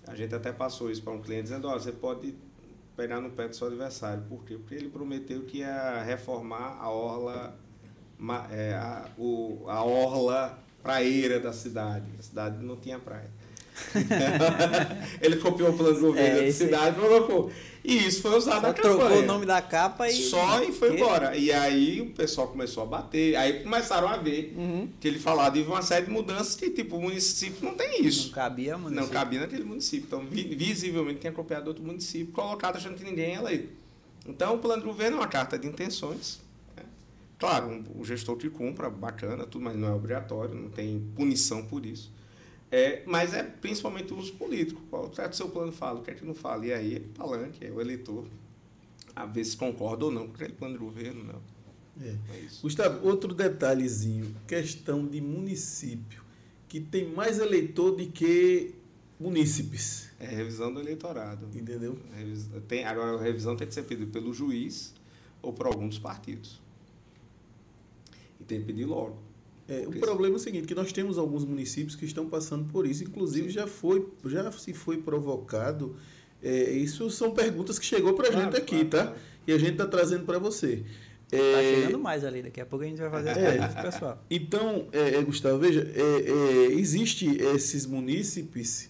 a 0.05 0.13
gente 0.13 0.35
até 0.35 0.51
passou 0.51 0.91
isso 0.91 1.01
para 1.01 1.13
um 1.13 1.21
cliente 1.21 1.43
dizendo, 1.43 1.65
ó, 1.69 1.79
você 1.79 1.93
pode 1.93 2.35
pegar 2.97 3.21
no 3.21 3.29
pé 3.29 3.47
do 3.47 3.55
seu 3.55 3.67
adversário. 3.67 4.21
Por 4.27 4.43
quê? 4.43 4.55
Porque 4.55 4.75
ele 4.75 4.89
prometeu 4.89 5.43
que 5.43 5.59
ia 5.59 6.03
reformar 6.03 6.77
a 6.77 6.89
orla, 6.89 7.57
é, 8.51 8.73
a, 8.73 9.09
o, 9.17 9.63
a 9.67 9.81
orla 9.81 10.59
praeira 10.83 11.39
da 11.39 11.53
cidade. 11.53 12.05
A 12.19 12.21
cidade 12.21 12.63
não 12.63 12.75
tinha 12.75 12.99
praia. 12.99 13.31
ele 15.19 15.37
copiou 15.37 15.71
o 15.71 15.73
plano 15.77 15.95
de 15.95 16.01
governo 16.01 16.39
é, 16.39 16.45
da 16.45 16.53
cidade 16.53 16.97
e 16.97 17.01
colocou. 17.01 17.51
E 17.83 17.97
isso 18.07 18.21
foi 18.21 18.37
usado 18.37 18.61
Só 18.61 18.67
na 18.67 18.73
campanha. 18.73 18.97
trocou 18.97 19.19
o 19.19 19.25
nome 19.25 19.45
da 19.45 19.61
capa 19.61 20.07
e. 20.07 20.13
Só 20.13 20.63
e 20.63 20.71
foi 20.71 20.95
embora. 20.95 21.35
E 21.35 21.51
aí 21.51 21.99
o 22.01 22.11
pessoal 22.11 22.47
começou 22.47 22.83
a 22.83 22.85
bater. 22.85 23.35
Aí 23.35 23.63
começaram 23.63 24.07
a 24.07 24.17
ver 24.17 24.53
uhum. 24.55 24.87
que 24.99 25.07
ele 25.07 25.19
falava 25.19 25.51
de 25.51 25.63
uma 25.63 25.81
série 25.81 26.05
de 26.05 26.11
mudanças 26.11 26.55
que, 26.55 26.69
tipo, 26.69 26.97
o 26.97 27.01
município 27.01 27.65
não 27.65 27.73
tem 27.73 28.05
isso. 28.05 28.27
Não 28.27 28.33
cabia 28.33 28.77
município. 28.77 29.03
Não 29.03 29.09
cabia 29.11 29.39
naquele 29.41 29.63
município. 29.63 30.05
Então, 30.05 30.25
visivelmente 30.25 31.19
tinha 31.21 31.33
copiado 31.33 31.67
outro 31.67 31.83
município, 31.83 32.31
colocado 32.31 32.77
achando 32.77 32.95
que 32.95 33.03
ninguém 33.03 33.33
ia 33.33 33.41
ler. 33.41 33.75
Então, 34.25 34.55
o 34.55 34.59
plano 34.59 34.81
de 34.81 34.87
governo 34.87 35.17
é 35.17 35.19
uma 35.19 35.27
carta 35.27 35.57
de 35.57 35.67
intenções. 35.67 36.42
Né? 37.33 37.37
Claro, 37.39 37.67
um, 37.67 37.83
o 37.99 38.05
gestor 38.05 38.37
que 38.37 38.49
cumpra, 38.49 38.89
bacana, 38.89 39.45
tudo, 39.45 39.65
mas 39.65 39.75
não 39.75 39.87
é 39.87 39.93
obrigatório, 39.93 40.55
não 40.55 40.69
tem 40.69 40.99
punição 41.15 41.65
por 41.65 41.85
isso. 41.85 42.11
É, 42.71 43.03
mas 43.05 43.33
é 43.33 43.43
principalmente 43.43 44.13
o 44.13 44.17
uso 44.17 44.33
político. 44.33 44.81
Qual 44.89 45.11
é 45.17 45.27
o 45.27 45.33
seu 45.33 45.49
plano 45.49 45.71
fala, 45.71 45.99
o 45.99 46.03
que 46.03 46.11
é 46.11 46.13
que 46.13 46.25
não 46.25 46.33
fala? 46.33 46.65
E 46.65 46.73
aí, 46.73 46.99
palanque, 46.99 47.63
é 47.63 47.71
o 47.71 47.79
eleitor, 47.79 48.25
a 49.15 49.25
ver 49.25 49.45
se 49.45 49.55
concorda 49.55 50.05
ou 50.05 50.11
não 50.11 50.27
com 50.27 50.33
aquele 50.33 50.53
plano 50.53 50.73
de 50.73 50.79
governo, 50.79 51.23
não. 51.23 51.41
É. 52.01 52.09
É 52.09 52.47
Gustavo, 52.61 53.07
outro 53.07 53.33
detalhezinho, 53.33 54.35
questão 54.47 55.05
de 55.05 55.21
município, 55.21 56.23
que 56.67 56.79
tem 56.79 57.07
mais 57.07 57.37
eleitor 57.37 57.91
do 57.91 58.07
que 58.07 58.73
munícipes. 59.19 60.09
É 60.19 60.25
revisão 60.25 60.73
do 60.73 60.79
eleitorado. 60.79 61.47
Entendeu? 61.55 61.97
Tem, 62.67 62.85
agora, 62.85 63.17
a 63.17 63.21
revisão 63.21 63.55
tem 63.55 63.67
que 63.67 63.73
ser 63.73 63.83
pedida 63.83 64.11
pelo 64.11 64.33
juiz 64.33 64.93
ou 65.41 65.53
por 65.53 65.67
algum 65.67 65.87
dos 65.87 65.99
partidos. 65.99 66.59
E 68.43 68.45
tem 68.45 68.59
que 68.59 68.65
pedir 68.65 68.85
logo. 68.85 69.17
É, 69.67 69.87
o 69.87 69.91
problema 69.91 70.35
é 70.35 70.37
o 70.37 70.39
seguinte, 70.39 70.67
que 70.67 70.75
nós 70.75 70.91
temos 70.91 71.17
alguns 71.17 71.45
municípios 71.45 71.95
que 71.95 72.03
estão 72.03 72.27
passando 72.27 72.65
por 72.65 72.85
isso, 72.85 73.03
inclusive 73.03 73.47
Sim. 73.47 73.53
já 73.53 73.67
foi, 73.67 74.05
já 74.25 74.51
se 74.51 74.73
foi 74.73 74.97
provocado. 74.97 75.95
É, 76.41 76.71
isso 76.71 77.09
são 77.09 77.31
perguntas 77.31 77.79
que 77.79 77.85
chegou 77.85 78.13
para 78.13 78.27
a 78.27 78.31
claro, 78.31 78.45
gente 78.45 78.57
aqui, 78.57 78.85
claro, 78.85 78.89
tá? 78.89 79.03
Claro. 79.05 79.19
E 79.47 79.53
a 79.53 79.57
gente 79.57 79.71
está 79.71 79.87
trazendo 79.87 80.25
para 80.25 80.37
você. 80.37 80.83
Está 81.31 81.61
é, 81.61 81.75
chegando 81.75 81.99
mais 81.99 82.25
ali, 82.25 82.43
daqui 82.43 82.59
a 82.59 82.65
pouco 82.65 82.83
a 82.83 82.87
gente 82.87 82.99
vai 82.99 83.09
fazer 83.09 83.29
as 83.29 83.37
é, 83.37 83.51
perguntas 83.51 83.81
pessoal. 83.81 84.25
Então, 84.29 84.87
é, 84.91 85.15
é, 85.15 85.23
Gustavo, 85.23 85.57
veja, 85.57 85.89
é, 85.95 86.73
existe 86.73 87.37
esses 87.41 87.85
munícipes 87.85 88.89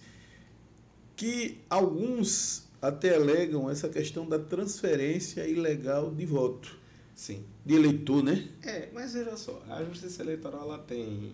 que 1.14 1.60
alguns 1.70 2.68
até 2.82 3.14
alegam 3.14 3.70
essa 3.70 3.88
questão 3.88 4.28
da 4.28 4.38
transferência 4.38 5.46
ilegal 5.46 6.10
de 6.10 6.26
voto. 6.26 6.76
Sim. 7.14 7.44
De 7.64 7.74
eleitor, 7.74 8.22
né? 8.22 8.48
É, 8.62 8.90
mas 8.92 9.14
veja 9.14 9.36
só, 9.36 9.62
a 9.68 9.82
justiça 9.84 10.22
eleitoral 10.22 10.62
ela 10.62 10.78
tem. 10.78 11.32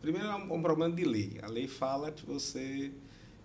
Primeiro 0.00 0.26
é 0.26 0.34
um, 0.34 0.54
um 0.54 0.62
problema 0.62 0.94
de 0.94 1.04
lei. 1.04 1.38
A 1.42 1.48
lei 1.48 1.68
fala 1.68 2.10
que 2.10 2.24
você. 2.24 2.90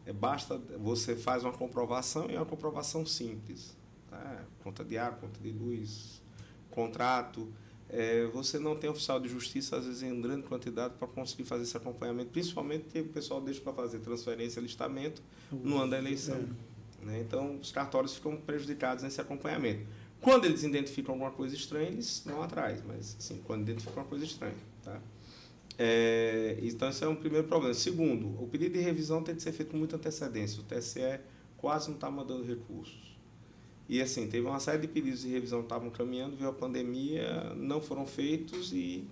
É, 0.05 0.13
basta. 0.13 0.57
Você 0.79 1.15
faz 1.15 1.43
uma 1.43 1.51
comprovação 1.51 2.29
e 2.29 2.35
é 2.35 2.37
uma 2.37 2.45
comprovação 2.45 3.05
simples. 3.05 3.75
Tá? 4.09 4.45
Conta 4.63 4.83
de 4.83 4.97
água, 4.97 5.19
conta 5.19 5.39
de 5.41 5.51
luz, 5.51 6.21
contrato. 6.71 7.51
É, 7.89 8.25
você 8.27 8.57
não 8.57 8.75
tem 8.75 8.89
oficial 8.89 9.19
de 9.19 9.29
justiça, 9.29 9.77
às 9.77 9.85
vezes, 9.85 10.01
em 10.01 10.19
grande 10.19 10.43
quantidade 10.43 10.95
para 10.97 11.07
conseguir 11.07 11.43
fazer 11.43 11.63
esse 11.63 11.77
acompanhamento, 11.77 12.31
principalmente 12.31 12.83
porque 12.85 13.01
o 13.01 13.09
pessoal 13.09 13.39
deixa 13.39 13.61
para 13.61 13.73
fazer 13.73 13.99
transferência 13.99 14.59
e 14.59 14.61
alistamento 14.61 15.21
no 15.51 15.77
ano 15.77 15.91
da 15.91 15.97
eleição. 15.97 16.35
É. 17.01 17.05
Né? 17.05 17.19
Então, 17.19 17.57
os 17.57 17.71
cartórios 17.71 18.15
ficam 18.15 18.35
prejudicados 18.37 19.03
nesse 19.03 19.21
acompanhamento. 19.21 19.85
Quando 20.21 20.45
eles 20.45 20.63
identificam 20.63 21.13
alguma 21.13 21.31
coisa 21.31 21.55
estranha, 21.55 21.89
eles 21.89 22.23
vão 22.25 22.41
atrás, 22.41 22.81
mas 22.85 23.15
assim, 23.19 23.41
quando 23.45 23.61
identificam 23.61 24.01
uma 24.01 24.09
coisa 24.09 24.25
estranha. 24.25 24.55
Tá? 24.83 24.99
É, 25.77 26.57
então, 26.61 26.89
esse 26.89 27.03
é 27.03 27.07
um 27.07 27.15
primeiro 27.15 27.47
problema. 27.47 27.73
Segundo, 27.73 28.27
o 28.41 28.47
pedido 28.47 28.73
de 28.73 28.79
revisão 28.79 29.21
tem 29.21 29.35
que 29.35 29.43
ser 29.43 29.51
feito 29.51 29.71
com 29.71 29.77
muita 29.77 29.97
antecedência. 29.97 30.61
O 30.61 30.63
TSE 30.63 31.19
quase 31.57 31.87
não 31.87 31.95
está 31.95 32.09
mandando 32.09 32.43
recursos. 32.43 33.15
E 33.87 34.01
assim, 34.01 34.27
teve 34.27 34.45
uma 34.47 34.59
série 34.59 34.79
de 34.79 34.87
pedidos 34.87 35.21
de 35.21 35.29
revisão 35.29 35.59
que 35.59 35.65
estavam 35.65 35.89
caminhando, 35.91 36.35
veio 36.35 36.49
a 36.49 36.53
pandemia, 36.53 37.53
não 37.55 37.81
foram 37.81 38.05
feitos 38.05 38.73
e. 38.73 39.07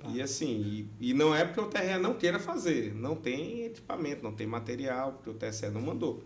Ah. 0.00 0.10
E 0.14 0.22
assim, 0.22 0.88
e, 1.00 1.10
e, 1.10 1.14
não 1.14 1.34
é 1.34 1.44
porque 1.44 1.60
o 1.60 1.66
TRE 1.66 1.98
não 1.98 2.14
queira 2.14 2.38
fazer, 2.38 2.94
não 2.94 3.16
tem 3.16 3.64
equipamento, 3.64 4.22
não 4.22 4.32
tem 4.32 4.46
material, 4.46 5.14
porque 5.14 5.30
o 5.30 5.34
TSE 5.34 5.70
não 5.70 5.80
mandou. 5.80 6.22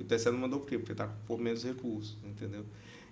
O 0.00 0.04
TSE 0.04 0.30
não 0.30 0.38
mandou 0.38 0.60
por 0.60 0.68
quê? 0.68 0.78
Porque 0.78 0.92
está 0.92 1.06
por 1.26 1.38
menos 1.38 1.62
recursos, 1.62 2.16
entendeu? 2.24 2.64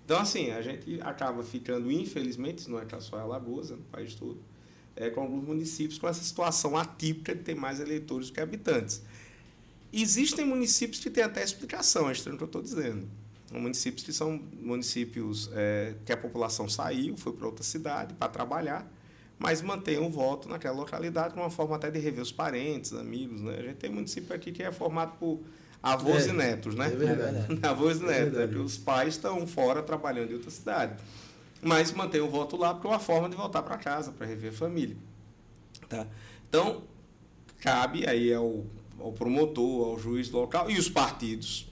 Então, 0.04 0.18
assim, 0.18 0.50
a 0.50 0.60
gente 0.60 1.00
acaba 1.02 1.42
ficando, 1.42 1.90
infelizmente, 1.90 2.68
não 2.68 2.78
é 2.78 2.86
só 3.00 3.18
Alagoas, 3.18 3.70
é 3.70 3.74
no 3.74 3.82
país 3.82 4.14
todo, 4.14 4.38
é, 4.96 5.10
com 5.10 5.20
alguns 5.20 5.44
municípios 5.44 5.98
com 5.98 6.08
essa 6.08 6.22
situação 6.22 6.76
atípica 6.76 7.34
de 7.34 7.42
ter 7.42 7.54
mais 7.54 7.80
eleitores 7.80 8.28
do 8.28 8.34
que 8.34 8.40
habitantes. 8.40 9.02
Existem 9.92 10.44
municípios 10.44 11.00
que 11.00 11.10
têm 11.10 11.22
até 11.22 11.42
explicação, 11.42 12.08
é 12.08 12.12
estranho 12.12 12.36
que 12.36 12.42
eu 12.42 12.46
estou 12.46 12.62
dizendo. 12.62 13.06
Municípios 13.52 14.02
que 14.02 14.12
são 14.12 14.40
municípios 14.60 15.50
é, 15.52 15.94
que 16.06 16.12
a 16.12 16.16
população 16.16 16.68
saiu, 16.68 17.16
foi 17.16 17.34
para 17.34 17.46
outra 17.46 17.62
cidade 17.62 18.14
para 18.14 18.28
trabalhar, 18.28 18.90
mas 19.38 19.60
mantém 19.60 19.98
o 19.98 20.08
voto 20.08 20.48
naquela 20.48 20.76
localidade, 20.76 21.34
com 21.34 21.40
uma 21.40 21.50
forma 21.50 21.76
até 21.76 21.90
de 21.90 21.98
rever 21.98 22.22
os 22.22 22.32
parentes, 22.32 22.94
amigos. 22.94 23.42
Né? 23.42 23.58
A 23.58 23.62
gente 23.62 23.76
tem 23.76 23.90
município 23.90 24.34
aqui 24.34 24.50
que 24.50 24.62
é 24.62 24.72
formado 24.72 25.18
por 25.18 25.40
avós 25.82 26.26
é, 26.26 26.30
e 26.30 26.32
netos, 26.32 26.74
né? 26.74 26.86
É 26.86 26.96
verdade. 26.96 27.58
avós 27.66 28.00
e 28.00 28.04
netos. 28.04 28.38
É 28.38 28.46
os 28.58 28.78
pais 28.78 29.14
estão 29.14 29.46
fora 29.46 29.82
trabalhando 29.82 30.30
em 30.30 30.34
outra 30.34 30.50
cidade. 30.50 30.94
Mas 31.60 31.92
mantém 31.92 32.20
o 32.20 32.28
voto 32.28 32.56
lá 32.56 32.72
porque 32.74 32.86
é 32.86 32.90
uma 32.90 32.98
forma 32.98 33.28
de 33.28 33.36
voltar 33.36 33.62
para 33.62 33.76
casa, 33.76 34.12
para 34.12 34.26
rever 34.26 34.50
a 34.50 34.54
família. 34.54 34.96
Tá? 35.88 36.06
Então, 36.48 36.82
cabe 37.60 38.06
aí 38.06 38.32
ao, 38.32 38.64
ao 38.98 39.12
promotor, 39.12 39.88
ao 39.88 39.98
juiz 39.98 40.30
local 40.30 40.70
e 40.70 40.78
os 40.78 40.88
partidos. 40.88 41.70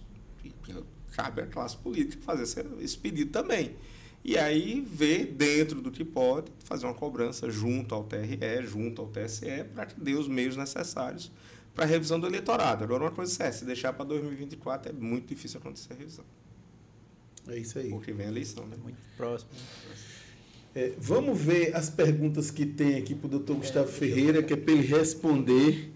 Cabe 1.13 1.43
à 1.43 1.47
classe 1.47 1.77
política 1.77 2.23
fazer 2.23 2.65
esse 2.81 2.97
pedido 2.97 3.31
também. 3.31 3.75
E 4.23 4.39
aí 4.39 4.81
ver 4.81 5.27
dentro 5.27 5.81
do 5.81 5.91
que 5.91 6.05
pode, 6.05 6.53
fazer 6.65 6.87
uma 6.87 6.95
cobrança 6.95 7.51
junto 7.51 7.95
ao 7.95 8.05
TRE, 8.05 8.39
junto 8.65 9.03
ao 9.03 9.09
TSE, 9.09 9.65
para 9.75 9.87
que 9.87 9.99
dê 10.01 10.15
os 10.15 10.29
meios 10.29 10.57
necessários 10.57 11.33
para 11.75 11.85
a 11.85 11.87
revisão 11.87 12.19
do 12.19 12.27
eleitorado. 12.27 12.85
Agora, 12.85 13.05
uma 13.05 13.11
coisa 13.11 13.45
é, 13.45 13.53
se 13.53 13.65
deixar 13.65 13.93
para 13.93 14.05
2024 14.05 14.91
é 14.91 14.93
muito 14.93 15.29
difícil 15.29 15.61
acontecer 15.61 15.93
a 15.93 15.97
revisão. 15.97 16.25
É 17.49 17.59
isso 17.59 17.79
aí. 17.79 17.91
Porque 17.91 18.13
vem 18.13 18.27
a 18.27 18.29
eleição, 18.29 18.67
né? 18.67 18.77
Muito 18.83 18.99
próximo. 19.17 19.51
É, 20.75 20.93
vamos 20.99 21.41
ver 21.41 21.75
as 21.75 21.91
perguntas 21.91 22.51
que 22.51 22.65
tem 22.65 22.97
aqui 22.97 23.15
para 23.15 23.27
o 23.27 23.31
doutor 23.31 23.57
Gustavo 23.57 23.91
Ferreira, 23.91 24.43
que 24.43 24.53
é 24.53 24.57
para 24.57 24.73
ele 24.73 24.87
responder, 24.87 25.91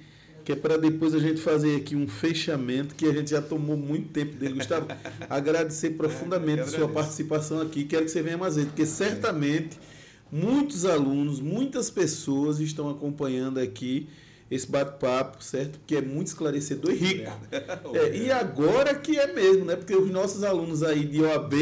que 0.45 0.51
é 0.51 0.57
para 0.57 0.77
depois 0.77 1.15
a 1.15 1.21
gente 1.21 1.41
fazer 1.41 1.77
aqui 1.77 1.95
um 1.95 2.09
fechamento, 2.09 2.95
que 2.95 3.07
a 3.07 3.13
gente 3.13 3.31
já 3.31 3.41
tomou 3.41 3.77
muito 3.77 4.09
tempo 4.09 4.35
dele. 4.35 4.55
Gustavo, 4.55 4.89
agradecer 5.31 5.91
profundamente 5.91 6.63
a 6.63 6.67
sua 6.67 6.89
participação 6.89 7.61
aqui. 7.61 7.85
Quero 7.85 8.05
que 8.05 8.11
você 8.11 8.23
venha 8.23 8.37
mais 8.37 8.57
vezes, 8.57 8.71
porque 8.71 8.87
certamente 8.87 9.79
muitos 10.31 10.85
alunos, 10.85 11.39
muitas 11.39 11.89
pessoas 11.89 12.59
estão 12.59 12.91
acompanhando 12.91 13.61
aqui 13.61 14.09
esse 14.51 14.71
bate-papo, 14.71 15.43
certo? 15.43 15.81
Que 15.87 15.97
é 15.97 16.03
muito 16.03 16.29
esclarecedor 16.29 16.93
e 16.93 16.95
rico. 16.95 17.33
É, 17.95 18.17
e 18.17 18.33
agora 18.33 18.95
que 18.95 19.19
é 19.19 19.33
mesmo, 19.33 19.65
né? 19.65 19.77
Porque 19.77 19.95
os 19.95 20.11
nossos 20.11 20.43
alunos 20.43 20.83
aí 20.83 21.05
de 21.05 21.23
OAB 21.23 21.53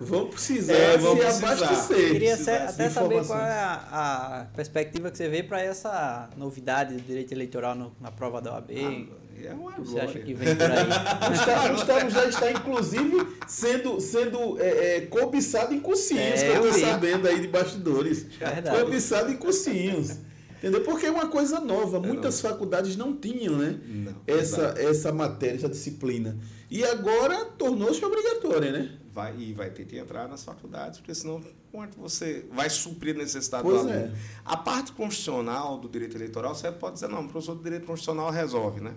vão 0.00 0.26
precisar 0.26 0.74
é, 0.74 0.98
vão 0.98 1.16
se 1.16 1.22
precisar. 1.22 1.52
abastecer. 1.52 2.12
Queria 2.12 2.34
até 2.34 2.90
saber 2.90 3.24
qual 3.24 3.40
é 3.40 3.52
a, 3.52 4.40
a, 4.40 4.44
perspectiva 4.54 5.10
que 5.10 5.16
você 5.16 5.28
vê 5.28 5.42
para 5.42 5.60
essa 5.62 6.28
novidade 6.36 6.94
do 6.94 7.00
direito 7.00 7.32
eleitoral 7.32 7.74
no, 7.74 7.94
na 8.00 8.10
prova 8.10 8.42
da 8.42 8.52
OAB. 8.52 8.70
Ah, 8.70 9.22
é 9.44 9.54
uma 9.54 9.72
você 9.72 9.98
acha 9.98 10.18
que 10.18 10.34
vem 10.34 10.54
por 10.54 10.70
aí? 10.70 10.86
o 11.66 11.72
Gustavo 11.72 12.10
já 12.10 12.26
está, 12.26 12.50
inclusive, 12.50 13.26
sendo, 13.48 14.00
sendo 14.00 14.60
é, 14.60 14.96
é, 14.96 15.00
cobiçado 15.02 15.74
em 15.74 15.80
cursinhos, 15.80 16.42
é, 16.42 16.50
que 16.50 16.56
eu 16.56 16.68
estou 16.68 16.86
sabendo 16.86 17.26
aí 17.26 17.40
de 17.40 17.48
bastidores. 17.48 18.24
Verdade. 18.38 18.78
Cobiçado 18.78 19.32
em 19.32 19.36
cursinhos. 19.36 20.18
Entendeu? 20.62 20.84
Porque 20.84 21.06
é 21.06 21.10
uma 21.10 21.26
coisa 21.26 21.58
nova. 21.58 21.98
Muitas 21.98 22.40
não. 22.40 22.50
faculdades 22.50 22.96
não 22.96 23.16
tinham, 23.16 23.58
né? 23.58 23.80
Não, 23.84 24.14
essa, 24.28 24.74
essa 24.78 25.10
matéria, 25.10 25.56
essa 25.56 25.68
disciplina. 25.68 26.38
E 26.70 26.84
agora 26.84 27.44
tornou-se 27.44 28.02
obrigatória, 28.04 28.70
né? 28.70 28.96
Vai, 29.12 29.36
e 29.36 29.52
vai 29.52 29.70
ter 29.70 29.84
que 29.84 29.98
entrar 29.98 30.28
nas 30.28 30.44
faculdades, 30.44 31.00
porque 31.00 31.12
senão 31.16 31.42
é 31.74 31.86
que 31.88 31.98
você 31.98 32.46
vai 32.52 32.70
suprir 32.70 33.16
a 33.16 33.18
necessidade 33.18 33.64
pois 33.64 33.82
do 33.82 33.90
aluno? 33.90 34.06
É. 34.06 34.12
A 34.44 34.56
parte 34.56 34.92
constitucional 34.92 35.78
do 35.78 35.88
direito 35.88 36.16
eleitoral, 36.16 36.54
você 36.54 36.70
pode 36.70 36.94
dizer, 36.94 37.08
não, 37.08 37.24
o 37.24 37.28
professor 37.28 37.56
do 37.56 37.62
direito 37.62 37.84
constitucional 37.84 38.30
resolve, 38.30 38.80
né? 38.80 38.94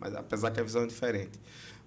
Mas 0.00 0.12
apesar 0.12 0.50
que 0.50 0.58
a 0.58 0.62
visão 0.64 0.82
é 0.82 0.86
diferente. 0.86 1.38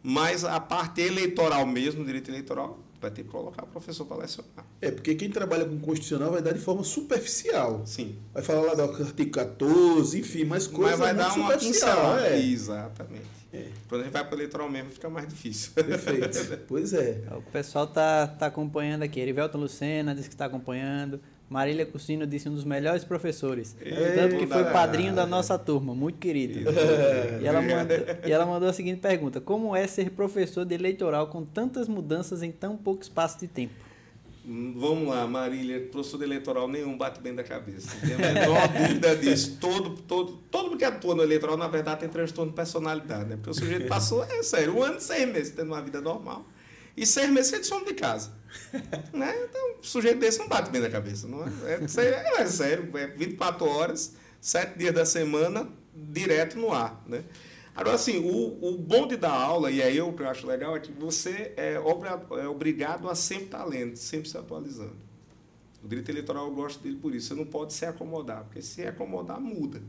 Mas 0.01 0.45
a 0.45 0.61
parte 0.61 1.01
eleitoral 1.01 1.65
mesmo, 1.65 2.05
direito 2.05 2.31
eleitoral, 2.31 2.79
vai 3.01 3.11
ter 3.11 3.23
que 3.23 3.29
colocar 3.29 3.63
o 3.63 3.67
professor 3.67 4.05
para 4.05 4.17
lecionar. 4.17 4.65
É, 4.81 4.91
porque 4.91 5.15
quem 5.15 5.29
trabalha 5.29 5.65
com 5.65 5.79
constitucional 5.79 6.31
vai 6.31 6.41
dar 6.41 6.53
de 6.53 6.59
forma 6.59 6.83
superficial. 6.83 7.81
Sim. 7.85 8.17
Vai 8.33 8.43
falar 8.43 8.61
lá 8.61 8.73
do 8.73 8.83
artigo 8.83 9.31
14, 9.31 10.19
enfim, 10.19 10.43
mais 10.43 10.67
coisas 10.67 10.99
Mas 10.99 10.99
vai 10.99 11.15
dar 11.15 11.33
uma 11.35 11.57
pincelada. 11.57 12.27
É. 12.27 12.39
Exatamente. 12.39 13.39
É. 13.51 13.67
Quando 13.87 14.01
a 14.01 14.03
gente 14.03 14.13
vai 14.13 14.23
para 14.23 14.35
o 14.35 14.37
eleitoral 14.37 14.69
mesmo, 14.69 14.91
fica 14.91 15.09
mais 15.09 15.27
difícil. 15.27 15.71
Perfeito. 15.73 16.59
pois 16.67 16.93
é. 16.93 17.23
O 17.31 17.41
pessoal 17.51 17.87
tá, 17.87 18.27
tá 18.27 18.45
acompanhando 18.45 19.03
aqui. 19.03 19.19
Erivelton 19.19 19.57
Lucena 19.57 20.13
disse 20.13 20.29
que 20.29 20.35
está 20.35 20.45
acompanhando. 20.45 21.19
Marília 21.49 21.83
Cursino 21.85 22.27
disse 22.27 22.47
um 22.47 22.53
dos 22.53 22.63
melhores 22.63 23.03
professores. 23.03 23.75
É, 23.81 24.15
tanto 24.15 24.37
que 24.37 24.45
foi 24.45 24.65
padrinho 24.65 25.15
da 25.15 25.25
nossa 25.25 25.57
turma, 25.57 25.95
muito 25.95 26.19
querido. 26.19 26.69
E, 27.41 27.45
ela 27.45 27.61
mandou, 27.61 27.97
e 28.25 28.31
ela 28.31 28.45
mandou 28.45 28.69
a 28.69 28.73
seguinte 28.73 28.99
pergunta: 29.01 29.41
Como 29.41 29.75
é 29.75 29.87
ser 29.87 30.11
professor 30.11 30.63
de 30.63 30.75
eleitoral 30.75 31.27
com 31.27 31.43
tantas 31.43 31.87
mudanças 31.87 32.43
em 32.43 32.51
tão 32.51 32.77
pouco 32.77 33.01
espaço 33.01 33.39
de 33.39 33.47
tempo? 33.47 33.73
Hum, 34.45 34.73
vamos 34.77 35.07
lá, 35.07 35.25
Marília, 35.27 35.79
professor 35.91 36.17
de 36.17 36.23
eleitoral 36.23 36.67
nenhum 36.67 36.97
bate 36.97 37.19
bem 37.19 37.33
da 37.33 37.43
cabeça. 37.43 37.95
Não 37.95 38.17
tem 38.17 38.27
a 38.27 38.33
menor 38.33 38.67
dúvida 38.87 39.15
disso. 39.15 39.57
Todo, 39.59 39.95
todo, 40.07 40.39
todo 40.51 40.65
mundo 40.65 40.77
que 40.77 40.85
atua 40.85 41.15
no 41.15 41.23
eleitoral, 41.23 41.57
na 41.57 41.67
verdade, 41.67 42.01
tem 42.01 42.09
transtorno 42.09 42.51
de 42.51 42.55
personalidade, 42.55 43.29
né? 43.29 43.35
Porque 43.35 43.49
o 43.49 43.53
sujeito 43.53 43.87
passou, 43.87 44.23
é 44.23 44.43
sério, 44.43 44.77
um 44.77 44.83
ano 44.83 44.97
e 44.97 45.01
seis 45.01 45.27
meses 45.27 45.53
tendo 45.53 45.67
uma 45.67 45.81
vida 45.81 45.99
normal. 45.99 46.45
E 46.99 47.05
seis 47.05 47.29
meses 47.29 47.49
de 47.57 47.65
sono 47.65 47.85
de 47.85 47.93
casa. 47.93 48.29
né? 49.13 49.33
Então, 49.45 49.79
um 49.79 49.83
sujeito 49.83 50.19
desse 50.19 50.37
não 50.37 50.49
bate 50.49 50.69
bem 50.69 50.81
na 50.81 50.89
cabeça. 50.89 51.29
Não 51.29 51.45
é? 51.45 51.49
É, 51.65 52.41
é, 52.41 52.45
sério, 52.45 52.97
é 52.97 53.07
24 53.07 53.65
horas, 53.65 54.15
7 54.41 54.77
dias 54.77 54.93
da 54.93 55.05
semana, 55.05 55.69
direto 55.95 56.59
no 56.59 56.73
ar. 56.73 57.01
Né? 57.07 57.23
Agora, 57.73 57.95
assim, 57.95 58.17
o, 58.17 58.73
o 58.73 58.77
bom 58.77 59.07
de 59.07 59.15
dar 59.15 59.31
aula, 59.31 59.71
e 59.71 59.81
aí 59.81 59.95
eu 59.95 60.13
acho 60.29 60.45
legal, 60.45 60.75
é 60.75 60.81
que 60.81 60.91
você 60.91 61.53
é, 61.55 61.75
é 61.75 62.47
obrigado 62.49 63.09
a 63.09 63.15
sempre 63.15 63.45
estar 63.45 63.63
lendo, 63.63 63.95
sempre 63.95 64.27
se 64.27 64.37
atualizando. 64.37 64.97
O 65.81 65.87
direito 65.87 66.11
eleitoral 66.11 66.47
eu 66.47 66.53
gosto 66.53 66.83
dele 66.83 66.97
por 66.97 67.15
isso. 67.15 67.29
Você 67.29 67.35
não 67.35 67.45
pode 67.45 67.71
se 67.71 67.85
acomodar, 67.85 68.43
porque 68.43 68.61
se 68.61 68.85
acomodar, 68.85 69.39
muda. 69.39 69.81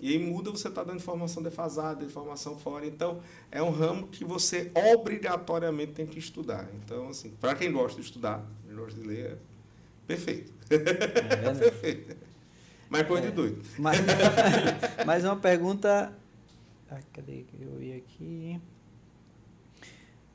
E 0.00 0.12
aí 0.12 0.18
muda, 0.18 0.50
você 0.50 0.68
está 0.68 0.82
dando 0.82 0.96
informação 0.96 1.42
defasada, 1.42 2.04
informação 2.04 2.58
fora. 2.58 2.86
Então, 2.86 3.20
é 3.50 3.62
um 3.62 3.70
ramo 3.70 4.08
que 4.08 4.24
você 4.24 4.70
obrigatoriamente 4.92 5.92
tem 5.92 6.06
que 6.06 6.18
estudar. 6.18 6.68
Então, 6.74 7.08
assim, 7.08 7.30
para 7.40 7.54
quem 7.54 7.72
gosta 7.72 8.00
de 8.00 8.06
estudar, 8.06 8.44
quem 8.66 8.76
gosta 8.76 9.00
de 9.00 9.06
ler, 9.06 9.32
é 9.32 9.36
perfeito. 10.06 10.52
É 10.70 10.78
perfeito. 11.54 12.16
Mas 12.88 13.06
coisa 13.06 13.26
é. 13.26 13.30
de 13.30 13.36
doido. 13.36 13.62
Mais, 13.78 13.98
mais 15.06 15.24
uma 15.24 15.36
pergunta. 15.36 16.12
Ah, 16.90 17.00
cadê 17.12 17.42
que 17.42 17.62
eu 17.62 17.76
vi 17.78 17.92
aqui? 17.92 18.60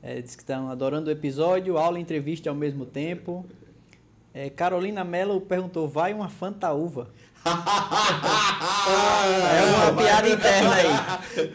É, 0.02 0.20
diz 0.20 0.34
que 0.34 0.42
estão 0.42 0.70
adorando 0.70 1.08
o 1.08 1.12
episódio, 1.12 1.76
aula 1.76 1.98
e 1.98 2.02
entrevista 2.02 2.48
ao 2.48 2.56
mesmo 2.56 2.86
tempo. 2.86 3.46
É, 4.32 4.48
Carolina 4.48 5.04
Mello 5.04 5.40
perguntou: 5.40 5.88
vai 5.88 6.12
uma 6.12 6.28
fantaúva? 6.28 7.10
É 7.42 7.50
uma 9.74 9.92
piada 9.96 10.28
interna 10.28 10.74
aí. 10.74 10.90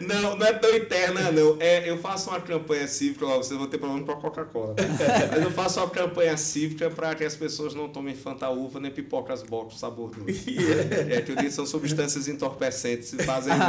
Não, 0.00 0.36
não 0.36 0.46
é 0.46 0.52
tão 0.52 0.74
interna, 0.74 1.30
não. 1.30 1.56
É, 1.60 1.88
eu 1.88 1.98
faço 1.98 2.30
uma 2.30 2.40
campanha 2.40 2.88
cívica, 2.88 3.24
ó, 3.26 3.36
vocês 3.36 3.58
vão 3.58 3.68
ter 3.68 3.78
problema 3.78 4.04
com 4.04 4.12
a 4.12 4.16
Coca-Cola. 4.16 4.74
Mas 5.30 5.42
eu 5.42 5.50
faço 5.50 5.78
uma 5.80 5.88
campanha 5.88 6.36
cívica 6.36 6.90
para 6.90 7.14
que 7.14 7.24
as 7.24 7.36
pessoas 7.36 7.74
não 7.74 7.88
tomem 7.88 8.14
fantaúva 8.14 8.80
nem 8.80 8.90
pipocas 8.90 9.42
box 9.42 9.78
sabor 9.78 10.10
doce. 10.10 10.56
Yeah. 10.56 11.16
É 11.16 11.20
que 11.20 11.32
eu 11.32 11.36
disse 11.36 11.56
são 11.56 11.66
substâncias 11.66 12.28
entorpecentes 12.28 13.12
e 13.12 13.22
fazem 13.22 13.54
mal. 13.56 13.68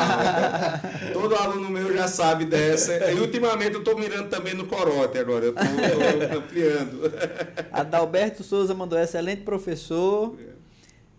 Então, 1.09 1.21
todo 1.21 1.35
aluno 1.35 1.69
meu 1.69 1.93
já 1.93 2.07
sabe 2.07 2.45
dessa. 2.45 3.11
E 3.11 3.19
ultimamente 3.19 3.73
eu 3.73 3.79
estou 3.79 3.97
mirando 3.97 4.29
também 4.29 4.53
no 4.53 4.65
corote 4.65 5.17
agora. 5.17 5.45
Eu 5.45 5.51
estou 5.51 6.37
ampliando. 6.37 7.11
Adalberto 7.71 8.43
Souza 8.43 8.73
mandou 8.73 8.97
excelente 8.97 9.41
professor. 9.41 10.35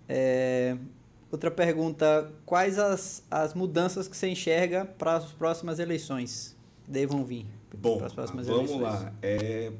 É, 0.08 0.76
outra 1.30 1.50
pergunta: 1.50 2.32
quais 2.46 2.78
as, 2.78 3.22
as 3.30 3.54
mudanças 3.54 4.08
que 4.08 4.16
você 4.16 4.28
enxerga 4.28 4.84
para 4.84 5.16
as 5.16 5.26
próximas 5.32 5.78
eleições? 5.78 6.56
Devam 6.86 7.24
vir. 7.24 7.46
Bom, 7.76 7.98
vamos 7.98 8.48
eleições. 8.48 8.80
lá. 8.80 9.12
É, 9.20 9.70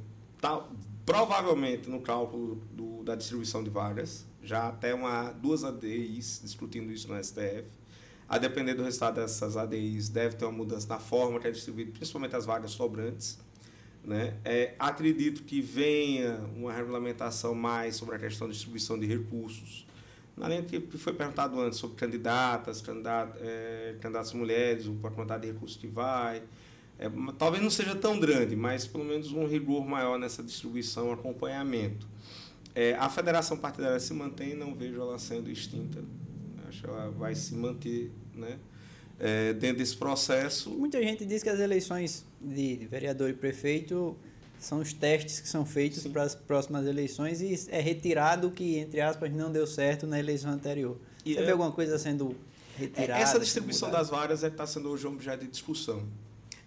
tá, 0.41 0.63
provavelmente 1.07 1.89
no 1.89 2.01
cálculo 2.01 2.57
do, 2.71 3.03
da 3.03 3.15
distribuição 3.15 3.65
de 3.65 3.71
vagas, 3.71 4.27
já 4.43 4.69
até 4.69 4.95
uma, 4.95 5.31
duas 5.31 5.65
ADIs 5.65 6.41
discutindo 6.45 6.93
isso 6.93 7.09
no 7.09 7.23
STF. 7.23 7.65
A 8.29 8.37
depender 8.37 8.75
do 8.75 8.83
resultado 8.83 9.15
dessas 9.15 9.57
ADIs, 9.57 10.11
deve 10.11 10.37
ter 10.37 10.45
uma 10.45 10.53
mudança 10.53 10.87
na 10.87 10.99
forma 10.99 11.41
que 11.41 11.49
é 11.49 11.51
distribuído, 11.51 11.93
principalmente 11.93 12.37
as 12.37 12.45
vagas 12.45 12.73
sobrantes. 12.73 13.39
Né? 14.05 14.37
É, 14.45 14.75
acredito 14.79 15.45
que 15.45 15.63
venha 15.63 16.39
uma 16.55 16.75
regulamentação 16.75 17.55
mais 17.55 17.97
sobre 17.97 18.17
a 18.17 18.19
questão 18.19 18.47
de 18.47 18.53
distribuição 18.53 18.99
de 18.99 19.07
recursos 19.07 19.88
além 20.40 20.62
do 20.62 20.66
que 20.66 20.98
foi 20.98 21.12
perguntado 21.12 21.60
antes 21.60 21.78
sobre 21.78 21.97
candidatas, 21.97 22.81
candidat, 22.81 23.36
é, 23.40 23.97
candidatas 24.01 24.32
mulheres, 24.32 24.86
a 24.86 25.10
quantidade 25.10 25.47
de 25.47 25.52
recursos 25.52 25.77
que 25.77 25.86
vai. 25.86 26.43
É, 26.98 27.09
talvez 27.39 27.62
não 27.62 27.70
seja 27.70 27.94
tão 27.94 28.19
grande, 28.19 28.56
mas 28.56 28.86
pelo 28.86 29.05
menos 29.05 29.32
um 29.32 29.47
rigor 29.47 29.86
maior 29.86 30.19
nessa 30.19 30.43
distribuição, 30.43 31.12
acompanhamento. 31.12 32.06
É, 32.74 32.94
a 32.94 33.09
federação 33.09 33.56
partidária 33.56 33.98
se 34.01 34.12
mantém, 34.12 34.55
não 34.55 34.74
vejo 34.74 35.01
ela 35.01 35.19
sendo 35.19 35.51
extinta. 35.51 36.02
Acho 36.69 36.82
que 36.82 36.86
ela 36.89 37.10
vai 37.10 37.35
se 37.35 37.55
manter 37.55 38.12
né, 38.35 38.59
é, 39.19 39.52
dentro 39.52 39.78
desse 39.78 39.97
processo. 39.97 40.70
Muita 40.70 41.02
gente 41.02 41.24
diz 41.24 41.43
que 41.43 41.48
as 41.48 41.60
eleições 41.60 42.27
de 42.40 42.86
vereador 42.90 43.31
e 43.31 43.32
prefeito 43.32 44.16
são 44.59 44.80
os 44.80 44.93
testes 44.93 45.40
que 45.40 45.48
são 45.48 45.64
feitos 45.64 46.02
Sim. 46.02 46.10
para 46.10 46.22
as 46.22 46.35
próximas 46.35 46.86
eleições 46.86 47.40
e 47.40 47.68
é 47.70 47.80
retirado 47.80 48.48
o 48.48 48.51
que, 48.51 48.76
entre 48.76 49.01
aspas, 49.01 49.32
não 49.32 49.52
deu 49.52 49.66
certo 49.66 50.06
na 50.06 50.18
eleição 50.18 50.51
anterior. 50.51 50.97
E 51.24 51.35
Você 51.35 51.40
é... 51.40 51.44
vê 51.44 51.52
alguma 51.52 51.72
coisa 51.72 51.98
sendo 51.98 52.35
retirada? 52.76 53.20
Essa 53.20 53.39
distribuição 53.39 53.90
das 53.90 54.09
vagas 54.10 54.43
é 54.43 54.48
que 54.48 54.55
está 54.55 54.66
sendo 54.66 54.89
hoje 54.89 55.06
objeto 55.06 55.44
de 55.44 55.51
discussão. 55.51 56.06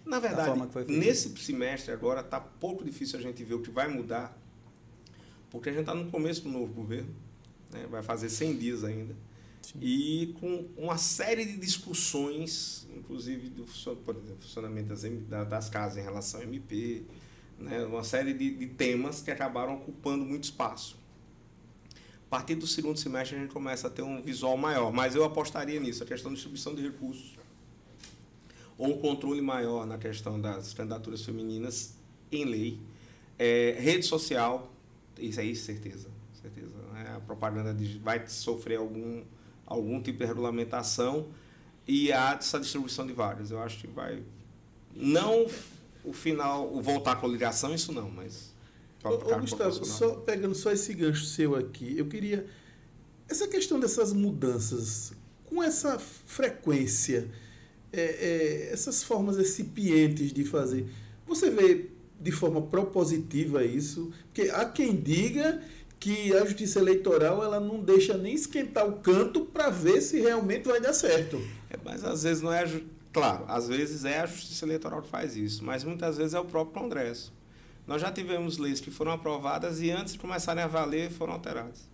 Na 0.04 0.18
verdade, 0.18 0.60
nesse 0.88 1.36
semestre 1.38 1.92
agora 1.92 2.20
está 2.20 2.40
pouco 2.40 2.84
difícil 2.84 3.18
a 3.18 3.22
gente 3.22 3.44
ver 3.44 3.54
o 3.54 3.60
que 3.60 3.70
vai 3.70 3.88
mudar, 3.88 4.36
porque 5.48 5.68
a 5.68 5.72
gente 5.72 5.82
está 5.82 5.94
no 5.94 6.10
começo 6.10 6.42
do 6.42 6.48
novo 6.48 6.72
governo, 6.72 7.14
né? 7.70 7.86
vai 7.88 8.02
fazer 8.02 8.28
100 8.28 8.56
dias 8.56 8.82
ainda, 8.82 9.14
Sim. 9.62 9.78
e 9.80 10.34
com 10.40 10.66
uma 10.76 10.98
série 10.98 11.44
de 11.44 11.56
discussões, 11.56 12.86
inclusive 12.96 13.48
do 13.48 13.64
funcionamento 13.64 14.88
das, 14.88 15.48
das 15.48 15.68
casas 15.68 15.98
em 15.98 16.02
relação 16.02 16.40
ao 16.40 16.46
MP, 16.46 17.04
né, 17.62 17.84
uma 17.84 18.04
série 18.04 18.34
de, 18.34 18.54
de 18.54 18.66
temas 18.66 19.20
que 19.20 19.30
acabaram 19.30 19.74
ocupando 19.76 20.24
muito 20.24 20.44
espaço. 20.44 20.96
A 22.26 22.30
partir 22.30 22.54
do 22.54 22.66
segundo 22.66 22.98
semestre 22.98 23.36
a 23.36 23.40
gente 23.40 23.52
começa 23.52 23.88
a 23.88 23.90
ter 23.90 24.02
um 24.02 24.22
visual 24.22 24.56
maior, 24.56 24.92
mas 24.92 25.14
eu 25.14 25.24
apostaria 25.24 25.78
nisso, 25.78 26.02
a 26.02 26.06
questão 26.06 26.30
da 26.30 26.34
distribuição 26.34 26.74
de 26.74 26.82
recursos, 26.82 27.36
ou 28.78 28.88
um 28.88 28.98
controle 28.98 29.40
maior 29.40 29.86
na 29.86 29.98
questão 29.98 30.40
das 30.40 30.72
candidaturas 30.72 31.22
femininas 31.22 31.94
em 32.30 32.44
lei, 32.44 32.80
é, 33.38 33.76
rede 33.78 34.04
social, 34.06 34.72
isso 35.18 35.40
aí 35.40 35.54
certeza, 35.54 36.08
certeza. 36.40 36.74
Né? 36.92 37.14
A 37.16 37.20
propaganda 37.20 37.76
vai 38.02 38.26
sofrer 38.26 38.78
algum, 38.78 39.22
algum 39.66 40.00
tipo 40.00 40.18
de 40.18 40.24
regulamentação 40.24 41.28
e 41.86 42.12
há 42.12 42.32
essa 42.32 42.58
distribuição 42.58 43.06
de 43.06 43.12
vagas. 43.12 43.50
Eu 43.50 43.62
acho 43.62 43.78
que 43.78 43.86
vai 43.86 44.22
não 44.94 45.46
o 46.04 46.12
final, 46.12 46.72
o 46.72 46.80
voltar 46.80 47.16
com 47.16 47.26
a 47.26 47.28
ligação, 47.28 47.74
isso 47.74 47.92
não, 47.92 48.10
mas. 48.10 48.52
Ô, 49.04 49.08
ô, 49.08 49.40
Gustavo, 49.40 49.84
só, 49.84 50.10
pegando 50.16 50.54
só 50.54 50.70
esse 50.70 50.92
gancho 50.94 51.24
seu 51.24 51.54
aqui, 51.54 51.96
eu 51.96 52.06
queria. 52.06 52.46
Essa 53.28 53.48
questão 53.48 53.80
dessas 53.80 54.12
mudanças, 54.12 55.12
com 55.46 55.62
essa 55.62 55.98
frequência, 55.98 57.30
é, 57.92 58.00
é, 58.00 58.72
essas 58.72 59.02
formas 59.02 59.36
recipientes 59.36 60.32
de 60.32 60.44
fazer, 60.44 60.86
você 61.26 61.50
vê 61.50 61.86
de 62.20 62.30
forma 62.30 62.62
propositiva 62.62 63.64
isso? 63.64 64.12
Porque 64.26 64.50
há 64.50 64.64
quem 64.64 64.94
diga 64.94 65.60
que 65.98 66.34
a 66.34 66.44
justiça 66.44 66.80
eleitoral 66.80 67.42
ela 67.44 67.60
não 67.60 67.80
deixa 67.80 68.16
nem 68.16 68.34
esquentar 68.34 68.88
o 68.88 68.94
canto 68.94 69.44
para 69.44 69.70
ver 69.70 70.00
se 70.00 70.20
realmente 70.20 70.66
vai 70.66 70.80
dar 70.80 70.92
certo. 70.92 71.40
É, 71.70 71.76
mas 71.84 72.04
às 72.04 72.24
vezes 72.24 72.42
não 72.42 72.52
é 72.52 72.66
Claro, 73.12 73.44
às 73.46 73.68
vezes 73.68 74.04
é 74.04 74.20
a 74.20 74.26
Justiça 74.26 74.64
Eleitoral 74.64 75.02
que 75.02 75.08
faz 75.08 75.36
isso, 75.36 75.62
mas 75.64 75.84
muitas 75.84 76.16
vezes 76.16 76.32
é 76.32 76.40
o 76.40 76.44
próprio 76.44 76.82
Congresso. 76.82 77.32
Nós 77.86 78.00
já 78.00 78.10
tivemos 78.10 78.58
leis 78.58 78.80
que 78.80 78.90
foram 78.90 79.12
aprovadas 79.12 79.80
e 79.80 79.90
antes 79.90 80.14
de 80.14 80.18
começarem 80.18 80.62
a 80.62 80.66
valer 80.66 81.10
foram 81.10 81.34
alteradas. 81.34 81.90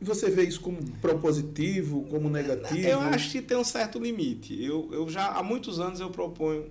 E 0.00 0.04
você 0.04 0.28
vê 0.30 0.42
isso 0.42 0.60
como 0.60 0.82
propositivo, 0.98 2.02
como 2.06 2.28
negativo? 2.28 2.80
Eu 2.80 2.98
acho 3.00 3.30
que 3.30 3.40
tem 3.40 3.56
um 3.56 3.62
certo 3.62 4.00
limite. 4.00 4.60
Eu, 4.60 4.88
eu 4.92 5.08
já 5.08 5.28
há 5.28 5.42
muitos 5.44 5.78
anos 5.78 6.00
eu 6.00 6.10
proponho, 6.10 6.68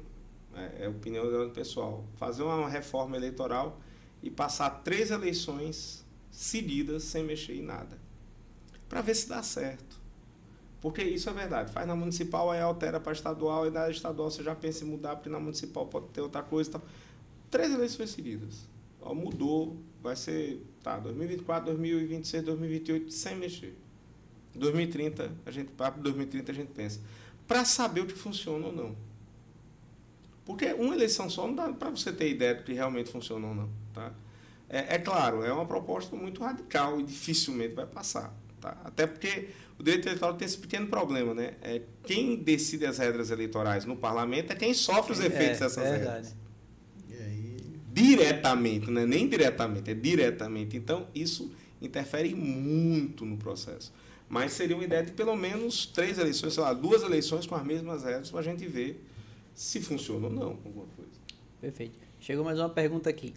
é, 0.54 0.86
é 0.86 0.90
opinião 0.90 1.24
do 1.32 1.50
pessoal, 1.52 2.04
fazer 2.18 2.44
uma 2.44 2.68
reforma 2.68 3.16
eleitoral 3.16 3.80
e 4.22 4.30
passar 4.30 4.70
três 4.84 5.12
eleições 5.12 6.04
seguidas 6.30 7.04
sem 7.04 7.24
mexer 7.24 7.54
em 7.54 7.62
nada, 7.62 7.98
para 8.90 9.00
ver 9.00 9.16
se 9.16 9.30
dá 9.30 9.42
certo. 9.42 9.91
Porque 10.82 11.04
isso 11.04 11.30
é 11.30 11.34
verdade. 11.34 11.72
Faz 11.72 11.88
na 11.88 11.96
municipal, 11.96 12.50
aí 12.50 12.60
altera 12.60 13.00
para 13.00 13.12
estadual, 13.12 13.68
e 13.68 13.70
na 13.70 13.90
estadual 13.90 14.32
você 14.32 14.44
já 14.44 14.56
pensa 14.56 14.84
em 14.84 14.88
mudar, 14.88 15.16
porque 15.16 15.30
na 15.30 15.40
municipal 15.40 15.86
pode 15.86 16.08
ter 16.08 16.22
outra 16.22 16.42
coisa. 16.42 16.72
Tal. 16.72 16.82
três 17.52 17.72
eleições 17.72 18.10
seguidas. 18.10 18.66
Ó, 19.00 19.14
mudou, 19.14 19.78
vai 20.02 20.16
ser, 20.16 20.66
tá, 20.84 20.98
2024, 20.98 21.66
2026, 21.66 22.44
2028, 22.44 23.12
sem 23.12 23.36
mexer. 23.36 23.78
2030, 24.56 25.32
a 25.46 25.52
gente, 25.52 25.72
para 25.72 25.92
2030 25.92 26.52
a 26.52 26.56
gente 26.56 26.72
pensa. 26.72 27.00
Para 27.48 27.64
saber 27.64 28.02
o 28.02 28.06
que 28.08 28.14
funciona 28.14 28.66
ou 28.68 28.74
não. 28.74 28.96
Porque 30.46 30.74
uma 30.74 30.96
eleição 30.96 31.30
só 31.30 31.46
não 31.48 31.56
dá 31.56 31.72
para 31.72 31.90
você 31.92 32.12
ter 32.12 32.30
ideia 32.30 32.56
do 32.56 32.64
que 32.64 32.74
realmente 32.74 33.12
funciona 33.12 33.48
ou 33.48 33.56
não. 33.56 33.70
Tá? 33.94 34.12
É, 34.68 34.96
é, 34.96 35.00
claro, 35.00 35.44
é 35.44 35.54
uma 35.54 35.66
proposta 35.66 36.16
muito 36.16 36.42
radical 36.42 37.00
e 37.00 37.04
dificilmente 37.04 37.76
vai 37.76 37.86
passar. 37.86 38.34
Tá? 38.60 38.78
Até 38.84 39.06
porque 39.08 39.50
o 39.82 39.84
direito 39.84 40.08
eleitoral 40.08 40.36
tem 40.36 40.46
esse 40.46 40.58
pequeno 40.58 40.88
problema. 40.88 41.34
Né? 41.34 41.56
É, 41.62 41.82
quem 42.04 42.36
decide 42.36 42.86
as 42.86 43.00
regras 43.00 43.32
eleitorais 43.32 43.84
no 43.84 43.96
parlamento 43.96 44.54
é 44.54 44.56
quem 44.56 44.74
sofre 44.74 45.12
os 45.12 45.20
é, 45.20 45.26
efeitos 45.26 45.58
é, 45.58 45.64
dessas 45.64 45.84
é 45.84 45.92
regras. 45.92 46.36
Diretamente, 47.94 48.90
não 48.90 49.02
é 49.02 49.06
nem 49.06 49.28
diretamente, 49.28 49.92
é 49.92 49.94
diretamente. 49.94 50.78
Então, 50.78 51.08
isso 51.14 51.52
interfere 51.82 52.34
muito 52.34 53.26
no 53.26 53.38
processo. 53.38 53.92
Mas 54.30 54.54
seria 54.54 54.78
uma 54.78 54.86
ideia 54.86 55.04
de 55.04 55.12
pelo 55.12 55.36
menos 55.36 55.88
três 55.88 56.18
eleições, 56.18 56.54
sei 56.54 56.64
lá, 56.64 56.74
duas 56.74 57.04
eleições 57.04 57.46
com 57.46 57.54
as 57.54 57.66
mesmas 57.66 58.04
regras 58.04 58.30
para 58.30 58.40
a 58.40 58.44
gente 58.44 58.66
ver 58.66 59.04
se 59.54 59.82
funciona 59.82 60.28
ou 60.28 60.34
não 60.34 60.48
alguma 60.52 60.86
coisa. 60.96 61.12
Perfeito. 61.60 61.98
Chegou 62.20 62.46
mais 62.46 62.58
uma 62.58 62.70
pergunta 62.70 63.10
aqui. 63.10 63.34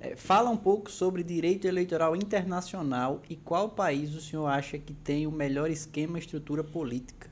É, 0.00 0.14
fala 0.14 0.48
um 0.48 0.56
pouco 0.56 0.90
sobre 0.90 1.22
direito 1.22 1.66
eleitoral 1.66 2.14
internacional 2.14 3.20
e 3.28 3.34
qual 3.34 3.70
país 3.70 4.14
o 4.14 4.20
senhor 4.20 4.46
acha 4.46 4.78
que 4.78 4.94
tem 4.94 5.26
o 5.26 5.32
melhor 5.32 5.70
esquema 5.70 6.18
e 6.18 6.20
estrutura 6.20 6.62
política? 6.62 7.28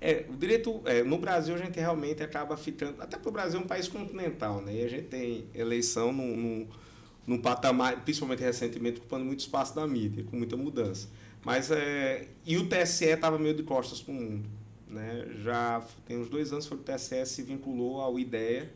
É, 0.00 0.24
o 0.28 0.36
direito, 0.36 0.80
é, 0.84 1.02
no 1.02 1.18
Brasil 1.18 1.54
a 1.54 1.58
gente 1.58 1.78
realmente 1.78 2.22
acaba 2.22 2.56
ficando, 2.56 3.00
até 3.00 3.16
porque 3.16 3.28
o 3.28 3.32
Brasil 3.32 3.60
é 3.60 3.62
um 3.62 3.66
país 3.66 3.88
continental, 3.88 4.60
né? 4.60 4.74
E 4.76 4.84
a 4.84 4.88
gente 4.88 5.06
tem 5.06 5.46
eleição 5.54 6.12
num, 6.12 6.36
num, 6.36 6.68
num 7.26 7.38
patamar, 7.38 8.02
principalmente 8.04 8.40
recentemente, 8.42 8.98
ocupando 8.98 9.24
muito 9.24 9.40
espaço 9.40 9.74
da 9.74 9.86
mídia, 9.86 10.24
com 10.24 10.36
muita 10.36 10.56
mudança. 10.56 11.08
Mas, 11.44 11.70
é, 11.70 12.28
e 12.44 12.56
o 12.56 12.68
TSE 12.68 13.06
estava 13.06 13.38
meio 13.38 13.54
de 13.54 13.62
costas 13.62 14.00
para 14.00 14.12
o 14.12 14.14
mundo. 14.14 14.48
Né? 14.88 15.26
Já 15.42 15.84
tem 16.06 16.18
uns 16.18 16.28
dois 16.28 16.52
anos 16.52 16.66
que 16.66 16.74
o 16.74 16.78
TSE 16.78 17.26
se 17.26 17.42
vinculou 17.42 18.00
ao 18.00 18.18
IDEA, 18.18 18.70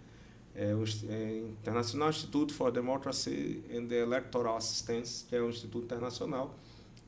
é, 0.55 0.75
o 0.75 0.85
é, 1.09 1.39
International 1.61 2.11
Institute 2.11 2.53
for 2.53 2.71
Democracy 2.71 3.63
and 3.75 3.87
the 3.87 4.01
Electoral 4.01 4.57
Assistance, 4.57 5.25
que 5.29 5.35
é 5.35 5.43
um 5.43 5.49
instituto 5.49 5.85
internacional 5.85 6.55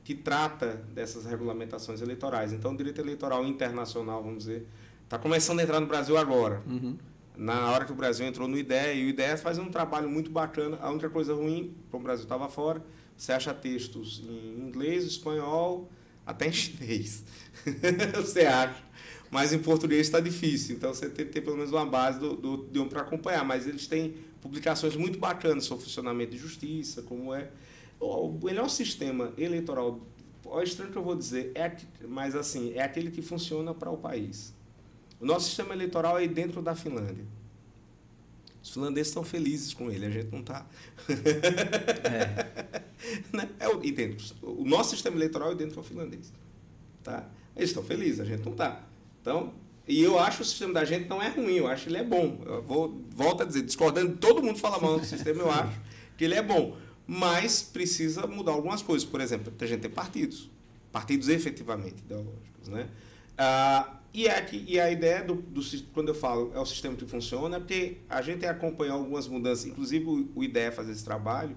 que 0.03 0.13
trata 0.13 0.83
dessas 0.93 1.25
regulamentações 1.25 1.99
eleitorais. 2.01 2.53
Então, 2.53 2.73
o 2.73 2.77
direito 2.77 3.01
eleitoral 3.01 3.43
internacional, 3.43 4.21
vamos 4.21 4.45
dizer, 4.45 4.67
está 5.03 5.17
começando 5.17 5.59
a 5.59 5.63
entrar 5.63 5.79
no 5.79 5.87
Brasil 5.87 6.15
agora. 6.15 6.61
Uhum. 6.67 6.95
Na 7.35 7.71
hora 7.71 7.85
que 7.85 7.91
o 7.91 7.95
Brasil 7.95 8.25
entrou 8.25 8.47
no 8.47 8.57
IDEA, 8.57 8.93
e 8.93 9.05
o 9.05 9.09
IDEA 9.09 9.35
faz 9.35 9.57
um 9.57 9.69
trabalho 9.69 10.07
muito 10.07 10.29
bacana. 10.29 10.77
A 10.79 10.91
única 10.91 11.09
coisa 11.09 11.33
ruim, 11.33 11.75
como 11.89 12.01
o 12.01 12.05
Brasil 12.05 12.23
estava 12.23 12.47
fora, 12.47 12.83
você 13.17 13.31
acha 13.31 13.53
textos 13.53 14.23
em 14.23 14.67
inglês, 14.67 15.05
espanhol, 15.05 15.89
até 16.25 16.47
em 16.47 16.51
chinês. 16.51 17.23
você 18.15 18.41
acha. 18.41 18.83
Mas 19.31 19.51
em 19.51 19.59
português 19.59 20.07
está 20.07 20.19
difícil, 20.19 20.75
então 20.75 20.93
você 20.93 21.09
tem 21.09 21.25
que 21.25 21.31
ter 21.31 21.41
pelo 21.41 21.57
menos 21.57 21.71
uma 21.71 21.85
base 21.85 22.19
do, 22.19 22.35
do, 22.35 22.57
de 22.71 22.79
um 22.79 22.87
para 22.87 23.01
acompanhar. 23.01 23.43
Mas 23.43 23.67
eles 23.67 23.87
têm 23.87 24.15
publicações 24.41 24.95
muito 24.95 25.19
bacanas 25.19 25.65
sobre 25.65 25.83
o 25.83 25.85
funcionamento 25.85 26.31
de 26.31 26.37
justiça, 26.37 27.01
como 27.01 27.33
é. 27.33 27.49
O 27.99 28.39
melhor 28.43 28.69
sistema 28.69 29.33
eleitoral, 29.37 29.99
é 30.59 30.63
estranho 30.63 30.91
que 30.91 30.97
eu 30.97 31.03
vou 31.03 31.15
dizer, 31.15 31.51
é, 31.55 31.75
mas 32.07 32.35
assim, 32.35 32.73
é 32.73 32.83
aquele 32.83 33.09
que 33.09 33.21
funciona 33.21 33.73
para 33.73 33.89
o 33.89 33.97
país. 33.97 34.53
O 35.19 35.25
nosso 35.25 35.47
sistema 35.47 35.73
eleitoral 35.73 36.19
é 36.19 36.27
dentro 36.27 36.61
da 36.61 36.75
Finlândia. 36.75 37.25
Os 38.61 38.71
finlandeses 38.71 39.09
estão 39.09 39.23
felizes 39.23 39.73
com 39.73 39.91
ele, 39.91 40.05
a 40.05 40.09
gente 40.09 40.31
não 40.31 40.39
está. 40.39 40.65
é. 42.03 42.81
Né? 43.31 43.49
é 43.59 43.67
o, 43.67 43.81
o 44.41 44.65
nosso 44.65 44.91
sistema 44.91 45.15
eleitoral 45.15 45.51
é 45.51 45.55
dentro 45.55 45.75
do 45.75 45.83
finlandês. 45.83 46.31
Tá? 47.03 47.29
Eles 47.55 47.69
estão 47.69 47.83
felizes, 47.83 48.19
a 48.19 48.25
gente 48.25 48.43
não 48.43 48.51
está. 48.51 48.83
Então, 49.21 49.53
e 49.87 50.01
eu 50.01 50.19
acho 50.19 50.41
o 50.41 50.45
sistema 50.45 50.73
da 50.73 50.85
gente 50.85 51.07
não 51.07 51.21
é 51.21 51.29
ruim, 51.29 51.53
eu 51.53 51.67
acho 51.67 51.83
que 51.83 51.89
ele 51.89 51.97
é 51.97 52.03
bom. 52.03 52.41
Eu 52.45 52.61
vou, 52.63 53.01
volto 53.09 53.43
a 53.43 53.45
dizer, 53.45 53.61
discordando 53.61 54.17
todo 54.17 54.41
mundo 54.41 54.57
fala 54.57 54.79
mal 54.79 54.99
do 54.99 55.05
sistema, 55.05 55.41
eu 55.41 55.51
acho 55.51 55.79
que 56.17 56.25
ele 56.25 56.33
é 56.33 56.41
bom. 56.41 56.75
Mas 57.07 57.61
precisa 57.61 58.25
mudar 58.25 58.53
algumas 58.53 58.81
coisas. 58.81 59.07
Por 59.07 59.21
exemplo, 59.21 59.53
a 59.59 59.65
gente 59.65 59.81
tem 59.81 59.91
partidos. 59.91 60.49
Partidos 60.91 61.29
efetivamente 61.29 61.99
ideológicos. 61.99 62.67
Né? 62.67 62.87
Ah, 63.37 63.99
e, 64.11 64.27
é 64.27 64.41
que, 64.41 64.65
e 64.67 64.79
a 64.79 64.89
ideia, 64.89 65.23
do, 65.23 65.35
do, 65.35 65.61
quando 65.93 66.07
eu 66.07 66.15
falo 66.15 66.51
é 66.55 66.59
o 66.59 66.65
sistema 66.65 66.95
que 66.95 67.05
funciona, 67.05 67.57
é 67.57 67.59
porque 67.59 67.97
a 68.09 68.21
gente 68.23 68.39
tem 68.39 68.49
acompanhar 68.49 68.93
algumas 68.93 69.27
mudanças, 69.27 69.65
inclusive 69.65 70.05
o, 70.05 70.31
o 70.33 70.43
IDEA 70.43 70.71
faz 70.71 70.89
esse 70.89 71.03
trabalho 71.03 71.55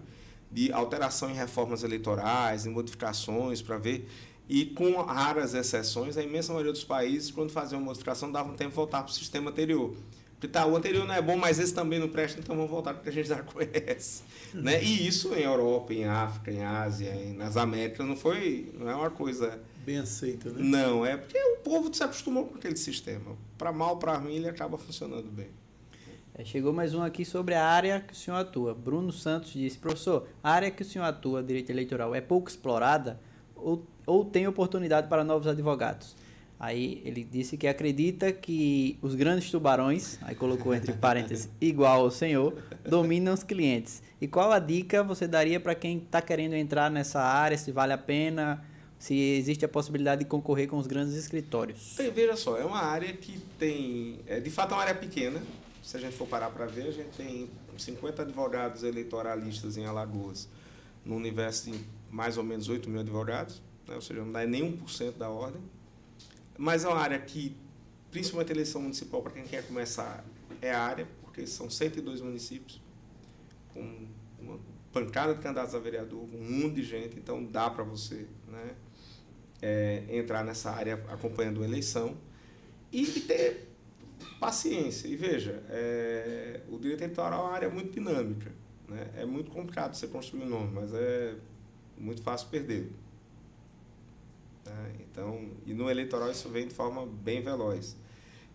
de 0.50 0.72
alteração 0.72 1.30
em 1.30 1.34
reformas 1.34 1.82
eleitorais, 1.82 2.66
em 2.66 2.70
modificações, 2.70 3.60
para 3.60 3.78
ver 3.78 4.08
e 4.48 4.64
com 4.64 4.96
raras 5.02 5.52
exceções, 5.52 6.16
a 6.16 6.22
imensa 6.22 6.52
maioria 6.52 6.72
dos 6.72 6.82
países, 6.82 7.30
quando 7.30 7.50
faziam 7.50 7.78
uma 7.80 7.86
modificação, 7.86 8.32
davam 8.32 8.54
tempo 8.54 8.70
de 8.70 8.76
voltar 8.76 9.02
para 9.02 9.10
o 9.10 9.14
sistema 9.14 9.50
anterior. 9.50 9.94
Porque 10.32 10.48
tá, 10.48 10.64
o 10.64 10.74
anterior 10.74 11.04
não 11.04 11.14
é 11.14 11.20
bom, 11.20 11.36
mas 11.36 11.58
esse 11.58 11.74
também 11.74 11.98
não 11.98 12.08
presta, 12.08 12.40
então 12.40 12.56
vamos 12.56 12.70
voltar 12.70 12.94
porque 12.94 13.10
a 13.10 13.12
gente 13.12 13.28
já 13.28 13.42
conhece. 13.44 14.22
Né? 14.54 14.82
E 14.82 15.06
isso 15.06 15.34
em 15.34 15.42
Europa, 15.42 15.92
em 15.92 16.04
África, 16.04 16.50
em 16.50 16.62
Ásia, 16.62 17.12
nas 17.36 17.56
Américas, 17.56 18.06
não 18.06 18.16
foi. 18.16 18.72
não 18.78 18.88
é 18.88 18.94
uma 18.94 19.10
coisa. 19.10 19.60
Bem 19.84 19.98
aceita, 19.98 20.50
né? 20.50 20.56
Não, 20.58 21.04
é 21.04 21.16
porque 21.16 21.38
o 21.38 21.56
povo 21.58 21.92
se 21.92 22.02
acostumou 22.02 22.46
com 22.46 22.56
aquele 22.56 22.76
sistema. 22.76 23.36
Para 23.58 23.72
mal, 23.72 23.98
para 23.98 24.16
ruim, 24.16 24.36
ele 24.36 24.48
acaba 24.48 24.78
funcionando 24.78 25.28
bem. 25.30 25.48
É, 26.38 26.44
chegou 26.44 26.72
mais 26.72 26.94
um 26.94 27.02
aqui 27.02 27.24
sobre 27.24 27.54
a 27.54 27.66
área 27.66 28.00
que 28.00 28.12
o 28.12 28.16
senhor 28.16 28.36
atua. 28.36 28.72
Bruno 28.72 29.10
Santos 29.10 29.52
disse, 29.52 29.76
professor, 29.76 30.28
a 30.40 30.52
área 30.52 30.70
que 30.70 30.82
o 30.82 30.84
senhor 30.84 31.04
atua, 31.04 31.42
direito 31.42 31.70
eleitoral, 31.70 32.14
é 32.14 32.20
pouco 32.20 32.48
explorada? 32.48 33.18
Ou 33.56 33.84
ou 34.08 34.24
tem 34.24 34.46
oportunidade 34.46 35.06
para 35.06 35.22
novos 35.22 35.46
advogados. 35.46 36.16
Aí 36.58 37.02
ele 37.04 37.22
disse 37.22 37.58
que 37.58 37.68
acredita 37.68 38.32
que 38.32 38.98
os 39.02 39.14
grandes 39.14 39.50
tubarões, 39.50 40.18
aí 40.22 40.34
colocou 40.34 40.74
entre 40.74 40.92
parênteses, 40.96 41.48
igual 41.60 42.00
ao 42.00 42.10
senhor, 42.10 42.56
dominam 42.88 43.34
os 43.34 43.42
clientes. 43.42 44.02
E 44.20 44.26
qual 44.26 44.50
a 44.50 44.58
dica 44.58 45.02
você 45.04 45.28
daria 45.28 45.60
para 45.60 45.74
quem 45.74 45.98
está 45.98 46.22
querendo 46.22 46.54
entrar 46.54 46.90
nessa 46.90 47.20
área, 47.20 47.58
se 47.58 47.70
vale 47.70 47.92
a 47.92 47.98
pena, 47.98 48.64
se 48.98 49.14
existe 49.14 49.64
a 49.64 49.68
possibilidade 49.68 50.20
de 50.20 50.24
concorrer 50.24 50.66
com 50.66 50.78
os 50.78 50.86
grandes 50.86 51.14
escritórios? 51.14 51.94
Tem, 51.94 52.10
veja 52.10 52.34
só, 52.34 52.56
é 52.56 52.64
uma 52.64 52.82
área 52.82 53.12
que 53.12 53.38
tem, 53.58 54.20
é, 54.26 54.40
de 54.40 54.50
fato 54.50 54.72
é 54.72 54.76
uma 54.76 54.82
área 54.82 54.94
pequena, 54.94 55.40
se 55.88 55.96
a 55.96 56.00
gente 56.00 56.14
for 56.18 56.28
parar 56.28 56.50
para 56.50 56.66
ver, 56.66 56.88
a 56.88 56.90
gente 56.90 57.16
tem 57.16 57.48
50 57.78 58.20
advogados 58.20 58.82
eleitoralistas 58.82 59.78
em 59.78 59.86
Alagoas, 59.86 60.46
no 61.02 61.16
universo 61.16 61.70
de 61.70 61.80
mais 62.10 62.36
ou 62.36 62.44
menos 62.44 62.68
8 62.68 62.90
mil 62.90 63.00
advogados, 63.00 63.62
né? 63.86 63.94
ou 63.94 64.02
seja, 64.02 64.22
não 64.22 64.30
dá 64.30 64.44
nem 64.44 64.78
1% 64.78 65.16
da 65.16 65.30
ordem. 65.30 65.62
Mas 66.58 66.84
é 66.84 66.88
uma 66.88 66.98
área 66.98 67.18
que, 67.18 67.56
principalmente 68.10 68.52
eleição 68.52 68.82
municipal, 68.82 69.22
para 69.22 69.32
quem 69.32 69.44
quer 69.44 69.66
começar, 69.66 70.22
é 70.60 70.70
a 70.70 70.78
área, 70.78 71.08
porque 71.22 71.46
são 71.46 71.70
102 71.70 72.20
municípios, 72.20 72.82
com 73.72 74.08
uma 74.38 74.60
pancada 74.92 75.34
de 75.34 75.40
candidatos 75.40 75.74
a 75.74 75.78
vereador, 75.78 76.20
um 76.20 76.26
mundo 76.26 76.74
de 76.74 76.82
gente, 76.82 77.18
então 77.18 77.42
dá 77.42 77.70
para 77.70 77.82
você 77.82 78.26
né, 78.46 78.74
é, 79.62 80.04
entrar 80.10 80.44
nessa 80.44 80.70
área 80.70 81.02
acompanhando 81.08 81.62
a 81.62 81.64
eleição 81.64 82.14
e 82.92 83.06
ter 83.06 83.67
paciência. 84.40 85.08
E 85.08 85.16
veja, 85.16 85.62
é, 85.68 86.60
o 86.68 86.78
direito 86.78 87.02
eleitoral 87.02 87.40
é 87.40 87.48
uma 87.48 87.54
área 87.54 87.70
muito 87.70 87.92
dinâmica. 87.92 88.52
Né? 88.88 89.10
É 89.16 89.26
muito 89.26 89.50
complicado 89.50 89.94
você 89.94 90.06
construir 90.06 90.42
um 90.42 90.48
nome, 90.48 90.72
mas 90.72 90.92
é 90.94 91.34
muito 91.96 92.22
fácil 92.22 92.48
perder. 92.48 92.90
Né? 94.64 94.92
Então, 95.00 95.50
e 95.66 95.74
no 95.74 95.90
eleitoral 95.90 96.30
isso 96.30 96.48
vem 96.48 96.66
de 96.66 96.74
forma 96.74 97.06
bem 97.06 97.42
veloz. 97.42 97.96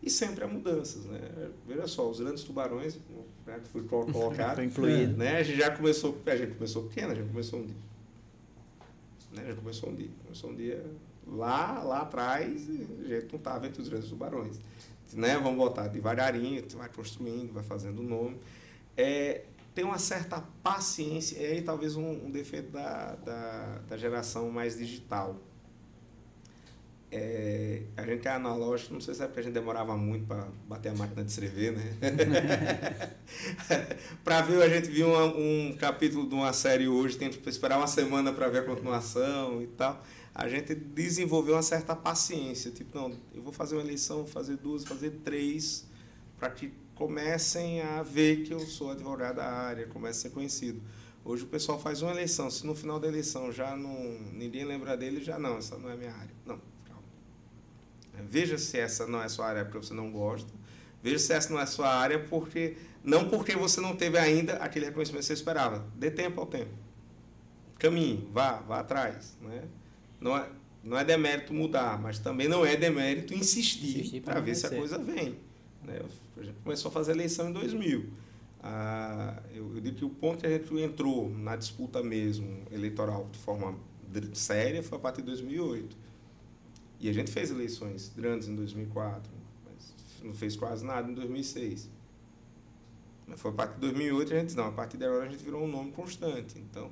E 0.02 0.10
sempre 0.10 0.44
há 0.44 0.48
mudanças. 0.48 1.06
Né? 1.06 1.52
Veja 1.68 1.88
só, 1.88 2.10
os 2.10 2.20
grandes 2.20 2.44
tubarões, 2.44 3.00
né, 3.46 3.60
que 3.60 3.70
foi 3.70 3.84
colocado, 3.84 4.62
incluído. 4.64 5.16
Né? 5.18 5.38
a 5.38 5.44
gente 5.44 5.58
já 5.58 5.72
começou, 5.72 6.22
a 6.26 6.36
gente 6.36 6.56
começou 6.56 6.84
pequeno, 6.84 7.12
a 7.12 7.16
gente 7.16 7.30
começou 7.30 7.60
um 7.60 7.66
dia. 7.66 7.76
Né? 9.32 9.44
A 9.44 9.46
gente 9.48 9.60
começou 9.60 9.90
um 9.90 9.96
dia. 9.96 10.10
Começou 10.24 10.50
um 10.50 10.56
dia 10.56 10.86
lá, 11.28 11.82
lá 11.84 12.02
atrás, 12.02 12.70
a 12.70 13.08
gente 13.08 13.32
não 13.32 13.38
estava 13.38 13.68
entre 13.68 13.82
os 13.82 13.90
grandes 13.90 14.10
tubarões. 14.10 14.60
Né? 15.14 15.38
Vamos 15.38 15.58
voltar 15.58 15.88
devagarinho, 15.88 16.64
vai 16.76 16.90
construindo, 16.90 17.54
vai 17.54 17.64
fazendo 17.64 18.00
o 18.00 18.04
nome. 18.04 18.38
É, 18.98 19.44
tem 19.74 19.84
uma 19.84 20.00
certa 20.00 20.44
paciência, 20.62 21.40
e 21.40 21.46
aí 21.46 21.62
talvez 21.62 21.96
um, 21.96 22.26
um 22.26 22.32
defeito 22.32 22.72
da, 22.72 23.16
da, 23.16 23.80
da 23.90 23.98
geração 23.98 24.50
mais 24.50 24.78
digital 24.78 25.40
é, 27.16 27.84
a 27.96 28.02
gente 28.02 28.28
é 28.28 28.32
analógico, 28.32 28.92
não 28.92 29.00
sei 29.00 29.14
se 29.14 29.22
é 29.22 29.28
porque 29.28 29.42
a 29.42 29.44
gente 29.44 29.54
demorava 29.54 29.96
muito 29.96 30.26
para 30.26 30.48
bater 30.68 30.90
a 30.90 30.96
máquina 30.96 31.24
de 31.24 31.30
escrever, 31.30 31.72
né? 31.74 31.94
para 34.26 34.42
ver, 34.42 34.64
a 34.64 34.68
gente 34.68 34.90
viu 34.90 35.08
um, 35.10 35.68
um, 35.70 35.74
capítulo 35.74 36.28
de 36.28 36.34
uma 36.34 36.52
série 36.54 36.88
hoje, 36.88 37.16
tem 37.16 37.30
que 37.30 37.48
esperar 37.48 37.78
uma 37.78 37.86
semana 37.86 38.34
para 38.34 38.48
ver 38.50 38.60
a 38.60 38.64
continuação 38.64 39.62
e 39.62 39.68
tal. 39.68 40.04
A 40.36 40.50
gente 40.50 40.74
desenvolveu 40.74 41.56
uma 41.56 41.62
certa 41.62 41.96
paciência, 41.96 42.72
tipo, 42.72 42.98
não, 42.98 43.16
eu 43.34 43.44
vou 43.44 43.54
fazer 43.54 43.76
uma 43.76 43.84
eleição, 43.84 44.18
vou 44.18 44.28
fazer 44.28 44.58
duas, 44.58 44.84
fazer 44.84 45.12
três, 45.24 45.86
para 46.40 46.50
que 46.50 46.74
comecem 46.96 47.82
a 47.82 48.02
ver 48.02 48.44
que 48.44 48.54
eu 48.54 48.60
sou 48.60 48.92
advogado 48.92 49.36
da 49.36 49.46
área, 49.46 49.86
comecem 49.88 50.20
a 50.20 50.22
ser 50.24 50.30
conhecido. 50.32 50.82
Hoje 51.24 51.44
o 51.44 51.48
pessoal 51.48 51.80
faz 51.80 52.02
uma 52.02 52.12
eleição, 52.12 52.50
se 52.50 52.66
no 52.66 52.74
final 52.74 53.00
da 53.00 53.08
eleição 53.08 53.52
já 53.52 53.76
não 53.76 53.94
ninguém 54.34 54.66
lembra 54.66 54.98
dele, 54.98 55.24
já 55.24 55.38
não, 55.38 55.58
essa 55.58 55.78
não 55.78 55.90
é 55.90 55.96
minha 55.96 56.12
área. 56.12 56.34
Não, 56.46 56.60
calma. 56.86 57.04
Veja 58.28 58.58
se 58.58 58.78
essa 58.78 59.06
não 59.06 59.22
é 59.22 59.30
sua 59.30 59.48
área 59.48 59.64
porque 59.64 59.78
você 59.78 59.94
não 59.94 60.12
gosta. 60.12 60.52
Veja 61.02 61.20
se 61.20 61.32
essa 61.32 61.54
não 61.54 61.60
é 61.60 61.66
sua 61.66 61.94
área 61.94 62.20
porque 62.20 62.76
não 63.04 63.30
porque 63.30 63.56
você 63.56 63.80
não 63.80 63.96
teve 63.96 64.18
ainda 64.18 64.56
aquele 64.56 64.86
reconhecimento 64.86 65.22
que 65.22 65.28
você 65.28 65.34
esperava. 65.34 65.86
Dê 65.96 66.10
tempo 66.10 66.42
ao 66.42 66.48
tempo. 66.48 66.72
Caminhe, 67.78 68.28
vá, 68.32 68.62
vá 68.62 68.80
atrás, 68.80 69.38
né? 69.42 69.64
Não 70.24 70.38
é 70.38 70.50
não 70.84 70.98
é 70.98 71.04
demérito 71.04 71.54
mudar, 71.54 72.00
mas 72.02 72.20
também 72.20 72.50
não 72.50 72.66
é 72.66 72.76
demérito 72.76 73.34
insistir, 73.34 74.00
insistir 74.00 74.22
para 74.22 74.42
ver 74.42 74.54
se 74.54 74.68
a 74.68 74.70
coisa 74.70 74.98
vem. 74.98 75.38
Né? 75.82 76.02
Começou 76.62 76.90
a 76.90 76.92
fazer 76.92 77.14
eleição 77.14 77.50
em 77.50 77.54
2000. 77.54 78.10
Ah, 78.62 79.42
eu, 79.54 79.76
eu 79.76 79.82
digo 79.82 79.98
que 79.98 80.06
o 80.06 80.10
ponto 80.10 80.40
que 80.40 80.46
a 80.46 80.50
gente 80.50 80.74
entrou 80.82 81.30
na 81.30 81.56
disputa 81.56 82.04
mesmo 82.04 82.64
eleitoral 82.70 83.30
de 83.32 83.40
forma 83.40 83.78
séria 84.34 84.84
foi 84.84 84.98
a 84.98 85.02
partir 85.02 85.22
de 85.22 85.28
2008. 85.28 85.96
E 87.00 87.10
a 87.10 87.14
gente 87.14 87.32
fez 87.32 87.50
eleições 87.50 88.12
grandes 88.16 88.50
em 88.50 88.56
2004, 88.56 89.32
mas 89.66 89.94
não 90.22 90.34
fez 90.34 90.56
quase 90.56 90.86
nada 90.86 91.10
em 91.10 91.14
2006. 91.14 91.90
Mas 93.26 93.40
foi 93.40 93.52
a 93.52 93.54
partir 93.54 93.76
de 93.76 93.82
2008 93.82 94.34
a 94.34 94.40
gente 94.40 94.56
não, 94.56 94.68
a 94.68 94.72
partir 94.72 94.98
de 94.98 95.06
agora 95.06 95.26
a 95.26 95.30
gente 95.30 95.44
virou 95.44 95.64
um 95.64 95.68
nome 95.68 95.92
constante. 95.92 96.60
Então, 96.60 96.92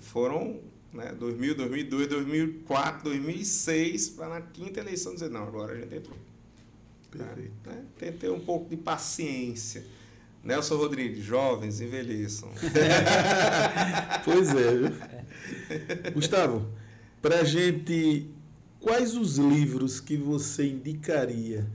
foram 0.00 0.60
né, 0.92 1.12
2000, 1.18 1.54
2002, 1.54 2.08
2004, 2.08 3.04
2006 3.04 4.08
para 4.10 4.28
na 4.28 4.40
quinta 4.40 4.80
eleição 4.80 5.14
dizer 5.14 5.30
não, 5.30 5.42
agora 5.42 5.72
a 5.72 5.76
gente 5.76 5.94
entrou. 5.94 6.16
Perfeito. 7.10 7.52
Né? 7.66 7.84
Tem 7.98 8.12
que 8.12 8.18
ter 8.18 8.30
um 8.30 8.40
pouco 8.40 8.68
de 8.68 8.76
paciência. 8.76 9.84
Nelson 10.42 10.76
Rodrigues, 10.76 11.24
jovens, 11.24 11.80
envelheçam. 11.80 12.50
pois 14.24 14.48
é, 14.54 14.76
viu? 14.76 14.90
Gustavo, 16.14 16.70
para 17.20 17.44
gente, 17.44 18.30
quais 18.80 19.16
os 19.16 19.36
livros 19.36 20.00
que 20.00 20.16
você 20.16 20.68
indicaria 20.68 21.66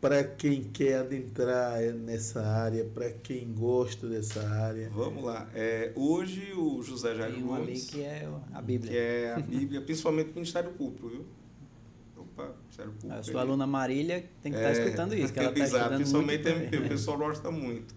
para 0.00 0.22
quem 0.22 0.62
quer 0.62 1.00
adentrar 1.00 1.80
nessa 1.94 2.40
área, 2.40 2.84
para 2.84 3.10
quem 3.10 3.52
gosta 3.52 4.08
dessa 4.08 4.46
área? 4.48 4.88
Vamos 4.90 5.24
lá. 5.24 5.48
É, 5.54 5.92
hoje 5.96 6.52
o 6.52 6.82
José 6.82 7.14
Jair 7.14 7.34
Tem 7.34 7.42
uma 7.42 7.58
Gomes, 7.58 7.90
que 7.90 8.02
é 8.02 8.28
a 8.52 8.62
Bíblia. 8.62 8.92
Que 8.92 8.98
é 8.98 9.34
a 9.34 9.40
Bíblia, 9.40 9.80
principalmente 9.80 10.30
o 10.30 10.34
Ministério 10.34 10.70
Público, 10.70 11.08
viu? 11.08 11.26
Opa, 12.16 12.54
Ministério 12.62 12.92
Público. 12.92 13.20
A 13.20 13.22
sua 13.22 13.40
aluna 13.40 13.66
Marília 13.66 14.24
tem 14.40 14.52
que 14.52 14.58
estar 14.58 14.72
tá 14.72 14.78
é, 14.78 14.84
escutando 14.84 15.14
isso, 15.14 15.32
que 15.32 15.38
ela 15.40 15.50
está 15.50 15.64
Exato, 15.64 15.94
principalmente 15.96 16.48
MP, 16.48 16.76
o 16.76 16.88
pessoal 16.88 17.18
gosta 17.18 17.50
muito. 17.50 17.94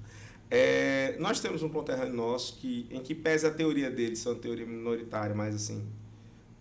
É, 0.49 1.15
nós 1.19 1.39
temos 1.39 1.61
um 1.63 1.69
conterrâneo 1.69 2.13
nosso 2.13 2.57
que, 2.57 2.87
em 2.89 3.01
que 3.01 3.15
pese 3.15 3.45
a 3.45 3.51
teoria 3.51 3.89
dele 3.89 4.15
ser 4.15 4.29
uma 4.29 4.39
teoria 4.39 4.65
minoritária, 4.65 5.33
mas 5.33 5.55
assim, 5.55 5.85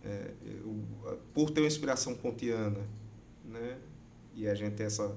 é, 0.04 0.30
eu, 0.44 0.76
por 1.34 1.50
ter 1.50 1.60
uma 1.60 1.66
inspiração 1.66 2.14
kantiana, 2.14 2.78
né, 3.44 3.78
e 4.34 4.46
a 4.46 4.54
gente 4.54 4.74
tem 4.74 4.86
essa, 4.86 5.16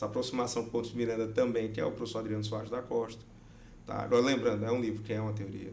essa 0.00 0.06
aproximação 0.06 0.62
com 0.62 0.68
o 0.68 0.72
Pontes 0.72 0.92
Miranda 0.92 1.28
também, 1.28 1.70
que 1.70 1.78
é 1.78 1.84
o 1.84 1.92
professor 1.92 2.20
Adriano 2.20 2.42
Soares 2.42 2.70
da 2.70 2.80
Costa. 2.80 3.22
Tá? 3.86 4.02
Agora, 4.02 4.22
lembrando, 4.22 4.64
é 4.64 4.72
um 4.72 4.80
livro 4.80 5.02
que 5.02 5.12
é 5.12 5.20
uma 5.20 5.32
teoria 5.32 5.72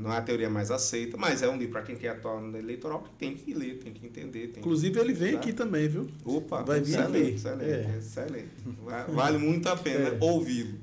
não 0.00 0.12
é 0.12 0.16
a 0.16 0.22
teoria 0.22 0.50
mais 0.50 0.72
aceita, 0.72 1.16
mas 1.16 1.40
é 1.40 1.48
um 1.48 1.56
livro 1.56 1.74
para 1.74 1.82
quem 1.82 1.94
quer 1.94 2.08
atuar 2.08 2.40
no 2.40 2.58
eleitoral 2.58 3.00
que 3.00 3.10
tem 3.10 3.36
que 3.36 3.54
ler, 3.54 3.78
tem 3.78 3.92
que 3.92 4.04
entender. 4.04 4.48
Tem 4.48 4.60
Inclusive, 4.60 4.92
que 4.92 4.98
ele 4.98 5.12
vem 5.12 5.36
aqui 5.36 5.52
também, 5.52 5.86
viu? 5.86 6.08
Opa, 6.24 6.64
vai 6.64 6.80
vir 6.80 6.98
excelente, 6.98 7.34
excelente, 7.34 7.70
é. 7.70 7.96
excelente. 7.96 8.48
Vale 9.08 9.38
muito 9.38 9.68
a 9.68 9.76
pena 9.76 10.08
é. 10.08 10.18
ouvi-lo. 10.20 10.80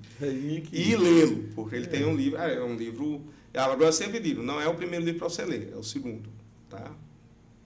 E 0.72 0.96
lê-lo, 0.96 1.44
porque 1.54 1.76
ele 1.76 1.88
é. 1.88 1.90
tem 1.90 2.06
um 2.06 2.16
livro. 2.16 2.40
É 2.40 2.64
um 2.64 2.78
livro. 2.78 3.22
Agora, 3.54 3.84
eu 3.84 3.92
sempre 3.92 4.22
digo, 4.22 4.42
não 4.42 4.62
é 4.62 4.68
o 4.70 4.76
primeiro 4.76 5.04
livro 5.04 5.20
para 5.20 5.28
você 5.28 5.44
ler, 5.44 5.74
é 5.74 5.76
o 5.76 5.84
segundo. 5.84 6.30
Tá? 6.70 6.90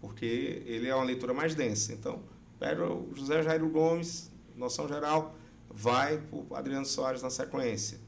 Porque 0.02 0.64
ele 0.66 0.88
é 0.88 0.96
uma 0.96 1.06
leitura 1.06 1.32
mais 1.32 1.54
densa. 1.54 1.94
Então, 1.94 2.24
pega 2.60 2.84
o 2.84 3.08
José 3.16 3.44
Jairo 3.44 3.70
Gomes, 3.70 4.29
noção 4.60 4.88
geral, 4.88 5.36
vai 5.70 6.18
para 6.18 6.38
o 6.38 6.56
Adriano 6.56 6.86
Soares 6.86 7.22
na 7.22 7.30
sequência 7.30 8.00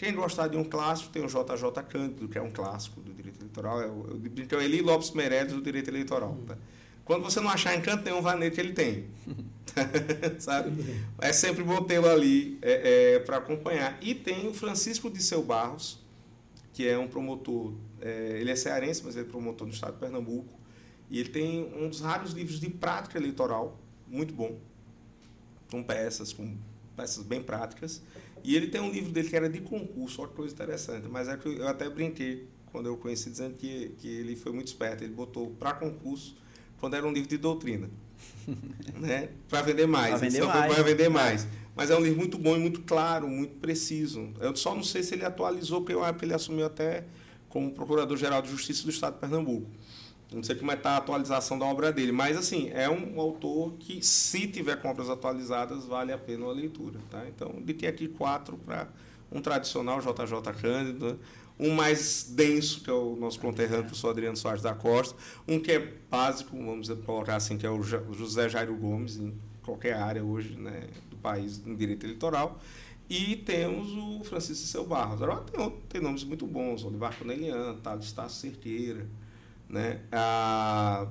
quem 0.00 0.14
gostar 0.14 0.48
de 0.48 0.56
um 0.56 0.64
clássico, 0.64 1.10
tem 1.10 1.22
o 1.22 1.26
JJ 1.26 1.82
Cândido, 1.86 2.26
que 2.26 2.38
é 2.38 2.40
um 2.40 2.50
clássico 2.50 3.02
do 3.02 3.12
direito 3.12 3.38
eleitoral. 3.38 3.82
É 3.82 3.86
o, 3.86 4.18
é 4.50 4.56
o 4.56 4.60
Eli 4.62 4.80
Lopes 4.80 5.10
Meirelles 5.10 5.52
do 5.52 5.60
direito 5.60 5.90
eleitoral. 5.90 6.38
Tá? 6.46 6.56
Quando 7.04 7.22
você 7.22 7.38
não 7.38 7.50
achar 7.50 7.76
em 7.76 7.82
canto 7.82 8.02
nenhum, 8.02 8.22
vá 8.22 8.34
nele 8.34 8.50
que 8.50 8.58
ele 8.58 8.72
tem. 8.72 9.04
Sabe? 10.40 10.72
É 11.18 11.34
sempre 11.34 11.62
bom 11.62 11.82
tê-lo 11.82 12.08
ali 12.08 12.58
é, 12.62 13.16
é, 13.16 13.18
para 13.18 13.36
acompanhar. 13.36 13.98
E 14.00 14.14
tem 14.14 14.48
o 14.48 14.54
Francisco 14.54 15.10
de 15.10 15.22
Seu 15.22 15.42
Barros, 15.42 15.98
que 16.72 16.88
é 16.88 16.98
um 16.98 17.06
promotor, 17.06 17.74
é, 18.00 18.38
ele 18.40 18.50
é 18.50 18.56
cearense, 18.56 19.02
mas 19.04 19.16
ele 19.16 19.26
é 19.26 19.30
promotor 19.30 19.66
no 19.66 19.74
estado 19.74 19.92
de 19.92 19.98
Pernambuco. 19.98 20.58
E 21.10 21.20
ele 21.20 21.28
tem 21.28 21.70
um 21.76 21.90
dos 21.90 22.00
raros 22.00 22.32
livros 22.32 22.58
de 22.58 22.70
prática 22.70 23.18
eleitoral, 23.18 23.78
muito 24.08 24.32
bom, 24.32 24.58
com 25.70 25.82
peças, 25.82 26.32
com 26.32 26.56
peças 26.96 27.24
bem 27.24 27.42
práticas. 27.42 28.02
E 28.42 28.56
ele 28.56 28.68
tem 28.68 28.80
um 28.80 28.90
livro 28.90 29.12
dele 29.12 29.28
que 29.28 29.36
era 29.36 29.48
de 29.48 29.60
concurso, 29.60 30.22
olha 30.22 30.30
que 30.30 30.36
coisa 30.36 30.54
interessante. 30.54 31.06
Mas 31.08 31.28
é 31.28 31.36
que 31.36 31.46
eu 31.46 31.68
até 31.68 31.88
brinquei 31.88 32.48
quando 32.72 32.86
eu 32.86 32.96
conheci, 32.96 33.30
dizendo 33.30 33.54
que, 33.54 33.90
que 33.98 34.08
ele 34.08 34.36
foi 34.36 34.52
muito 34.52 34.68
esperto. 34.68 35.04
Ele 35.04 35.12
botou 35.12 35.50
para 35.50 35.74
concurso 35.74 36.36
quando 36.78 36.94
era 36.94 37.06
um 37.06 37.12
livro 37.12 37.28
de 37.28 37.36
doutrina. 37.36 37.90
né? 38.98 39.30
Para 39.48 39.62
vender 39.62 39.86
mais. 39.86 40.10
Para 40.10 40.18
vender, 40.18 40.44
mais. 40.44 40.74
Para 40.74 40.82
vender 40.82 41.08
mais. 41.08 41.46
Mas 41.74 41.90
é 41.90 41.96
um 41.96 42.00
livro 42.00 42.18
muito 42.18 42.38
bom 42.38 42.56
e 42.56 42.58
muito 42.58 42.82
claro, 42.82 43.28
muito 43.28 43.54
preciso. 43.56 44.32
Eu 44.40 44.54
só 44.56 44.74
não 44.74 44.82
sei 44.82 45.02
se 45.02 45.14
ele 45.14 45.24
atualizou, 45.24 45.82
porque 45.82 46.24
ele 46.24 46.34
assumiu 46.34 46.66
até 46.66 47.04
como 47.48 47.70
Procurador-Geral 47.72 48.42
de 48.42 48.50
Justiça 48.50 48.84
do 48.84 48.90
Estado 48.90 49.14
de 49.14 49.20
Pernambuco. 49.20 49.66
Não 50.32 50.42
sei 50.44 50.54
como 50.54 50.70
é 50.70 50.74
está 50.74 50.90
a 50.90 50.96
atualização 50.98 51.58
da 51.58 51.66
obra 51.66 51.92
dele, 51.92 52.12
mas 52.12 52.36
assim, 52.36 52.70
é 52.72 52.88
um 52.88 53.20
autor 53.20 53.74
que, 53.78 54.04
se 54.04 54.46
tiver 54.46 54.80
compras 54.80 55.10
atualizadas, 55.10 55.84
vale 55.84 56.12
a 56.12 56.18
pena 56.18 56.46
a 56.46 56.52
leitura. 56.52 57.00
Tá? 57.10 57.24
Então, 57.28 57.60
de 57.60 57.86
aqui 57.86 58.06
quatro 58.06 58.56
para 58.56 58.88
um 59.30 59.40
tradicional 59.40 60.00
JJ 60.00 60.52
Cândido, 60.60 61.18
um 61.58 61.74
mais 61.74 62.30
denso, 62.30 62.80
que 62.80 62.88
é 62.88 62.92
o 62.92 63.16
nosso 63.16 63.38
conterrâneo, 63.40 63.82
o 63.82 63.86
professor 63.86 64.10
Adriano 64.10 64.36
Soares 64.36 64.62
da 64.62 64.74
Costa, 64.74 65.16
um 65.46 65.60
que 65.60 65.72
é 65.72 65.94
básico, 66.10 66.56
vamos 66.56 66.88
colocar 67.04 67.36
assim, 67.36 67.58
que 67.58 67.66
é 67.66 67.70
o 67.70 67.82
José 67.82 68.48
Jairo 68.48 68.74
Gomes, 68.76 69.16
em 69.16 69.34
qualquer 69.62 69.94
área 69.94 70.24
hoje 70.24 70.56
né, 70.56 70.88
do 71.10 71.16
país, 71.16 71.60
em 71.66 71.74
direito 71.76 72.06
eleitoral, 72.06 72.58
e 73.08 73.36
temos 73.36 73.92
o 73.92 74.24
Francisco 74.24 74.66
Seu 74.66 74.86
Barros. 74.86 75.20
Agora 75.20 75.42
tem, 75.42 75.70
tem 75.88 76.00
nomes 76.00 76.24
muito 76.24 76.46
bons, 76.46 76.84
Olivar 76.84 77.16
Corneliano, 77.16 77.78
Thales 77.80 78.10
Tasso 78.12 78.40
Cerqueira, 78.40 79.06
né? 79.70 80.00
Ah, 80.10 81.06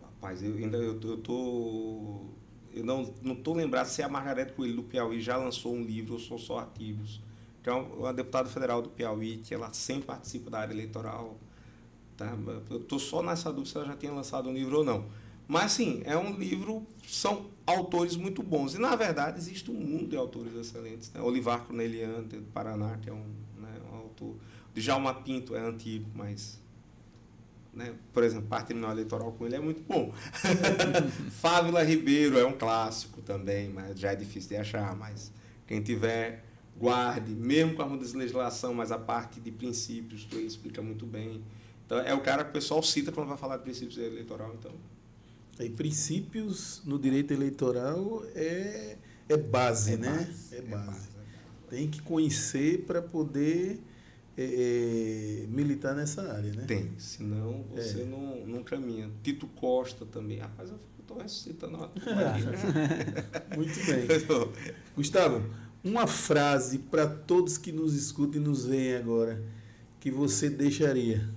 rapaz, 0.00 0.42
eu 0.42 0.54
ainda 0.54 0.78
eu, 0.78 1.00
eu 1.02 1.16
tô 1.18 2.26
eu 2.72 2.84
não 2.84 3.12
não 3.20 3.34
tô 3.34 3.52
lembrado 3.52 3.86
se 3.86 4.02
a 4.02 4.08
Margarete 4.08 4.52
Coelho 4.52 4.76
do 4.76 4.82
Piauí 4.84 5.20
já 5.20 5.36
lançou 5.36 5.74
um 5.74 5.82
livro 5.82 6.14
ou 6.14 6.20
são 6.20 6.38
só 6.38 6.60
artigos. 6.60 7.20
É 7.64 7.72
uma 7.72 8.14
deputada 8.14 8.48
federal 8.48 8.80
do 8.80 8.88
Piauí, 8.88 9.38
que 9.38 9.52
ela 9.52 9.70
sempre 9.72 10.06
participa 10.06 10.48
da 10.48 10.60
área 10.60 10.72
eleitoral. 10.72 11.36
Tá? 12.16 12.34
Eu 12.70 12.80
tô 12.80 12.98
só 12.98 13.22
nessa 13.22 13.52
dúvida 13.52 13.70
se 13.70 13.76
ela 13.76 13.86
já 13.86 13.96
tinha 13.96 14.12
lançado 14.12 14.48
um 14.48 14.54
livro 14.54 14.78
ou 14.78 14.84
não. 14.84 15.06
Mas 15.46 15.72
sim, 15.72 16.00
é 16.04 16.16
um 16.16 16.32
livro, 16.32 16.86
são 17.06 17.50
autores 17.66 18.16
muito 18.16 18.42
bons. 18.42 18.74
E 18.74 18.78
na 18.78 18.96
verdade 18.96 19.38
existe 19.38 19.70
um 19.70 19.74
mundo 19.74 20.08
de 20.08 20.16
autores 20.16 20.54
excelentes. 20.54 21.12
Né? 21.12 21.20
Olivar 21.20 21.64
Corneliano, 21.64 22.22
do 22.22 22.40
Paraná, 22.52 22.96
que 22.98 23.10
é 23.10 23.12
um, 23.12 23.26
né, 23.58 23.80
um 23.92 23.96
autor. 23.96 24.36
Djalma 24.74 25.12
Pinto 25.12 25.54
é 25.54 25.60
antigo, 25.60 26.08
mas 26.14 26.59
né? 27.72 27.94
Por 28.12 28.24
exemplo, 28.24 28.48
patrimonial 28.48 28.92
eleitoral 28.92 29.32
com 29.32 29.46
ele 29.46 29.56
é 29.56 29.60
muito 29.60 29.82
bom. 29.82 30.12
Fávila 31.40 31.82
Ribeiro 31.82 32.38
é 32.38 32.44
um 32.44 32.52
clássico 32.52 33.22
também, 33.22 33.68
mas 33.68 33.98
já 33.98 34.12
é 34.12 34.16
difícil 34.16 34.50
de 34.50 34.56
achar. 34.56 34.94
Mas 34.96 35.32
quem 35.66 35.80
tiver, 35.80 36.44
guarde, 36.76 37.32
mesmo 37.32 37.74
com 37.74 37.82
a 37.82 37.86
mudança 37.86 38.12
de 38.12 38.18
legislação, 38.18 38.74
mas 38.74 38.90
a 38.90 38.98
parte 38.98 39.40
de 39.40 39.50
princípios, 39.50 40.26
ele 40.32 40.46
explica 40.46 40.82
muito 40.82 41.06
bem. 41.06 41.42
Então, 41.86 41.98
é 41.98 42.14
o 42.14 42.20
cara 42.20 42.44
que 42.44 42.50
o 42.50 42.52
pessoal 42.52 42.82
cita 42.82 43.12
quando 43.12 43.28
vai 43.28 43.38
falar 43.38 43.56
de 43.56 43.64
princípios 43.64 43.98
eleitoral. 43.98 44.54
Então. 44.58 44.72
E 45.58 45.68
princípios 45.68 46.82
no 46.84 46.98
direito 46.98 47.32
eleitoral 47.32 48.24
é, 48.34 48.96
é 49.28 49.36
base, 49.36 49.94
é 49.94 49.96
né? 49.96 50.08
Base, 50.08 50.56
é, 50.56 50.60
base. 50.62 50.82
é 50.82 50.86
base. 50.86 51.08
Tem 51.68 51.88
que 51.88 52.02
conhecer 52.02 52.84
para 52.84 53.00
poder 53.00 53.80
é, 54.36 55.42
é, 55.42 55.46
militar 55.48 55.94
nessa 55.94 56.32
área, 56.32 56.52
né? 56.52 56.64
Tem, 56.66 56.90
senão 56.98 57.64
você 57.74 58.02
é. 58.02 58.04
não, 58.04 58.46
não 58.46 58.62
caminha. 58.62 59.10
Tito 59.22 59.46
Costa 59.48 60.06
também. 60.06 60.38
Rapaz, 60.38 60.70
eu 60.70 60.78
estou 61.00 61.18
ressuscitando 61.18 61.76
uma 61.76 61.90
Muito 63.56 63.86
bem. 63.86 64.06
Gustavo, 64.94 65.42
uma 65.82 66.06
frase 66.06 66.78
para 66.78 67.06
todos 67.06 67.58
que 67.58 67.72
nos 67.72 67.94
escutam 67.94 68.40
e 68.40 68.44
nos 68.44 68.64
veem 68.64 68.96
agora, 68.96 69.42
que 69.98 70.10
você 70.10 70.48
deixaria 70.48 71.28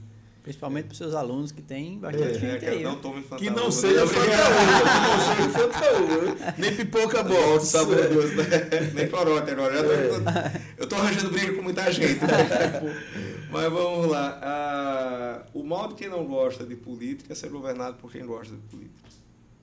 Principalmente 0.43 0.85
para 0.87 0.91
os 0.91 0.97
seus 0.97 1.15
alunos 1.15 1.51
que 1.53 1.61
bastante 1.61 2.23
É, 2.23 2.33
gente 2.33 2.59
que 2.59 2.65
aí. 2.65 2.83
não 2.83 2.97
tome 2.99 3.21
Que 3.23 3.29
fantasma. 3.29 3.51
não 3.55 3.71
seja 3.71 4.05
fantaúva, 4.05 4.35
que 4.83 5.07
não 5.07 5.35
seja 5.35 5.69
fantaúva. 5.69 6.55
Nem 6.57 6.75
pipoca 6.75 7.23
box. 7.23 7.67
saboroso, 7.67 8.35
né? 8.35 8.91
Nem 8.93 9.07
corote 9.07 9.51
agora. 9.51 9.79
É. 9.79 10.61
Eu 10.77 10.85
tô 10.87 10.95
arranjando 10.97 11.31
briga 11.31 11.53
com 11.53 11.61
muita 11.61 11.89
gente. 11.93 12.19
né? 12.21 12.27
Mas 13.49 13.71
vamos 13.71 14.07
lá. 14.07 14.39
Ah, 14.43 15.45
o 15.53 15.63
mal 15.63 15.87
de 15.87 15.95
quem 15.95 16.09
não 16.09 16.25
gosta 16.25 16.65
de 16.65 16.75
política 16.75 17.31
é 17.31 17.35
ser 17.35 17.49
governado 17.49 17.95
por 17.97 18.11
quem 18.11 18.25
gosta 18.25 18.53
de 18.53 18.61
política. 18.63 18.99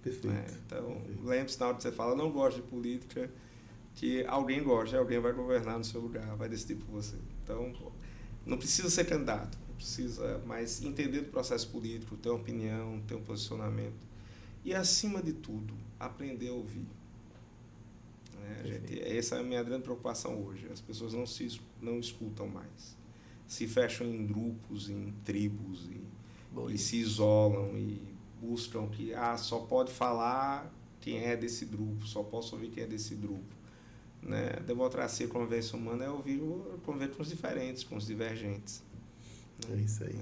Perfeito. 0.03 0.29
né? 0.29 0.45
Então, 0.67 0.97
lembre-se 1.25 1.61
na 1.61 1.67
hora 1.67 1.77
que 1.77 1.83
você 1.83 1.93
fala, 1.93 2.17
não 2.17 2.31
gosto 2.31 2.57
de 2.57 2.63
política, 2.63 3.29
que 3.95 4.25
alguém 4.27 4.63
gosta, 4.63 4.97
e 4.97 4.99
alguém 4.99 5.19
vai 5.21 5.33
governar 5.35 5.77
no 5.77 5.85
seu 5.85 6.01
lugar, 6.01 6.25
vai 6.37 6.49
decidir 6.49 6.77
por 6.77 6.91
você. 6.91 7.17
Então, 7.45 7.71
não 8.47 8.57
precisa 8.57 8.89
ser 8.89 9.05
candidato, 9.05 9.59
precisa, 9.81 10.43
mas 10.47 10.83
entender 10.83 11.23
do 11.23 11.31
processo 11.31 11.69
político, 11.71 12.15
ter 12.17 12.29
uma 12.29 12.39
opinião, 12.39 13.01
ter 13.09 13.15
um 13.15 13.23
posicionamento. 13.23 14.09
E, 14.63 14.75
acima 14.75 15.23
de 15.23 15.33
tudo, 15.33 15.73
aprender 15.99 16.49
a 16.49 16.53
ouvir. 16.53 16.87
Né, 18.39 18.63
gente? 18.65 19.01
Essa 19.01 19.37
é 19.37 19.41
a 19.41 19.43
minha 19.43 19.63
grande 19.63 19.85
preocupação 19.85 20.45
hoje. 20.45 20.69
As 20.71 20.83
pessoas 20.83 21.15
não, 21.15 21.25
se, 21.25 21.59
não 21.81 21.99
escutam 21.99 22.47
mais. 22.47 22.95
Se 23.49 23.67
fecham 23.67 24.07
em 24.07 24.27
grupos, 24.27 24.91
em 24.91 25.15
tribos, 25.25 25.89
e, 25.89 26.75
e 26.75 26.79
se 26.79 26.99
isolam 26.99 27.77
e 27.79 28.03
buscam 28.39 28.87
que 28.87 29.15
ah, 29.15 29.37
só 29.39 29.61
pode 29.61 29.91
falar 29.91 30.71
quem 31.01 31.25
é 31.25 31.35
desse 31.35 31.65
grupo, 31.65 32.07
só 32.07 32.23
posso 32.23 32.55
ouvir 32.55 32.69
quem 32.69 32.85
é 32.85 32.87
desse 32.87 33.15
grupo. 33.15 33.57
Né? 34.23 34.51
Democracia, 34.67 35.27
a 35.27 35.29
convivência 35.31 35.79
humana 35.79 36.05
é 36.05 36.11
ouvir, 36.11 36.39
conviver 36.85 37.15
com 37.15 37.23
os 37.23 37.31
diferentes, 37.31 37.83
com 37.83 37.97
os 37.97 38.07
divergentes. 38.07 38.83
É 39.73 39.77
isso 39.77 40.05
aí. 40.05 40.15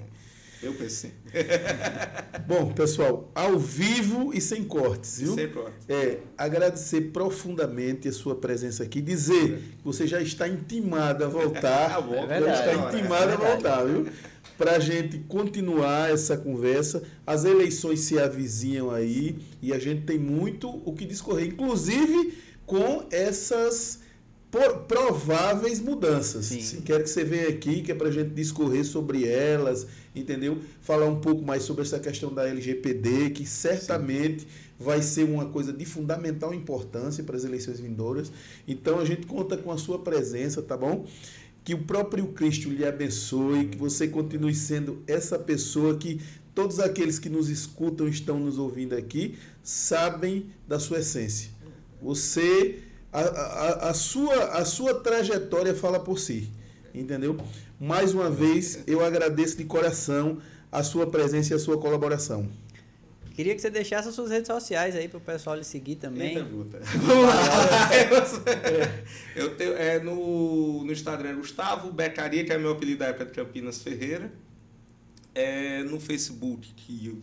Eu 0.61 0.75
pensei. 0.75 1.13
Bom, 2.47 2.73
pessoal, 2.73 3.31
ao 3.33 3.59
vivo 3.59 4.33
e 4.35 4.41
sem 4.41 4.65
cortes, 4.65 5.21
viu? 5.21 5.35
Sem 5.35 5.49
corte. 5.51 5.77
É, 5.89 6.19
agradecer 6.37 7.13
profundamente 7.13 8.09
a 8.09 8.13
sua 8.13 8.35
presença 8.35 8.83
aqui, 8.83 9.01
dizer 9.01 9.59
que 9.79 9.85
você 9.85 10.05
já 10.07 10.21
está 10.21 10.49
intimado 10.49 11.25
a 11.25 11.29
voltar. 11.29 11.91
Tá 11.95 12.01
bom, 12.01 12.15
É 12.15 12.21
já 12.21 12.27
verdade. 12.27 12.71
está 12.71 12.99
intimado 12.99 13.31
é 13.31 13.35
a 13.35 13.37
voltar, 13.37 13.85
viu? 13.85 14.07
Para 14.57 14.73
a 14.73 14.79
gente 14.81 15.19
continuar 15.21 16.11
essa 16.11 16.37
conversa. 16.37 17.05
As 17.25 17.45
eleições 17.45 18.01
se 18.01 18.19
avizinham 18.19 18.91
aí 18.91 19.39
e 19.63 19.73
a 19.73 19.79
gente 19.79 20.03
tem 20.03 20.19
muito 20.19 20.69
o 20.85 20.93
que 20.93 21.05
discorrer, 21.07 21.47
inclusive 21.47 22.37
com 22.67 23.07
essas 23.13 24.01
por- 24.51 24.81
prováveis 24.85 25.81
mudanças. 25.81 26.47
Sim. 26.47 26.81
Quero 26.83 27.03
que 27.05 27.11
você 27.11 27.25
venha 27.25 27.49
aqui, 27.49 27.83
que 27.83 27.93
é 27.93 27.95
para 27.95 28.09
a 28.09 28.13
gente 28.13 28.31
discorrer 28.31 28.85
sobre 28.85 29.27
elas, 29.27 29.87
entendeu? 30.15 30.59
Falar 30.81 31.07
um 31.07 31.21
pouco 31.21 31.43
mais 31.43 31.63
sobre 31.63 31.83
essa 31.83 31.99
questão 31.99 32.33
da 32.33 32.49
LGPD, 32.49 33.31
que 33.31 33.45
certamente 33.47 34.47
vai 34.79 35.03
ser 35.03 35.25
uma 35.25 35.47
coisa 35.47 35.73
de 35.73 35.85
fundamental 35.85 36.55
importância 36.55 37.25
para 37.25 37.37
as 37.37 37.45
eleições 37.45 37.81
vindouras. 37.81 38.31
Então 38.67 38.99
a 39.01 39.05
gente 39.05 39.27
conta 39.27 39.57
com 39.57 39.71
a 39.73 39.77
sua 39.79 39.99
presença, 39.99 40.63
tá 40.63 40.77
bom? 40.77 41.07
Que 41.65 41.75
o 41.75 41.83
próprio 41.85 42.29
Cristo 42.29 42.71
lhe 42.71 42.87
abençoe, 42.87 43.67
que 43.67 43.77
você 43.77 44.09
continue 44.09 44.55
sendo 44.55 45.03
essa 45.07 45.39
pessoa 45.39 45.97
que 45.99 46.21
todos 46.55 46.81
aqueles 46.81 47.19
que 47.19 47.29
nos 47.29 47.49
escutam, 47.51 48.09
estão 48.09 48.39
nos 48.41 48.59
ouvindo 48.59 48.95
aqui, 48.97 49.37
sabem 49.63 50.47
da 50.67 50.79
sua 50.79 51.01
essência. 51.01 51.51
Você, 52.01 52.79
a, 53.13 53.21
a, 53.21 53.91
a 53.91 53.95
sua, 53.95 54.45
a 54.59 54.65
sua 54.65 54.95
trajetória 55.01 55.75
fala 55.75 55.99
por 56.01 56.19
si, 56.19 56.51
entendeu? 56.95 57.37
Mais 57.81 58.13
uma 58.13 58.31
vez, 58.31 58.81
eu 58.87 59.05
agradeço 59.05 59.57
de 59.57 59.65
coração 59.65 60.39
a 60.71 60.83
sua 60.83 61.07
presença 61.07 61.55
e 61.55 61.57
a 61.57 61.59
sua 61.59 61.79
colaboração. 61.79 62.49
Queria 63.39 63.55
que 63.55 63.63
você 63.63 63.71
deixasse 63.71 64.09
as 64.09 64.17
suas 64.17 64.33
redes 64.33 64.49
sociais 64.49 64.97
aí 64.97 65.07
para 65.07 65.19
o 65.19 65.21
pessoal 65.21 65.55
lhe 65.55 65.63
seguir 65.63 65.95
também. 65.95 66.37
Eita, 66.37 66.43
lá. 67.23 67.89
Eu 69.37 69.55
tenho, 69.55 69.75
é, 69.75 70.01
no, 70.01 70.83
no 70.85 70.91
Instagram, 70.91 71.37
Gustavo 71.37 71.93
Becaria, 71.93 72.45
que 72.45 72.53
é 72.53 72.59
meu 72.59 72.73
apelido 72.73 72.99
da 72.99 73.07
época 73.07 73.27
de 73.27 73.31
Campinas 73.31 73.81
Ferreira. 73.81 74.33
É, 75.33 75.85
no 75.85 76.01
Facebook, 76.01 76.69
que 76.75 77.07
eu. 77.07 77.19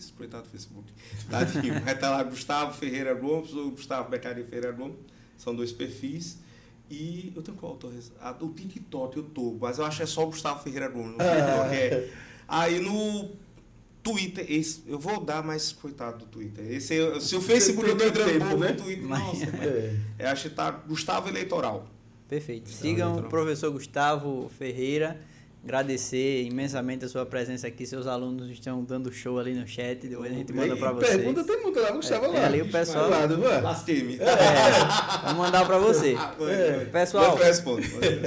Esse 0.00 0.12
coitado 0.12 0.44
do 0.44 0.48
Facebook. 0.48 0.90
Tadinho. 1.28 1.80
Vai 1.82 1.94
estar 1.94 2.10
lá 2.10 2.22
Gustavo 2.22 2.72
Ferreira 2.76 3.12
Gomes 3.14 3.52
ou 3.52 3.70
Gustavo 3.70 4.08
Becaria 4.08 4.44
Ferreira 4.44 4.72
Gomes. 4.72 4.96
São 5.36 5.54
dois 5.54 5.70
perfis. 5.72 6.38
E 6.90 7.32
eu 7.36 7.42
tenho 7.42 7.56
qual 7.56 7.78
ah, 8.18 8.32
do 8.32 8.48
TikTok 8.48 9.16
eu 9.16 9.22
tô, 9.22 9.56
mas 9.60 9.78
eu 9.78 9.84
acho 9.84 9.98
que 9.98 10.02
é 10.02 10.06
só 10.06 10.24
o 10.24 10.26
Gustavo 10.26 10.62
Ferreira 10.62 10.88
Gomes. 10.88 11.12
No 11.12 11.18
TikTok 11.18 11.74
é. 11.74 12.10
Aí 12.48 12.80
no 12.80 13.30
Twitter, 14.02 14.44
esse, 14.48 14.82
eu 14.86 14.98
vou 14.98 15.22
dar, 15.22 15.42
mas 15.44 15.72
coitado 15.72 16.18
do 16.20 16.26
Twitter. 16.26 16.64
Esse, 16.72 17.20
se 17.20 17.36
o 17.36 17.40
Facebook 17.40 17.88
eu 17.88 17.96
tô 17.96 18.04
entrando 18.04 18.28
tempo, 18.32 18.46
pouco 18.46 18.64
né? 18.64 18.72
no 18.72 18.76
Twitter, 18.82 19.04
Mas- 19.06 19.22
nossa, 19.22 19.44
É. 19.62 19.96
é, 20.18 20.26
acho 20.28 20.48
que 20.48 20.54
tá 20.54 20.70
Gustavo 20.70 21.28
Eleitoral. 21.28 21.86
Perfeito. 22.28 22.68
Então, 22.70 22.80
Sigam 22.80 23.12
então. 23.12 23.26
o 23.26 23.28
professor 23.28 23.70
Gustavo 23.70 24.50
Ferreira. 24.58 25.20
Agradecer 25.62 26.44
imensamente 26.44 27.04
a 27.04 27.08
sua 27.08 27.26
presença 27.26 27.66
aqui. 27.66 27.84
Seus 27.86 28.06
alunos 28.06 28.48
estão 28.50 28.82
dando 28.82 29.12
show 29.12 29.38
ali 29.38 29.52
no 29.54 29.66
chat. 29.66 30.08
Depois 30.08 30.32
a 30.32 30.34
gente 30.34 30.52
manda 30.54 30.74
para 30.74 30.92
vocês. 30.92 31.16
Pergunta 31.16 31.44
tem 31.44 31.62
muita 31.62 31.80
lá, 31.80 31.90
Gustavo 31.92 32.24
É, 32.24 32.28
lá. 32.28 32.38
é 32.38 32.44
ali 32.46 32.62
o 32.62 32.70
pessoal- 32.70 33.10
Vai 33.10 33.28
lá, 33.28 33.36
vai. 33.36 33.60
Lasquei-me. 33.60 34.14
É, 34.16 35.24
vou 35.26 35.34
mandar 35.34 35.66
para 35.66 35.78
você. 35.78 36.16
Ah, 36.18 36.34
É. 36.50 36.84
Pessoal. 36.86 37.36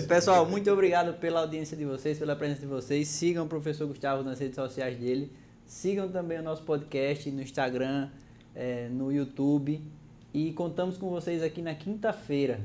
Pessoal, 0.07 0.45
muito 0.45 0.69
obrigado 0.71 1.13
pela 1.19 1.39
audiência 1.41 1.75
de 1.75 1.85
vocês, 1.85 2.19
pela 2.19 2.35
presença 2.35 2.61
de 2.61 2.67
vocês. 2.67 3.07
Sigam 3.07 3.45
o 3.45 3.47
professor 3.49 3.87
Gustavo 3.87 4.23
nas 4.23 4.39
redes 4.39 4.55
sociais 4.55 4.97
dele. 4.97 5.31
Sigam 5.65 6.07
também 6.09 6.39
o 6.39 6.43
nosso 6.43 6.61
podcast 6.63 7.29
no 7.31 7.41
Instagram, 7.41 8.09
eh, 8.55 8.87
no 8.91 9.11
YouTube. 9.11 9.81
E 10.33 10.51
contamos 10.53 10.97
com 10.97 11.09
vocês 11.09 11.41
aqui 11.41 11.61
na 11.61 11.73
quinta-feira. 11.73 12.59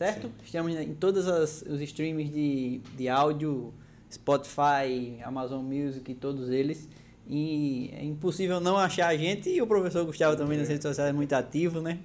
Certo? 0.00 0.30
Estamos 0.42 0.74
em 0.74 0.94
todos 0.94 1.26
os 1.26 1.78
streams 1.82 2.32
de, 2.32 2.80
de 2.96 3.06
áudio, 3.06 3.74
Spotify, 4.10 5.18
Amazon 5.22 5.62
Music, 5.62 6.14
todos 6.14 6.48
eles. 6.48 6.88
E 7.28 7.90
é 7.92 8.02
impossível 8.02 8.60
não 8.60 8.78
achar 8.78 9.08
a 9.08 9.16
gente 9.18 9.50
e 9.50 9.60
o 9.60 9.66
professor 9.66 10.02
Gustavo 10.06 10.38
também 10.38 10.56
nas 10.56 10.68
redes 10.68 10.84
sociais 10.84 11.10
é 11.10 11.12
muito 11.12 11.34
ativo, 11.34 11.82
né? 11.82 11.98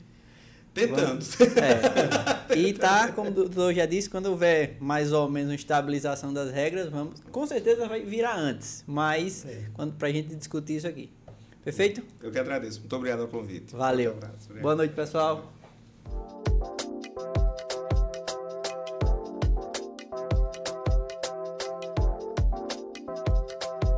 Tentando. 0.73 1.23
É. 2.51 2.57
E 2.57 2.73
tá, 2.73 3.13
como 3.13 3.29
o 3.29 3.33
doutor 3.33 3.73
já 3.73 3.85
disse, 3.85 4.09
quando 4.09 4.25
houver 4.25 4.75
mais 4.81 5.13
ou 5.13 5.29
menos 5.29 5.49
uma 5.51 5.55
estabilização 5.55 6.33
das 6.33 6.51
regras, 6.51 6.89
vamos, 6.89 7.21
com 7.31 7.47
certeza 7.47 7.87
vai 7.87 8.01
virar 8.01 8.35
antes, 8.35 8.83
mas 8.85 9.45
É. 9.45 9.63
quando 9.73 9.93
pra 9.93 10.11
gente 10.11 10.35
discutir 10.35 10.75
isso 10.75 10.87
aqui. 10.87 11.09
Perfeito? 11.63 12.03
Eu 12.21 12.29
que 12.29 12.37
agradeço. 12.37 12.81
Muito 12.81 12.95
obrigado 12.95 13.19
pelo 13.19 13.29
convite. 13.29 13.73
Valeu. 13.73 14.17
Um. 14.51 14.61
Boa 14.61 14.75
noite, 14.75 14.93
pessoal. 14.93 15.54